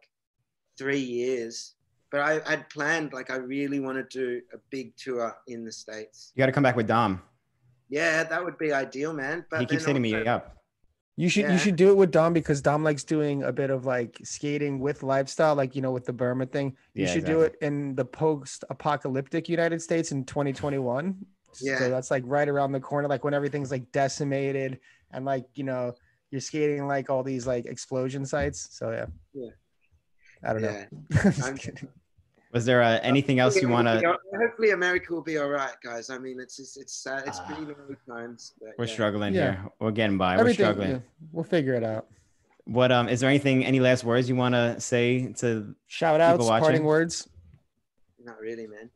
three 0.78 1.00
years, 1.00 1.76
but 2.12 2.20
I 2.20 2.42
had 2.50 2.70
planned, 2.70 3.14
like, 3.14 3.30
I 3.30 3.36
really 3.38 3.80
want 3.80 3.98
to 3.98 4.04
do 4.04 4.42
a 4.54 4.58
big 4.70 4.98
tour 4.98 5.34
in 5.48 5.64
the 5.64 5.72
States. 5.72 6.34
You 6.36 6.42
got 6.42 6.48
to 6.48 6.52
come 6.52 6.64
back 6.64 6.76
with 6.76 6.88
Dom. 6.88 7.22
Yeah, 7.88 8.24
that 8.26 8.44
would 8.44 8.58
be 8.58 8.74
ideal, 8.74 9.14
man. 9.14 9.46
But 9.50 9.62
he 9.62 9.66
keeps 9.66 9.86
then 9.86 9.96
hitting 9.96 10.12
me 10.12 10.28
up. 10.28 10.58
You 11.20 11.28
should 11.28 11.44
Yeah. 11.44 11.52
you 11.52 11.58
should 11.58 11.76
do 11.76 11.90
it 11.90 11.98
with 11.98 12.12
Dom 12.12 12.32
because 12.32 12.62
Dom 12.62 12.82
likes 12.82 13.04
doing 13.04 13.44
a 13.44 13.52
bit 13.52 13.70
of 13.72 13.86
like 13.86 14.18
skating 14.24 14.80
with 14.80 15.04
lifestyle, 15.04 15.54
like 15.54 15.76
you 15.76 15.82
know 15.82 15.92
with 15.92 16.06
the 16.06 16.14
Burma 16.14 16.46
thing. 16.46 16.78
You 16.94 17.06
Yeah, 17.06 17.12
should 17.12 17.26
do 17.26 17.42
it 17.42 17.56
in 17.62 17.94
the 17.96 18.06
post-apocalyptic 18.06 19.50
United 19.50 19.82
States 19.82 20.14
in 20.14 20.24
2021. 20.24 21.18
Yeah. 21.60 21.78
So 21.80 21.90
that's 21.90 22.10
like 22.10 22.24
right 22.26 22.48
around 22.48 22.72
the 22.72 22.80
corner, 22.80 23.10
like 23.10 23.26
when 23.26 23.34
everything's 23.34 23.70
like 23.70 23.92
decimated 23.92 24.80
and 25.12 25.26
like 25.26 25.46
you 25.56 25.66
know 25.66 25.94
you're 26.32 26.40
skating 26.40 26.88
like 26.88 27.10
all 27.10 27.24
these 27.24 27.46
like 27.46 27.66
explosion 27.66 28.26
sites. 28.26 28.70
So 28.72 28.92
yeah. 28.92 29.08
Yeah. 29.34 29.50
I 30.42 30.54
don't 30.54 30.64
Yeah. 30.64 30.86
know. 30.90 31.00
I'm 31.26 31.32
just 31.34 31.44
I'm- 31.44 31.58
kidding. 31.58 31.90
Was 32.52 32.66
there 32.66 32.82
uh, 32.82 33.00
anything 33.04 33.40
else 33.40 33.56
you 33.62 33.70
want 33.70 33.88
to? 33.88 34.18
Hopefully, 34.36 34.72
America 34.72 35.14
will 35.14 35.22
be 35.22 35.38
all 35.38 35.50
right, 35.50 35.76
guys. 35.84 36.10
I 36.10 36.18
mean, 36.18 36.40
it's 36.40 36.58
it's 36.60 36.78
it's, 36.78 37.06
uh, 37.06 37.22
it's 37.26 37.40
Ah. 37.40 37.46
pretty 37.46 37.62
lonely 37.62 37.96
times. 38.08 38.54
But 38.60 38.70
We're 38.78 38.86
yeah. 38.86 38.94
struggling 38.94 39.34
Yeah. 39.36 39.42
here. 39.62 39.66
We're 39.80 39.92
getting 39.92 40.18
by. 40.18 40.38
We're 40.38 40.54
struggling. 40.54 40.90
yeah, 40.92 41.00
we'll 41.32 41.44
figure 41.44 41.76
it 41.76 41.84
out. 41.84 42.08
What 42.66 42.92
um? 42.92 43.08
Is 43.08 43.20
there 43.20 43.30
anything? 43.30 43.66
Any 43.66 43.80
last 43.80 44.04
words 44.04 44.28
you 44.28 44.36
want 44.36 44.56
to 44.56 44.80
say 44.80 45.32
to? 45.40 45.76
Shout 45.88 46.22
outs, 46.22 46.44
watching? 46.46 46.64
parting 46.64 46.84
words. 46.86 47.30
Not 48.24 48.40
really, 48.40 48.68
man. 48.68 48.90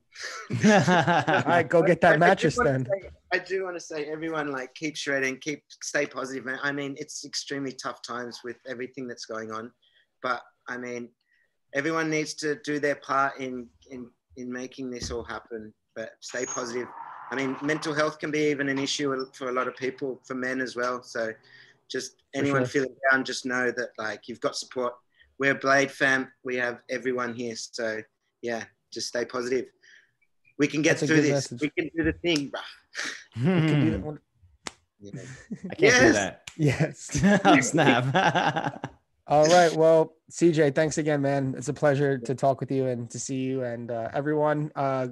All 0.87 1.43
right, 1.45 1.67
go 1.67 1.81
get 1.81 2.03
I- 2.03 2.07
I 2.07 2.11
that 2.11 2.19
mattress 2.19 2.57
wanna 2.57 2.71
then. 2.71 2.85
say- 2.85 3.09
I 3.31 3.39
do 3.39 3.63
want 3.63 3.75
to 3.75 3.79
say, 3.79 4.05
everyone, 4.05 4.51
like, 4.51 4.75
keep 4.75 4.95
shredding, 4.95 5.37
keep 5.39 5.63
stay 5.81 6.05
positive, 6.05 6.45
man. 6.45 6.59
I 6.61 6.71
mean, 6.71 6.95
it's 6.99 7.25
extremely 7.25 7.71
tough 7.71 8.03
times 8.03 8.41
with 8.43 8.57
everything 8.67 9.07
that's 9.07 9.25
going 9.25 9.51
on, 9.51 9.71
but 10.21 10.43
I 10.67 10.77
mean, 10.77 11.09
everyone 11.73 12.09
needs 12.09 12.33
to 12.35 12.55
do 12.63 12.79
their 12.79 12.95
part 12.95 13.39
in 13.39 13.67
in 13.89 14.09
in 14.37 14.51
making 14.51 14.89
this 14.89 15.11
all 15.11 15.23
happen. 15.23 15.73
But 15.95 16.13
stay 16.21 16.45
positive. 16.45 16.87
I 17.31 17.35
mean, 17.35 17.55
mental 17.61 17.93
health 17.93 18.19
can 18.19 18.31
be 18.31 18.49
even 18.49 18.69
an 18.69 18.79
issue 18.79 19.25
for 19.33 19.49
a 19.49 19.51
lot 19.51 19.67
of 19.67 19.75
people, 19.75 20.19
for 20.23 20.35
men 20.35 20.59
as 20.61 20.75
well. 20.75 21.03
So, 21.03 21.33
just 21.89 22.23
anyone 22.35 22.61
sure. 22.61 22.67
feeling 22.67 22.95
down, 23.11 23.23
just 23.23 23.45
know 23.45 23.71
that 23.71 23.89
like 23.97 24.27
you've 24.27 24.41
got 24.41 24.55
support. 24.55 24.93
We're 25.39 25.55
Blade 25.55 25.91
fam. 25.91 26.31
We 26.43 26.55
have 26.57 26.79
everyone 26.89 27.33
here. 27.33 27.55
So, 27.55 28.01
yeah, 28.41 28.63
just 28.91 29.07
stay 29.07 29.25
positive. 29.25 29.65
We 30.57 30.67
can 30.67 30.81
get 30.81 30.99
That's 30.99 31.11
through 31.11 31.21
this. 31.21 31.51
message. 31.51 31.61
We 31.61 31.69
can 31.71 31.89
do 31.95 32.03
the 32.03 32.13
thing, 32.13 32.51
bruh. 32.51 32.61
It 33.35 33.67
could 33.67 34.03
be 34.03 34.19
Hmm. 35.09 35.19
I 35.71 35.75
can't 35.75 36.01
do 36.01 36.13
that. 36.13 36.49
Yes. 36.55 37.23
oh, 37.45 37.59
snap. 37.59 38.93
All 39.27 39.45
right. 39.47 39.73
Well, 39.75 40.15
CJ, 40.31 40.73
thanks 40.75 40.97
again, 40.97 41.21
man. 41.21 41.53
It's 41.57 41.69
a 41.69 41.73
pleasure 41.73 42.17
to 42.17 42.33
talk 42.35 42.59
with 42.59 42.71
you 42.71 42.87
and 42.87 43.09
to 43.11 43.19
see 43.19 43.35
you. 43.37 43.63
And 43.63 43.91
uh, 43.91 44.09
everyone, 44.13 44.71
uh, 44.75 45.07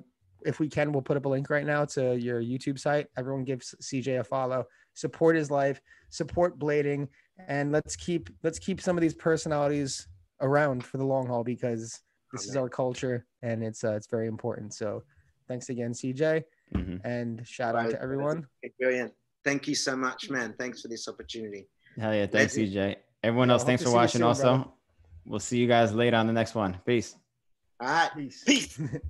if 0.45 0.59
we 0.59 0.67
can, 0.67 0.91
we'll 0.91 1.03
put 1.03 1.17
up 1.17 1.25
a 1.25 1.29
link 1.29 1.49
right 1.49 1.65
now 1.65 1.85
to 1.85 2.15
your 2.17 2.41
YouTube 2.41 2.79
site. 2.79 3.07
Everyone 3.17 3.43
gives 3.43 3.75
CJ 3.81 4.19
a 4.19 4.23
follow. 4.23 4.65
Support 4.95 5.35
his 5.35 5.51
life. 5.51 5.79
Support 6.09 6.59
blading, 6.59 7.07
and 7.47 7.71
let's 7.71 7.95
keep 7.95 8.29
let's 8.43 8.59
keep 8.59 8.81
some 8.81 8.97
of 8.97 9.01
these 9.01 9.13
personalities 9.13 10.07
around 10.41 10.83
for 10.83 10.97
the 10.97 11.05
long 11.05 11.25
haul 11.27 11.43
because 11.43 12.01
this 12.33 12.45
is 12.45 12.57
our 12.57 12.67
culture 12.67 13.25
and 13.43 13.63
it's 13.63 13.83
uh, 13.85 13.93
it's 13.93 14.07
very 14.07 14.27
important. 14.27 14.73
So, 14.73 15.03
thanks 15.47 15.69
again, 15.69 15.93
CJ, 15.93 16.43
Mhm. 16.75 16.99
and 17.05 17.47
shout 17.47 17.75
out 17.75 17.91
to 17.91 18.01
everyone. 18.01 18.45
Brilliant. 18.79 19.13
Thank 19.45 19.69
you 19.69 19.75
so 19.75 19.95
much, 19.95 20.29
man. 20.29 20.53
Thanks 20.59 20.81
for 20.81 20.89
this 20.89 21.07
opportunity. 21.07 21.69
Hell 21.97 22.13
yeah! 22.13 22.25
Thanks, 22.25 22.57
Legend. 22.57 22.73
CJ. 22.75 22.95
Everyone 23.23 23.49
Yeah, 23.49 23.53
else, 23.53 23.63
thanks 23.63 23.83
for 23.83 23.91
watching. 23.91 24.19
soon, 24.19 24.27
also, 24.27 24.43
brother. 24.43 24.65
we'll 25.25 25.39
see 25.39 25.57
you 25.57 25.67
guys 25.67 25.93
later 25.93 26.17
on 26.17 26.27
the 26.27 26.33
next 26.33 26.55
one. 26.55 26.77
Peace. 26.85 27.15
All 27.79 27.87
right. 27.87 28.09
Peace. 28.15 28.43
Peace. 28.43 28.79